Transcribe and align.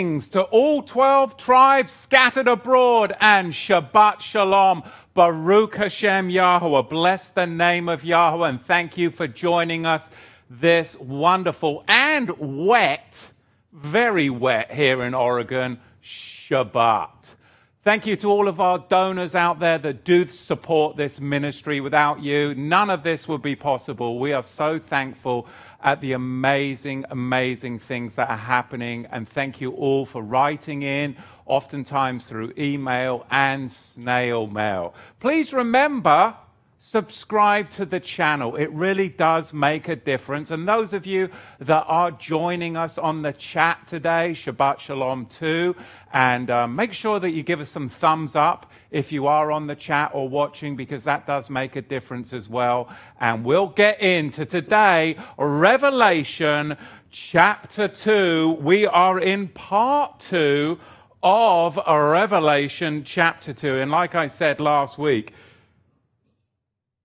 Greetings 0.00 0.30
to 0.30 0.44
all 0.44 0.82
12 0.82 1.36
tribes 1.36 1.92
scattered 1.92 2.48
abroad 2.48 3.14
and 3.20 3.52
Shabbat 3.52 4.20
Shalom. 4.20 4.82
Baruch 5.12 5.76
Hashem 5.76 6.30
Yahweh. 6.30 6.80
Bless 6.88 7.28
the 7.28 7.46
name 7.46 7.86
of 7.86 8.02
Yahweh 8.02 8.48
and 8.48 8.64
thank 8.64 8.96
you 8.96 9.10
for 9.10 9.28
joining 9.28 9.84
us 9.84 10.08
this 10.48 10.96
wonderful 10.96 11.84
and 11.86 12.30
wet, 12.38 13.28
very 13.74 14.30
wet 14.30 14.72
here 14.72 15.02
in 15.02 15.12
Oregon, 15.12 15.78
Shabbat. 16.02 17.34
Thank 17.82 18.06
you 18.06 18.16
to 18.16 18.28
all 18.30 18.48
of 18.48 18.58
our 18.58 18.78
donors 18.78 19.34
out 19.34 19.58
there 19.58 19.76
that 19.78 20.04
do 20.04 20.26
support 20.28 20.96
this 20.96 21.20
ministry. 21.20 21.80
Without 21.80 22.22
you, 22.22 22.54
none 22.54 22.88
of 22.88 23.02
this 23.02 23.28
would 23.28 23.42
be 23.42 23.56
possible. 23.56 24.18
We 24.18 24.32
are 24.32 24.42
so 24.42 24.78
thankful 24.78 25.46
at 25.82 26.00
the 26.00 26.12
amazing, 26.12 27.04
amazing 27.10 27.78
things 27.78 28.14
that 28.16 28.28
are 28.30 28.36
happening. 28.36 29.06
And 29.10 29.28
thank 29.28 29.60
you 29.60 29.72
all 29.72 30.06
for 30.06 30.22
writing 30.22 30.82
in, 30.82 31.16
oftentimes 31.46 32.26
through 32.26 32.52
email 32.58 33.26
and 33.30 33.70
snail 33.70 34.46
mail. 34.46 34.94
Please 35.20 35.52
remember, 35.52 36.34
subscribe 36.82 37.68
to 37.68 37.84
the 37.84 38.00
channel. 38.00 38.56
It 38.56 38.70
really 38.72 39.10
does 39.10 39.52
make 39.52 39.88
a 39.88 39.94
difference. 39.94 40.50
And 40.50 40.66
those 40.66 40.94
of 40.94 41.04
you 41.04 41.28
that 41.58 41.84
are 41.86 42.10
joining 42.10 42.74
us 42.74 42.96
on 42.96 43.20
the 43.20 43.34
chat 43.34 43.86
today, 43.86 44.30
Shabbat 44.32 44.78
Shalom 44.78 45.26
too, 45.26 45.76
and 46.14 46.50
um, 46.50 46.74
make 46.74 46.94
sure 46.94 47.20
that 47.20 47.32
you 47.32 47.42
give 47.42 47.60
us 47.60 47.68
some 47.68 47.90
thumbs 47.90 48.34
up 48.34 48.72
if 48.90 49.12
you 49.12 49.26
are 49.26 49.52
on 49.52 49.66
the 49.66 49.76
chat 49.76 50.12
or 50.14 50.26
watching, 50.26 50.74
because 50.74 51.04
that 51.04 51.26
does 51.26 51.50
make 51.50 51.76
a 51.76 51.82
difference 51.82 52.32
as 52.32 52.48
well. 52.48 52.88
And 53.20 53.44
we'll 53.44 53.68
get 53.68 54.00
into 54.00 54.46
today, 54.46 55.18
Revelation 55.36 56.78
chapter 57.10 57.88
2. 57.88 58.56
We 58.58 58.86
are 58.86 59.20
in 59.20 59.48
part 59.48 60.18
2 60.20 60.78
of 61.22 61.78
Revelation 61.86 63.04
chapter 63.04 63.52
2. 63.52 63.80
And 63.80 63.90
like 63.90 64.14
I 64.14 64.28
said 64.28 64.60
last 64.60 64.96
week, 64.96 65.34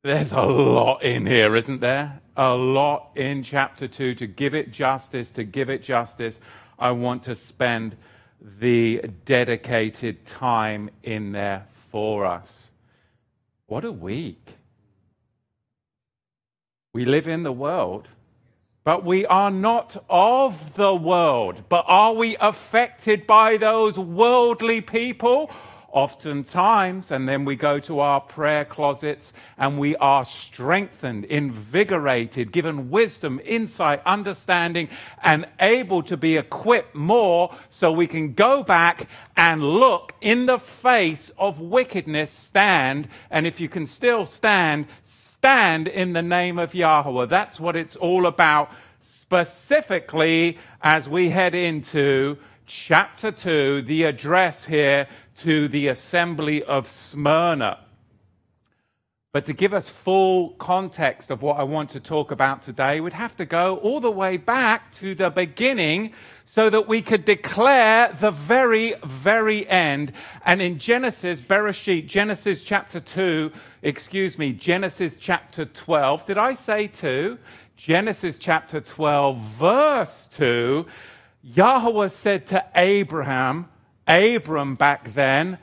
there's 0.05 0.31
a 0.33 0.41
lot 0.41 1.01
in 1.01 1.25
here, 1.25 1.55
isn't 1.55 1.81
there? 1.81 2.21
A 2.37 2.53
lot 2.53 3.09
in 3.15 3.41
chapter 3.41 3.87
2. 3.87 4.13
To 4.15 4.27
give 4.27 4.53
it 4.53 4.71
justice, 4.71 5.31
to 5.31 5.43
give 5.43 5.67
it 5.67 5.81
justice, 5.81 6.39
I 6.77 6.91
want 6.91 7.23
to 7.23 7.35
spend 7.35 7.97
the 8.39 9.01
dedicated 9.25 10.23
time 10.25 10.91
in 11.01 11.31
there 11.31 11.65
for 11.89 12.23
us. 12.23 12.69
What 13.65 13.83
a 13.83 13.91
week. 13.91 14.57
We 16.93 17.05
live 17.05 17.27
in 17.27 17.41
the 17.41 17.51
world, 17.51 18.07
but 18.83 19.03
we 19.03 19.25
are 19.25 19.49
not 19.49 20.05
of 20.07 20.75
the 20.75 20.93
world. 20.93 21.63
But 21.67 21.83
are 21.87 22.13
we 22.13 22.37
affected 22.37 23.25
by 23.25 23.57
those 23.57 23.97
worldly 23.97 24.81
people? 24.81 25.49
Oftentimes, 25.95 27.09
and 27.09 27.27
then 27.27 27.45
we 27.45 27.55
go 27.55 27.79
to 27.79 28.01
our 28.01 28.19
prayer 28.19 28.65
closets 28.65 29.31
and 29.57 29.79
we 29.79 29.95
are 29.95 30.25
strengthened, 30.25 31.23
invigorated, 31.25 32.51
given 32.51 32.91
wisdom, 32.91 33.39
insight, 33.45 34.01
understanding, 34.05 34.89
and 35.23 35.47
able 35.61 36.03
to 36.03 36.17
be 36.17 36.35
equipped 36.35 36.93
more 36.93 37.55
so 37.69 37.93
we 37.93 38.05
can 38.05 38.33
go 38.33 38.61
back 38.61 39.07
and 39.37 39.63
look 39.63 40.13
in 40.19 40.45
the 40.45 40.59
face 40.59 41.31
of 41.37 41.61
wickedness, 41.61 42.29
stand, 42.29 43.07
and 43.31 43.47
if 43.47 43.61
you 43.61 43.69
can 43.69 43.85
still 43.85 44.25
stand, 44.25 44.85
stand 45.01 45.87
in 45.87 46.11
the 46.11 46.21
name 46.21 46.59
of 46.59 46.75
Yahweh. 46.75 47.25
That's 47.27 47.57
what 47.57 47.77
it's 47.77 47.95
all 47.95 48.25
about, 48.25 48.69
specifically 48.99 50.57
as 50.81 51.07
we 51.07 51.29
head 51.29 51.55
into 51.55 52.37
chapter 52.67 53.31
2, 53.31 53.83
the 53.83 54.03
address 54.03 54.65
here 54.65 55.07
to 55.35 55.67
the 55.67 55.87
assembly 55.87 56.63
of 56.63 56.87
Smyrna. 56.87 57.79
But 59.35 59.43
to 59.47 59.53
give 59.53 59.73
us 59.73 59.89
full 59.89 60.51
context 60.51 61.29
of 61.29 61.41
what 61.41 61.57
I 61.59 61.63
want 61.63 61.89
to 61.89 61.99
talk 61.99 62.31
about 62.31 62.61
today, 62.61 63.01
we'd 63.01 63.11
have 63.11 63.35
to 63.35 63.45
go 63.45 63.75
all 63.79 63.99
the 63.99 64.09
way 64.09 64.37
back 64.37 64.93
to 64.93 65.13
the 65.13 65.29
beginning 65.29 66.13
so 66.45 66.69
that 66.69 66.87
we 66.87 67.01
could 67.01 67.25
declare 67.25 68.15
the 68.17 68.31
very, 68.31 68.93
very 69.03 69.67
end. 69.67 70.13
And 70.45 70.61
in 70.61 70.79
Genesis, 70.79 71.41
Bereshit, 71.41 72.07
Genesis 72.07 72.63
chapter 72.63 73.01
2, 73.01 73.51
excuse 73.81 74.37
me, 74.37 74.53
Genesis 74.53 75.17
chapter 75.19 75.65
12, 75.65 76.25
did 76.25 76.37
I 76.37 76.53
say 76.53 76.87
2? 76.87 77.37
Genesis 77.75 78.37
chapter 78.37 78.79
12, 78.79 79.37
verse 79.37 80.29
2, 80.29 80.85
Yahweh 81.43 82.07
said 82.07 82.45
to 82.47 82.65
Abraham, 82.73 83.67
Abram 84.07 84.75
back 84.75 85.13
then, 85.13 85.57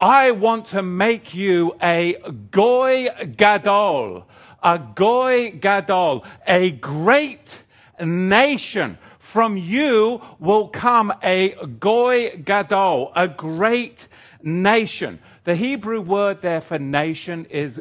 I 0.00 0.32
want 0.32 0.66
to 0.66 0.82
make 0.82 1.34
you 1.34 1.76
a 1.82 2.16
goy 2.50 3.08
gadol, 3.36 4.26
a 4.62 4.78
goy 4.78 5.52
gadol, 5.52 6.24
a 6.46 6.72
great 6.72 7.62
nation. 8.00 8.98
From 9.18 9.56
you 9.56 10.20
will 10.38 10.68
come 10.68 11.12
a 11.22 11.54
goy 11.80 12.36
gadol, 12.44 13.12
a 13.16 13.28
great 13.28 14.08
nation. 14.42 15.18
The 15.44 15.54
Hebrew 15.54 16.00
word 16.00 16.42
there 16.42 16.60
for 16.60 16.78
nation 16.78 17.46
is 17.46 17.80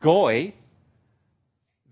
goy. 0.00 0.54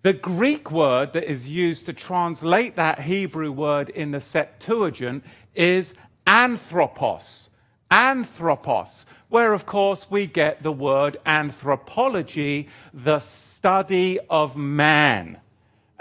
The 0.03 0.13
Greek 0.13 0.71
word 0.71 1.13
that 1.15 1.25
is 1.25 1.49
used 1.49 1.87
to 1.87 1.93
translate 1.93 2.77
that 2.77 3.01
Hebrew 3.01 3.51
word 3.51 3.89
in 3.91 4.11
the 4.11 4.21
Septuagint 4.21 5.25
is 5.55 5.95
anthropos. 6.27 7.49
Anthropos, 7.91 9.07
where 9.29 9.53
of 9.53 9.67
course 9.67 10.07
we 10.11 10.27
get 10.27 10.63
the 10.63 10.73
word 10.73 11.17
anthropology, 11.27 12.69
the 12.93 13.19
study 13.21 14.19
of 14.31 14.57
man. 14.57 15.39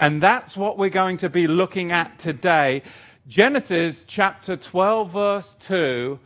And 0.00 0.20
that's 0.20 0.56
what 0.56 0.76
we're 0.76 0.90
going 0.90 1.18
to 1.18 1.28
be 1.28 1.46
looking 1.46 1.92
at 1.92 2.18
today. 2.18 2.82
Genesis 3.28 4.04
chapter 4.06 4.56
12, 4.56 5.10
verse 5.12 5.54
2 5.60 6.18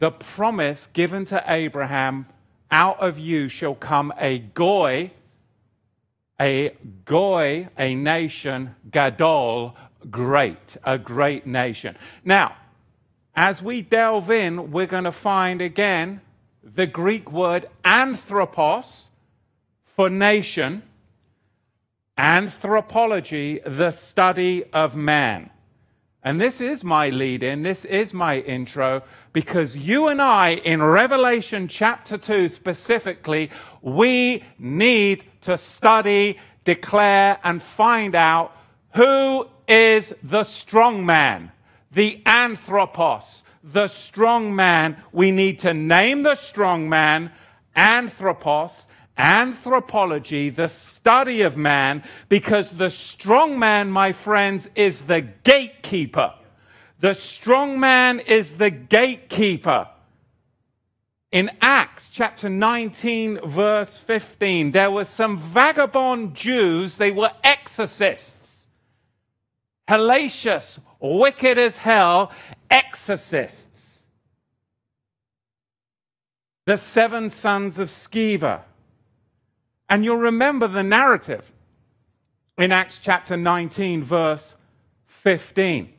the 0.00 0.10
promise 0.10 0.86
given 0.86 1.26
to 1.26 1.44
Abraham 1.46 2.26
out 2.70 2.98
of 3.00 3.18
you 3.18 3.48
shall 3.48 3.74
come 3.74 4.12
a 4.18 4.38
goy, 4.38 5.10
a 6.40 6.74
goy, 7.04 7.68
a 7.78 7.94
nation, 7.94 8.74
gadol, 8.90 9.76
great, 10.10 10.78
a 10.84 10.96
great 10.96 11.46
nation. 11.46 11.96
Now, 12.24 12.56
as 13.40 13.62
we 13.62 13.80
delve 13.80 14.30
in, 14.30 14.70
we're 14.70 14.84
going 14.84 15.04
to 15.04 15.10
find 15.10 15.62
again 15.62 16.20
the 16.62 16.86
Greek 16.86 17.32
word 17.32 17.66
anthropos 17.86 19.08
for 19.96 20.10
nation, 20.10 20.82
anthropology, 22.18 23.58
the 23.64 23.92
study 23.92 24.62
of 24.74 24.94
man. 24.94 25.48
And 26.22 26.38
this 26.38 26.60
is 26.60 26.84
my 26.84 27.08
lead 27.08 27.42
in, 27.42 27.62
this 27.62 27.86
is 27.86 28.12
my 28.12 28.40
intro, 28.40 29.02
because 29.32 29.74
you 29.74 30.08
and 30.08 30.20
I, 30.20 30.56
in 30.56 30.82
Revelation 30.82 31.66
chapter 31.66 32.18
2 32.18 32.46
specifically, 32.46 33.50
we 33.80 34.44
need 34.58 35.24
to 35.40 35.56
study, 35.56 36.38
declare, 36.64 37.38
and 37.42 37.62
find 37.62 38.14
out 38.14 38.54
who 38.94 39.48
is 39.66 40.14
the 40.22 40.44
strong 40.44 41.06
man 41.06 41.52
the 41.90 42.22
anthropos, 42.26 43.42
the 43.62 43.88
strong 43.88 44.54
man. 44.54 44.96
We 45.12 45.30
need 45.30 45.58
to 45.60 45.74
name 45.74 46.22
the 46.22 46.36
strong 46.36 46.88
man, 46.88 47.32
anthropos, 47.74 48.86
anthropology, 49.18 50.50
the 50.50 50.68
study 50.68 51.42
of 51.42 51.56
man, 51.56 52.02
because 52.28 52.72
the 52.72 52.90
strong 52.90 53.58
man, 53.58 53.90
my 53.90 54.12
friends, 54.12 54.68
is 54.74 55.02
the 55.02 55.20
gatekeeper. 55.20 56.34
The 57.00 57.14
strong 57.14 57.80
man 57.80 58.20
is 58.20 58.56
the 58.56 58.70
gatekeeper. 58.70 59.88
In 61.32 61.50
Acts 61.60 62.10
chapter 62.12 62.48
19, 62.48 63.40
verse 63.44 63.96
15, 63.98 64.72
there 64.72 64.90
were 64.90 65.04
some 65.04 65.38
vagabond 65.38 66.34
Jews, 66.34 66.96
they 66.96 67.12
were 67.12 67.30
exorcists. 67.44 68.39
Hellacious 69.90 70.78
wicked 71.00 71.58
as 71.58 71.76
hell 71.76 72.30
exorcists. 72.70 74.04
The 76.64 76.76
seven 76.76 77.28
sons 77.28 77.76
of 77.80 77.88
Sceva. 77.88 78.60
And 79.88 80.04
you'll 80.04 80.18
remember 80.18 80.68
the 80.68 80.84
narrative 80.84 81.50
in 82.56 82.70
Acts 82.70 83.00
chapter 83.02 83.36
19, 83.36 84.04
verse 84.04 84.54
15. 85.06 85.92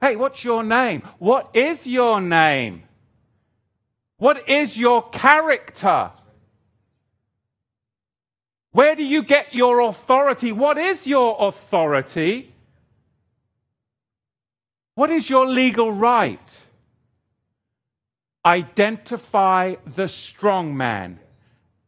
Hey, 0.00 0.16
what's 0.16 0.42
your 0.42 0.64
name? 0.64 1.02
What 1.18 1.54
is 1.54 1.86
your 1.86 2.22
name? 2.22 2.84
What 4.16 4.48
is 4.48 4.78
your 4.78 5.06
character? 5.10 6.12
Where 8.70 8.96
do 8.96 9.04
you 9.04 9.22
get 9.22 9.54
your 9.54 9.80
authority? 9.80 10.50
What 10.50 10.78
is 10.78 11.06
your 11.06 11.36
authority? 11.38 12.53
What 14.94 15.10
is 15.10 15.28
your 15.28 15.46
legal 15.46 15.90
right? 15.92 16.60
Identify 18.46 19.76
the 19.86 20.08
strong 20.08 20.76
man, 20.76 21.18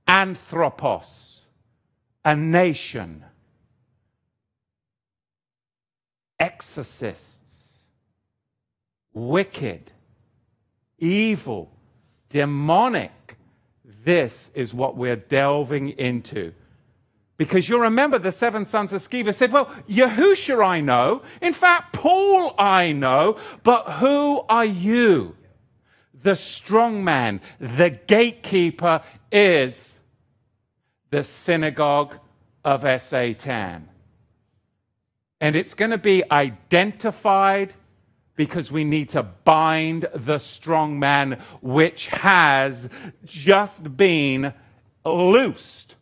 anthropos, 0.06 1.40
a 2.24 2.34
nation, 2.34 3.24
exorcists, 6.40 7.68
wicked, 9.12 9.92
evil, 10.98 11.70
demonic. 12.28 13.36
This 13.84 14.50
is 14.54 14.74
what 14.74 14.96
we're 14.96 15.16
delving 15.16 15.90
into. 15.90 16.52
Because 17.36 17.68
you'll 17.68 17.80
remember 17.80 18.18
the 18.18 18.32
seven 18.32 18.64
sons 18.64 18.92
of 18.92 19.06
Sceva 19.06 19.34
said, 19.34 19.52
Well, 19.52 19.66
Yahusha 19.88 20.64
I 20.64 20.80
know. 20.80 21.22
In 21.42 21.52
fact, 21.52 21.92
Paul 21.92 22.54
I 22.58 22.92
know. 22.92 23.36
But 23.62 23.84
who 23.92 24.42
are 24.48 24.64
you? 24.64 25.36
The 26.22 26.34
strong 26.34 27.04
man, 27.04 27.40
the 27.60 27.90
gatekeeper 27.90 29.02
is 29.30 29.94
the 31.10 31.22
synagogue 31.22 32.18
of 32.64 33.02
Satan. 33.02 33.88
And 35.40 35.54
it's 35.54 35.74
going 35.74 35.90
to 35.90 35.98
be 35.98 36.24
identified 36.30 37.74
because 38.34 38.72
we 38.72 38.84
need 38.84 39.10
to 39.10 39.22
bind 39.22 40.08
the 40.14 40.38
strong 40.38 40.98
man 40.98 41.42
which 41.60 42.08
has 42.08 42.88
just 43.24 43.96
been 43.96 44.54
loosed 45.04 45.95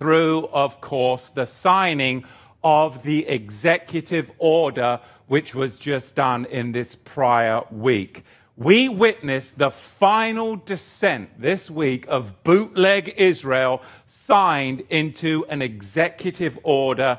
through, 0.00 0.48
of 0.48 0.80
course, 0.80 1.28
the 1.28 1.44
signing 1.44 2.24
of 2.64 3.02
the 3.02 3.28
executive 3.28 4.30
order 4.38 4.98
which 5.26 5.54
was 5.54 5.76
just 5.76 6.16
done 6.16 6.46
in 6.46 6.72
this 6.72 6.96
prior 6.96 7.62
week. 7.70 8.24
We 8.56 8.88
witnessed 8.88 9.58
the 9.58 9.70
final 9.70 10.56
descent 10.56 11.38
this 11.38 11.70
week 11.70 12.06
of 12.08 12.42
bootleg 12.44 13.14
Israel 13.16 13.82
signed 14.06 14.82
into 14.88 15.44
an 15.48 15.62
executive 15.62 16.58
order. 16.62 17.18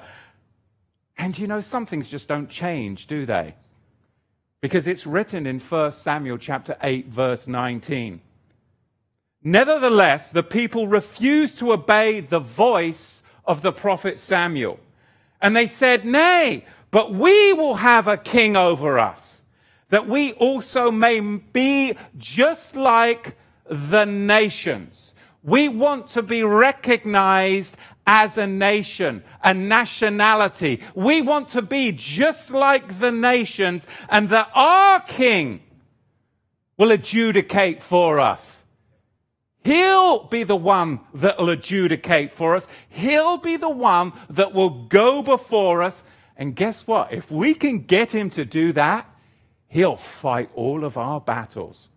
And 1.18 1.38
you 1.38 1.48
know, 1.48 1.62
some 1.62 1.86
things 1.86 2.10
just 2.10 2.28
don't 2.28 2.50
change, 2.50 3.06
do 3.07 3.25
they? 3.28 3.56
Because 4.60 4.88
it's 4.88 5.06
written 5.06 5.45
in 5.45 5.60
1 5.60 5.92
Samuel 5.92 6.38
chapter 6.38 6.75
8, 6.81 7.07
verse 7.07 7.48
19. 7.48 8.22
Nevertheless, 9.44 10.30
the 10.30 10.44
people 10.44 10.88
refused 10.88 11.58
to 11.60 11.74
obey 11.74 12.20
the 12.20 12.40
voice 12.40 13.22
of 13.46 13.62
the 13.62 13.72
prophet 13.72 14.20
Samuel. 14.20 14.80
And 15.42 15.56
they 15.56 15.68
said, 15.68 16.06
Nay, 16.06 16.66
but 16.92 17.14
we 17.14 17.54
will 17.54 17.76
have 17.76 18.08
a 18.08 18.18
king 18.18 18.56
over 18.56 19.00
us, 19.00 19.42
that 19.90 20.08
we 20.08 20.34
also 20.34 20.92
may 20.92 21.20
be 21.20 21.98
just 22.18 22.76
like 22.76 23.36
the 23.66 24.06
nations. 24.06 25.14
We 25.44 25.70
want 25.70 26.08
to 26.08 26.22
be 26.22 26.44
recognized 26.44 27.78
as 28.06 28.38
a 28.38 28.46
nation, 28.46 29.24
a 29.44 29.54
nationality. 29.54 30.82
We 30.94 31.22
want 31.22 31.48
to 31.50 31.62
be 31.62 31.92
just 31.92 32.52
like 32.52 33.00
the 33.00 33.12
nations, 33.12 33.88
and 34.10 34.30
that 34.30 34.50
our 34.54 35.00
king 35.00 35.62
will 36.78 36.92
adjudicate 36.92 37.82
for 37.82 38.20
us. 38.20 38.61
He'll 39.63 40.24
be 40.24 40.44
the 40.44 40.56
one 40.56 41.02
that 41.13 41.38
will 41.38 41.50
adjudicate 41.50 42.34
for 42.34 42.56
us. 42.56 42.66
He'll 42.90 43.38
be 43.38 43.58
the 43.58 43.69
one 43.69 44.13
that 44.30 44.54
will 44.54 44.86
go 44.86 45.22
before 45.22 45.84
us. 45.84 46.04
And 46.36 46.56
guess 46.56 46.88
what? 46.88 47.13
If 47.13 47.30
we 47.30 47.54
can 47.54 47.84
get 47.84 48.12
him 48.12 48.31
to 48.31 48.44
do 48.44 48.74
that, 48.74 49.08
he'll 49.68 49.98
fight 49.98 50.50
all 50.56 50.84
of 50.84 50.98
our 50.98 51.22
battles. 51.22 51.90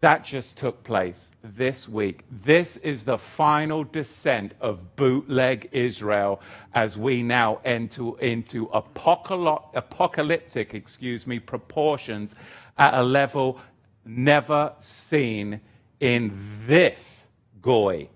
That 0.00 0.24
just 0.24 0.56
took 0.58 0.82
place 0.84 1.32
this 1.42 1.88
week. 1.88 2.24
This 2.30 2.76
is 2.78 3.04
the 3.04 3.18
final 3.18 3.84
descent 3.84 4.54
of 4.60 4.96
bootleg 4.96 5.68
Israel 5.72 6.40
as 6.74 6.96
we 6.96 7.22
now 7.22 7.60
enter 7.64 8.18
into 8.20 8.70
apocalyptic, 8.72 10.74
excuse 10.74 11.26
me, 11.26 11.38
proportions 11.38 12.34
at 12.76 12.94
a 12.94 13.02
level 13.02 13.60
never 14.04 14.72
seen 14.78 15.60
in 16.04 16.30
this 16.66 17.24
Goy 17.62 18.10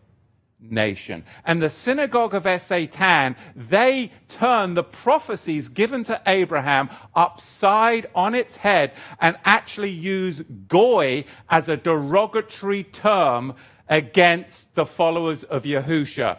nation. 0.61 1.25
And 1.47 1.63
the 1.63 1.71
synagogue 1.71 2.35
of 2.35 2.61
Satan, 2.61 3.35
they 3.57 4.13
turn 4.29 4.75
the 4.75 4.83
prophecies 4.83 5.69
given 5.69 6.05
to 6.05 6.21
Abraham 6.27 6.91
upside 7.15 8.11
on 8.15 8.35
its 8.35 8.57
head 8.57 8.93
and 9.23 9.39
actually 9.47 9.89
use 9.89 10.43
Goy 10.69 11.25
as 11.49 11.71
a 11.71 11.79
derogatory 11.79 12.85
term 12.85 13.55
against 13.89 14.75
the 14.75 14.85
followers 14.85 15.43
of 15.45 15.63
Yahusha. 15.63 16.37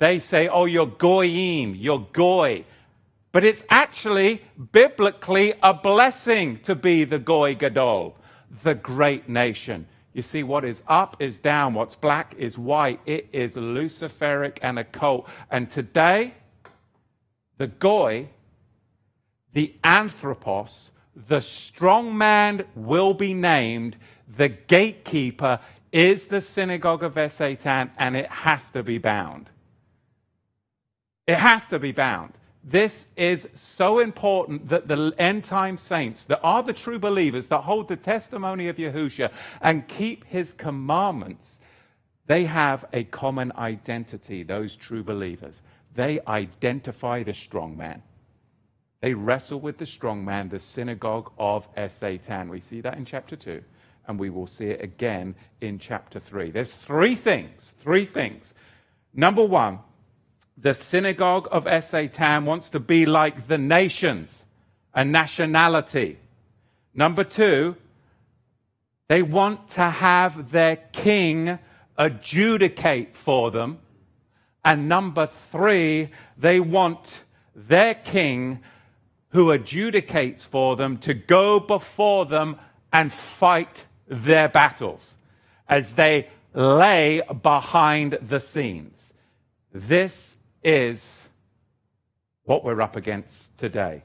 They 0.00 0.18
say, 0.18 0.48
oh, 0.48 0.64
you're 0.64 0.86
Goyim, 0.86 1.76
you're 1.76 2.08
Goy. 2.12 2.64
But 3.30 3.44
it's 3.44 3.62
actually 3.70 4.42
biblically 4.72 5.54
a 5.62 5.74
blessing 5.74 6.58
to 6.62 6.74
be 6.74 7.04
the 7.04 7.20
Goy 7.20 7.54
Gadol, 7.54 8.16
the 8.64 8.74
great 8.74 9.28
nation. 9.28 9.86
You 10.12 10.22
see, 10.22 10.42
what 10.42 10.64
is 10.64 10.82
up 10.88 11.20
is 11.20 11.38
down, 11.38 11.74
what's 11.74 11.94
black 11.94 12.34
is 12.38 12.58
white. 12.58 13.00
It 13.06 13.28
is 13.32 13.56
Luciferic 13.56 14.58
and 14.62 14.78
occult. 14.78 15.28
And 15.50 15.70
today, 15.70 16.34
the 17.58 17.66
Goy, 17.66 18.28
the 19.52 19.74
Anthropos, 19.84 20.90
the 21.28 21.40
strong 21.40 22.16
man 22.16 22.64
will 22.74 23.14
be 23.14 23.34
named, 23.34 23.96
the 24.36 24.48
gatekeeper 24.48 25.60
is 25.92 26.28
the 26.28 26.40
synagogue 26.40 27.02
of 27.02 27.32
Satan, 27.32 27.90
and 27.98 28.16
it 28.16 28.30
has 28.30 28.70
to 28.70 28.82
be 28.82 28.98
bound. 28.98 29.50
It 31.26 31.36
has 31.36 31.68
to 31.68 31.78
be 31.78 31.92
bound. 31.92 32.32
This 32.70 33.06
is 33.16 33.48
so 33.54 33.98
important 33.98 34.68
that 34.68 34.88
the 34.88 35.14
end 35.16 35.44
time 35.44 35.78
saints, 35.78 36.26
that 36.26 36.40
are 36.42 36.62
the 36.62 36.74
true 36.74 36.98
believers, 36.98 37.48
that 37.48 37.62
hold 37.62 37.88
the 37.88 37.96
testimony 37.96 38.68
of 38.68 38.76
Yahushua 38.76 39.30
and 39.62 39.88
keep 39.88 40.24
his 40.26 40.52
commandments, 40.52 41.60
they 42.26 42.44
have 42.44 42.84
a 42.92 43.04
common 43.04 43.52
identity, 43.56 44.42
those 44.42 44.76
true 44.76 45.02
believers. 45.02 45.62
They 45.94 46.20
identify 46.28 47.22
the 47.22 47.32
strong 47.32 47.74
man. 47.74 48.02
They 49.00 49.14
wrestle 49.14 49.60
with 49.60 49.78
the 49.78 49.86
strong 49.86 50.22
man, 50.22 50.50
the 50.50 50.58
synagogue 50.58 51.32
of 51.38 51.66
Satan. 51.90 52.50
We 52.50 52.60
see 52.60 52.82
that 52.82 52.98
in 52.98 53.06
chapter 53.06 53.36
2, 53.36 53.62
and 54.08 54.18
we 54.18 54.28
will 54.28 54.46
see 54.46 54.66
it 54.66 54.82
again 54.82 55.36
in 55.62 55.78
chapter 55.78 56.20
3. 56.20 56.50
There's 56.50 56.74
three 56.74 57.14
things, 57.14 57.74
three 57.78 58.04
things. 58.04 58.52
Number 59.14 59.44
one, 59.44 59.78
the 60.60 60.74
synagogue 60.74 61.48
of 61.52 61.68
Satan 61.84 62.44
wants 62.44 62.70
to 62.70 62.80
be 62.80 63.06
like 63.06 63.46
the 63.46 63.58
nations, 63.58 64.44
a 64.92 65.04
nationality. 65.04 66.18
Number 66.94 67.22
two, 67.22 67.76
they 69.08 69.22
want 69.22 69.68
to 69.70 69.88
have 69.88 70.50
their 70.50 70.76
king 70.76 71.58
adjudicate 71.96 73.16
for 73.16 73.50
them. 73.50 73.78
And 74.64 74.88
number 74.88 75.26
three, 75.26 76.10
they 76.36 76.60
want 76.60 77.22
their 77.54 77.94
king 77.94 78.60
who 79.30 79.46
adjudicates 79.46 80.40
for 80.40 80.74
them 80.76 80.98
to 80.98 81.14
go 81.14 81.60
before 81.60 82.26
them 82.26 82.56
and 82.92 83.12
fight 83.12 83.84
their 84.08 84.48
battles 84.48 85.14
as 85.68 85.92
they 85.92 86.28
lay 86.54 87.22
behind 87.42 88.18
the 88.22 88.40
scenes. 88.40 89.12
This 89.72 90.37
is 90.62 91.28
what 92.44 92.64
we're 92.64 92.80
up 92.80 92.96
against 92.96 93.56
today. 93.58 94.02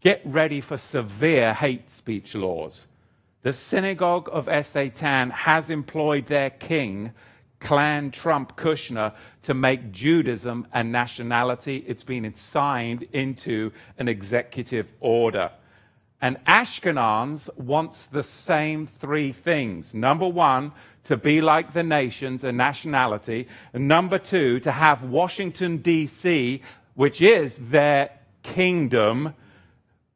Get 0.00 0.20
ready 0.24 0.60
for 0.60 0.76
severe 0.76 1.54
hate 1.54 1.88
speech 1.88 2.34
laws. 2.34 2.86
The 3.42 3.52
synagogue 3.52 4.28
of 4.32 4.48
Satan 4.66 5.30
has 5.30 5.70
employed 5.70 6.26
their 6.26 6.50
king, 6.50 7.12
Clan 7.60 8.10
Trump 8.10 8.56
Kushner, 8.56 9.14
to 9.42 9.54
make 9.54 9.92
Judaism 9.92 10.66
a 10.72 10.82
nationality. 10.82 11.84
It's 11.86 12.04
been 12.04 12.34
signed 12.34 13.06
into 13.12 13.72
an 13.98 14.08
executive 14.08 14.92
order. 15.00 15.50
And 16.20 16.42
Ashkenaz 16.46 17.54
wants 17.58 18.06
the 18.06 18.22
same 18.22 18.86
three 18.86 19.32
things. 19.32 19.92
Number 19.92 20.26
one, 20.26 20.72
to 21.04 21.16
be 21.16 21.40
like 21.40 21.72
the 21.72 21.82
nations, 21.82 22.44
and 22.44 22.56
nationality. 22.56 23.46
And 23.72 23.86
number 23.88 24.18
two, 24.18 24.60
to 24.60 24.72
have 24.72 25.02
Washington, 25.02 25.78
D.C., 25.78 26.62
which 26.94 27.20
is 27.20 27.56
their 27.56 28.10
kingdom, 28.42 29.34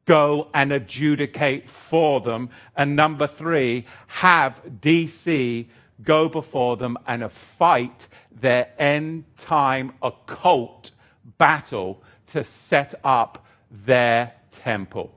go 0.05 0.49
and 0.53 0.71
adjudicate 0.71 1.69
for 1.69 2.21
them. 2.21 2.49
And 2.75 2.95
number 2.95 3.27
three, 3.27 3.85
have 4.07 4.61
D.C. 4.81 5.69
go 6.01 6.27
before 6.27 6.77
them 6.77 6.97
and 7.05 7.31
fight 7.31 8.07
their 8.31 8.71
end 8.79 9.25
time 9.37 9.93
occult 10.01 10.91
battle 11.37 12.01
to 12.27 12.43
set 12.43 12.95
up 13.03 13.45
their 13.69 14.33
temple. 14.51 15.13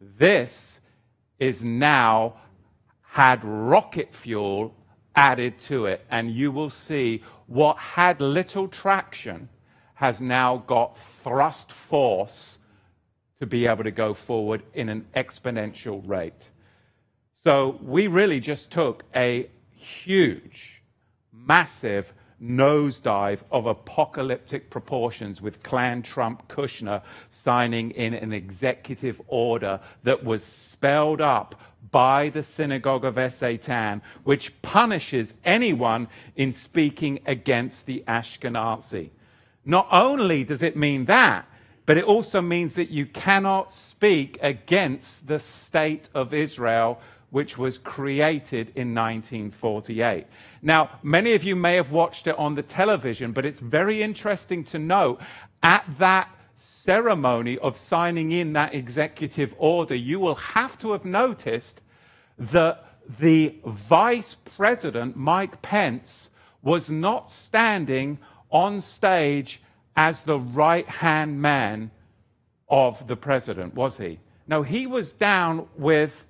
This 0.00 0.80
is 1.38 1.64
now 1.64 2.34
had 3.02 3.42
rocket 3.44 4.14
fuel 4.14 4.74
added 5.18 5.58
to 5.58 5.86
it, 5.86 6.04
and 6.12 6.30
you 6.30 6.52
will 6.52 6.70
see 6.70 7.24
what 7.46 7.76
had 7.76 8.20
little 8.20 8.68
traction 8.68 9.48
has 9.94 10.20
now 10.20 10.58
got 10.68 10.96
thrust 11.24 11.72
force 11.72 12.58
to 13.40 13.44
be 13.44 13.66
able 13.66 13.82
to 13.82 13.90
go 13.90 14.14
forward 14.14 14.62
in 14.74 14.88
an 14.88 15.04
exponential 15.16 16.00
rate. 16.06 16.50
So 17.42 17.80
we 17.82 18.06
really 18.06 18.38
just 18.38 18.70
took 18.70 19.02
a 19.16 19.50
huge, 19.74 20.82
massive 21.32 22.12
nosedive 22.40 23.40
of 23.50 23.66
apocalyptic 23.66 24.70
proportions 24.70 25.42
with 25.42 25.60
Clan 25.64 26.02
Trump 26.02 26.46
Kushner 26.48 27.02
signing 27.30 27.90
in 27.90 28.14
an 28.14 28.32
executive 28.32 29.20
order 29.26 29.80
that 30.04 30.22
was 30.22 30.44
spelled 30.44 31.20
up 31.20 31.56
by 31.90 32.28
the 32.28 32.42
synagogue 32.42 33.04
of 33.04 33.32
Satan, 33.32 34.02
which 34.24 34.60
punishes 34.62 35.34
anyone 35.44 36.08
in 36.36 36.52
speaking 36.52 37.20
against 37.26 37.86
the 37.86 38.04
Ashkenazi. 38.06 39.10
Not 39.64 39.88
only 39.90 40.44
does 40.44 40.62
it 40.62 40.76
mean 40.76 41.04
that, 41.06 41.46
but 41.86 41.96
it 41.96 42.04
also 42.04 42.42
means 42.42 42.74
that 42.74 42.90
you 42.90 43.06
cannot 43.06 43.72
speak 43.72 44.38
against 44.42 45.26
the 45.26 45.38
state 45.38 46.08
of 46.14 46.34
Israel 46.34 47.00
which 47.30 47.58
was 47.58 47.76
created 47.76 48.72
in 48.74 48.94
1948. 48.94 50.26
Now, 50.62 50.90
many 51.02 51.34
of 51.34 51.44
you 51.44 51.56
may 51.56 51.74
have 51.74 51.90
watched 51.90 52.26
it 52.26 52.38
on 52.38 52.54
the 52.54 52.62
television, 52.62 53.32
but 53.32 53.44
it's 53.44 53.60
very 53.60 54.02
interesting 54.02 54.64
to 54.64 54.78
note 54.78 55.20
at 55.62 55.84
that 55.98 56.30
ceremony 56.58 57.56
of 57.58 57.76
signing 57.76 58.32
in 58.32 58.52
that 58.54 58.74
executive 58.74 59.54
order, 59.58 59.94
you 59.94 60.18
will 60.18 60.34
have 60.34 60.78
to 60.78 60.92
have 60.92 61.04
noticed 61.04 61.80
that 62.38 62.84
the 63.18 63.54
vice 63.64 64.36
president, 64.56 65.16
Mike 65.16 65.62
Pence, 65.62 66.28
was 66.62 66.90
not 66.90 67.30
standing 67.30 68.18
on 68.50 68.80
stage 68.80 69.62
as 69.96 70.24
the 70.24 70.38
right 70.38 70.88
hand 70.88 71.40
man 71.40 71.90
of 72.68 73.06
the 73.06 73.16
president, 73.16 73.74
was 73.74 73.96
he? 73.96 74.18
No, 74.46 74.62
he 74.62 74.86
was 74.86 75.12
down 75.12 75.68
with 75.76 76.24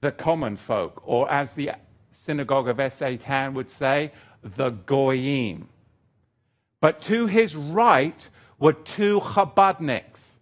the 0.00 0.12
common 0.12 0.56
folk, 0.56 1.02
or 1.04 1.30
as 1.30 1.54
the 1.54 1.72
synagogue 2.10 2.68
of 2.68 2.92
Satan 2.92 3.54
would 3.54 3.70
say, 3.70 4.12
the 4.42 4.70
goyim. 4.70 5.68
But 6.80 7.00
to 7.02 7.26
his 7.26 7.54
right 7.54 8.28
were 8.62 8.72
two 8.72 9.18
Chabadniks, 9.18 10.34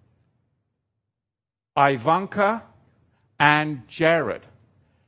Ivanka 1.74 2.62
and 3.38 3.88
Jared, 3.88 4.42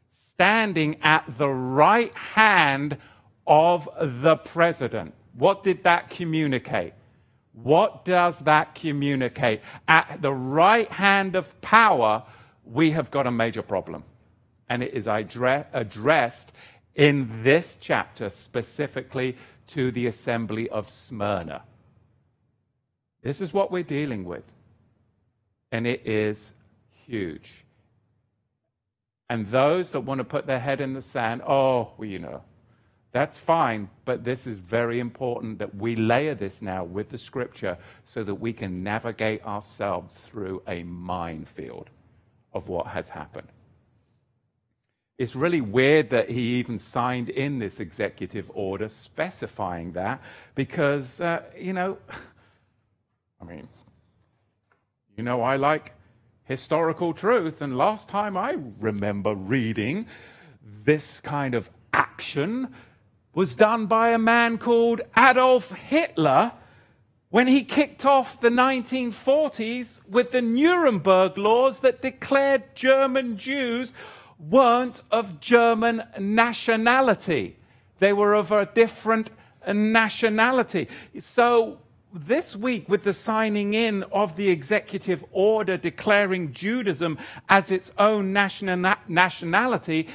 standing 0.08 0.96
at 1.02 1.22
the 1.36 1.50
right 1.50 2.14
hand 2.14 2.96
of 3.46 3.86
the 4.00 4.36
president. 4.36 5.12
What 5.34 5.62
did 5.62 5.84
that 5.84 6.08
communicate? 6.08 6.94
What 7.52 8.06
does 8.06 8.38
that 8.38 8.74
communicate? 8.74 9.60
At 9.86 10.22
the 10.22 10.32
right 10.32 10.90
hand 10.90 11.36
of 11.36 11.60
power, 11.60 12.22
we 12.64 12.92
have 12.92 13.10
got 13.10 13.26
a 13.26 13.30
major 13.30 13.60
problem 13.60 14.04
and 14.70 14.82
it 14.82 14.94
is 14.94 15.06
addressed 15.06 16.52
in 16.94 17.42
this 17.42 17.76
chapter 17.78 18.30
specifically 18.30 19.36
to 19.66 19.90
the 19.90 20.06
assembly 20.06 20.70
of 20.70 20.88
Smyrna. 20.88 21.60
This 23.22 23.40
is 23.40 23.52
what 23.52 23.70
we're 23.70 23.82
dealing 23.82 24.24
with, 24.24 24.44
and 25.70 25.86
it 25.86 26.06
is 26.06 26.52
huge. 27.06 27.64
And 29.28 29.46
those 29.46 29.92
that 29.92 30.00
want 30.00 30.18
to 30.18 30.24
put 30.24 30.46
their 30.46 30.58
head 30.58 30.80
in 30.80 30.92
the 30.92 31.02
sand, 31.02 31.42
oh, 31.46 31.92
well, 31.96 32.08
you 32.08 32.18
know, 32.18 32.42
that's 33.12 33.38
fine, 33.38 33.90
but 34.04 34.24
this 34.24 34.46
is 34.46 34.58
very 34.58 34.98
important 34.98 35.58
that 35.58 35.74
we 35.74 35.96
layer 35.96 36.34
this 36.34 36.62
now 36.62 36.82
with 36.82 37.10
the 37.10 37.18
scripture 37.18 37.76
so 38.04 38.24
that 38.24 38.34
we 38.34 38.52
can 38.52 38.82
navigate 38.82 39.44
ourselves 39.44 40.18
through 40.18 40.62
a 40.66 40.82
minefield 40.82 41.90
of 42.54 42.68
what 42.68 42.86
has 42.88 43.10
happened. 43.10 43.48
It's 45.18 45.36
really 45.36 45.60
weird 45.60 46.10
that 46.10 46.30
he 46.30 46.54
even 46.54 46.78
signed 46.78 47.28
in 47.28 47.58
this 47.58 47.80
executive 47.80 48.50
order 48.54 48.88
specifying 48.88 49.92
that 49.92 50.22
because, 50.54 51.20
uh, 51.20 51.42
you 51.56 51.74
know, 51.74 51.98
I 53.42 53.44
mean, 53.44 53.68
you 55.16 55.24
know, 55.24 55.42
I 55.42 55.56
like 55.56 55.94
historical 56.44 57.12
truth. 57.12 57.60
And 57.60 57.76
last 57.76 58.08
time 58.08 58.36
I 58.36 58.56
remember 58.78 59.34
reading 59.34 60.06
this 60.84 61.20
kind 61.20 61.54
of 61.54 61.70
action 61.92 62.72
was 63.34 63.54
done 63.54 63.86
by 63.86 64.10
a 64.10 64.18
man 64.18 64.58
called 64.58 65.00
Adolf 65.16 65.72
Hitler 65.72 66.52
when 67.30 67.48
he 67.48 67.64
kicked 67.64 68.04
off 68.04 68.40
the 68.40 68.50
1940s 68.50 70.00
with 70.08 70.30
the 70.32 70.42
Nuremberg 70.42 71.36
laws 71.36 71.80
that 71.80 72.02
declared 72.02 72.62
German 72.76 73.38
Jews 73.38 73.92
weren't 74.38 75.02
of 75.10 75.40
German 75.40 76.02
nationality. 76.18 77.56
They 77.98 78.12
were 78.12 78.34
of 78.34 78.52
a 78.52 78.66
different 78.66 79.30
nationality. 79.66 80.88
So, 81.18 81.78
this 82.12 82.54
week, 82.54 82.88
with 82.88 83.04
the 83.04 83.14
signing 83.14 83.74
in 83.74 84.02
of 84.04 84.36
the 84.36 84.50
executive 84.50 85.24
order 85.32 85.76
declaring 85.76 86.52
Judaism 86.52 87.18
as 87.48 87.70
its 87.70 87.92
own 87.98 88.32
national 88.32 88.96
nationality, 89.08 90.08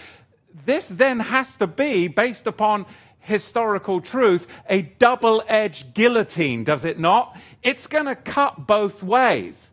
this 0.66 0.88
then 0.88 1.20
has 1.20 1.56
to 1.58 1.68
be, 1.68 2.08
based 2.08 2.48
upon 2.48 2.86
historical 3.20 4.00
truth, 4.00 4.48
a 4.70 4.84
double 4.84 5.44
edged 5.48 5.94
guillotine, 5.94 6.64
does 6.64 6.86
it 6.86 7.00
not? 7.00 7.36
It's 7.62 7.88
going 7.88 8.06
to 8.06 8.16
cut 8.16 8.66
both 8.66 9.04
ways. 9.04 9.72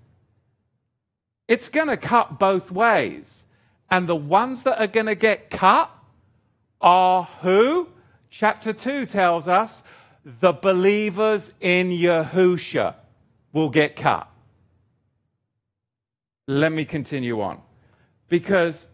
It's 1.47 1.69
going 1.69 1.89
to 1.89 1.97
cut 1.97 2.39
both 2.39 2.71
ways. 2.71 3.45
And 3.91 4.09
the 4.09 4.17
ones 4.17 4.63
that 4.65 4.81
are 4.81 4.89
going 4.89 5.07
to 5.07 5.15
get 5.15 5.51
cut 5.51 5.91
are 6.81 7.29
who? 7.43 7.89
Chapter 8.31 8.73
2 8.73 9.07
tells 9.07 9.47
us 9.47 9.83
the 10.25 10.53
believers 10.53 11.53
in 11.61 11.91
Yahusha 11.91 12.95
will 13.53 13.69
get 13.69 13.95
cut. 13.97 14.29
Let 16.47 16.73
me 16.73 16.85
continue 16.85 17.41
on. 17.41 17.61
Because 18.29 18.89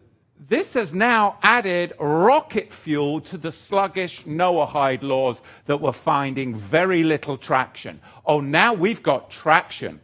this 0.48 0.74
has 0.74 0.94
now 0.94 1.38
added 1.42 1.92
rocket 1.98 2.72
fuel 2.72 3.20
to 3.22 3.38
the 3.38 3.52
sluggish 3.52 4.24
Noahide 4.24 5.02
laws 5.02 5.42
that 5.66 5.80
were 5.80 5.92
finding 5.92 6.54
very 6.54 7.02
little 7.02 7.36
traction. 7.36 8.00
Oh, 8.24 8.40
now 8.40 8.72
we've 8.72 9.02
got 9.02 9.30
traction. 9.30 10.00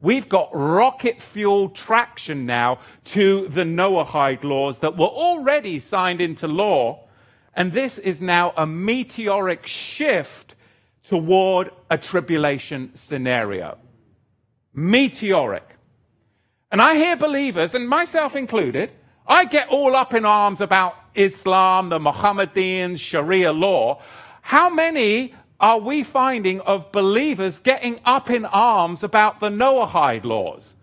We've 0.00 0.28
got 0.28 0.50
rocket 0.52 1.20
fuel 1.20 1.70
traction 1.70 2.46
now 2.46 2.78
to 3.06 3.48
the 3.48 3.64
Noahide 3.64 4.44
laws 4.44 4.78
that 4.80 4.96
were 4.96 5.06
already 5.06 5.80
signed 5.80 6.20
into 6.20 6.46
law. 6.46 7.08
And 7.54 7.72
this 7.72 7.98
is 7.98 8.22
now 8.22 8.52
a 8.56 8.66
meteoric 8.66 9.66
shift 9.66 10.54
toward 11.08 11.70
a 11.90 11.96
tribulation 11.96 12.94
scenario. 12.94 13.78
Meteoric. 14.74 15.64
And 16.70 16.82
I 16.82 16.96
hear 16.96 17.16
believers, 17.16 17.74
and 17.74 17.88
myself 17.88 18.36
included, 18.36 18.90
I 19.26 19.46
get 19.46 19.68
all 19.68 19.96
up 19.96 20.12
in 20.12 20.26
arms 20.26 20.60
about 20.60 20.96
Islam, 21.14 21.88
the 21.88 21.98
Mohammedan 21.98 22.96
Sharia 22.96 23.54
law. 23.54 24.02
How 24.42 24.68
many 24.68 25.34
are 25.58 25.78
we 25.78 26.02
finding 26.02 26.60
of 26.60 26.92
believers 26.92 27.58
getting 27.58 28.00
up 28.04 28.28
in 28.28 28.44
arms 28.44 29.02
about 29.02 29.40
the 29.40 29.48
Noahide 29.48 30.24
laws? 30.24 30.74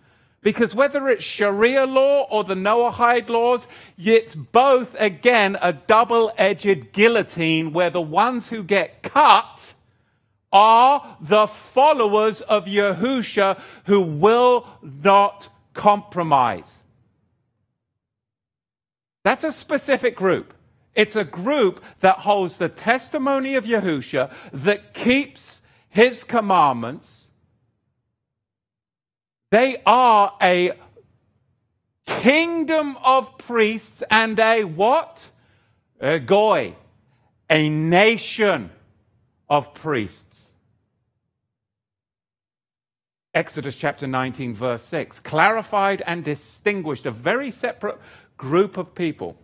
Because 0.41 0.73
whether 0.73 1.07
it's 1.07 1.23
Sharia 1.23 1.85
law 1.85 2.23
or 2.31 2.43
the 2.43 2.55
Noahide 2.55 3.29
laws, 3.29 3.67
it's 3.97 4.33
both, 4.33 4.95
again, 4.99 5.55
a 5.61 5.71
double 5.71 6.31
edged 6.35 6.93
guillotine 6.93 7.73
where 7.73 7.91
the 7.91 8.01
ones 8.01 8.47
who 8.47 8.63
get 8.63 9.03
cut 9.03 9.74
are 10.51 11.17
the 11.19 11.47
followers 11.47 12.41
of 12.41 12.65
Yahusha 12.65 13.59
who 13.85 14.01
will 14.01 14.67
not 14.81 15.49
compromise. 15.73 16.81
That's 19.23 19.43
a 19.43 19.51
specific 19.51 20.15
group. 20.15 20.53
It's 20.93 21.15
a 21.15 21.25
group 21.25 21.83
that 21.99 22.19
holds 22.19 22.57
the 22.57 22.69
testimony 22.69 23.55
of 23.55 23.65
Yahusha, 23.65 24.31
that 24.53 24.93
keeps 24.93 25.59
his 25.89 26.23
commandments. 26.23 27.27
They 29.51 29.77
are 29.85 30.33
a 30.41 30.73
kingdom 32.05 32.97
of 33.03 33.37
priests 33.37 34.03
and 34.09 34.39
a 34.39 34.63
what? 34.63 35.29
A 35.99 36.19
goy, 36.19 36.75
a 37.49 37.69
nation 37.69 38.69
of 39.49 39.73
priests. 39.73 40.51
Exodus 43.33 43.75
chapter 43.75 44.07
19, 44.07 44.53
verse 44.53 44.83
6, 44.83 45.19
clarified 45.19 46.01
and 46.07 46.23
distinguished 46.23 47.05
a 47.05 47.11
very 47.11 47.51
separate 47.51 47.99
group 48.37 48.77
of 48.77 48.95
people. 48.95 49.37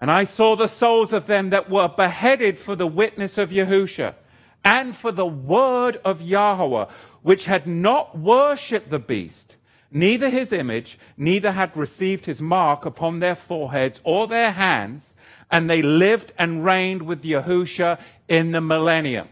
And 0.00 0.10
I 0.10 0.24
saw 0.24 0.56
the 0.56 0.68
souls 0.68 1.12
of 1.12 1.26
them 1.26 1.50
that 1.50 1.70
were 1.70 1.88
beheaded 1.88 2.58
for 2.58 2.74
the 2.74 2.86
witness 2.86 3.38
of 3.38 3.50
Yahusha 3.50 4.14
and 4.64 4.96
for 4.96 5.12
the 5.12 5.26
word 5.26 6.00
of 6.04 6.20
Yahweh, 6.20 6.86
which 7.22 7.46
had 7.46 7.66
not 7.66 8.18
worshipped 8.18 8.90
the 8.90 8.98
beast, 8.98 9.56
neither 9.90 10.28
his 10.28 10.52
image, 10.52 10.98
neither 11.16 11.52
had 11.52 11.76
received 11.76 12.26
his 12.26 12.42
mark 12.42 12.84
upon 12.84 13.20
their 13.20 13.34
foreheads 13.34 14.00
or 14.04 14.26
their 14.26 14.52
hands, 14.52 15.14
and 15.50 15.68
they 15.68 15.82
lived 15.82 16.32
and 16.38 16.64
reigned 16.64 17.02
with 17.02 17.22
Yahusha 17.22 17.98
in 18.28 18.52
the 18.52 18.60
millennium. 18.60 19.28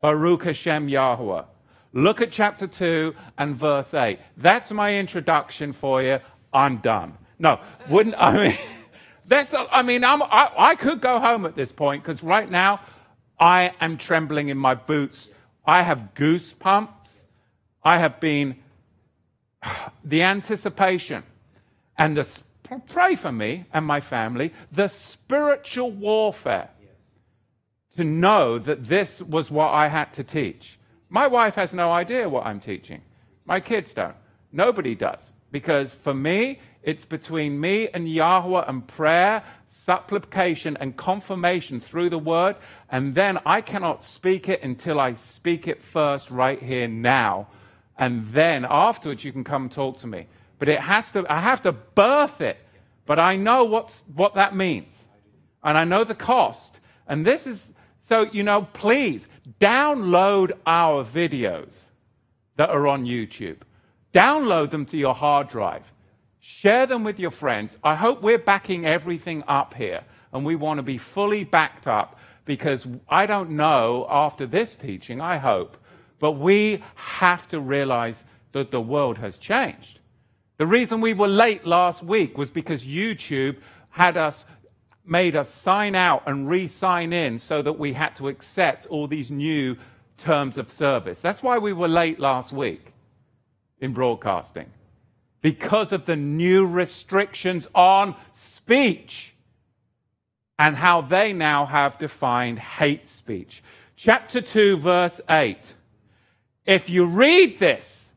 Baruch 0.00 0.44
Hashem 0.44 0.88
Yahweh. 0.88 1.42
Look 1.92 2.20
at 2.20 2.30
chapter 2.30 2.66
2 2.66 3.14
and 3.38 3.56
verse 3.56 3.94
8. 3.94 4.18
That's 4.36 4.70
my 4.70 4.98
introduction 4.98 5.72
for 5.72 6.02
you. 6.02 6.20
I'm 6.52 6.78
done. 6.78 7.16
No, 7.38 7.60
wouldn't 7.88 8.16
I 8.18 8.48
mean 8.48 8.58
that's 9.26 9.54
I 9.54 9.82
mean 9.82 10.04
I'm, 10.04 10.22
I, 10.22 10.50
I 10.56 10.74
could 10.74 11.00
go 11.00 11.18
home 11.18 11.46
at 11.46 11.54
this 11.54 11.72
point 11.72 12.02
because 12.02 12.22
right 12.22 12.50
now 12.50 12.80
I 13.38 13.72
am 13.80 13.98
trembling 13.98 14.48
in 14.48 14.58
my 14.58 14.74
boots. 14.74 15.30
I 15.64 15.82
have 15.82 16.10
goosebumps. 16.14 17.12
I 17.82 17.98
have 17.98 18.20
been 18.20 18.56
the 20.04 20.22
anticipation 20.22 21.22
and 21.98 22.16
the 22.16 22.28
pray 22.88 23.14
for 23.14 23.30
me 23.30 23.64
and 23.72 23.86
my 23.86 24.00
family 24.00 24.52
the 24.72 24.88
spiritual 24.88 25.90
warfare 25.90 26.68
to 27.96 28.04
know 28.04 28.58
that 28.58 28.84
this 28.84 29.22
was 29.22 29.50
what 29.50 29.72
I 29.72 29.88
had 29.88 30.12
to 30.14 30.24
teach. 30.24 30.78
My 31.08 31.26
wife 31.26 31.54
has 31.54 31.72
no 31.72 31.92
idea 31.92 32.28
what 32.28 32.46
I'm 32.46 32.60
teaching. 32.60 33.02
My 33.44 33.60
kids 33.60 33.94
don't. 33.94 34.16
Nobody 34.52 34.94
does. 34.94 35.32
Because 35.52 35.92
for 35.92 36.12
me, 36.12 36.60
it's 36.82 37.04
between 37.04 37.60
me 37.60 37.88
and 37.88 38.08
Yahweh 38.08 38.64
and 38.66 38.86
prayer, 38.86 39.42
supplication, 39.66 40.76
and 40.78 40.96
confirmation 40.96 41.80
through 41.80 42.10
the 42.10 42.18
word. 42.18 42.56
And 42.90 43.14
then 43.14 43.38
I 43.46 43.60
cannot 43.60 44.04
speak 44.04 44.48
it 44.48 44.62
until 44.62 45.00
I 45.00 45.14
speak 45.14 45.66
it 45.66 45.82
first, 45.82 46.30
right 46.30 46.62
here, 46.62 46.88
now. 46.88 47.48
And 47.98 48.28
then 48.28 48.66
afterwards, 48.68 49.24
you 49.24 49.32
can 49.32 49.44
come 49.44 49.68
talk 49.68 49.98
to 50.00 50.06
me. 50.06 50.26
But 50.58 50.68
it 50.68 50.80
has 50.80 51.10
to, 51.12 51.26
I 51.32 51.40
have 51.40 51.62
to 51.62 51.72
birth 51.72 52.40
it. 52.40 52.58
But 53.06 53.18
I 53.18 53.36
know 53.36 53.64
what's, 53.64 54.04
what 54.14 54.34
that 54.34 54.54
means. 54.54 54.92
And 55.62 55.78
I 55.78 55.84
know 55.84 56.04
the 56.04 56.14
cost. 56.14 56.80
And 57.08 57.24
this 57.24 57.46
is, 57.46 57.72
so, 58.08 58.22
you 58.32 58.42
know, 58.42 58.68
please 58.72 59.28
download 59.60 60.52
our 60.66 61.04
videos 61.04 61.84
that 62.56 62.70
are 62.70 62.86
on 62.86 63.04
YouTube. 63.04 63.58
Download 64.12 64.70
them 64.70 64.86
to 64.86 64.96
your 64.96 65.14
hard 65.14 65.48
drive 65.48 65.82
Share 66.48 66.86
them 66.86 67.02
with 67.02 67.18
your 67.18 67.32
friends. 67.32 67.76
I 67.82 67.96
hope 67.96 68.22
we're 68.22 68.38
backing 68.38 68.86
everything 68.86 69.42
up 69.48 69.74
here, 69.74 70.04
and 70.32 70.44
we 70.44 70.54
want 70.54 70.78
to 70.78 70.82
be 70.84 70.96
fully 70.96 71.42
backed 71.42 71.88
up 71.88 72.20
because 72.44 72.86
I 73.08 73.26
don't 73.26 73.50
know 73.50 74.06
after 74.08 74.46
this 74.46 74.76
teaching, 74.76 75.20
I 75.20 75.38
hope, 75.38 75.76
but 76.20 76.38
we 76.38 76.84
have 76.94 77.48
to 77.48 77.58
realize 77.58 78.24
that 78.52 78.70
the 78.70 78.80
world 78.80 79.18
has 79.18 79.38
changed. 79.38 79.98
The 80.58 80.68
reason 80.68 81.00
we 81.00 81.14
were 81.14 81.26
late 81.26 81.66
last 81.66 82.04
week 82.04 82.38
was 82.38 82.48
because 82.48 82.86
YouTube 82.86 83.56
had 83.90 84.16
us 84.16 84.44
made 85.06 85.36
us 85.36 85.52
sign 85.52 85.94
out 85.94 86.22
and 86.26 86.48
re-sign 86.48 87.12
in 87.12 87.38
so 87.38 87.62
that 87.62 87.78
we 87.78 87.92
had 87.92 88.14
to 88.16 88.28
accept 88.28 88.86
all 88.86 89.06
these 89.06 89.30
new 89.30 89.76
terms 90.18 90.58
of 90.58 90.70
service. 90.70 91.20
That's 91.20 91.42
why 91.42 91.58
we 91.58 91.72
were 91.72 91.88
late 91.88 92.18
last 92.18 92.52
week 92.52 92.92
in 93.80 93.92
broadcasting 93.92 94.70
because 95.42 95.92
of 95.92 96.06
the 96.06 96.16
new 96.16 96.66
restrictions 96.66 97.68
on 97.74 98.16
speech 98.32 99.34
and 100.58 100.74
how 100.74 101.02
they 101.02 101.32
now 101.32 101.66
have 101.66 101.98
defined 101.98 102.58
hate 102.58 103.06
speech. 103.06 103.62
Chapter 103.94 104.40
2, 104.40 104.78
verse 104.78 105.20
8. 105.28 105.74
If 106.64 106.90
you 106.90 107.04
read 107.06 107.58
this 107.58 108.08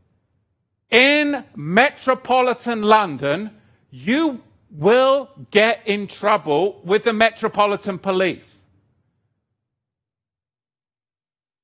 in 0.89 1.43
metropolitan 1.56 2.82
London, 2.82 3.52
you 3.91 4.41
will 4.71 5.29
get 5.51 5.82
in 5.86 6.08
trouble 6.08 6.82
with 6.84 7.03
the 7.03 7.13
Metropolitan 7.13 7.97
Police. 7.97 8.60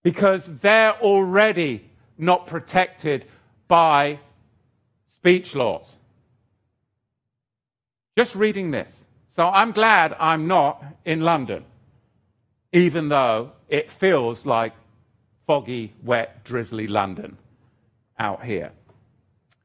Because 0.04 0.58
they're 0.60 1.00
already 1.02 1.89
not 2.18 2.48
protected 2.48 3.26
by 3.68 4.20
speech 5.08 5.56
laws. 5.56 5.98
Just 8.18 8.36
reading 8.36 8.72
this. 8.72 9.04
So 9.28 9.48
I'm 9.50 9.72
glad 9.72 10.15
I'm 10.20 10.48
not 10.48 10.84
in 11.04 11.22
London, 11.22 11.65
even 12.72 13.10
though 13.10 13.52
it 13.68 13.91
feels 13.91 14.46
like 14.46 14.74
foggy, 15.46 15.94
wet, 16.04 16.44
drizzly 16.44 16.88
London 16.88 17.38
out 18.18 18.46
here. 18.46 18.72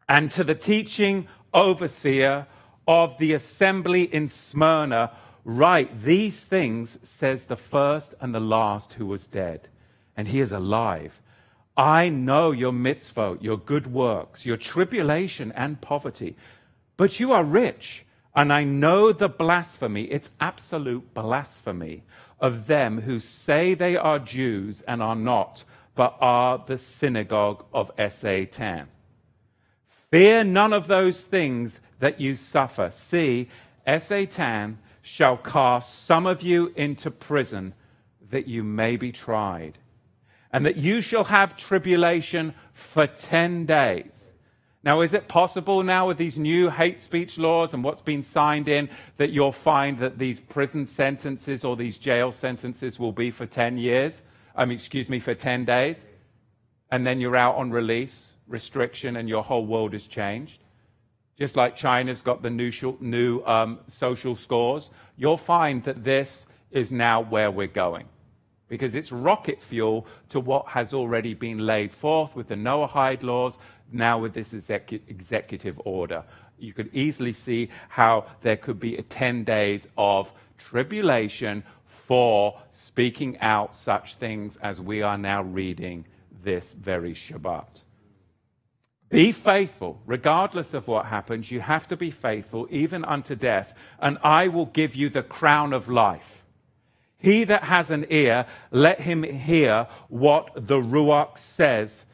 And 0.09 0.31
to 0.33 0.43
the 0.43 0.57
teaching 0.57 1.29
overseer 1.55 2.47
of 2.87 3.19
the 3.19 3.33
assembly 3.33 4.03
in 4.03 4.29
Smyrna, 4.29 5.13
write 5.45 6.03
these 6.03 6.41
things, 6.41 6.99
says 7.03 7.45
the 7.45 7.57
first 7.57 8.15
and 8.21 8.35
the 8.35 8.41
last 8.41 8.95
who 8.95 9.07
was 9.07 9.27
dead, 9.27 9.69
and 10.17 10.29
he 10.29 10.41
is 10.41 10.53
alive. 10.53 11.21
I 11.77 12.09
know 12.09 12.51
your 12.51 12.73
mitzvot, 12.73 13.43
your 13.43 13.57
good 13.57 13.87
works, 13.87 14.45
your 14.45 14.57
tribulation 14.57 15.53
and 15.53 15.81
poverty, 15.81 16.37
but 16.97 17.19
you 17.19 17.33
are 17.33 17.45
rich. 17.45 18.05
And 18.35 18.53
I 18.53 18.65
know 18.65 19.13
the 19.13 19.29
blasphemy, 19.29 20.05
it's 20.05 20.31
absolute 20.41 21.15
blasphemy 21.15 22.03
of 22.39 22.67
them 22.67 23.03
who 23.03 23.19
say 23.21 23.75
they 23.75 23.97
are 23.97 24.19
Jews 24.19 24.83
and 24.83 25.03
are 25.03 25.17
not, 25.17 25.65
but 25.95 26.17
are 26.21 26.63
the 26.67 26.79
synagogue 26.79 27.65
of 27.73 27.91
Satan. 28.11 28.89
Fear 30.11 30.45
none 30.45 30.73
of 30.73 30.87
those 30.87 31.23
things 31.23 31.81
that 32.01 32.21
you 32.21 32.37
suffer. 32.37 32.91
See, 32.91 33.49
Satan 33.99 34.79
shall 35.03 35.37
cast 35.37 36.05
some 36.05 36.27
of 36.27 36.43
you 36.43 36.73
into 36.77 37.11
prison 37.11 37.75
that 38.31 38.47
you 38.47 38.63
may 38.63 38.97
be 38.97 39.13
tried 39.13 39.79
and 40.53 40.67
that 40.67 40.77
you 40.77 41.01
shall 41.01 41.25
have 41.25 41.57
tribulation 41.57 42.55
for 42.73 43.07
10 43.07 43.67
days. 43.67 44.33
Now, 44.83 45.03
is 45.03 45.13
it 45.13 45.29
possible 45.29 45.83
now 45.83 46.07
with 46.07 46.17
these 46.17 46.39
new 46.39 46.71
hate 46.71 47.03
speech 47.03 47.39
laws 47.39 47.75
and 47.75 47.85
what's 47.85 48.01
been 48.01 48.23
signed 48.23 48.69
in 48.69 48.89
that 49.19 49.31
you'll 49.31 49.53
find 49.53 49.99
that 49.99 50.19
these 50.19 50.41
prison 50.41 50.87
sentences 50.87 51.65
or 51.65 51.77
these 51.77 51.99
jail 51.99 52.33
sentences 52.33 52.99
will 52.99 53.13
be 53.13 53.31
for 53.31 53.47
10 53.47 53.77
years? 53.77 54.23
I 54.57 54.65
mean, 54.65 54.77
excuse 54.77 55.09
me, 55.09 55.21
for 55.21 55.35
10 55.35 55.67
days? 55.67 56.05
And 56.91 57.07
then 57.07 57.21
you're 57.21 57.37
out 57.37 57.57
on 57.57 57.71
release, 57.71 58.33
restriction, 58.49 59.17
and 59.17 59.29
your 59.29 59.45
whole 59.45 59.67
world 59.67 59.93
has 59.93 60.07
changed? 60.07 60.63
Just 61.41 61.57
like 61.57 61.75
China's 61.75 62.21
got 62.21 62.43
the 62.43 62.51
new, 62.51 62.71
new 63.01 63.43
um, 63.47 63.81
social 63.87 64.37
scores, 64.37 64.91
you'll 65.17 65.39
find 65.39 65.83
that 65.85 66.05
this 66.05 66.47
is 66.71 66.93
now 66.93 67.23
where 67.23 67.51
we're 67.51 67.67
going 67.67 68.07
because 68.69 68.95
it's 68.95 69.11
rocket 69.11 69.61
fuel 69.61 70.07
to 70.29 70.39
what 70.39 70.69
has 70.69 70.95
already 70.95 71.35
been 71.35 71.59
laid 71.59 71.93
forth 71.93 72.37
with 72.37 72.49
the 72.49 72.55
Noahide 72.55 73.23
laws, 73.23 73.59
now 73.91 74.19
with 74.19 74.33
this 74.33 74.53
execu- 74.53 75.01
executive 75.09 75.81
order. 75.85 76.25
You 76.59 76.73
could 76.73 76.91
easily 76.93 77.33
see 77.33 77.71
how 77.89 78.27
there 78.43 78.57
could 78.57 78.79
be 78.79 78.97
10 78.97 79.43
days 79.43 79.89
of 79.99 80.33
tribulation 80.57 81.65
for 81.87 82.61
speaking 82.71 83.39
out 83.41 83.75
such 83.75 84.17
things 84.17 84.57
as 84.59 84.81
we 84.81 85.03
are 85.03 85.19
now 85.19 85.43
reading 85.43 86.05
this 86.45 86.71
very 86.73 87.15
Shabbat. 87.15 87.83
Be 89.11 89.33
faithful, 89.33 90.01
regardless 90.07 90.73
of 90.73 90.87
what 90.87 91.07
happens. 91.07 91.51
You 91.51 91.61
have 91.61 91.89
to 91.89 91.97
be 91.97 92.13
faithful, 92.13 92.69
even 92.71 93.05
unto 93.05 93.35
death, 93.35 93.75
and 93.99 94.19
I 94.23 94.47
will 94.47 94.67
give 94.67 94.95
you 94.95 95.09
the 95.09 95.25
crown 95.25 95.73
of 95.73 95.89
life. 95.89 96.45
He 97.19 97.43
that 97.45 97.65
has 97.65 97.91
an 97.91 98.07
ear, 98.09 98.47
let 98.71 99.01
him 99.01 99.25
hear 99.25 99.89
what 100.09 100.53
the 100.55 100.77
Ruach 100.77 101.37
says 101.39 102.05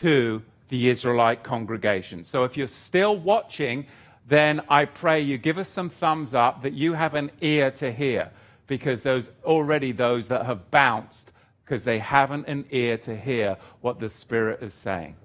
to 0.00 0.42
the 0.68 0.90
Israelite 0.90 1.42
congregation. 1.42 2.22
So 2.22 2.44
if 2.44 2.56
you're 2.56 2.66
still 2.66 3.16
watching, 3.16 3.86
then 4.28 4.60
I 4.68 4.84
pray 4.84 5.20
you 5.20 5.38
give 5.38 5.58
us 5.58 5.70
some 5.70 5.88
thumbs 5.88 6.34
up 6.34 6.62
that 6.62 6.74
you 6.74 6.92
have 6.92 7.14
an 7.14 7.30
ear 7.40 7.70
to 7.72 7.90
hear, 7.90 8.30
because 8.66 9.02
there's 9.02 9.30
already 9.42 9.90
those 9.92 10.28
that 10.28 10.44
have 10.44 10.70
bounced 10.70 11.32
because 11.64 11.84
they 11.84 11.98
haven't 11.98 12.46
an 12.46 12.66
ear 12.70 12.98
to 12.98 13.16
hear 13.16 13.56
what 13.80 13.98
the 13.98 14.08
Spirit 14.08 14.62
is 14.62 14.74
saying. 14.74 15.16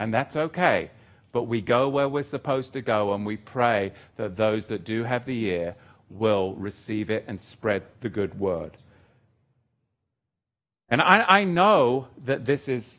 And 0.00 0.12
that's 0.12 0.34
okay. 0.34 0.90
But 1.30 1.44
we 1.44 1.60
go 1.60 1.88
where 1.88 2.08
we're 2.08 2.24
supposed 2.24 2.72
to 2.72 2.80
go, 2.80 3.12
and 3.14 3.24
we 3.24 3.36
pray 3.36 3.92
that 4.16 4.34
those 4.34 4.66
that 4.66 4.82
do 4.82 5.04
have 5.04 5.26
the 5.26 5.44
ear 5.44 5.76
will 6.08 6.54
receive 6.54 7.10
it 7.10 7.24
and 7.28 7.40
spread 7.40 7.84
the 8.00 8.08
good 8.08 8.40
word. 8.40 8.76
And 10.88 11.00
I, 11.00 11.24
I 11.28 11.44
know 11.44 12.08
that 12.24 12.46
this 12.46 12.66
is 12.66 12.98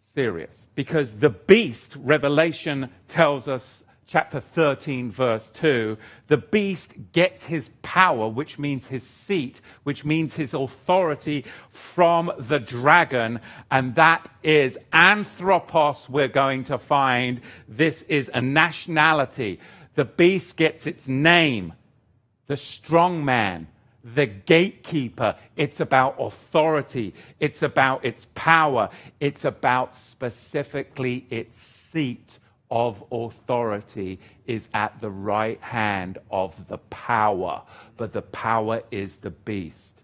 serious 0.00 0.64
because 0.74 1.16
the 1.16 1.30
beast, 1.30 1.94
Revelation 1.94 2.90
tells 3.06 3.46
us, 3.46 3.84
chapter 4.08 4.40
13, 4.40 5.10
verse 5.10 5.50
2, 5.50 5.96
the 6.28 6.38
beast 6.38 6.94
gets 7.12 7.44
his 7.44 7.68
power, 7.82 8.26
which 8.26 8.58
means 8.58 8.86
his 8.86 9.02
seat, 9.02 9.60
which 9.82 10.02
means 10.02 10.34
his 10.34 10.54
authority 10.54 11.44
from 11.70 12.32
the 12.38 12.58
dragon. 12.58 13.38
And 13.70 13.94
that 13.96 14.28
is 14.42 14.78
anthropos, 14.94 16.08
we're 16.08 16.26
going 16.26 16.64
to 16.64 16.78
find. 16.78 17.42
This 17.68 18.00
is 18.08 18.30
a 18.32 18.40
nationality. 18.40 19.60
The 19.94 20.06
beast 20.06 20.56
gets 20.56 20.86
its 20.86 21.06
name, 21.06 21.74
the 22.46 22.56
strong 22.56 23.24
man 23.24 23.68
the 24.14 24.26
gatekeeper. 24.26 25.36
It's 25.54 25.80
about 25.80 26.16
authority. 26.18 27.12
It's 27.40 27.62
about 27.62 28.06
its 28.06 28.26
power. 28.34 28.88
It's 29.20 29.44
about 29.44 29.94
specifically 29.94 31.26
its 31.28 31.60
seat 31.60 32.38
of 32.70 33.02
authority 33.10 34.20
is 34.46 34.68
at 34.74 35.00
the 35.00 35.10
right 35.10 35.60
hand 35.60 36.18
of 36.30 36.68
the 36.68 36.78
power, 36.78 37.62
but 37.96 38.12
the 38.12 38.22
power 38.22 38.82
is 38.90 39.16
the 39.16 39.30
beast. 39.30 40.02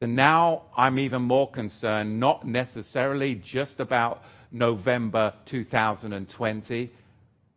So 0.00 0.06
now 0.06 0.62
I'm 0.76 0.98
even 0.98 1.22
more 1.22 1.50
concerned, 1.50 2.20
not 2.20 2.46
necessarily 2.46 3.36
just 3.36 3.80
about 3.80 4.22
November 4.52 5.32
2020, 5.46 6.90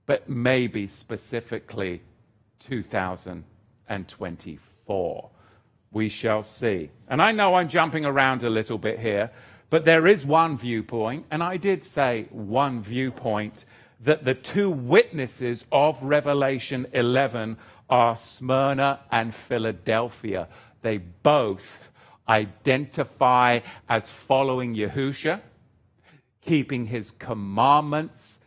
but 0.05 0.29
maybe 0.29 0.87
specifically 0.87 2.01
2024 2.59 4.67
for. 4.87 5.29
We 5.91 6.09
shall 6.09 6.41
see. 6.41 6.89
And 7.07 7.21
I 7.21 7.31
know 7.31 7.55
I'm 7.55 7.67
jumping 7.67 8.05
around 8.05 8.43
a 8.43 8.49
little 8.49 8.77
bit 8.77 8.99
here, 8.99 9.29
but 9.69 9.85
there 9.85 10.07
is 10.07 10.25
one 10.25 10.57
viewpoint, 10.57 11.25
and 11.29 11.43
I 11.43 11.57
did 11.57 11.83
say 11.83 12.27
one 12.29 12.81
viewpoint, 12.81 13.65
that 13.99 14.23
the 14.23 14.33
two 14.33 14.69
witnesses 14.69 15.65
of 15.71 16.01
Revelation 16.01 16.87
11 16.93 17.57
are 17.89 18.15
Smyrna 18.15 18.99
and 19.11 19.33
Philadelphia. 19.33 20.47
They 20.81 20.97
both 20.97 21.89
identify 22.29 23.61
as 23.89 24.09
following 24.09 24.75
Yahusha, 24.75 25.41
keeping 26.41 26.85
his 26.85 27.11
commandments, 27.11 28.39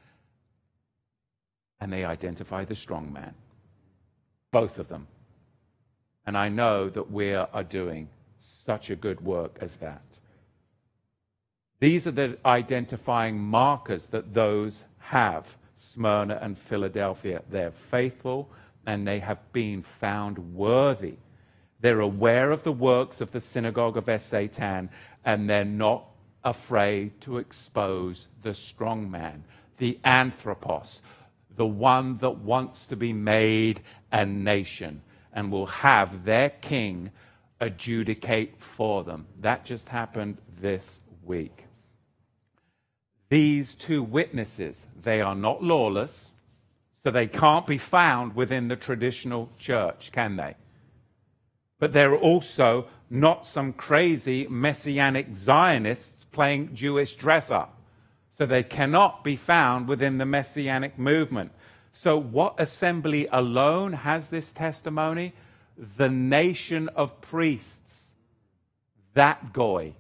and 1.80 1.92
they 1.92 2.04
identify 2.04 2.64
the 2.64 2.74
strong 2.74 3.12
man. 3.12 3.35
Both 4.52 4.78
of 4.78 4.88
them. 4.88 5.06
And 6.26 6.37
I 6.37 6.48
know 6.48 6.88
that 6.90 7.11
we 7.11 7.35
are 7.35 7.64
doing 7.64 8.09
such 8.38 8.90
a 8.90 8.96
good 8.96 9.20
work 9.20 9.59
as 9.61 9.76
that. 9.76 10.19
These 11.81 12.07
are 12.07 12.12
the 12.12 12.37
identifying 12.45 13.38
markers 13.38 14.09
that 14.09 14.33
those 14.33 14.85
have 14.99 15.57
Smyrna 15.75 16.38
and 16.43 16.59
Philadelphia. 16.59 17.43
They're 17.49 17.71
faithful 17.71 18.51
and 18.87 19.09
they 19.09 19.19
have 19.21 19.40
been 19.53 19.83
found 19.83 20.55
worthy. 20.55 21.16
They're 21.81 22.01
aware 22.01 22.51
of 22.51 22.62
the 22.64 22.73
works 22.73 23.23
of 23.23 23.33
the 23.33 23.40
synagogue 23.40 23.97
of 23.97 24.23
Satan 24.23 24.90
and 25.25 25.49
they're 25.49 25.64
not 25.64 26.05
afraid 26.45 27.19
to 27.23 27.38
expose 27.38 28.29
the 28.43 28.55
strong 28.55 29.11
man, 29.11 29.45
the 29.79 29.99
anthropos, 30.05 31.01
the 31.57 31.66
one 31.66 32.19
that 32.19 32.38
wants 32.38 32.87
to 32.88 32.97
be 32.97 33.14
made 33.14 33.81
a 34.12 34.27
nation 34.27 35.01
and 35.33 35.51
will 35.51 35.66
have 35.66 36.25
their 36.25 36.51
king 36.51 37.11
adjudicate 37.59 38.61
for 38.61 39.03
them. 39.03 39.27
That 39.40 39.64
just 39.64 39.88
happened 39.88 40.37
this 40.61 41.01
week. 41.25 41.64
These 43.31 43.77
two 43.77 44.03
witnesses, 44.03 44.87
they 45.01 45.21
are 45.21 45.37
not 45.37 45.62
lawless, 45.62 46.33
so 47.03 47.11
they 47.11 47.29
can't 47.29 47.66
be 47.66 47.79
found 47.79 48.35
within 48.35 48.66
the 48.69 48.77
traditional 48.77 49.49
church, 49.59 50.11
can 50.12 50.37
they? 50.37 50.57
But 51.79 51.93
they're 51.93 52.16
also 52.16 52.88
not 53.09 53.47
some 53.47 53.73
crazy 53.73 54.49
messianic 54.51 55.35
Zionists 55.35 56.25
playing 56.25 56.75
Jewish 56.75 57.14
dress 57.14 57.51
up. 57.51 57.79
So 58.29 58.47
they 58.47 58.64
cannot 58.64 59.23
be 59.23 59.37
found 59.37 59.87
within 59.87 60.19
the 60.19 60.27
messianic 60.27 60.99
movement. 60.99 61.53
So, 61.93 62.19
what 62.19 62.59
assembly 62.59 63.29
alone 63.31 63.93
has 63.93 64.29
this 64.29 64.53
testimony? 64.53 65.35
The 65.97 66.09
nation 66.09 66.88
of 66.90 67.21
priests, 67.21 68.12
that 69.14 69.53
goy, 69.53 69.95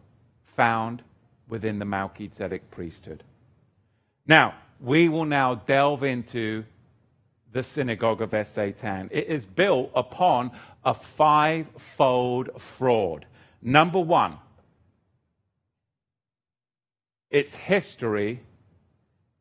found 0.56 1.02
within 1.50 1.78
the 1.78 1.84
Melchizedek 1.84 2.70
priesthood. 2.70 3.22
Now, 4.26 4.54
we 4.80 5.08
will 5.08 5.24
now 5.24 5.56
delve 5.56 6.04
into 6.04 6.64
the 7.52 7.62
synagogue 7.62 8.22
of 8.22 8.46
Satan. 8.46 9.08
It 9.12 9.26
is 9.26 9.44
built 9.44 9.90
upon 9.94 10.52
a 10.84 10.94
five-fold 10.94 12.50
fraud. 12.60 13.26
Number 13.60 13.98
one, 13.98 14.38
its 17.28 17.54
history 17.54 18.40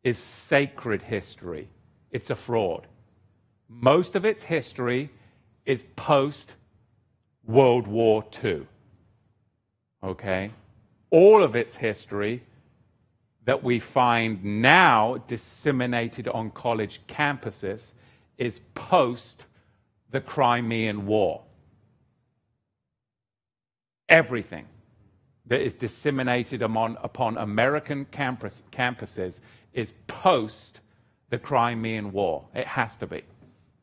is 0.03 0.17
sacred 0.17 1.03
history 1.03 1.69
it's 2.11 2.29
a 2.29 2.35
fraud. 2.35 2.87
Most 3.67 4.15
of 4.15 4.25
its 4.25 4.43
history 4.43 5.09
is 5.65 5.83
post 5.95 6.55
World 7.45 7.87
War 7.87 8.23
II. 8.43 8.65
Okay? 10.03 10.51
All 11.11 11.41
of 11.43 11.55
its 11.55 11.75
history 11.75 12.43
that 13.45 13.63
we 13.63 13.79
find 13.79 14.61
now 14.61 15.23
disseminated 15.27 16.27
on 16.27 16.51
college 16.51 17.01
campuses 17.07 17.93
is 18.37 18.61
post 18.75 19.45
the 20.11 20.21
Crimean 20.21 21.05
War. 21.05 21.43
Everything 24.07 24.65
that 25.47 25.61
is 25.61 25.73
disseminated 25.73 26.61
upon, 26.61 26.97
upon 27.01 27.37
American 27.37 28.05
campus, 28.05 28.63
campuses 28.71 29.39
is 29.73 29.93
post 30.07 30.79
the 31.29 31.39
Crimean 31.39 32.11
War. 32.11 32.45
It 32.53 32.67
has 32.67 32.97
to 32.97 33.07
be. 33.07 33.23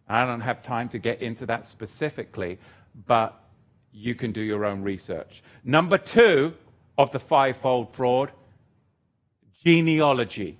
I 0.09 0.25
don't 0.25 0.41
have 0.41 0.62
time 0.62 0.89
to 0.91 0.99
get 0.99 1.21
into 1.23 1.47
that 1.47 1.67
specifically, 1.67 2.59
but 3.07 3.41
you 3.93 4.15
can 4.15 4.31
do 4.31 4.41
your 4.41 4.65
own 4.65 4.83
research. 4.83 5.43
Number 5.65 5.99
two 5.99 6.55
of 6.98 7.11
the 7.12 7.18
fivefold 7.18 7.94
fraud 7.94 8.32
genealogy. 9.64 10.56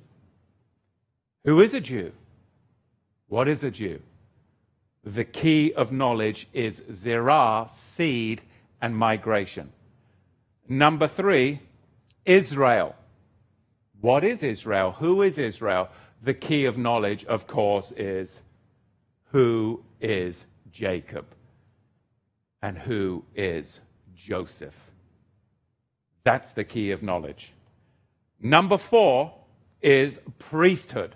Who 1.45 1.61
is 1.61 1.75
a 1.75 1.81
Jew? 1.81 2.13
What 3.29 3.49
is 3.49 3.63
a 3.63 3.71
Jew? 3.71 4.01
The 5.05 5.25
key 5.25 5.73
of 5.73 5.93
knowledge 5.93 6.49
is 6.53 6.83
zerah, 6.93 7.69
seed, 7.71 8.43
and 8.83 8.97
migration. 8.97 9.71
Number 10.69 11.07
three, 11.07 11.61
Israel. 12.25 12.97
What 14.01 14.25
is 14.25 14.43
Israel? 14.43 14.93
Who 14.93 15.23
is 15.23 15.39
Israel? 15.39 15.89
the 16.23 16.35
key 16.35 16.65
of 16.65 16.79
knowledge, 16.79 17.25
of 17.27 17.47
course, 17.47 17.93
is 17.93 18.43
who 19.27 19.83
is 20.01 20.47
Jacob 20.73 21.27
and 22.63 22.77
who 22.77 23.25
is 23.35 23.81
Joseph. 24.15 24.75
That's 26.27 26.55
the 26.55 26.65
key 26.65 26.91
of 26.91 27.05
knowledge. 27.05 27.53
Number 28.41 28.79
four 28.79 29.33
is 29.81 30.19
priesthood, 30.41 31.15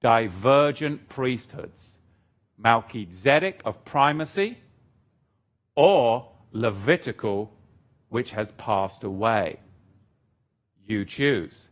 divergent 0.00 1.08
priesthoods. 1.08 1.96
Melchizedek 2.56 3.62
of 3.64 3.84
primacy 3.84 4.58
or 5.74 6.28
Levitical, 6.52 7.52
which 8.08 8.30
has 8.30 8.52
passed 8.52 9.02
away. 9.02 9.58
You 10.86 11.04
choose. 11.04 11.68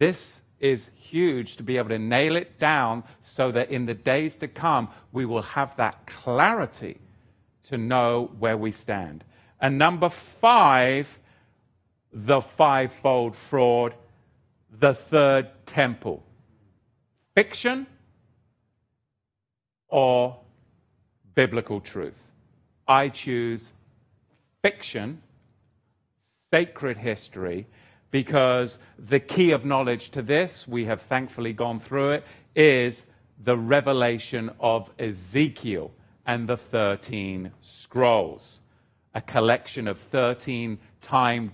This 0.00 0.42
is 0.58 0.90
huge 0.96 1.56
to 1.58 1.62
be 1.62 1.76
able 1.76 1.90
to 1.90 1.98
nail 2.00 2.34
it 2.34 2.58
down 2.58 3.04
so 3.20 3.52
that 3.52 3.70
in 3.70 3.86
the 3.86 3.94
days 3.94 4.34
to 4.34 4.48
come, 4.48 4.88
we 5.12 5.24
will 5.26 5.42
have 5.42 5.76
that 5.76 6.08
clarity 6.08 6.98
to 7.68 7.78
know 7.78 8.32
where 8.40 8.56
we 8.56 8.72
stand. 8.72 9.22
And 9.60 9.78
number 9.78 10.08
five, 10.08 11.19
the 12.12 12.40
fivefold 12.40 13.36
fraud, 13.36 13.94
the 14.78 14.94
third 14.94 15.48
temple. 15.66 16.22
Fiction 17.34 17.86
or 19.88 20.38
biblical 21.34 21.80
truth? 21.80 22.18
I 22.86 23.08
choose 23.08 23.70
fiction, 24.62 25.22
sacred 26.50 26.96
history, 26.96 27.66
because 28.10 28.78
the 28.98 29.20
key 29.20 29.52
of 29.52 29.64
knowledge 29.64 30.10
to 30.10 30.22
this, 30.22 30.66
we 30.66 30.84
have 30.86 31.00
thankfully 31.02 31.52
gone 31.52 31.78
through 31.78 32.10
it, 32.10 32.24
is 32.56 33.06
the 33.42 33.56
revelation 33.56 34.50
of 34.58 34.90
Ezekiel 34.98 35.92
and 36.26 36.48
the 36.48 36.56
13 36.56 37.52
scrolls, 37.60 38.60
a 39.14 39.20
collection 39.20 39.88
of 39.88 39.98
13 39.98 40.78
time, 41.02 41.52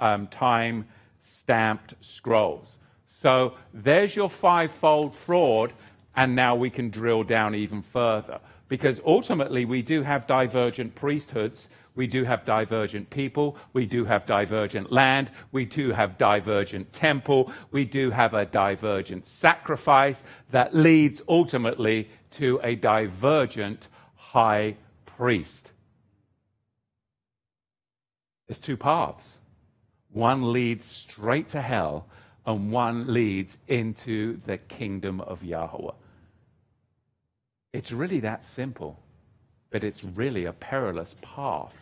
um, 0.00 0.26
time 0.28 0.86
stamped 1.20 1.94
scrolls. 2.00 2.78
So 3.04 3.54
there's 3.72 4.14
your 4.14 4.30
fivefold 4.30 5.14
fraud, 5.14 5.72
and 6.16 6.36
now 6.36 6.54
we 6.54 6.70
can 6.70 6.90
drill 6.90 7.24
down 7.24 7.54
even 7.54 7.82
further. 7.82 8.40
Because 8.68 9.00
ultimately, 9.06 9.64
we 9.64 9.80
do 9.80 10.02
have 10.02 10.26
divergent 10.26 10.94
priesthoods, 10.94 11.68
we 11.94 12.06
do 12.06 12.22
have 12.24 12.44
divergent 12.44 13.10
people, 13.10 13.56
we 13.72 13.86
do 13.86 14.04
have 14.04 14.26
divergent 14.26 14.92
land, 14.92 15.30
we 15.50 15.64
do 15.64 15.90
have 15.90 16.18
divergent 16.18 16.92
temple, 16.92 17.50
we 17.72 17.84
do 17.84 18.10
have 18.10 18.34
a 18.34 18.44
divergent 18.44 19.26
sacrifice 19.26 20.22
that 20.50 20.76
leads 20.76 21.22
ultimately 21.28 22.08
to 22.30 22.60
a 22.62 22.76
divergent 22.76 23.88
high 24.14 24.76
priest. 25.06 25.72
There's 28.48 28.58
two 28.58 28.76
paths. 28.76 29.36
One 30.10 30.52
leads 30.52 30.86
straight 30.86 31.50
to 31.50 31.60
hell, 31.60 32.06
and 32.46 32.72
one 32.72 33.12
leads 33.12 33.58
into 33.68 34.38
the 34.46 34.56
kingdom 34.56 35.20
of 35.20 35.44
Yahweh. 35.44 35.92
It's 37.74 37.92
really 37.92 38.20
that 38.20 38.42
simple, 38.42 38.98
but 39.70 39.84
it's 39.84 40.02
really 40.02 40.46
a 40.46 40.54
perilous 40.54 41.14
path 41.20 41.74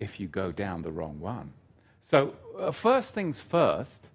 if 0.00 0.18
you 0.18 0.26
go 0.26 0.50
down 0.50 0.82
the 0.82 0.90
wrong 0.90 1.20
one. 1.20 1.52
So, 2.00 2.34
uh, 2.58 2.72
first 2.72 3.14
things 3.14 3.40
first, 3.40 4.08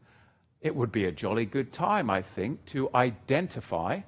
it 0.61 0.75
would 0.75 0.91
be 0.91 1.05
a 1.05 1.11
jolly 1.11 1.45
good 1.45 1.71
time, 1.71 2.09
I 2.09 2.21
think, 2.21 2.65
to 2.67 2.89
identify 2.93 4.01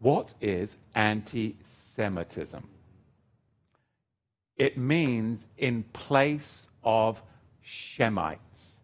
what 0.00 0.34
is 0.40 0.76
anti 0.96 1.56
Semitism. 1.62 2.66
It 4.56 4.76
means 4.76 5.46
in 5.56 5.84
place 5.92 6.68
of 6.84 7.22
Shemites. 7.64 8.80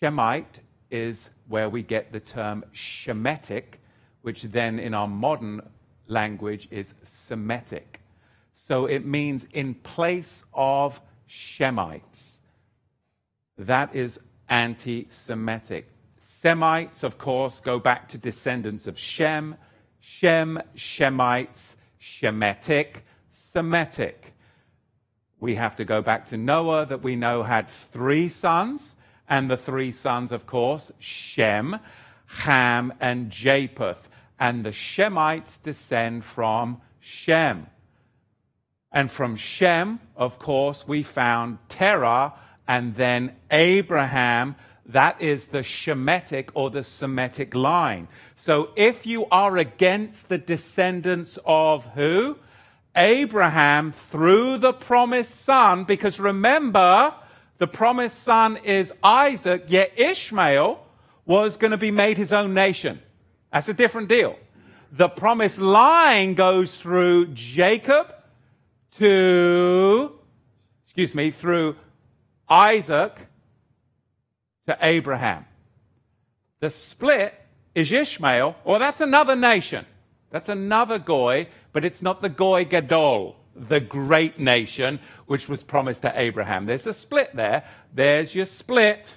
Shemite 0.00 0.60
is 0.90 1.30
where 1.48 1.68
we 1.68 1.82
get 1.82 2.12
the 2.12 2.20
term 2.20 2.64
Shemitic, 2.74 3.78
which 4.22 4.42
then 4.42 4.78
in 4.78 4.94
our 4.94 5.08
modern 5.08 5.60
language 6.06 6.68
is 6.70 6.94
Semitic. 7.02 8.00
So 8.52 8.86
it 8.86 9.04
means 9.04 9.46
in 9.52 9.74
place 9.74 10.44
of 10.52 11.00
Shemites. 11.28 12.40
That 13.56 13.94
is 13.94 14.20
anti 14.48 15.06
Semitic. 15.08 15.88
Semites, 16.20 17.02
of 17.02 17.18
course, 17.18 17.60
go 17.60 17.78
back 17.78 18.08
to 18.08 18.18
descendants 18.18 18.86
of 18.86 18.98
Shem. 18.98 19.56
Shem, 20.00 20.62
Shemites, 20.76 21.74
Shemitic, 22.00 23.02
Semitic. 23.30 24.34
We 25.40 25.54
have 25.54 25.76
to 25.76 25.84
go 25.84 26.02
back 26.02 26.26
to 26.26 26.36
Noah, 26.36 26.86
that 26.86 27.02
we 27.02 27.14
know 27.14 27.44
had 27.44 27.68
three 27.68 28.28
sons, 28.28 28.94
and 29.28 29.50
the 29.50 29.56
three 29.56 29.92
sons, 29.92 30.32
of 30.32 30.46
course, 30.46 30.90
Shem, 30.98 31.78
Ham, 32.26 32.92
and 33.00 33.30
Japheth. 33.30 34.08
And 34.40 34.64
the 34.64 34.70
Shemites 34.70 35.62
descend 35.62 36.24
from 36.24 36.80
Shem. 37.00 37.66
And 38.90 39.10
from 39.10 39.36
Shem, 39.36 40.00
of 40.16 40.38
course, 40.38 40.86
we 40.88 41.02
found 41.02 41.58
Terah 41.68 42.34
and 42.66 42.96
then 42.96 43.36
Abraham. 43.50 44.56
That 44.86 45.20
is 45.20 45.48
the 45.48 45.58
Shemitic 45.58 46.48
or 46.54 46.70
the 46.70 46.82
Semitic 46.82 47.54
line. 47.54 48.08
So 48.34 48.70
if 48.76 49.06
you 49.06 49.26
are 49.26 49.56
against 49.58 50.28
the 50.28 50.38
descendants 50.38 51.38
of 51.44 51.84
who? 51.94 52.38
Abraham 52.98 53.92
through 53.92 54.58
the 54.58 54.72
promised 54.72 55.44
son, 55.44 55.84
because 55.84 56.20
remember, 56.20 57.14
the 57.58 57.66
promised 57.68 58.22
son 58.22 58.58
is 58.58 58.92
Isaac, 59.02 59.64
yet 59.68 59.92
Ishmael 59.96 60.84
was 61.24 61.56
going 61.56 61.70
to 61.70 61.78
be 61.78 61.90
made 61.90 62.16
his 62.16 62.32
own 62.32 62.54
nation. 62.54 63.00
That's 63.52 63.68
a 63.68 63.74
different 63.74 64.08
deal. 64.08 64.36
The 64.92 65.08
promised 65.08 65.58
line 65.58 66.34
goes 66.34 66.74
through 66.74 67.28
Jacob 67.28 68.12
to, 68.98 70.12
excuse 70.84 71.14
me, 71.14 71.30
through 71.30 71.76
Isaac 72.48 73.16
to 74.66 74.76
Abraham. 74.80 75.44
The 76.60 76.70
split 76.70 77.34
is 77.74 77.92
Ishmael, 77.92 78.56
well, 78.64 78.78
that's 78.78 79.00
another 79.00 79.36
nation. 79.36 79.86
That's 80.30 80.48
another 80.48 80.98
Goy, 80.98 81.48
but 81.78 81.84
it's 81.84 82.02
not 82.02 82.22
the 82.22 82.28
Goy 82.28 82.64
Gadol, 82.64 83.36
the 83.54 83.78
great 83.78 84.36
nation, 84.36 84.98
which 85.26 85.48
was 85.48 85.62
promised 85.62 86.02
to 86.02 86.12
Abraham. 86.20 86.66
There's 86.66 86.88
a 86.88 86.92
split 86.92 87.36
there. 87.36 87.62
There's 87.94 88.34
your 88.34 88.46
split. 88.46 89.12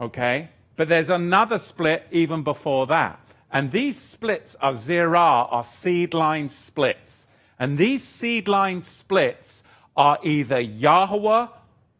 Okay? 0.00 0.48
But 0.74 0.88
there's 0.88 1.08
another 1.08 1.60
split 1.60 2.08
even 2.10 2.42
before 2.42 2.88
that. 2.88 3.20
And 3.52 3.70
these 3.70 3.96
splits 3.96 4.56
are 4.56 4.74
zerah, 4.74 5.46
are 5.52 5.62
seed 5.62 6.14
line 6.14 6.48
splits. 6.48 7.28
And 7.60 7.78
these 7.78 8.02
seed 8.02 8.48
line 8.48 8.80
splits 8.80 9.62
are 9.96 10.18
either 10.24 10.58
Yahweh 10.58 11.46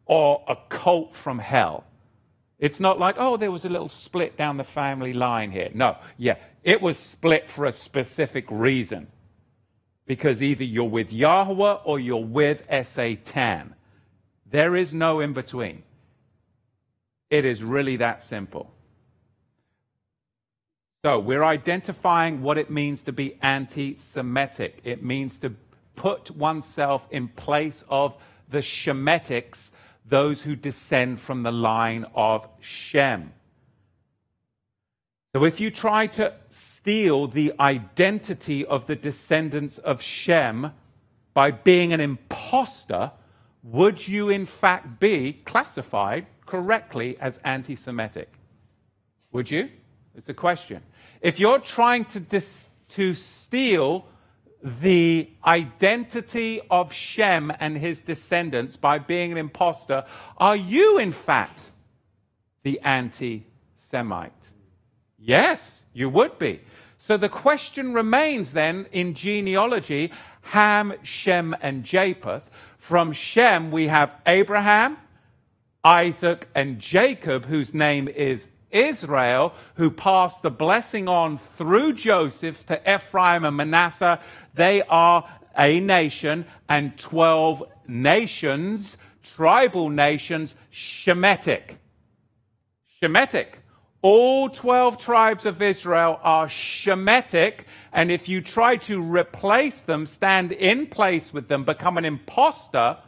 or 0.06 0.42
a 0.48 0.56
cult 0.68 1.14
from 1.14 1.38
hell. 1.38 1.84
It's 2.62 2.78
not 2.78 3.00
like, 3.00 3.16
oh, 3.18 3.36
there 3.36 3.50
was 3.50 3.64
a 3.64 3.68
little 3.68 3.88
split 3.88 4.36
down 4.36 4.56
the 4.56 4.62
family 4.62 5.12
line 5.12 5.50
here. 5.50 5.70
No, 5.74 5.96
yeah, 6.16 6.36
it 6.62 6.80
was 6.80 6.96
split 6.96 7.50
for 7.50 7.66
a 7.66 7.72
specific 7.72 8.44
reason. 8.52 9.08
Because 10.06 10.40
either 10.40 10.62
you're 10.62 10.84
with 10.88 11.12
Yahweh 11.12 11.78
or 11.84 11.98
you're 11.98 12.24
with 12.24 12.62
Satan. 12.86 13.74
There 14.48 14.76
is 14.76 14.94
no 14.94 15.18
in 15.18 15.32
between. 15.32 15.82
It 17.30 17.44
is 17.44 17.64
really 17.64 17.96
that 17.96 18.22
simple. 18.22 18.72
So 21.04 21.18
we're 21.18 21.42
identifying 21.42 22.42
what 22.42 22.58
it 22.58 22.70
means 22.70 23.02
to 23.04 23.12
be 23.12 23.38
anti 23.42 23.96
Semitic. 23.96 24.78
It 24.84 25.02
means 25.02 25.40
to 25.40 25.56
put 25.96 26.30
oneself 26.30 27.08
in 27.10 27.26
place 27.26 27.84
of 27.88 28.14
the 28.48 28.58
Shemetics, 28.58 29.72
those 30.04 30.42
who 30.42 30.56
descend 30.56 31.20
from 31.20 31.42
the 31.42 31.52
line 31.52 32.06
of 32.14 32.46
Shem. 32.60 33.32
So 35.34 35.44
if 35.44 35.60
you 35.60 35.70
try 35.70 36.08
to 36.08 36.34
steal 36.50 37.26
the 37.26 37.54
identity 37.58 38.66
of 38.66 38.86
the 38.86 38.96
descendants 38.96 39.78
of 39.78 40.02
Shem 40.02 40.72
by 41.32 41.50
being 41.50 41.92
an 41.92 42.00
impostor, 42.00 43.12
would 43.62 44.06
you 44.06 44.28
in 44.28 44.44
fact 44.44 45.00
be 45.00 45.32
classified 45.32 46.26
correctly 46.44 47.16
as 47.18 47.38
anti 47.44 47.76
Semitic? 47.76 48.30
Would 49.32 49.50
you? 49.50 49.70
It's 50.14 50.28
a 50.28 50.34
question. 50.34 50.82
If 51.22 51.40
you're 51.40 51.60
trying 51.60 52.04
to, 52.06 52.20
dis- 52.20 52.68
to 52.90 53.14
steal 53.14 54.06
the 54.62 55.28
identity 55.44 56.60
of 56.70 56.92
Shem 56.92 57.52
and 57.58 57.76
his 57.76 58.00
descendants 58.00 58.76
by 58.76 58.98
being 58.98 59.32
an 59.32 59.38
impostor, 59.38 60.04
are 60.38 60.56
you 60.56 60.98
in 60.98 61.12
fact 61.12 61.70
the 62.62 62.80
anti 62.80 63.46
Semite? 63.74 64.32
Yes, 65.18 65.84
you 65.92 66.08
would 66.08 66.38
be. 66.38 66.60
So 66.96 67.16
the 67.16 67.28
question 67.28 67.94
remains 67.94 68.52
then 68.52 68.86
in 68.92 69.14
genealogy 69.14 70.12
Ham, 70.42 70.92
Shem, 71.02 71.54
and 71.60 71.84
Japheth. 71.84 72.42
From 72.78 73.12
Shem, 73.12 73.70
we 73.70 73.86
have 73.88 74.14
Abraham, 74.26 74.96
Isaac, 75.84 76.48
and 76.54 76.78
Jacob, 76.78 77.46
whose 77.46 77.72
name 77.72 78.08
is 78.08 78.48
Israel, 78.72 79.54
who 79.74 79.90
passed 79.90 80.42
the 80.42 80.50
blessing 80.50 81.08
on 81.08 81.38
through 81.56 81.92
Joseph 81.92 82.66
to 82.66 82.94
Ephraim 82.94 83.44
and 83.44 83.56
Manasseh. 83.56 84.18
They 84.54 84.82
are 84.82 85.28
a 85.56 85.80
nation 85.80 86.46
and 86.68 86.96
12 86.98 87.62
nations, 87.86 88.96
tribal 89.22 89.90
nations, 89.90 90.56
Shemitic. 90.72 91.76
Shemitic. 93.00 93.46
All 94.00 94.48
12 94.48 94.98
tribes 94.98 95.46
of 95.46 95.62
Israel 95.62 96.18
are 96.24 96.48
Shemitic, 96.48 97.66
and 97.92 98.10
if 98.10 98.28
you 98.28 98.40
try 98.40 98.76
to 98.78 99.00
replace 99.00 99.80
them, 99.82 100.06
stand 100.06 100.50
in 100.50 100.86
place 100.86 101.32
with 101.32 101.46
them, 101.46 101.64
become 101.64 101.98
an 101.98 102.04
impostor, 102.04 102.98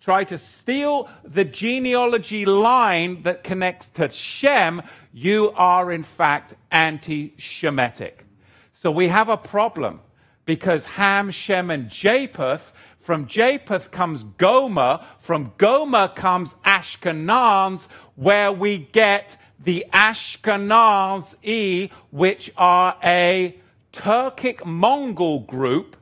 try 0.00 0.24
to 0.24 0.38
steal 0.38 1.08
the 1.24 1.44
genealogy 1.44 2.44
line 2.44 3.22
that 3.22 3.44
connects 3.44 3.90
to 3.90 4.10
Shem, 4.10 4.82
you 5.12 5.52
are 5.54 5.92
in 5.92 6.02
fact 6.02 6.54
anti 6.70 7.34
Shemitic. 7.38 8.24
So 8.72 8.90
we 8.90 9.08
have 9.08 9.28
a 9.28 9.36
problem 9.36 10.00
because 10.46 10.84
Ham, 10.86 11.30
Shem, 11.30 11.70
and 11.70 11.90
Japheth, 11.90 12.72
from 12.98 13.26
Japheth 13.26 13.90
comes 13.90 14.24
Gomer, 14.24 15.00
from 15.18 15.52
Gomer 15.58 16.08
comes 16.08 16.54
Ashkenaz, 16.64 17.88
where 18.16 18.50
we 18.50 18.78
get 18.78 19.36
the 19.62 19.84
Ashkenazi, 19.92 21.90
which 22.10 22.50
are 22.56 22.96
a 23.04 23.56
Turkic 23.92 24.64
Mongol 24.64 25.40
group 25.40 25.96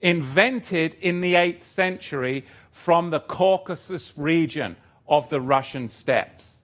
invented 0.00 0.96
in 1.00 1.20
the 1.20 1.34
8th 1.34 1.64
century 1.64 2.44
from 2.72 3.10
the 3.10 3.20
Caucasus 3.20 4.12
region 4.16 4.76
of 5.06 5.28
the 5.28 5.40
Russian 5.40 5.88
steppes. 5.88 6.62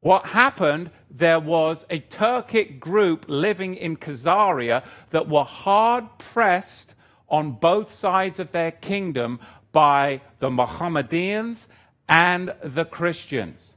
What 0.00 0.26
happened, 0.26 0.90
there 1.10 1.40
was 1.40 1.84
a 1.90 2.00
Turkic 2.00 2.80
group 2.80 3.26
living 3.28 3.74
in 3.74 3.96
Khazaria 3.96 4.84
that 5.10 5.28
were 5.28 5.44
hard 5.44 6.06
pressed 6.18 6.94
on 7.28 7.52
both 7.52 7.92
sides 7.92 8.38
of 8.38 8.52
their 8.52 8.70
kingdom 8.70 9.38
by 9.72 10.20
the 10.38 10.50
Mohammedans 10.50 11.68
and 12.08 12.54
the 12.62 12.84
Christians. 12.84 13.74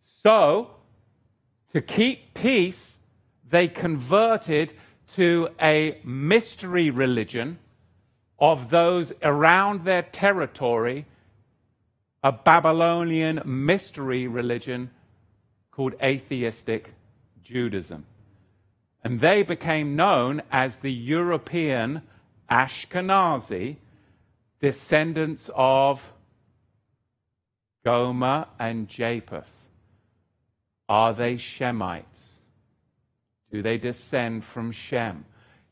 So, 0.00 0.70
to 1.72 1.80
keep 1.80 2.34
peace, 2.34 2.98
they 3.48 3.66
converted 3.68 4.74
to 5.14 5.48
a 5.60 5.98
mystery 6.04 6.90
religion 6.90 7.58
of 8.52 8.68
those 8.68 9.10
around 9.22 9.84
their 9.84 10.02
territory, 10.02 11.06
a 12.22 12.30
Babylonian 12.30 13.40
mystery 13.46 14.26
religion 14.26 14.90
called 15.70 15.94
atheistic 16.02 16.92
Judaism. 17.42 18.04
And 19.02 19.20
they 19.20 19.42
became 19.42 19.96
known 19.96 20.42
as 20.52 20.80
the 20.80 20.92
European 20.92 22.02
Ashkenazi, 22.50 23.76
descendants 24.60 25.50
of 25.54 26.12
Gomer 27.82 28.46
and 28.58 28.88
Japheth. 28.88 29.48
Are 30.86 31.14
they 31.14 31.36
Shemites? 31.36 32.34
Do 33.50 33.62
they 33.62 33.78
descend 33.78 34.44
from 34.44 34.70
Shem? 34.70 35.24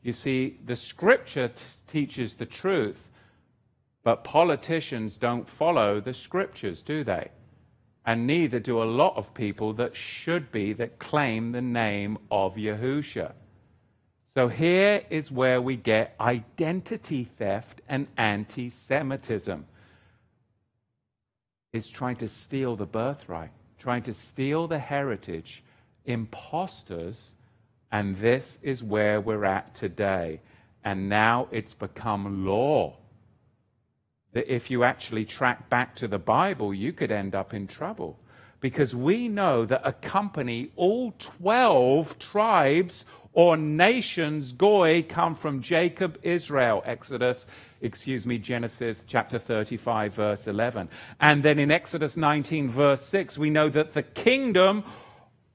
You 0.03 0.13
see, 0.13 0.59
the 0.65 0.75
scripture 0.75 1.47
t- 1.47 1.63
teaches 1.87 2.35
the 2.35 2.45
truth, 2.45 3.09
but 4.03 4.23
politicians 4.23 5.17
don't 5.17 5.49
follow 5.49 5.99
the 5.99 6.13
scriptures, 6.13 6.83
do 6.83 7.03
they? 7.03 7.29
and 8.05 8.27
neither 8.27 8.59
do 8.59 8.81
a 8.81 8.85
lot 8.85 9.15
of 9.15 9.33
people 9.33 9.73
that 9.73 9.95
should 9.95 10.51
be 10.51 10.73
that 10.73 10.99
claim 10.99 11.51
the 11.51 11.61
name 11.61 12.17
of 12.29 12.55
Yahusha. 12.55 13.31
So 14.33 14.47
here 14.47 15.03
is 15.09 15.31
where 15.31 15.61
we 15.61 15.77
get 15.77 16.15
identity 16.19 17.29
theft 17.37 17.81
and 17.87 18.07
anti 18.17 18.69
Semitism. 18.69 19.65
It's 21.71 21.89
trying 21.89 22.17
to 22.17 22.27
steal 22.27 22.75
the 22.75 22.85
birthright, 22.85 23.51
trying 23.79 24.03
to 24.03 24.13
steal 24.13 24.67
the 24.67 24.79
heritage, 24.79 25.63
imposters, 26.05 27.35
and 27.93 28.17
this 28.17 28.57
is 28.63 28.83
where 28.83 29.21
we're 29.21 29.45
at 29.45 29.75
today. 29.75 30.41
And 30.83 31.07
now 31.09 31.47
it's 31.51 31.75
become 31.75 32.43
law 32.43 32.97
that 34.31 34.51
if 34.51 34.71
you 34.71 34.83
actually 34.83 35.25
track 35.25 35.69
back 35.69 35.95
to 35.97 36.07
the 36.07 36.17
Bible, 36.17 36.73
you 36.73 36.91
could 36.91 37.11
end 37.11 37.35
up 37.35 37.53
in 37.53 37.67
trouble. 37.67 38.19
Because 38.61 38.95
we 38.95 39.27
know 39.27 39.63
that 39.65 39.81
accompany 39.83 40.71
all 40.75 41.13
12 41.19 42.17
tribes 42.17 43.05
or 43.33 43.57
nations, 43.57 44.53
Goy, 44.53 45.05
come 45.07 45.35
from 45.35 45.61
Jacob, 45.61 46.17
Israel, 46.23 46.81
Exodus, 46.87 47.45
excuse 47.79 48.25
me, 48.25 48.39
Genesis 48.39 49.03
chapter 49.05 49.37
35, 49.37 50.13
verse 50.15 50.47
11. 50.47 50.89
And 51.19 51.43
then 51.43 51.59
in 51.59 51.69
Exodus 51.69 52.17
19, 52.17 52.69
verse 52.69 53.05
6, 53.05 53.37
we 53.37 53.51
know 53.51 53.69
that 53.69 53.93
the 53.93 54.03
kingdom 54.03 54.83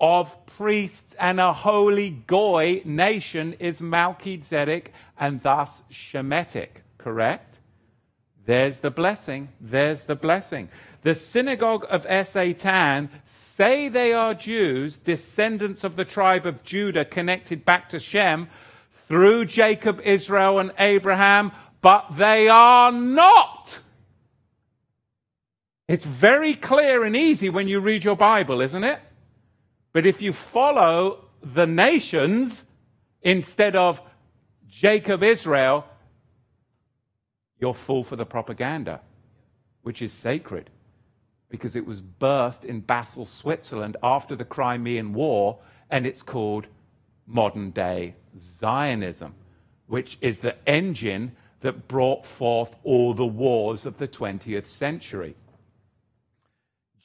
of 0.01 0.47
priests 0.47 1.15
and 1.19 1.41
a 1.41 1.53
holy 1.53 2.11
Goy 2.11 2.83
nation 2.85 3.55
is 3.55 3.83
Melchizedek 3.83 4.93
and 5.19 5.43
thus 5.43 5.83
Shemitic, 5.91 6.69
correct? 6.99 7.59
There's 8.47 8.81
the 8.81 8.91
blessing. 8.91 9.49
There's 9.61 10.03
the 10.03 10.17
blessing. 10.17 10.69
The 11.03 11.15
synagogue 11.15 11.87
of 11.91 12.07
Satan 12.27 13.11
say 13.25 13.89
they 13.89 14.13
are 14.13 14.35
Jews, 14.35 14.99
descendants 14.99 15.85
of 15.85 15.97
the 15.97 16.05
tribe 16.05 16.47
of 16.47 16.65
Judah, 16.65 17.05
connected 17.05 17.65
back 17.65 17.91
to 17.91 18.01
Shem 18.01 18.49
through 19.07 19.47
Jacob, 19.47 20.01
Israel, 20.03 20.59
and 20.59 20.73
Abraham, 20.79 21.53
but 21.81 22.17
they 22.17 22.49
are 22.49 22.91
not. 22.93 23.79
It's 25.87 26.05
very 26.05 26.55
clear 26.55 27.05
and 27.05 27.17
easy 27.17 27.49
when 27.49 27.69
you 27.69 27.81
read 27.81 28.05
your 28.05 28.17
Bible, 28.17 28.61
isn't 28.61 28.85
it? 28.85 29.01
But 29.99 30.07
if 30.07 30.23
you 30.23 30.33
follow 30.33 31.25
the 31.43 31.67
nations 31.67 32.63
instead 33.21 33.75
of 33.75 34.01
Jacob, 34.69 35.25
Israel, 35.25 35.87
you're 37.59 37.75
full 37.75 38.05
for 38.05 38.15
the 38.15 38.25
propaganda, 38.25 39.01
which 39.83 40.01
is 40.01 40.13
sacred 40.13 40.71
because 41.49 41.75
it 41.75 41.85
was 41.85 42.01
birthed 42.01 42.65
in 42.65 42.79
Basel, 42.79 43.27
Switzerland 43.27 43.97
after 44.01 44.37
the 44.37 44.45
Crimean 44.45 45.15
War, 45.15 45.59
and 45.91 46.07
it's 46.07 46.23
called 46.23 46.69
modern 47.27 47.73
day 47.73 48.15
Zionism, 48.39 49.35
which 49.89 50.17
is 50.21 50.39
the 50.39 50.55
engine 50.69 51.33
that 51.63 51.89
brought 51.89 52.25
forth 52.25 52.77
all 52.85 53.15
the 53.15 53.27
wars 53.27 53.85
of 53.85 53.99
the 53.99 54.07
20th 54.07 54.69
century. 54.69 55.35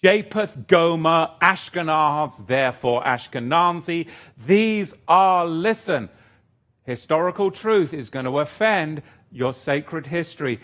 Japheth, 0.03 0.67
Gomer, 0.67 1.31
Ashkenaz, 1.41 2.45
therefore 2.45 3.01
Ashkenazi, 3.03 4.09
these 4.45 4.93
are, 5.07 5.45
listen, 5.45 6.09
historical 6.83 7.49
truth 7.51 7.93
is 7.93 8.09
going 8.09 8.25
to 8.25 8.39
offend 8.39 9.01
your 9.31 9.53
sacred 9.53 10.05
history. 10.05 10.59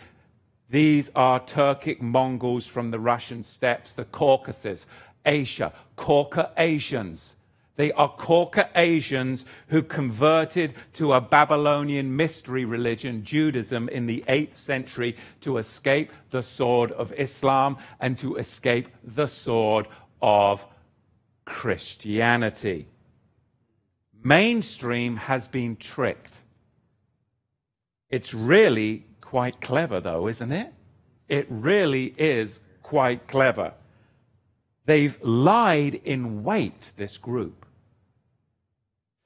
These 0.70 1.10
are 1.16 1.40
Turkic 1.40 2.02
Mongols 2.02 2.68
from 2.68 2.92
the 2.92 3.00
Russian 3.00 3.42
steppes, 3.42 3.94
the 3.94 4.04
Caucasus, 4.04 4.86
Asia, 5.26 5.72
Caucasians. 5.96 7.38
They 7.80 7.94
are 7.94 8.10
Caucasians 8.10 9.46
who 9.68 9.82
converted 9.82 10.74
to 10.96 11.14
a 11.14 11.22
Babylonian 11.22 12.14
mystery 12.14 12.66
religion, 12.66 13.24
Judaism, 13.24 13.88
in 13.88 14.06
the 14.06 14.22
8th 14.28 14.54
century 14.54 15.16
to 15.40 15.60
escape 15.60 16.12
the 16.30 16.44
sword 16.44 16.92
of 16.92 17.14
Islam 17.14 17.78
and 18.02 18.20
to 18.20 18.36
escape 18.36 18.90
the 19.02 19.28
sword 19.28 19.88
of 20.22 20.66
Christianity. 21.46 22.90
Mainstream 24.22 25.16
has 25.16 25.48
been 25.48 25.78
tricked. 25.78 26.36
It's 28.10 28.34
really 28.34 29.06
quite 29.22 29.62
clever, 29.62 30.02
though, 30.02 30.28
isn't 30.28 30.52
it? 30.52 30.74
It 31.30 31.48
really 31.50 32.14
is 32.18 32.60
quite 32.84 33.26
clever. 33.30 33.72
They've 34.86 35.18
lied 35.22 36.02
in 36.04 36.44
wait, 36.44 36.92
this 36.98 37.18
group, 37.18 37.68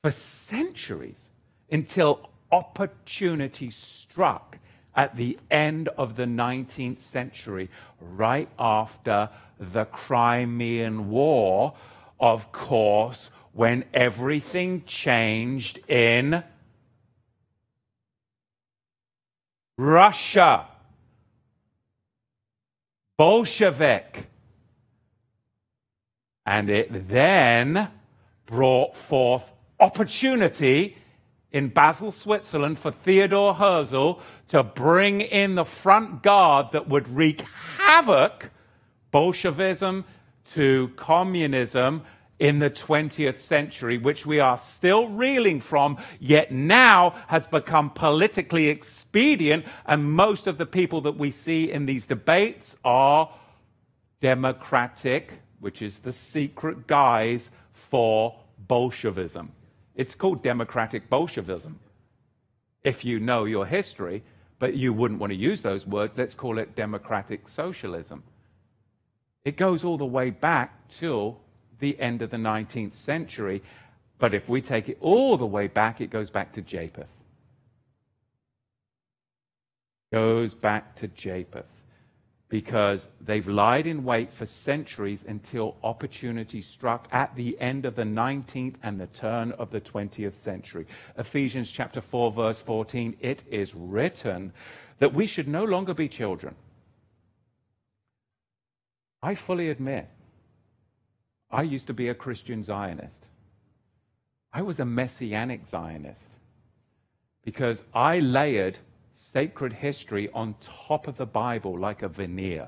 for 0.03 0.11
centuries 0.11 1.31
until 1.71 2.29
opportunity 2.51 3.71
struck 3.71 4.57
at 4.95 5.15
the 5.15 5.39
end 5.49 5.87
of 5.97 6.17
the 6.17 6.25
19th 6.25 6.99
century, 6.99 7.69
right 7.99 8.49
after 8.59 9.29
the 9.57 9.85
Crimean 9.85 11.09
War, 11.09 11.73
of 12.19 12.51
course, 12.51 13.31
when 13.53 13.85
everything 13.93 14.83
changed 14.85 15.79
in 15.87 16.43
Russia, 19.77 20.67
Bolshevik. 23.17 24.27
And 26.45 26.69
it 26.69 27.07
then 27.07 27.87
brought 28.45 28.95
forth 28.95 29.52
opportunity 29.80 30.97
in 31.51 31.69
Basel, 31.69 32.11
Switzerland, 32.11 32.80
for 32.80 32.91
Theodore 32.91 33.53
Herzl 33.53 34.13
to 34.49 34.63
bring 34.63 35.21
in 35.21 35.55
the 35.55 35.65
front 35.65 36.24
guard 36.24 36.71
that 36.71 36.89
would 36.89 37.07
wreak 37.07 37.41
havoc, 37.78 38.49
Bolshevism 39.11 40.05
to 40.53 40.89
communism, 40.95 42.03
in 42.39 42.59
the 42.59 42.69
20th 42.69 43.38
century, 43.38 43.97
which 43.97 44.26
we 44.26 44.39
are 44.39 44.57
still 44.57 45.07
reeling 45.07 45.61
from, 45.61 45.97
yet 46.19 46.51
now 46.51 47.15
has 47.28 47.47
become 47.47 47.89
politically 47.89 48.67
expedient. 48.67 49.65
And 49.86 50.11
most 50.11 50.47
of 50.47 50.57
the 50.57 50.65
people 50.65 50.99
that 51.01 51.17
we 51.17 51.32
see 51.32 51.71
in 51.71 51.86
these 51.86 52.05
debates 52.05 52.78
are 52.84 53.32
democratic, 54.19 55.32
which 55.61 55.82
is 55.82 55.99
the 55.99 56.11
secret 56.11 56.86
guise 56.86 57.49
for 57.71 58.36
Bolshevism. 58.67 59.51
It's 59.95 60.15
called 60.15 60.41
democratic 60.41 61.09
Bolshevism. 61.09 61.79
If 62.83 63.05
you 63.05 63.19
know 63.19 63.45
your 63.45 63.65
history, 63.65 64.23
but 64.59 64.75
you 64.75 64.93
wouldn't 64.93 65.19
want 65.19 65.31
to 65.31 65.37
use 65.37 65.61
those 65.61 65.85
words, 65.85 66.17
let's 66.17 66.35
call 66.35 66.57
it 66.57 66.75
democratic 66.75 67.47
socialism. 67.47 68.23
It 69.45 69.57
goes 69.57 69.83
all 69.83 69.97
the 69.97 70.05
way 70.05 70.29
back 70.29 70.87
till 70.87 71.39
the 71.79 71.99
end 71.99 72.21
of 72.21 72.29
the 72.29 72.37
19th 72.37 72.95
century. 72.95 73.61
But 74.19 74.33
if 74.33 74.47
we 74.47 74.61
take 74.61 74.87
it 74.87 74.97
all 75.01 75.37
the 75.37 75.45
way 75.45 75.67
back, 75.67 75.99
it 75.99 76.09
goes 76.09 76.29
back 76.29 76.53
to 76.53 76.61
Japheth. 76.61 77.07
Goes 80.11 80.53
back 80.53 80.95
to 80.95 81.07
Japheth. 81.07 81.65
Because 82.53 83.09
they've 83.19 83.47
lied 83.47 83.87
in 83.87 84.03
wait 84.03 84.31
for 84.31 84.45
centuries 84.45 85.25
until 85.27 85.75
opportunity 85.83 86.61
struck 86.61 87.07
at 87.11 87.35
the 87.35 87.59
end 87.59 87.83
of 87.83 87.95
the 87.95 88.03
19th 88.03 88.75
and 88.83 88.99
the 88.99 89.07
turn 89.07 89.51
of 89.53 89.71
the 89.71 89.81
20th 89.81 90.35
century. 90.35 90.85
Ephesians 91.17 91.71
chapter 91.71 91.99
4 91.99 92.31
verse 92.31 92.59
14 92.59 93.17
it 93.21 93.43
is 93.49 93.73
written 93.73 94.53
that 94.99 95.15
we 95.15 95.25
should 95.25 95.47
no 95.47 95.63
longer 95.63 95.95
be 95.95 96.07
children. 96.07 96.53
I 99.23 99.33
fully 99.33 99.71
admit 99.71 100.07
I 101.49 101.63
used 101.63 101.87
to 101.87 101.93
be 101.95 102.09
a 102.09 102.13
Christian 102.13 102.61
Zionist. 102.61 103.25
I 104.53 104.61
was 104.61 104.79
a 104.79 104.85
messianic 104.85 105.65
Zionist 105.65 106.29
because 107.43 107.81
I 107.95 108.19
layered 108.19 108.77
sacred 109.14 109.74
history 109.74 110.30
on 110.34 110.55
top 110.59 111.07
of 111.07 111.18
the 111.18 111.26
Bible 111.26 111.78
like 111.78 112.01
a 112.01 112.07
veneer. 112.07 112.68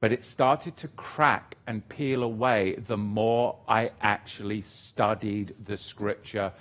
But 0.00 0.12
it 0.12 0.22
started 0.22 0.76
to 0.78 0.88
crack 0.88 1.56
and 1.66 1.88
peel 1.88 2.22
away 2.22 2.76
the 2.86 2.98
more 2.98 3.58
I 3.66 3.90
actually 4.02 4.60
studied 4.60 5.54
the 5.64 5.76
scripture 5.76 6.52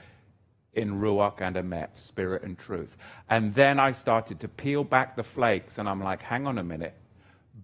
in 0.74 1.00
Ruach 1.00 1.42
and 1.42 1.58
Emet, 1.58 1.98
spirit 1.98 2.44
and 2.44 2.58
truth. 2.58 2.96
And 3.30 3.54
then 3.54 3.80
I 3.80 3.92
started 3.92 4.40
to 4.40 4.48
peel 4.48 4.84
back 4.84 5.16
the 5.16 5.24
flakes, 5.24 5.78
and 5.78 5.88
I'm 5.88 6.02
like, 6.02 6.22
hang 6.22 6.48
on 6.48 6.58
a 6.58 6.64
minute. 6.64 6.96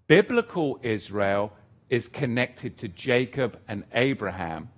Biblical 0.08 0.80
Israel 0.84 1.54
is 1.90 2.08
connected 2.08 2.78
to 2.80 2.88
Jacob 2.88 3.58
and 3.68 3.84
Abraham. 3.94 4.70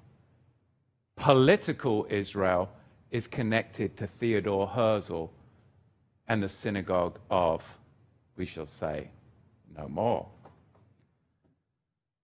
Political 1.16 2.08
Israel 2.10 2.70
is 3.12 3.28
connected 3.28 3.98
to 3.98 4.08
Theodore 4.08 4.68
Herzl 4.68 5.32
and 6.28 6.42
the 6.42 6.50
synagogue 6.50 7.20
of, 7.30 7.64
we 8.38 8.46
shall 8.46 8.66
say, 8.66 9.10
no 9.78 9.88
more. 9.88 10.28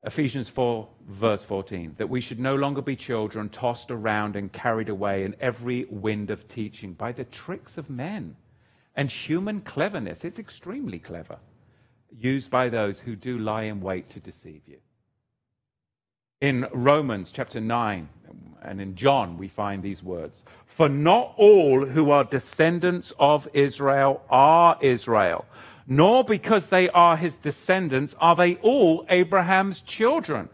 Ephesians 0.04 0.47
4, 0.47 0.88
verse 1.10 1.43
14, 1.43 1.95
that 1.97 2.10
we 2.10 2.22
should 2.22 2.39
no 2.39 2.56
longer 2.56 2.82
be 2.82 2.95
children 2.95 3.50
tossed 3.50 3.91
around 3.91 4.38
and 4.38 4.54
carried 4.54 4.88
away 4.88 5.26
in 5.26 5.36
every 5.41 5.86
wind 5.89 6.30
of 6.30 6.47
teaching 6.47 6.93
by 6.93 7.12
the 7.12 7.26
tricks 7.26 7.78
of 7.78 7.89
men 7.89 8.38
and 8.95 9.12
human 9.12 9.60
cleverness. 9.60 10.24
It's 10.24 10.39
extremely 10.39 11.00
clever, 11.00 11.39
used 12.18 12.50
by 12.50 12.70
those 12.70 13.00
who 13.00 13.16
do 13.18 13.38
lie 13.38 13.64
in 13.64 13.82
wait 13.82 14.10
to 14.12 14.22
deceive 14.22 14.62
you. 14.68 14.78
In 16.41 16.67
Romans 16.71 17.33
chapter 17.33 17.59
9 17.59 18.07
and 18.61 18.79
in 18.79 18.95
John, 18.95 19.37
we 19.37 19.49
find 19.49 19.83
these 19.83 20.01
words 20.01 20.45
For 20.65 20.87
not 20.87 21.33
all 21.35 21.85
who 21.85 22.11
are 22.11 22.23
descendants 22.23 23.11
of 23.19 23.49
Israel 23.51 24.21
are 24.29 24.77
Israel, 24.79 25.43
nor 25.85 26.23
because 26.23 26.67
they 26.67 26.89
are 26.91 27.17
his 27.17 27.35
descendants 27.35 28.15
are 28.21 28.37
they 28.37 28.55
all 28.57 29.05
Abraham's 29.09 29.81
children. 29.81 30.47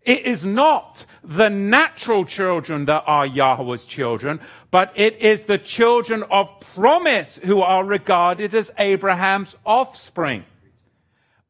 It 0.00 0.22
is 0.22 0.46
not 0.46 1.04
the 1.22 1.50
natural 1.50 2.24
children 2.24 2.86
that 2.86 3.04
are 3.06 3.26
Yahweh's 3.26 3.84
children, 3.84 4.40
but 4.70 4.90
it 4.94 5.16
is 5.20 5.42
the 5.42 5.58
children 5.58 6.22
of 6.30 6.48
promise 6.74 7.38
who 7.44 7.60
are 7.60 7.84
regarded 7.84 8.54
as 8.54 8.70
Abraham's 8.78 9.54
offspring. 9.66 10.46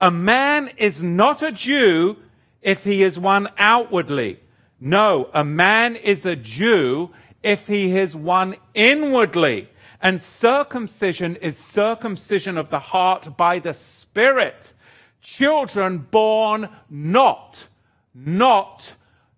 A 0.00 0.10
man 0.10 0.72
is 0.76 1.00
not 1.00 1.40
a 1.40 1.52
Jew 1.52 2.16
if 2.64 2.82
he 2.82 3.04
is 3.04 3.16
one 3.18 3.48
outwardly. 3.58 4.40
No, 4.80 5.28
a 5.32 5.44
man 5.44 5.94
is 5.94 6.26
a 6.26 6.34
Jew 6.34 7.10
if 7.42 7.68
he 7.68 7.96
is 7.96 8.16
one 8.16 8.56
inwardly. 8.74 9.68
And 10.00 10.20
circumcision 10.20 11.36
is 11.36 11.56
circumcision 11.56 12.58
of 12.58 12.70
the 12.70 12.78
heart 12.78 13.36
by 13.36 13.58
the 13.58 13.74
Spirit. 13.74 14.72
Children 15.20 15.98
born 16.10 16.68
not, 16.90 17.68
not, 18.14 18.94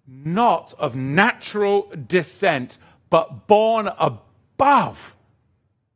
not 0.06 0.72
of 0.78 0.96
natural 0.96 1.92
descent, 2.06 2.78
but 3.10 3.46
born 3.46 3.88
above 3.98 5.16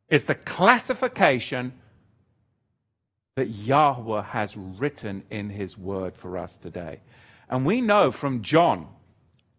is 0.09 0.25
the 0.25 0.35
classification 0.35 1.73
that 3.35 3.49
Yahweh 3.49 4.23
has 4.23 4.57
written 4.57 5.23
in 5.29 5.49
his 5.49 5.77
word 5.77 6.17
for 6.17 6.37
us 6.37 6.57
today. 6.57 6.99
And 7.49 7.65
we 7.65 7.79
know 7.79 8.11
from 8.11 8.41
John 8.41 8.89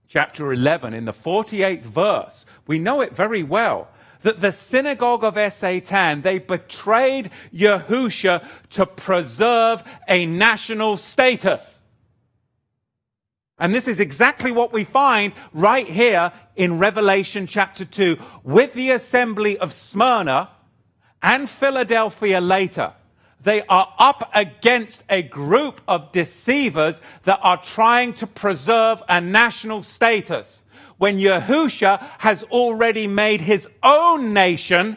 chapter 0.09 0.53
11, 0.53 0.93
in 0.93 1.07
the 1.07 1.13
48th 1.13 1.81
verse, 1.81 2.45
we 2.67 2.79
know 2.79 3.01
it 3.01 3.17
very 3.17 3.43
well 3.43 3.89
that 4.21 4.43
the 4.43 4.53
synagogue 4.53 5.25
of 5.25 5.53
Satan, 5.55 6.21
they 6.21 6.39
betrayed 6.39 7.31
Yahusha 7.53 8.47
to 8.71 8.85
preserve 8.85 9.83
a 10.07 10.27
national 10.27 10.99
status. 10.99 11.81
And 13.59 13.75
this 13.75 13.89
is 13.89 14.01
exactly 14.01 14.53
what 14.53 14.75
we 14.75 14.85
find 14.85 15.33
right 15.55 15.87
here 15.87 16.31
in 16.57 16.79
Revelation 16.79 17.47
chapter 17.47 17.87
2 17.87 18.19
with 18.45 18.75
the 18.75 18.91
assembly 18.91 19.57
of 19.57 19.73
Smyrna 19.73 20.51
and 21.23 21.49
Philadelphia 21.49 22.41
later 22.41 22.93
they 23.43 23.63
are 23.63 23.93
up 23.99 24.31
against 24.35 25.03
a 25.09 25.23
group 25.23 25.81
of 25.89 26.13
deceivers 26.13 27.01
that 27.25 27.41
are 27.43 27.63
trying 27.63 28.15
to 28.15 28.27
preserve 28.27 29.03
a 29.09 29.21
national 29.21 29.83
status 29.83 30.63
when 30.99 31.19
Yahusha 31.19 31.99
has 32.19 32.45
already 32.45 33.07
made 33.07 33.41
his 33.41 33.69
own 33.83 34.33
nation 34.33 34.97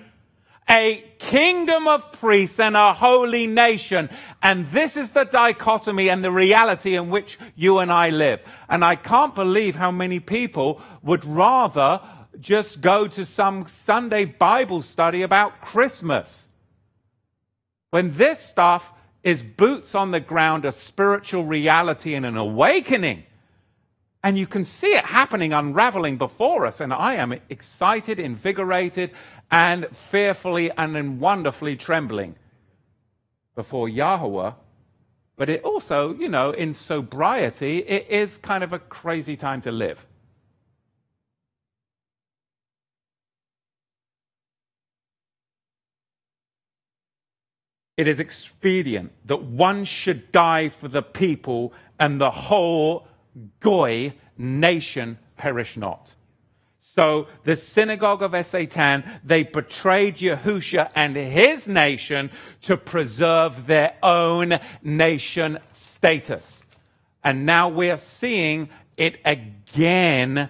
a 0.69 1.03
kingdom 1.19 1.87
of 1.87 2.11
priests 2.11 2.59
and 2.59 2.75
a 2.75 2.93
holy 2.93 3.47
nation. 3.47 4.09
And 4.41 4.65
this 4.67 4.97
is 4.97 5.11
the 5.11 5.23
dichotomy 5.23 6.09
and 6.09 6.23
the 6.23 6.31
reality 6.31 6.95
in 6.95 7.09
which 7.09 7.37
you 7.55 7.79
and 7.79 7.91
I 7.91 8.09
live. 8.09 8.39
And 8.67 8.83
I 8.83 8.95
can't 8.95 9.35
believe 9.35 9.75
how 9.75 9.91
many 9.91 10.19
people 10.19 10.81
would 11.03 11.23
rather 11.23 12.01
just 12.39 12.81
go 12.81 13.07
to 13.07 13.25
some 13.25 13.67
Sunday 13.67 14.25
Bible 14.25 14.81
study 14.81 15.21
about 15.21 15.61
Christmas 15.61 16.44
when 17.95 18.11
this 18.11 18.41
stuff 18.41 18.91
is 19.23 19.41
boots 19.41 19.95
on 19.95 20.11
the 20.11 20.19
ground, 20.19 20.65
a 20.65 20.73
spiritual 20.73 21.45
reality 21.45 22.13
and 22.13 22.25
an 22.25 22.35
awakening. 22.35 23.23
And 24.21 24.37
you 24.37 24.45
can 24.45 24.65
see 24.65 24.87
it 24.87 25.05
happening, 25.05 25.53
unraveling 25.53 26.17
before 26.17 26.65
us. 26.65 26.81
And 26.81 26.91
I 26.91 27.13
am 27.13 27.31
excited, 27.47 28.19
invigorated, 28.19 29.11
and 29.49 29.87
fearfully 29.93 30.71
and 30.71 31.21
wonderfully 31.21 31.77
trembling 31.77 32.35
before 33.55 33.87
Yahweh. 33.87 34.51
But 35.37 35.49
it 35.49 35.63
also, 35.63 36.13
you 36.15 36.27
know, 36.27 36.51
in 36.51 36.73
sobriety, 36.73 37.77
it 37.77 38.07
is 38.09 38.37
kind 38.39 38.61
of 38.61 38.73
a 38.73 38.79
crazy 38.79 39.37
time 39.37 39.61
to 39.61 39.71
live. 39.71 40.05
It 47.97 48.07
is 48.07 48.19
expedient 48.19 49.11
that 49.25 49.41
one 49.41 49.85
should 49.85 50.31
die 50.31 50.69
for 50.69 50.87
the 50.87 51.01
people 51.01 51.73
and 51.99 52.19
the 52.19 52.31
whole 52.31 53.07
Goy 53.59 54.13
nation 54.37 55.17
perish 55.37 55.77
not. 55.77 56.13
So 56.79 57.27
the 57.43 57.57
synagogue 57.57 58.21
of 58.21 58.45
Satan, 58.45 59.03
they 59.23 59.43
betrayed 59.43 60.17
Yahusha 60.17 60.91
and 60.95 61.15
his 61.15 61.67
nation 61.67 62.31
to 62.63 62.77
preserve 62.77 63.67
their 63.67 63.95
own 64.01 64.59
nation 64.81 65.59
status. 65.73 66.63
And 67.23 67.45
now 67.45 67.67
we're 67.67 67.97
seeing 67.97 68.69
it 68.95 69.17
again 69.25 70.49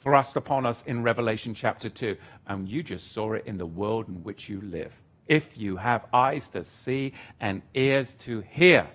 thrust 0.00 0.36
upon 0.36 0.64
us 0.64 0.82
in 0.86 1.02
Revelation 1.02 1.52
chapter 1.54 1.90
2. 1.90 2.16
And 2.46 2.66
you 2.66 2.82
just 2.82 3.12
saw 3.12 3.34
it 3.34 3.44
in 3.44 3.58
the 3.58 3.66
world 3.66 4.08
in 4.08 4.22
which 4.24 4.48
you 4.48 4.62
live 4.62 4.94
if 5.30 5.56
you 5.56 5.76
have 5.76 6.04
eyes 6.12 6.48
to 6.48 6.64
see 6.64 7.12
and 7.40 7.62
ears 7.72 8.16
to 8.16 8.40
hear. 8.50 8.88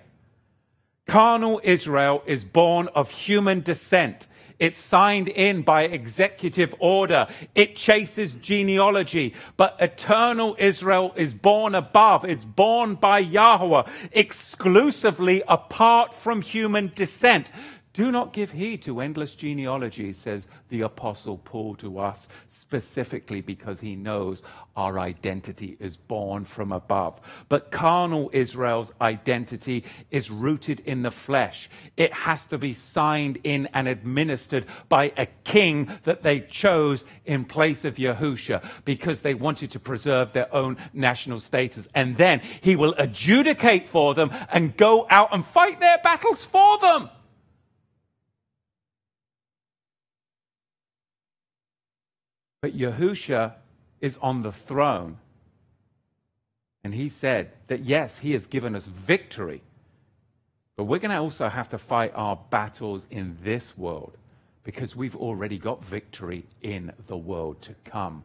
Carnal 1.06 1.60
Israel 1.64 2.22
is 2.26 2.44
born 2.44 2.88
of 2.94 3.10
human 3.10 3.62
descent. 3.62 4.28
It's 4.58 4.78
signed 4.78 5.28
in 5.28 5.62
by 5.62 5.84
executive 5.84 6.74
order. 6.78 7.26
It 7.54 7.74
chases 7.74 8.32
genealogy. 8.34 9.34
But 9.56 9.76
eternal 9.80 10.56
Israel 10.58 11.12
is 11.16 11.32
born 11.32 11.74
above. 11.74 12.24
It's 12.24 12.44
born 12.44 12.96
by 12.96 13.20
Yahweh, 13.20 13.84
exclusively 14.12 15.42
apart 15.48 16.14
from 16.14 16.42
human 16.42 16.92
descent. 16.94 17.50
Do 17.96 18.12
not 18.12 18.34
give 18.34 18.50
heed 18.50 18.82
to 18.82 19.00
endless 19.00 19.34
genealogies, 19.34 20.18
says 20.18 20.48
the 20.68 20.82
Apostle 20.82 21.38
Paul 21.38 21.74
to 21.76 21.98
us, 21.98 22.28
specifically 22.46 23.40
because 23.40 23.80
he 23.80 23.96
knows 23.96 24.42
our 24.76 24.98
identity 24.98 25.78
is 25.80 25.96
born 25.96 26.44
from 26.44 26.72
above. 26.72 27.18
But 27.48 27.70
carnal 27.70 28.28
Israel's 28.34 28.92
identity 29.00 29.82
is 30.10 30.30
rooted 30.30 30.80
in 30.80 31.00
the 31.00 31.10
flesh. 31.10 31.70
It 31.96 32.12
has 32.12 32.46
to 32.48 32.58
be 32.58 32.74
signed 32.74 33.38
in 33.44 33.66
and 33.72 33.88
administered 33.88 34.66
by 34.90 35.14
a 35.16 35.24
king 35.44 35.90
that 36.02 36.22
they 36.22 36.40
chose 36.40 37.02
in 37.24 37.46
place 37.46 37.86
of 37.86 37.94
Yahusha 37.94 38.62
because 38.84 39.22
they 39.22 39.32
wanted 39.32 39.70
to 39.70 39.80
preserve 39.80 40.34
their 40.34 40.54
own 40.54 40.76
national 40.92 41.40
status. 41.40 41.88
And 41.94 42.18
then 42.18 42.42
he 42.60 42.76
will 42.76 42.94
adjudicate 42.98 43.88
for 43.88 44.12
them 44.12 44.30
and 44.52 44.76
go 44.76 45.06
out 45.08 45.30
and 45.32 45.46
fight 45.46 45.80
their 45.80 45.96
battles 46.04 46.44
for 46.44 46.78
them. 46.80 47.08
But 52.60 52.76
Yahusha 52.76 53.54
is 54.00 54.18
on 54.18 54.42
the 54.42 54.52
throne. 54.52 55.18
And 56.84 56.94
he 56.94 57.08
said 57.08 57.50
that 57.66 57.80
yes, 57.80 58.18
he 58.18 58.32
has 58.32 58.46
given 58.46 58.76
us 58.76 58.86
victory. 58.86 59.62
But 60.76 60.84
we're 60.84 60.98
going 60.98 61.10
to 61.10 61.18
also 61.18 61.48
have 61.48 61.68
to 61.70 61.78
fight 61.78 62.12
our 62.14 62.36
battles 62.50 63.06
in 63.10 63.36
this 63.42 63.76
world 63.76 64.16
because 64.62 64.94
we've 64.94 65.16
already 65.16 65.58
got 65.58 65.84
victory 65.84 66.44
in 66.62 66.92
the 67.06 67.16
world 67.16 67.60
to 67.62 67.74
come. 67.84 68.24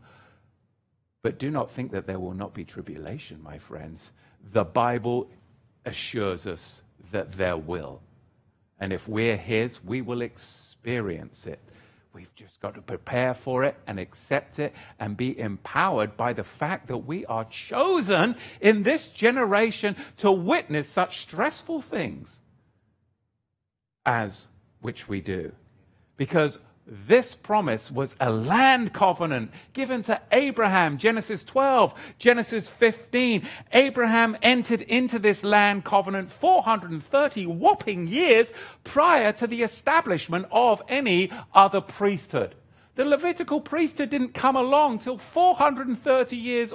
But 1.21 1.37
do 1.37 1.49
not 1.51 1.71
think 1.71 1.91
that 1.91 2.07
there 2.07 2.19
will 2.19 2.33
not 2.33 2.53
be 2.53 2.63
tribulation, 2.63 3.41
my 3.43 3.57
friends. 3.57 4.09
The 4.51 4.63
Bible 4.63 5.29
assures 5.85 6.47
us 6.47 6.81
that 7.11 7.31
there 7.33 7.57
will. 7.57 8.01
And 8.79 8.91
if 8.91 9.07
we're 9.07 9.37
His, 9.37 9.83
we 9.83 10.01
will 10.01 10.21
experience 10.21 11.45
it. 11.45 11.59
We've 12.13 12.33
just 12.35 12.59
got 12.59 12.75
to 12.75 12.81
prepare 12.81 13.33
for 13.33 13.63
it 13.63 13.77
and 13.87 13.97
accept 13.97 14.59
it 14.59 14.73
and 14.99 15.15
be 15.15 15.39
empowered 15.39 16.17
by 16.17 16.33
the 16.33 16.43
fact 16.43 16.87
that 16.87 16.97
we 16.97 17.25
are 17.25 17.45
chosen 17.45 18.35
in 18.59 18.83
this 18.83 19.11
generation 19.11 19.95
to 20.17 20.31
witness 20.31 20.89
such 20.89 21.21
stressful 21.21 21.81
things 21.81 22.41
as 24.05 24.47
which 24.81 25.07
we 25.07 25.21
do. 25.21 25.53
Because 26.17 26.59
this 26.87 27.35
promise 27.35 27.91
was 27.91 28.15
a 28.19 28.31
land 28.31 28.91
covenant 28.91 29.51
given 29.73 30.03
to 30.03 30.19
Abraham. 30.31 30.97
Genesis 30.97 31.43
12, 31.43 31.93
Genesis 32.17 32.67
15. 32.67 33.47
Abraham 33.73 34.35
entered 34.41 34.81
into 34.81 35.19
this 35.19 35.43
land 35.43 35.85
covenant 35.85 36.31
430 36.31 37.45
whopping 37.45 38.07
years 38.07 38.51
prior 38.83 39.31
to 39.33 39.47
the 39.47 39.63
establishment 39.63 40.47
of 40.51 40.81
any 40.87 41.31
other 41.53 41.81
priesthood. 41.81 42.55
The 42.95 43.05
Levitical 43.05 43.61
priesthood 43.61 44.09
didn't 44.09 44.33
come 44.33 44.55
along 44.55 44.99
till 44.99 45.17
430 45.17 46.35
years 46.35 46.73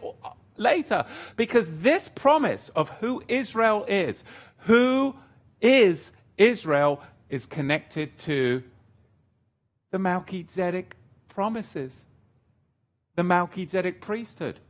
later 0.56 1.04
because 1.36 1.70
this 1.78 2.08
promise 2.08 2.70
of 2.70 2.88
who 3.00 3.22
Israel 3.28 3.84
is, 3.86 4.24
who 4.60 5.14
is 5.60 6.12
Israel, 6.38 7.02
is 7.28 7.44
connected 7.44 8.16
to 8.18 8.62
the 9.96 10.00
Melchizedek 10.00 10.94
promises, 11.26 12.04
the 13.14 13.22
Melchizedek 13.22 14.02
priesthood. 14.02 14.60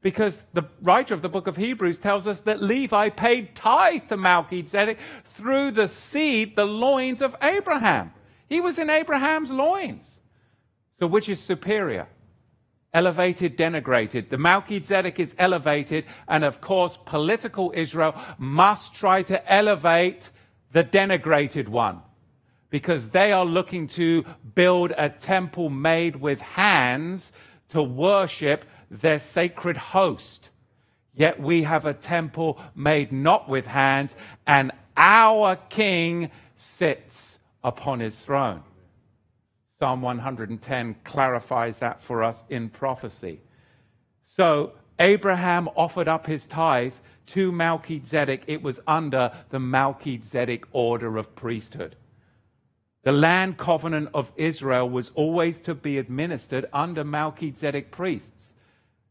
Because 0.00 0.42
the 0.54 0.62
writer 0.80 1.12
of 1.12 1.20
the 1.20 1.28
book 1.28 1.46
of 1.46 1.58
Hebrews 1.58 1.98
tells 1.98 2.26
us 2.26 2.40
that 2.40 2.62
Levi 2.62 3.10
paid 3.10 3.54
tithe 3.54 4.08
to 4.08 4.16
Melchizedek 4.16 4.96
through 5.34 5.72
the 5.72 5.86
seed, 5.86 6.56
the 6.56 6.64
loins 6.64 7.20
of 7.20 7.36
Abraham. 7.42 8.14
He 8.48 8.62
was 8.62 8.78
in 8.78 8.88
Abraham's 8.88 9.50
loins. 9.50 10.18
So, 10.92 11.06
which 11.06 11.28
is 11.28 11.40
superior? 11.40 12.06
Elevated, 12.94 13.58
denigrated. 13.58 14.30
The 14.30 14.38
Melchizedek 14.38 15.20
is 15.20 15.34
elevated, 15.38 16.06
and 16.26 16.42
of 16.42 16.62
course, 16.62 16.98
political 17.04 17.70
Israel 17.76 18.14
must 18.38 18.94
try 18.94 19.22
to 19.24 19.52
elevate 19.52 20.30
the 20.72 20.84
denigrated 20.84 21.68
one 21.68 22.00
because 22.74 23.10
they 23.10 23.30
are 23.30 23.44
looking 23.44 23.86
to 23.86 24.24
build 24.56 24.92
a 24.98 25.08
temple 25.08 25.70
made 25.70 26.16
with 26.16 26.40
hands 26.40 27.30
to 27.68 27.80
worship 27.80 28.64
their 28.90 29.20
sacred 29.20 29.76
host. 29.76 30.50
Yet 31.14 31.38
we 31.38 31.62
have 31.62 31.86
a 31.86 31.94
temple 31.94 32.60
made 32.74 33.12
not 33.12 33.48
with 33.48 33.64
hands, 33.64 34.16
and 34.44 34.72
our 34.96 35.54
king 35.54 36.32
sits 36.56 37.38
upon 37.62 38.00
his 38.00 38.18
throne. 38.18 38.64
Psalm 39.78 40.02
110 40.02 40.96
clarifies 41.04 41.78
that 41.78 42.02
for 42.02 42.24
us 42.24 42.42
in 42.48 42.68
prophecy. 42.68 43.40
So 44.36 44.72
Abraham 44.98 45.68
offered 45.76 46.08
up 46.08 46.26
his 46.26 46.44
tithe 46.44 46.94
to 47.26 47.52
Melchizedek. 47.52 48.42
It 48.48 48.64
was 48.64 48.80
under 48.84 49.30
the 49.50 49.60
Melchizedek 49.60 50.64
order 50.72 51.18
of 51.18 51.36
priesthood. 51.36 51.94
The 53.04 53.12
land 53.12 53.58
covenant 53.58 54.08
of 54.14 54.32
Israel 54.36 54.88
was 54.88 55.10
always 55.14 55.60
to 55.62 55.74
be 55.74 55.98
administered 55.98 56.66
under 56.72 57.04
Melchizedek 57.04 57.90
priests. 57.90 58.54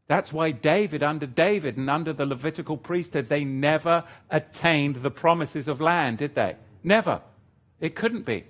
That's 0.07 0.33
why 0.33 0.51
David, 0.51 1.03
under 1.03 1.27
David 1.27 1.77
and 1.77 1.89
under 1.89 2.11
the 2.11 2.25
Levitical 2.25 2.75
priesthood, 2.75 3.29
they 3.29 3.45
never 3.45 4.03
attained 4.29 4.97
the 4.97 5.11
promises 5.11 5.67
of 5.67 5.79
land, 5.79 6.17
did 6.17 6.35
they? 6.35 6.55
Never. 6.83 7.21
It 7.79 7.95
couldn't 7.95 8.25
be. 8.25 8.45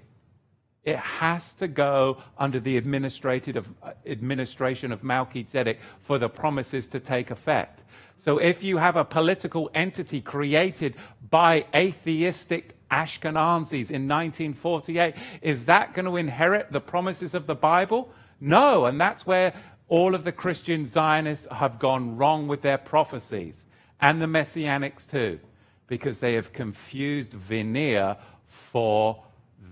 It 0.83 0.97
has 0.97 1.53
to 1.55 1.67
go 1.67 2.17
under 2.37 2.59
the 2.59 2.77
administrative 2.77 3.69
administration 4.05 4.91
of 4.91 5.03
Melchizedek 5.03 5.79
for 6.01 6.17
the 6.17 6.29
promises 6.29 6.87
to 6.89 6.99
take 6.99 7.31
effect. 7.31 7.83
So 8.15 8.37
if 8.37 8.63
you 8.63 8.77
have 8.77 8.95
a 8.95 9.05
political 9.05 9.69
entity 9.73 10.21
created 10.21 10.95
by 11.29 11.65
atheistic 11.73 12.75
Ashkenazis 12.93 13.89
in 13.89 14.07
1948. 14.07 15.15
Is 15.41 15.65
that 15.65 15.93
going 15.93 16.05
to 16.05 16.17
inherit 16.17 16.71
the 16.71 16.79
promises 16.79 17.33
of 17.33 17.47
the 17.47 17.55
Bible? 17.55 18.11
No, 18.39 18.85
and 18.85 19.01
that's 19.01 19.25
where 19.25 19.53
all 19.87 20.15
of 20.15 20.23
the 20.23 20.31
Christian 20.31 20.85
Zionists 20.85 21.47
have 21.51 21.79
gone 21.79 22.17
wrong 22.17 22.47
with 22.47 22.61
their 22.61 22.77
prophecies, 22.77 23.65
and 23.99 24.21
the 24.21 24.27
Messianics 24.27 25.09
too, 25.09 25.39
because 25.87 26.19
they 26.19 26.33
have 26.33 26.53
confused 26.53 27.33
veneer 27.33 28.17
for 28.47 29.23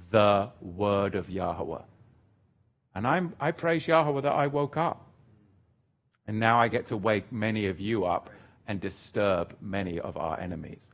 the 0.10 0.50
word 0.60 1.16
of 1.16 1.30
Yahweh. 1.30 1.82
And 2.96 3.08
I'm, 3.08 3.34
I 3.40 3.52
praise 3.52 3.88
Yahweh 3.88 4.22
that 4.22 4.34
I 4.34 4.48
woke 4.48 4.78
up. 4.78 5.08
And 6.28 6.40
now 6.40 6.60
I 6.60 6.68
get 6.68 6.88
to 6.88 6.98
wake 6.98 7.32
many 7.32 7.68
of 7.68 7.80
you 7.80 8.06
up 8.06 8.30
and 8.68 8.80
disturb 8.80 9.56
many 9.62 10.00
of 10.00 10.18
our 10.18 10.40
enemies. 10.40 10.90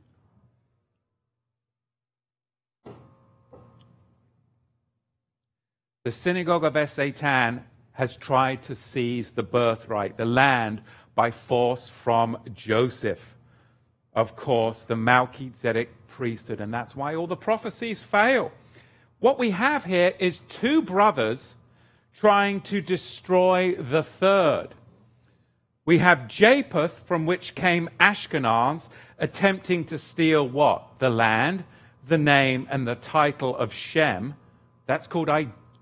The 6.08 6.12
synagogue 6.12 6.64
of 6.64 6.90
Satan 6.90 7.66
has 7.92 8.16
tried 8.16 8.64
to 8.64 8.76
seize 8.76 9.32
the 9.32 9.44
birthright, 9.44 10.16
the 10.16 10.24
land, 10.24 10.82
by 11.16 11.32
force 11.32 11.90
from 11.90 12.38
Joseph. 12.54 13.36
Of 14.14 14.38
course, 14.38 14.86
the 14.86 14.96
Melchizedek 14.96 15.90
priesthood, 16.08 16.62
and 16.62 16.74
that's 16.74 16.96
why 16.96 17.14
all 17.14 17.28
the 17.28 17.36
prophecies 17.36 18.04
fail. 18.04 18.54
What 19.20 19.38
we 19.38 19.52
have 19.52 19.84
here 19.84 20.14
is 20.18 20.40
two 20.48 20.82
brothers 20.82 21.56
trying 22.18 22.62
to 22.62 22.80
destroy 22.80 23.76
the 23.76 24.02
third. 24.02 24.70
We 25.84 25.98
have 25.98 26.30
Japheth, 26.30 27.02
from 27.04 27.26
which 27.26 27.54
came 27.54 27.90
Ashkenaz, 28.00 28.88
attempting 29.20 29.84
to 29.84 29.98
steal 29.98 30.48
what? 30.48 31.00
The 31.00 31.10
land, 31.10 31.66
the 32.08 32.18
name, 32.18 32.66
and 32.72 32.88
the 32.88 32.96
title 32.96 33.58
of 33.58 33.74
Shem. 33.74 34.36
That's 34.86 35.08
called 35.08 35.28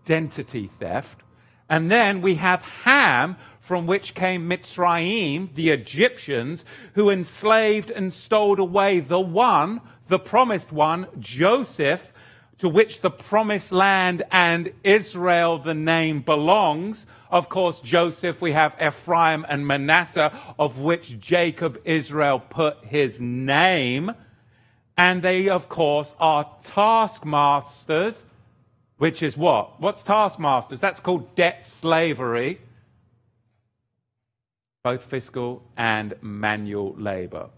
identity 0.06 0.70
theft. 0.80 1.22
And 1.68 1.92
then 1.92 2.22
we 2.22 2.36
have 2.36 2.62
Ham, 2.84 3.38
from 3.60 3.88
which 3.88 4.14
came 4.14 4.48
Mitzrayim, 4.48 5.56
the 5.56 5.72
Egyptians, 5.72 6.64
who 6.94 7.10
enslaved 7.10 7.90
and 7.90 8.14
stole 8.14 8.60
away 8.60 9.00
the 9.00 9.20
one, 9.20 9.82
the 10.08 10.20
promised 10.20 10.72
one, 10.72 11.08
Joseph, 11.20 12.12
to 12.60 12.70
which 12.70 13.02
the 13.02 13.10
promised 13.10 13.72
land 13.72 14.22
and 14.32 14.72
Israel, 14.84 15.58
the 15.58 15.74
name 15.74 16.22
belongs. 16.22 17.08
Of 17.32 17.50
course, 17.50 17.82
Joseph, 17.82 18.40
we 18.40 18.52
have 18.52 18.78
Ephraim 18.80 19.44
and 19.50 19.66
Manasseh, 19.66 20.32
of 20.60 20.80
which 20.80 21.20
Jacob, 21.20 21.82
Israel 21.84 22.40
put 22.40 22.78
his 22.86 23.20
name. 23.20 24.12
And 24.96 25.24
they, 25.24 25.50
of 25.50 25.68
course, 25.68 26.14
are 26.20 26.48
taskmasters 26.64 28.24
which 28.98 29.22
is 29.22 29.36
what? 29.36 29.80
What's 29.82 30.04
taskmasters? 30.04 30.80
That's 30.80 31.00
called 31.00 31.36
debt 31.36 31.66
slavery, 31.66 32.62
both 34.84 35.04
fiscal 35.04 35.64
and 35.76 36.14
manual 36.22 36.96
labor. 36.98 37.50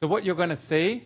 So, 0.00 0.06
what 0.06 0.24
you're 0.24 0.34
going 0.34 0.48
to 0.48 0.56
see, 0.56 1.04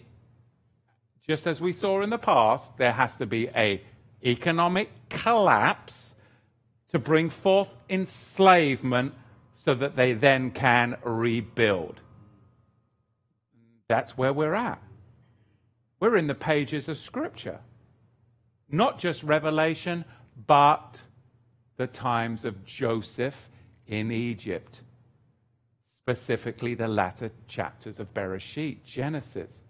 just 1.27 1.47
as 1.47 1.61
we 1.61 1.73
saw 1.73 2.03
in 2.03 2.11
the 2.11 2.19
past, 2.19 2.77
there 2.79 2.93
has 2.93 3.17
to 3.17 3.27
be 3.27 3.49
a 3.49 3.83
economic 4.25 4.91
collapse 5.09 6.15
to 6.91 6.99
bring 6.99 7.29
forth 7.29 7.69
enslavement 7.91 9.15
so 9.53 9.75
that 9.75 9.97
they 9.97 10.13
then 10.13 10.51
can 10.51 10.97
rebuild. 11.03 12.01
That's 13.89 14.17
where 14.17 14.33
we're 14.33 14.55
at. 14.55 14.83
We're 16.01 16.17
in 16.17 16.27
the 16.27 16.35
pages 16.35 16.89
of 16.89 16.99
Scripture. 16.99 17.61
Not 18.69 18.99
just 18.99 19.23
Revelation, 19.23 20.05
but 20.47 21.01
the 21.77 21.87
times 21.87 22.45
of 22.45 22.65
Joseph 22.65 23.49
in 23.87 24.11
Egypt, 24.11 24.81
specifically 26.03 26.75
the 26.75 26.89
latter 26.89 27.31
chapters 27.47 28.01
of 28.01 28.13
Bereshit, 28.13 28.83
Genesis. 28.85 29.63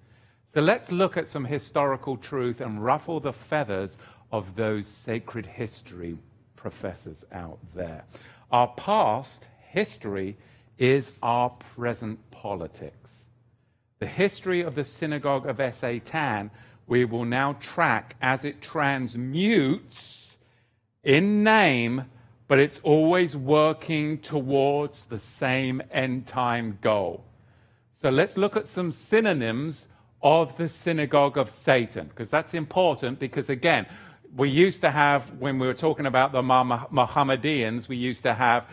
So 0.54 0.60
let's 0.60 0.90
look 0.90 1.16
at 1.16 1.28
some 1.28 1.44
historical 1.44 2.16
truth 2.16 2.60
and 2.60 2.82
ruffle 2.82 3.20
the 3.20 3.32
feathers 3.32 3.98
of 4.32 4.56
those 4.56 4.86
sacred 4.86 5.46
history 5.46 6.16
professors 6.56 7.24
out 7.32 7.58
there. 7.74 8.04
Our 8.50 8.68
past 8.68 9.44
history 9.68 10.36
is 10.78 11.12
our 11.22 11.50
present 11.50 12.30
politics. 12.30 13.12
The 13.98 14.06
history 14.06 14.60
of 14.60 14.74
the 14.74 14.84
synagogue 14.84 15.46
of 15.46 15.74
Satan 15.74 16.50
we 16.86 17.04
will 17.04 17.24
now 17.24 17.54
track 17.54 18.16
as 18.20 18.44
it 18.44 18.60
transmutes 18.62 20.36
in 21.02 21.42
name, 21.42 22.04
but 22.48 22.58
it's 22.58 22.80
always 22.82 23.36
working 23.36 24.18
towards 24.18 25.04
the 25.04 25.18
same 25.18 25.82
end 25.90 26.26
time 26.26 26.78
goal. 26.80 27.24
So 27.92 28.10
let's 28.10 28.36
look 28.36 28.56
at 28.56 28.66
some 28.66 28.92
synonyms 28.92 29.88
of 30.22 30.56
the 30.56 30.68
synagogue 30.68 31.38
of 31.38 31.50
Satan, 31.50 32.08
because 32.08 32.30
that's 32.30 32.54
important. 32.54 33.18
Because 33.18 33.48
again, 33.48 33.86
we 34.36 34.48
used 34.48 34.80
to 34.82 34.90
have, 34.90 35.32
when 35.38 35.58
we 35.58 35.66
were 35.66 35.74
talking 35.74 36.06
about 36.06 36.32
the 36.32 36.42
Mohammedans, 36.42 37.88
we 37.88 37.96
used 37.96 38.22
to 38.22 38.34
have 38.34 38.64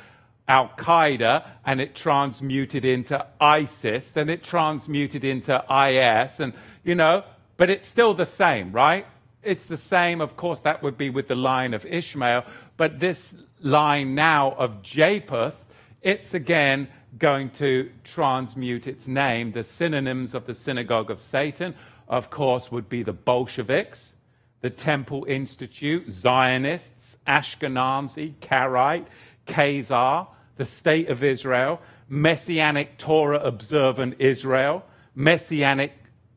Al 0.48 0.70
Qaeda 0.78 1.46
and 1.66 1.80
it 1.80 1.96
transmuted 1.96 2.84
into 2.84 3.26
ISIS, 3.40 4.12
then 4.12 4.30
it 4.30 4.44
transmuted 4.44 5.24
into 5.24 5.56
IS, 5.70 6.40
and 6.40 6.54
you 6.84 6.96
know, 6.96 7.24
but 7.58 7.70
it's 7.70 7.88
still 7.88 8.14
the 8.14 8.26
same, 8.26 8.72
right? 8.72 9.06
It's 9.42 9.66
the 9.66 9.78
same, 9.78 10.22
of 10.22 10.38
course, 10.38 10.62
that 10.62 10.82
would 10.84 10.98
be 10.98 11.10
with 11.10 11.28
the 11.28 11.36
line 11.36 11.74
of 11.74 11.86
Ishmael, 11.86 12.46
but 12.78 13.00
this 13.00 13.34
line 13.60 14.16
now 14.16 14.52
of 14.52 14.82
Japheth, 14.82 15.56
it's 16.02 16.34
again 16.34 16.88
going 17.18 17.50
to 17.52 17.90
transmute 18.04 18.88
its 18.88 19.08
name. 19.08 19.52
The 19.52 19.64
synonyms 19.64 20.34
of 20.34 20.46
the 20.46 20.54
synagogue 20.54 21.12
of 21.12 21.20
Satan, 21.20 21.76
of 22.08 22.30
course, 22.30 22.72
would 22.72 22.90
be 22.90 23.04
the 23.04 23.14
Bolsheviks, 23.14 24.14
the 24.62 24.70
Temple 24.70 25.26
Institute, 25.26 26.10
Zionists, 26.10 27.18
Ashkenazi, 27.28 28.34
Karaite, 28.42 29.06
Khazar, 29.46 30.28
the 30.56 30.66
State 30.66 31.10
of 31.10 31.24
Israel, 31.24 31.82
Messianic 32.10 32.98
Torah 32.98 33.40
observant 33.40 34.16
Israel, 34.20 34.84
Messianic 35.16 35.92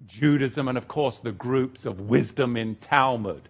Judaism, 0.07 0.69
and 0.69 0.79
of 0.79 0.89
course 0.89 1.19
the 1.19 1.33
groups 1.33 1.85
of 1.87 2.01
wisdom 2.01 2.57
in 2.57 2.77
Talmud. 2.77 3.49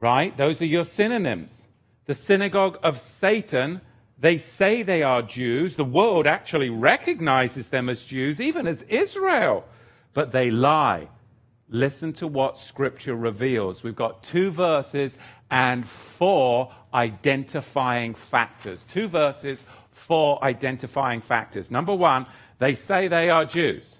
Right? 0.00 0.36
Those 0.36 0.60
are 0.60 0.66
your 0.66 0.84
synonyms. 0.84 1.66
The 2.06 2.14
synagogue 2.14 2.78
of 2.82 2.98
Satan, 2.98 3.80
they 4.18 4.38
say 4.38 4.82
they 4.82 5.02
are 5.02 5.22
Jews. 5.22 5.76
The 5.76 5.84
world 5.84 6.26
actually 6.26 6.70
recognizes 6.70 7.68
them 7.68 7.88
as 7.88 8.02
Jews, 8.04 8.40
even 8.40 8.66
as 8.66 8.82
Israel, 8.82 9.64
but 10.12 10.32
they 10.32 10.50
lie. 10.50 11.08
Listen 11.68 12.12
to 12.14 12.26
what 12.26 12.58
scripture 12.58 13.14
reveals. 13.14 13.82
We've 13.82 13.96
got 13.96 14.22
two 14.22 14.50
verses 14.50 15.16
and 15.50 15.88
four 15.88 16.72
identifying 16.92 18.14
factors. 18.14 18.84
Two 18.84 19.08
verses, 19.08 19.64
four 19.92 20.42
identifying 20.44 21.20
factors. 21.20 21.70
Number 21.70 21.94
one, 21.94 22.26
they 22.58 22.74
say 22.74 23.08
they 23.08 23.30
are 23.30 23.44
Jews. 23.44 23.98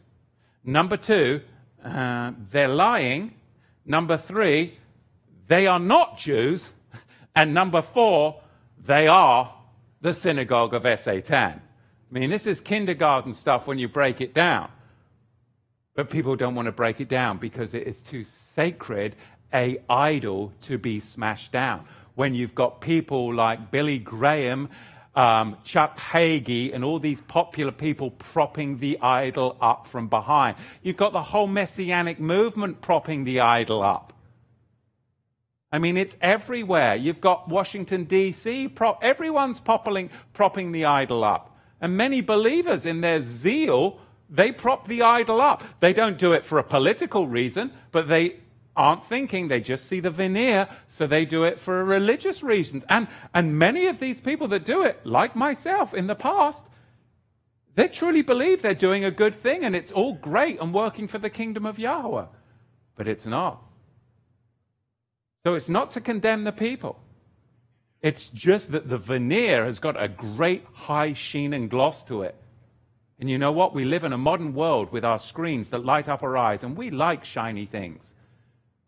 Number 0.64 0.96
two, 0.96 1.40
uh, 1.84 2.32
they're 2.50 2.68
lying. 2.68 3.34
Number 3.84 4.16
three, 4.16 4.78
they 5.48 5.66
are 5.66 5.80
not 5.80 6.18
Jews. 6.18 6.70
And 7.34 7.54
number 7.54 7.80
four, 7.80 8.42
they 8.84 9.08
are 9.08 9.54
the 10.02 10.12
synagogue 10.12 10.74
of 10.74 11.00
Satan. 11.00 11.62
I 12.12 12.18
mean, 12.18 12.28
this 12.28 12.46
is 12.46 12.60
kindergarten 12.60 13.32
stuff 13.32 13.66
when 13.66 13.78
you 13.78 13.88
break 13.88 14.20
it 14.20 14.34
down. 14.34 14.70
But 15.94 16.10
people 16.10 16.36
don't 16.36 16.54
want 16.54 16.66
to 16.66 16.72
break 16.72 17.00
it 17.00 17.08
down 17.08 17.38
because 17.38 17.72
it 17.72 17.86
is 17.86 18.02
too 18.02 18.24
sacred 18.24 19.16
a 19.54 19.78
idol 19.88 20.52
to 20.62 20.76
be 20.76 21.00
smashed 21.00 21.52
down. 21.52 21.86
When 22.14 22.34
you've 22.34 22.54
got 22.54 22.82
people 22.82 23.32
like 23.32 23.70
Billy 23.70 23.98
Graham, 23.98 24.68
um, 25.14 25.56
Chuck 25.64 25.98
Hagee, 25.98 26.74
and 26.74 26.84
all 26.84 26.98
these 26.98 27.20
popular 27.20 27.72
people 27.72 28.10
propping 28.12 28.78
the 28.78 28.98
idol 29.00 29.56
up 29.60 29.86
from 29.86 30.08
behind, 30.08 30.56
you've 30.82 30.96
got 30.96 31.12
the 31.12 31.22
whole 31.22 31.46
messianic 31.46 32.18
movement 32.18 32.80
propping 32.80 33.24
the 33.24 33.40
idol 33.40 33.82
up. 33.82 34.12
I 35.70 35.78
mean, 35.78 35.96
it's 35.96 36.16
everywhere. 36.20 36.96
You've 36.96 37.20
got 37.20 37.48
Washington, 37.48 38.04
D.C., 38.04 38.68
prop, 38.68 39.02
everyone's 39.02 39.58
popping, 39.58 40.10
propping 40.34 40.72
the 40.72 40.84
idol 40.84 41.24
up. 41.24 41.56
And 41.80 41.96
many 41.96 42.20
believers, 42.20 42.84
in 42.84 43.00
their 43.00 43.22
zeal, 43.22 43.98
they 44.28 44.52
prop 44.52 44.86
the 44.86 45.02
idol 45.02 45.40
up. 45.40 45.64
They 45.80 45.92
don't 45.92 46.18
do 46.18 46.32
it 46.32 46.44
for 46.44 46.58
a 46.58 46.64
political 46.64 47.26
reason, 47.26 47.72
but 47.90 48.06
they 48.06 48.36
aren't 48.76 49.04
thinking. 49.04 49.48
They 49.48 49.60
just 49.60 49.86
see 49.86 50.00
the 50.00 50.10
veneer, 50.10 50.68
so 50.88 51.06
they 51.06 51.24
do 51.24 51.44
it 51.44 51.58
for 51.58 51.84
religious 51.84 52.42
reasons. 52.42 52.84
And, 52.88 53.08
and 53.34 53.58
many 53.58 53.86
of 53.86 54.00
these 54.00 54.20
people 54.20 54.48
that 54.48 54.64
do 54.64 54.82
it, 54.82 55.04
like 55.04 55.36
myself 55.36 55.94
in 55.94 56.06
the 56.06 56.14
past, 56.14 56.66
they 57.74 57.88
truly 57.88 58.22
believe 58.22 58.62
they're 58.62 58.74
doing 58.74 59.04
a 59.04 59.10
good 59.10 59.34
thing 59.34 59.64
and 59.64 59.74
it's 59.74 59.92
all 59.92 60.14
great 60.14 60.60
and 60.60 60.74
working 60.74 61.08
for 61.08 61.18
the 61.18 61.30
kingdom 61.30 61.64
of 61.64 61.78
Yahweh. 61.78 62.26
But 62.96 63.08
it's 63.08 63.26
not. 63.26 63.62
So 65.44 65.54
it's 65.54 65.68
not 65.68 65.90
to 65.92 66.00
condemn 66.00 66.44
the 66.44 66.52
people. 66.52 67.00
It's 68.02 68.28
just 68.28 68.72
that 68.72 68.88
the 68.88 68.98
veneer 68.98 69.64
has 69.64 69.78
got 69.78 70.00
a 70.00 70.08
great 70.08 70.64
high 70.72 71.12
sheen 71.12 71.52
and 71.52 71.70
gloss 71.70 72.04
to 72.04 72.22
it. 72.22 72.34
And 73.18 73.30
you 73.30 73.38
know 73.38 73.52
what? 73.52 73.74
We 73.74 73.84
live 73.84 74.02
in 74.04 74.12
a 74.12 74.18
modern 74.18 74.52
world 74.52 74.90
with 74.90 75.04
our 75.04 75.18
screens 75.18 75.68
that 75.68 75.84
light 75.84 76.08
up 76.08 76.24
our 76.24 76.36
eyes, 76.36 76.64
and 76.64 76.76
we 76.76 76.90
like 76.90 77.24
shiny 77.24 77.66
things. 77.66 78.14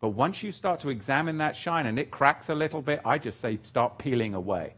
But 0.01 0.11
once 0.11 0.43
you 0.43 0.53
start 0.53 0.81
to 0.81 0.91
examine 0.91 1.39
that 1.39 1.57
shine 1.57 1.87
and 1.87 1.99
it 1.99 2.11
cracks 2.11 2.49
a 2.49 2.55
little 2.55 2.83
bit, 2.83 3.01
I 3.05 3.19
just 3.19 3.41
say 3.41 3.59
start 3.63 3.99
peeling 3.99 4.35
away. 4.35 4.75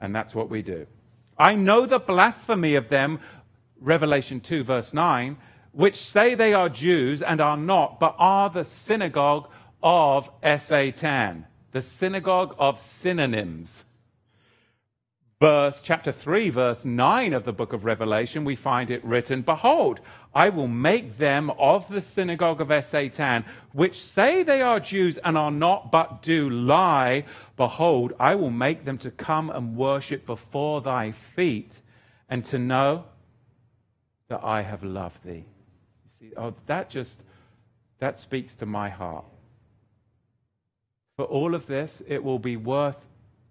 And 0.00 0.14
that's 0.14 0.34
what 0.34 0.50
we 0.50 0.62
do. 0.62 0.86
I 1.38 1.54
know 1.54 1.86
the 1.86 1.98
blasphemy 1.98 2.74
of 2.74 2.88
them, 2.88 3.20
Revelation 3.80 4.40
2, 4.40 4.64
verse 4.64 4.92
9, 4.92 5.36
which 5.72 5.96
say 5.96 6.34
they 6.34 6.54
are 6.54 6.68
Jews 6.68 7.22
and 7.22 7.40
are 7.40 7.56
not, 7.56 7.98
but 7.98 8.14
are 8.18 8.48
the 8.48 8.64
synagogue 8.64 9.48
of 9.82 10.30
Satan, 10.60 11.46
the 11.72 11.82
synagogue 11.82 12.54
of 12.58 12.78
synonyms 12.78 13.84
verse 15.44 15.82
chapter 15.82 16.10
3 16.10 16.48
verse 16.48 16.86
9 16.86 17.34
of 17.34 17.44
the 17.44 17.52
book 17.52 17.74
of 17.74 17.84
revelation 17.84 18.46
we 18.46 18.56
find 18.56 18.90
it 18.90 19.04
written 19.04 19.42
behold 19.42 20.00
i 20.34 20.48
will 20.48 20.68
make 20.68 21.18
them 21.18 21.50
of 21.58 21.86
the 21.88 22.00
synagogue 22.00 22.62
of 22.62 22.84
satan 22.86 23.44
which 23.72 24.00
say 24.02 24.42
they 24.42 24.62
are 24.62 24.80
jews 24.80 25.18
and 25.18 25.36
are 25.36 25.50
not 25.50 25.92
but 25.92 26.22
do 26.22 26.48
lie. 26.48 27.22
Behold 27.58 28.14
i 28.18 28.34
will 28.34 28.48
make 28.48 28.86
them 28.86 28.96
to 28.96 29.10
come 29.10 29.50
and 29.50 29.76
worship 29.76 30.24
before 30.24 30.80
thy 30.80 31.10
feet 31.10 31.78
and 32.30 32.42
to 32.42 32.58
know 32.58 33.04
that 34.28 34.42
i 34.42 34.62
have 34.62 34.82
loved 34.82 35.22
thee. 35.26 35.44
You 35.44 36.10
see 36.18 36.32
oh 36.38 36.54
that 36.64 36.88
just 36.88 37.20
that 37.98 38.16
speaks 38.16 38.54
to 38.54 38.64
my 38.64 38.88
heart. 38.88 39.26
For 41.16 41.26
all 41.26 41.54
of 41.54 41.66
this 41.66 42.02
it 42.08 42.24
will 42.24 42.38
be 42.38 42.56
worth 42.56 43.04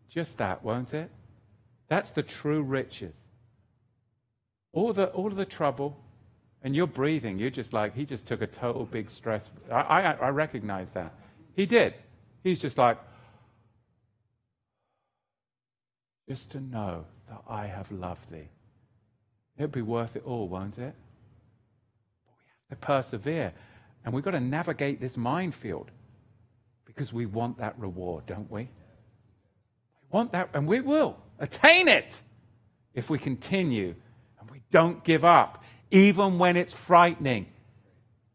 just 0.09 0.39
that 0.39 0.63
won't 0.63 0.91
it 0.91 1.11
that's 1.89 2.11
the 2.11 2.23
true 2.23 2.63
riches. 2.63 3.13
All 4.71 4.93
the, 4.93 5.07
all 5.07 5.29
the 5.29 5.45
trouble, 5.45 5.99
and 6.63 6.75
you're 6.75 6.87
breathing. 6.87 7.37
You're 7.37 7.49
just 7.49 7.73
like, 7.73 7.93
he 7.93 8.05
just 8.05 8.27
took 8.27 8.41
a 8.41 8.47
total 8.47 8.85
big 8.85 9.09
stress. 9.09 9.49
I, 9.71 9.81
I, 9.81 10.01
I 10.13 10.29
recognize 10.29 10.89
that. 10.91 11.13
He 11.55 11.65
did. 11.65 11.93
He's 12.43 12.59
just 12.59 12.77
like, 12.77 12.97
just 16.27 16.51
to 16.51 16.59
know 16.59 17.05
that 17.29 17.41
I 17.47 17.67
have 17.67 17.91
loved 17.91 18.31
thee. 18.31 18.49
It'll 19.57 19.67
be 19.67 19.81
worth 19.81 20.15
it 20.15 20.23
all, 20.25 20.47
won't 20.47 20.77
it? 20.77 20.95
But 22.25 22.33
we 22.33 22.41
have 22.69 22.79
to 22.79 22.85
persevere. 22.87 23.53
And 24.03 24.13
we've 24.13 24.23
got 24.23 24.31
to 24.31 24.39
navigate 24.39 24.99
this 24.99 25.15
minefield 25.15 25.91
because 26.85 27.13
we 27.13 27.25
want 27.25 27.59
that 27.59 27.77
reward, 27.77 28.25
don't 28.25 28.49
we? 28.49 28.61
We 28.61 30.07
want 30.11 30.31
that, 30.31 30.49
and 30.53 30.67
we 30.67 30.79
will 30.81 31.17
attain 31.43 31.87
it 31.87 32.09
if 32.93 33.09
we 33.09 33.17
continue 33.19 33.93
and 34.39 34.49
we 34.49 34.61
don't 34.71 35.03
give 35.03 35.23
up, 35.25 35.63
even 35.91 36.39
when 36.39 36.55
it's 36.57 36.73
frightening, 36.73 37.45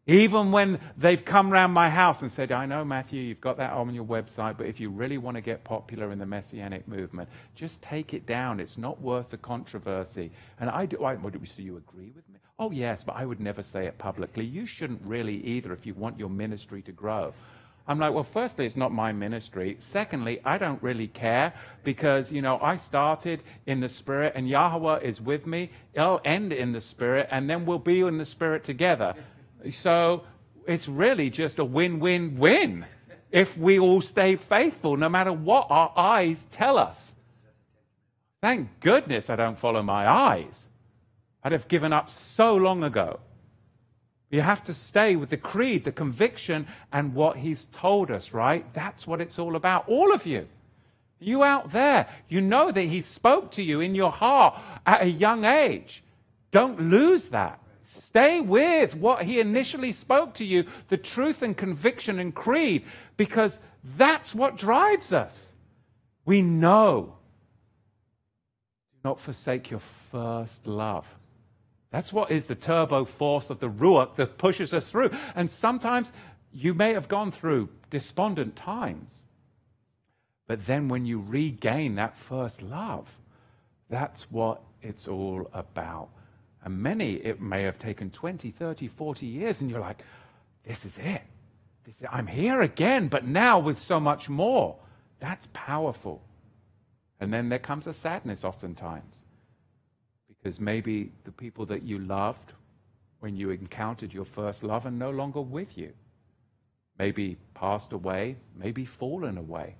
Even 0.09 0.51
when 0.51 0.79
they've 0.97 1.23
come 1.23 1.51
round 1.51 1.71
my 1.71 1.87
house 1.87 2.23
and 2.23 2.31
said, 2.31 2.51
I 2.51 2.65
know, 2.65 2.83
Matthew, 2.83 3.21
you've 3.21 3.41
got 3.41 3.57
that 3.57 3.73
on 3.73 3.93
your 3.93 4.05
website, 4.05 4.57
but 4.57 4.65
if 4.65 4.79
you 4.79 4.89
really 4.89 5.19
want 5.19 5.35
to 5.35 5.41
get 5.41 5.63
popular 5.63 6.11
in 6.11 6.17
the 6.17 6.25
Messianic 6.25 6.87
movement, 6.87 7.29
just 7.53 7.83
take 7.83 8.15
it 8.15 8.25
down. 8.25 8.59
It's 8.59 8.75
not 8.75 8.99
worth 8.99 9.29
the 9.29 9.37
controversy. 9.37 10.31
And 10.59 10.71
I 10.71 10.87
do, 10.87 11.03
I, 11.03 11.13
what, 11.13 11.35
so 11.47 11.61
you 11.61 11.77
agree 11.77 12.11
with 12.15 12.27
me? 12.27 12.39
Oh, 12.57 12.71
yes, 12.71 13.03
but 13.03 13.17
I 13.17 13.23
would 13.23 13.39
never 13.39 13.61
say 13.61 13.85
it 13.85 13.99
publicly. 13.99 14.45
You 14.45 14.65
shouldn't 14.65 15.03
really 15.03 15.45
either 15.45 15.73
if 15.73 15.85
you 15.85 15.93
want 15.93 16.17
your 16.17 16.29
ministry 16.29 16.81
to 16.81 16.91
grow. 16.91 17.31
I'm 17.89 17.97
like, 17.97 18.13
well, 18.13 18.23
firstly, 18.23 18.67
it's 18.67 18.77
not 18.77 18.93
my 18.93 19.11
ministry. 19.11 19.75
Secondly, 19.79 20.39
I 20.45 20.59
don't 20.59 20.81
really 20.83 21.07
care 21.07 21.53
because, 21.83 22.31
you 22.31 22.39
know, 22.39 22.59
I 22.61 22.75
started 22.75 23.41
in 23.65 23.79
the 23.79 23.89
Spirit 23.89 24.33
and 24.35 24.47
Yahweh 24.47 24.99
is 24.99 25.19
with 25.19 25.47
me. 25.47 25.71
I'll 25.97 26.21
end 26.23 26.53
in 26.53 26.71
the 26.71 26.81
Spirit 26.81 27.27
and 27.31 27.49
then 27.49 27.65
we'll 27.65 27.79
be 27.79 28.01
in 28.01 28.19
the 28.19 28.25
Spirit 28.25 28.63
together. 28.63 29.15
So 29.71 30.21
it's 30.67 30.87
really 30.87 31.31
just 31.31 31.57
a 31.57 31.65
win 31.65 31.99
win 31.99 32.37
win 32.37 32.85
if 33.31 33.57
we 33.57 33.79
all 33.79 34.01
stay 34.01 34.35
faithful, 34.35 34.95
no 34.95 35.09
matter 35.09 35.33
what 35.33 35.65
our 35.71 35.91
eyes 35.97 36.45
tell 36.51 36.77
us. 36.77 37.15
Thank 38.39 38.69
goodness 38.81 39.31
I 39.31 39.35
don't 39.35 39.57
follow 39.57 39.81
my 39.81 40.07
eyes. 40.07 40.67
I'd 41.43 41.53
have 41.53 41.67
given 41.67 41.91
up 41.91 42.11
so 42.11 42.55
long 42.55 42.83
ago. 42.83 43.19
You 44.29 44.41
have 44.41 44.63
to 44.65 44.73
stay 44.73 45.15
with 45.15 45.29
the 45.29 45.37
creed, 45.37 45.83
the 45.83 45.91
conviction, 45.91 46.67
and 46.91 47.15
what 47.15 47.37
he's 47.37 47.65
told 47.65 48.11
us, 48.11 48.31
right? 48.31 48.71
That's 48.73 49.07
what 49.07 49.21
it's 49.21 49.39
all 49.39 49.55
about. 49.55 49.89
All 49.89 50.13
of 50.13 50.25
you. 50.25 50.47
You 51.19 51.43
out 51.43 51.71
there, 51.71 52.07
you 52.29 52.39
know 52.39 52.71
that 52.71 52.81
he 52.81 53.01
spoke 53.01 53.51
to 53.51 53.63
you 53.63 53.81
in 53.81 53.95
your 53.95 54.11
heart 54.11 54.57
at 54.85 55.01
a 55.01 55.09
young 55.09 55.45
age. 55.45 56.03
Don't 56.51 56.79
lose 56.79 57.25
that. 57.25 57.59
Stay 57.83 58.39
with 58.39 58.95
what 58.95 59.23
he 59.23 59.39
initially 59.39 59.91
spoke 59.91 60.35
to 60.35 60.45
you, 60.45 60.65
the 60.89 60.97
truth 60.97 61.41
and 61.41 61.57
conviction 61.57 62.19
and 62.19 62.33
creed, 62.33 62.85
because 63.17 63.59
that's 63.97 64.35
what 64.35 64.57
drives 64.57 65.11
us. 65.11 65.49
We 66.23 66.41
know. 66.41 67.15
Do 68.91 68.99
not 69.03 69.19
forsake 69.19 69.71
your 69.71 69.79
first 69.79 70.67
love. 70.67 71.07
That's 71.91 72.13
what 72.13 72.31
is 72.31 72.45
the 72.45 72.55
turbo 72.55 73.05
force 73.05 73.49
of 73.49 73.59
the 73.59 73.69
Ruach 73.69 74.15
that 74.15 74.37
pushes 74.37 74.73
us 74.73 74.89
through. 74.89 75.11
And 75.35 75.49
sometimes 75.49 76.11
you 76.53 76.73
may 76.73 76.93
have 76.93 77.07
gone 77.07 77.31
through 77.31 77.69
despondent 77.89 78.55
times. 78.55 79.23
But 80.47 80.65
then 80.65 80.87
when 80.87 81.05
you 81.05 81.19
regain 81.19 81.95
that 81.95 82.17
first 82.17 82.61
love, 82.61 83.07
that's 83.89 84.29
what 84.31 84.61
it's 84.81 85.07
all 85.07 85.49
about. 85.53 86.09
And 86.63 86.79
many, 86.79 87.13
it 87.13 87.41
may 87.41 87.63
have 87.63 87.79
taken 87.79 88.09
20, 88.09 88.51
30, 88.51 88.87
40 88.87 89.25
years, 89.25 89.61
and 89.61 89.69
you're 89.69 89.79
like, 89.79 90.03
this 90.63 90.85
is 90.85 90.97
it. 90.97 91.21
This 91.85 91.95
is, 92.01 92.07
I'm 92.11 92.27
here 92.27 92.61
again, 92.61 93.07
but 93.07 93.25
now 93.25 93.59
with 93.59 93.79
so 93.79 93.99
much 93.99 94.29
more. 94.29 94.75
That's 95.19 95.47
powerful. 95.53 96.21
And 97.19 97.33
then 97.33 97.49
there 97.49 97.59
comes 97.59 97.87
a 97.87 97.93
sadness 97.93 98.43
oftentimes. 98.43 99.23
Because 100.41 100.59
maybe 100.59 101.11
the 101.25 101.31
people 101.31 101.65
that 101.67 101.83
you 101.83 101.99
loved 101.99 102.53
when 103.19 103.35
you 103.35 103.49
encountered 103.49 104.13
your 104.13 104.25
first 104.25 104.63
love 104.63 104.85
are 104.85 104.91
no 104.91 105.09
longer 105.09 105.41
with 105.41 105.77
you. 105.77 105.91
Maybe 106.97 107.37
passed 107.53 107.93
away, 107.93 108.37
maybe 108.55 108.85
fallen 108.85 109.37
away. 109.37 109.75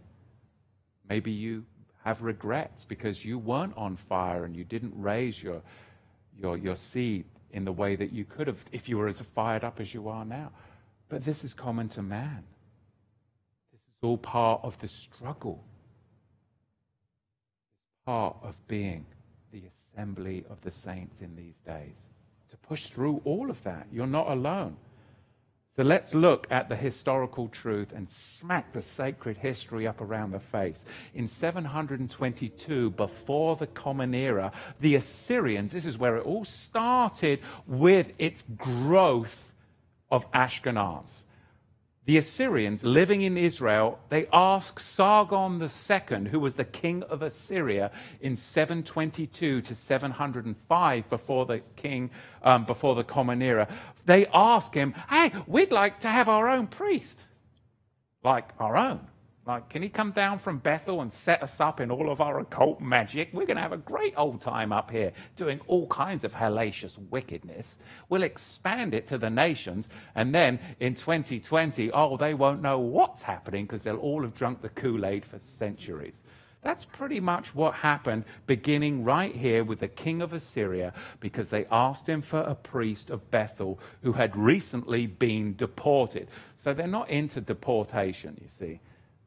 Maybe 1.10 1.32
you 1.32 1.66
have 2.04 2.22
regrets 2.22 2.86
because 2.86 3.24
you 3.26 3.38
weren't 3.38 3.76
on 3.78 3.96
fire 3.96 4.46
and 4.46 4.56
you 4.56 4.64
didn't 4.64 4.94
raise 4.96 5.42
your 5.42 5.62
your, 6.38 6.58
your 6.58 6.76
seed 6.76 7.26
in 7.52 7.66
the 7.66 7.72
way 7.72 7.96
that 7.96 8.12
you 8.12 8.24
could 8.24 8.48
have 8.48 8.64
if 8.72 8.88
you 8.88 8.98
were 8.98 9.08
as 9.08 9.20
fired 9.20 9.64
up 9.64 9.80
as 9.80 9.94
you 9.94 10.08
are 10.08 10.24
now. 10.24 10.52
But 11.10 11.26
this 11.26 11.44
is 11.44 11.54
common 11.54 11.90
to 11.90 12.02
man. 12.02 12.44
This 13.72 13.82
is 13.82 13.96
all 14.02 14.18
part 14.18 14.62
of 14.64 14.80
the 14.80 14.88
struggle. 14.88 15.64
It's 17.74 18.06
part 18.06 18.38
of 18.44 18.56
being 18.68 19.06
the 19.52 19.64
assembly 19.66 20.46
of 20.50 20.62
the 20.62 20.72
saints 20.72 21.22
in 21.22 21.36
these 21.36 21.58
days. 21.66 22.06
To 22.50 22.58
push 22.58 22.88
through 22.88 23.22
all 23.26 23.50
of 23.50 23.64
that, 23.64 23.88
you're 23.92 24.08
not 24.08 24.30
alone. 24.30 24.78
So 25.76 25.84
let's 25.84 26.14
look 26.14 26.46
at 26.50 26.68
the 26.68 26.76
historical 26.76 27.48
truth 27.48 27.94
and 27.96 28.10
smack 28.10 28.74
the 28.74 28.82
sacred 28.82 29.38
history 29.38 29.88
up 29.88 30.02
around 30.02 30.32
the 30.32 30.40
face. 30.40 30.84
In 31.14 31.28
722, 31.28 32.90
before 32.90 33.56
the 33.56 33.68
Common 33.68 34.14
Era, 34.14 34.52
the 34.82 34.96
Assyrians, 34.96 35.72
this 35.72 35.86
is 35.86 35.98
where 35.98 36.18
it 36.18 36.26
all 36.26 36.44
started 36.44 37.40
with 37.66 38.12
its 38.18 38.44
growth 38.58 39.54
of 40.12 40.30
Ashkenaz 40.32 41.24
the 42.10 42.18
Assyrians 42.18 42.84
living 42.84 43.22
in 43.22 43.38
Israel, 43.38 44.00
they 44.10 44.26
ask 44.34 44.80
Sargon 44.80 45.62
II, 45.62 46.28
who 46.30 46.40
was 46.40 46.56
the 46.56 46.66
king 46.66 47.04
of 47.04 47.22
Assyria 47.22 47.92
in 48.20 48.36
722 48.36 49.62
to 49.62 49.76
705 49.76 51.08
before 51.12 51.46
the 51.46 51.60
king, 51.76 52.10
um, 52.42 52.66
before 52.66 52.96
the 52.96 53.04
Common 53.04 53.44
Era, 53.44 53.68
they 54.08 54.26
ask 54.34 54.74
him, 54.74 54.96
hey, 55.12 55.32
we'd 55.46 55.72
like 55.72 56.00
to 56.00 56.08
have 56.08 56.28
our 56.28 56.50
own 56.50 56.66
priest, 56.66 57.20
like 58.24 58.54
our 58.60 58.76
own. 58.76 59.02
Like, 59.50 59.68
can 59.68 59.82
he 59.82 59.90
come 59.90 60.12
down 60.12 60.38
from 60.38 60.60
Bethel 60.60 61.02
and 61.02 61.12
set 61.12 61.42
us 61.42 61.60
up 61.60 61.80
in 61.80 61.90
all 61.90 62.12
of 62.12 62.22
our 62.22 62.38
occult 62.38 62.80
magic? 62.80 63.30
We're 63.34 63.48
going 63.48 63.58
to 63.58 63.64
have 63.64 63.72
a 63.72 63.78
great 63.78 64.14
old 64.16 64.42
time 64.42 64.72
up 64.72 64.92
here 64.92 65.12
doing 65.36 65.60
all 65.66 65.88
kinds 65.88 66.24
of 66.24 66.32
hellacious 66.32 67.00
wickedness. 67.10 67.80
We'll 68.10 68.22
expand 68.22 68.94
it 68.94 69.08
to 69.08 69.18
the 69.18 69.32
nations. 69.32 69.90
And 70.14 70.36
then 70.36 70.60
in 70.80 70.94
2020, 70.94 71.90
oh, 71.94 72.16
they 72.16 72.36
won't 72.36 72.62
know 72.62 72.78
what's 72.78 73.24
happening 73.24 73.66
because 73.66 73.82
they'll 73.82 73.98
all 73.98 74.22
have 74.22 74.36
drunk 74.36 74.62
the 74.62 74.70
Kool 74.70 75.04
Aid 75.04 75.26
for 75.26 75.40
centuries. 75.40 76.22
That's 76.62 76.86
pretty 76.86 77.20
much 77.20 77.56
what 77.56 77.74
happened, 77.74 78.26
beginning 78.46 79.04
right 79.04 79.36
here 79.36 79.64
with 79.64 79.80
the 79.80 79.88
king 79.88 80.22
of 80.22 80.32
Assyria, 80.32 80.94
because 81.22 81.50
they 81.50 81.66
asked 81.72 82.08
him 82.08 82.22
for 82.22 82.42
a 82.42 82.54
priest 82.54 83.10
of 83.10 83.32
Bethel 83.32 83.80
who 84.04 84.14
had 84.14 84.36
recently 84.36 85.08
been 85.08 85.56
deported. 85.56 86.28
So 86.56 86.72
they're 86.76 86.86
not 86.86 87.10
into 87.10 87.42
deportation, 87.42 88.38
you 88.40 88.48
see. 88.48 88.80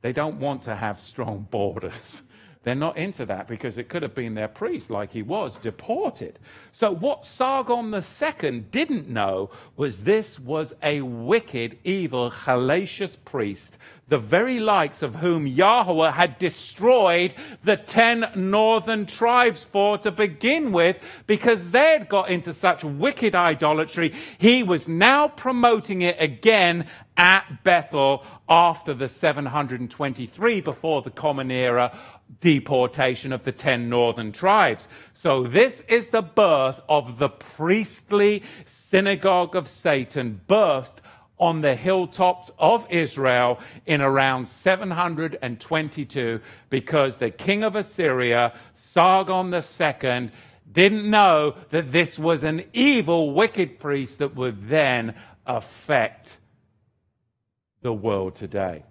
They 0.03 0.12
don't 0.12 0.38
want 0.38 0.62
to 0.62 0.76
have 0.76 1.00
strong 1.00 1.46
borders. 1.50 2.22
They're 2.64 2.74
not 2.76 2.96
into 2.96 3.26
that 3.26 3.48
because 3.48 3.76
it 3.76 3.88
could 3.88 4.03
have 4.03 4.14
been 4.14 4.34
their 4.34 4.46
priest, 4.46 4.88
like 4.88 5.11
he 5.11 5.22
was, 5.22 5.59
deported. 5.59 6.38
So, 6.70 6.92
what 6.92 7.24
Sargon 7.24 7.92
II 7.92 8.61
didn't 8.70 9.09
know 9.09 9.50
was 9.76 10.05
this 10.05 10.38
was 10.38 10.72
a 10.80 11.00
wicked, 11.00 11.78
evil, 11.82 12.30
hellacious 12.30 13.16
priest, 13.24 13.78
the 14.07 14.18
very 14.18 14.61
likes 14.61 15.03
of 15.03 15.16
whom 15.16 15.44
Yahweh 15.44 16.12
had 16.12 16.38
destroyed 16.38 17.34
the 17.64 17.76
ten 17.76 18.30
northern 18.36 19.07
tribes 19.07 19.64
for 19.64 19.98
to 19.98 20.12
begin 20.12 20.70
with, 20.70 20.98
because 21.26 21.72
they'd 21.72 22.09
got 22.09 22.28
into 22.30 22.55
such 22.55 22.84
wicked 22.84 23.34
idolatry. 23.34 24.14
He 24.38 24.62
was 24.62 24.86
now 24.86 25.26
promoting 25.26 26.03
it 26.03 26.16
again 26.20 26.86
at 27.16 27.64
Bethel 27.64 28.24
after 28.49 28.93
the 28.95 29.09
723 29.09 30.61
before 30.61 31.03
the 31.03 31.11
Common 31.11 31.51
Era 31.51 31.97
deportation 32.40 33.32
of 33.32 33.45
the 33.45 33.53
10 33.53 33.88
northern 33.88 34.32
tribes. 34.32 34.88
So 35.12 35.45
this 35.45 35.82
is 35.88 36.09
the 36.09 36.22
birth 36.22 36.80
of 36.88 37.18
the 37.18 37.28
priestly 37.28 38.43
synagogue 38.64 39.55
of 39.55 39.68
Satan, 39.68 40.40
birthed 40.49 40.99
on 41.38 41.61
the 41.61 41.74
hilltops 41.74 42.51
of 42.59 42.86
Israel 42.88 43.59
in 43.86 44.01
around 44.01 44.47
722 44.49 46.40
because 46.70 47.16
the 47.16 47.30
king 47.30 47.64
of 47.64 47.74
Assyria, 47.74 48.53
Sargon 48.74 49.53
II, 49.53 50.30
didn't 50.72 51.11
know 51.11 51.57
that 51.70 51.90
this 51.90 52.18
was 52.18 52.45
an 52.45 52.64
evil, 52.72 53.32
wicked 53.32 53.78
priest 53.80 54.20
that 54.20 54.34
would 54.36 54.68
then 54.68 55.14
affect 55.47 56.38
the 57.83 57.93
world 57.93 58.35
today. 58.35 58.85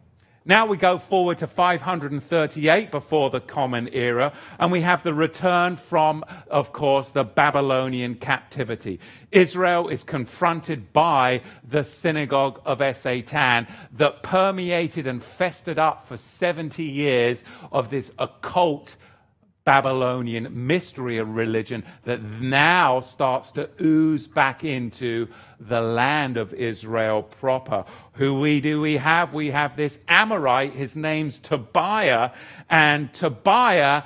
Now 0.43 0.65
we 0.65 0.75
go 0.75 0.97
forward 0.97 1.37
to 1.37 1.47
538 1.47 2.89
before 2.89 3.29
the 3.29 3.39
Common 3.39 3.93
Era, 3.93 4.33
and 4.57 4.71
we 4.71 4.81
have 4.81 5.03
the 5.03 5.13
return 5.13 5.75
from, 5.75 6.25
of 6.49 6.73
course, 6.73 7.09
the 7.09 7.23
Babylonian 7.23 8.15
captivity. 8.15 8.99
Israel 9.31 9.87
is 9.87 10.01
confronted 10.03 10.91
by 10.93 11.43
the 11.63 11.83
synagogue 11.83 12.59
of 12.65 12.81
Satan 12.97 13.67
that 13.97 14.23
permeated 14.23 15.05
and 15.05 15.21
festered 15.21 15.77
up 15.77 16.07
for 16.07 16.17
70 16.17 16.81
years 16.81 17.43
of 17.71 17.91
this 17.91 18.11
occult 18.17 18.95
Babylonian 19.63 20.65
mystery 20.65 21.17
of 21.17 21.35
religion 21.35 21.83
that 22.03 22.23
now 22.23 22.99
starts 22.99 23.51
to 23.53 23.69
ooze 23.79 24.27
back 24.27 24.63
into 24.63 25.27
the 25.59 25.81
land 25.81 26.37
of 26.37 26.53
Israel 26.53 27.23
proper. 27.23 27.85
Who 28.13 28.39
we 28.39 28.59
do 28.59 28.81
we 28.81 28.97
have? 28.97 29.33
We 29.33 29.51
have 29.51 29.75
this 29.75 29.99
Amorite, 30.07 30.73
his 30.73 30.95
name's 30.95 31.37
Tobiah, 31.39 32.31
and 32.69 33.13
Tobiah 33.13 34.03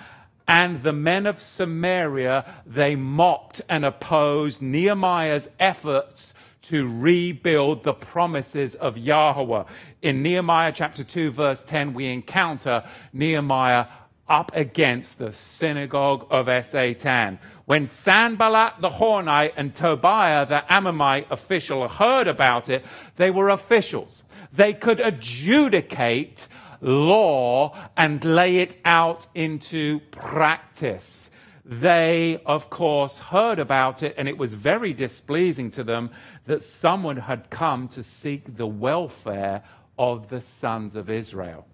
and 0.48 0.84
the 0.84 0.94
men 0.94 1.26
of 1.26 1.40
Samaria, 1.40 2.46
they 2.66 2.96
mocked 2.96 3.62
and 3.68 3.84
opposed 3.84 4.62
Nehemiah's 4.62 5.48
efforts 5.60 6.34
to 6.64 6.88
rebuild 6.88 7.84
the 7.84 7.94
promises 7.94 8.76
of 8.76 8.98
Yahweh. 8.98 9.64
In 10.02 10.22
Nehemiah 10.24 10.72
chapter 10.74 11.04
2, 11.04 11.32
verse 11.32 11.64
10, 11.64 11.94
we 11.94 12.08
encounter 12.08 12.84
Nehemiah 13.14 13.86
up 14.28 14.52
against 14.56 15.20
the 15.20 15.32
synagogue 15.32 16.26
of 16.30 16.48
Esatan. 16.48 17.38
When 17.66 17.88
Sanballat 17.88 18.82
the 18.82 18.90
Horonite 18.90 19.54
and 19.56 19.76
Tobiah 19.76 20.46
the 20.46 20.72
Ammonite 20.72 21.28
official 21.30 21.88
heard 21.88 22.28
about 22.28 22.70
it, 22.70 22.84
they 23.18 23.30
were 23.30 23.50
officials. 23.50 24.24
They 24.52 24.74
could 24.74 25.00
adjudicate 25.00 26.48
law 26.82 27.76
and 27.96 28.24
lay 28.24 28.58
it 28.58 28.78
out 28.86 29.28
into 29.36 30.00
practice. 30.12 31.30
They, 31.64 32.42
of 32.46 32.70
course, 32.70 33.18
heard 33.18 33.58
about 33.58 34.04
it, 34.04 34.14
and 34.18 34.28
it 34.28 34.38
was 34.38 34.54
very 34.54 34.94
displeasing 34.94 35.72
to 35.72 35.84
them 35.84 36.12
that 36.46 36.62
someone 36.62 37.18
had 37.18 37.50
come 37.50 37.88
to 37.90 38.04
seek 38.04 38.56
the 38.56 38.68
welfare 38.68 39.64
of 39.98 40.30
the 40.30 40.42
sons 40.42 40.96
of 40.96 41.10
Israel. 41.10 41.66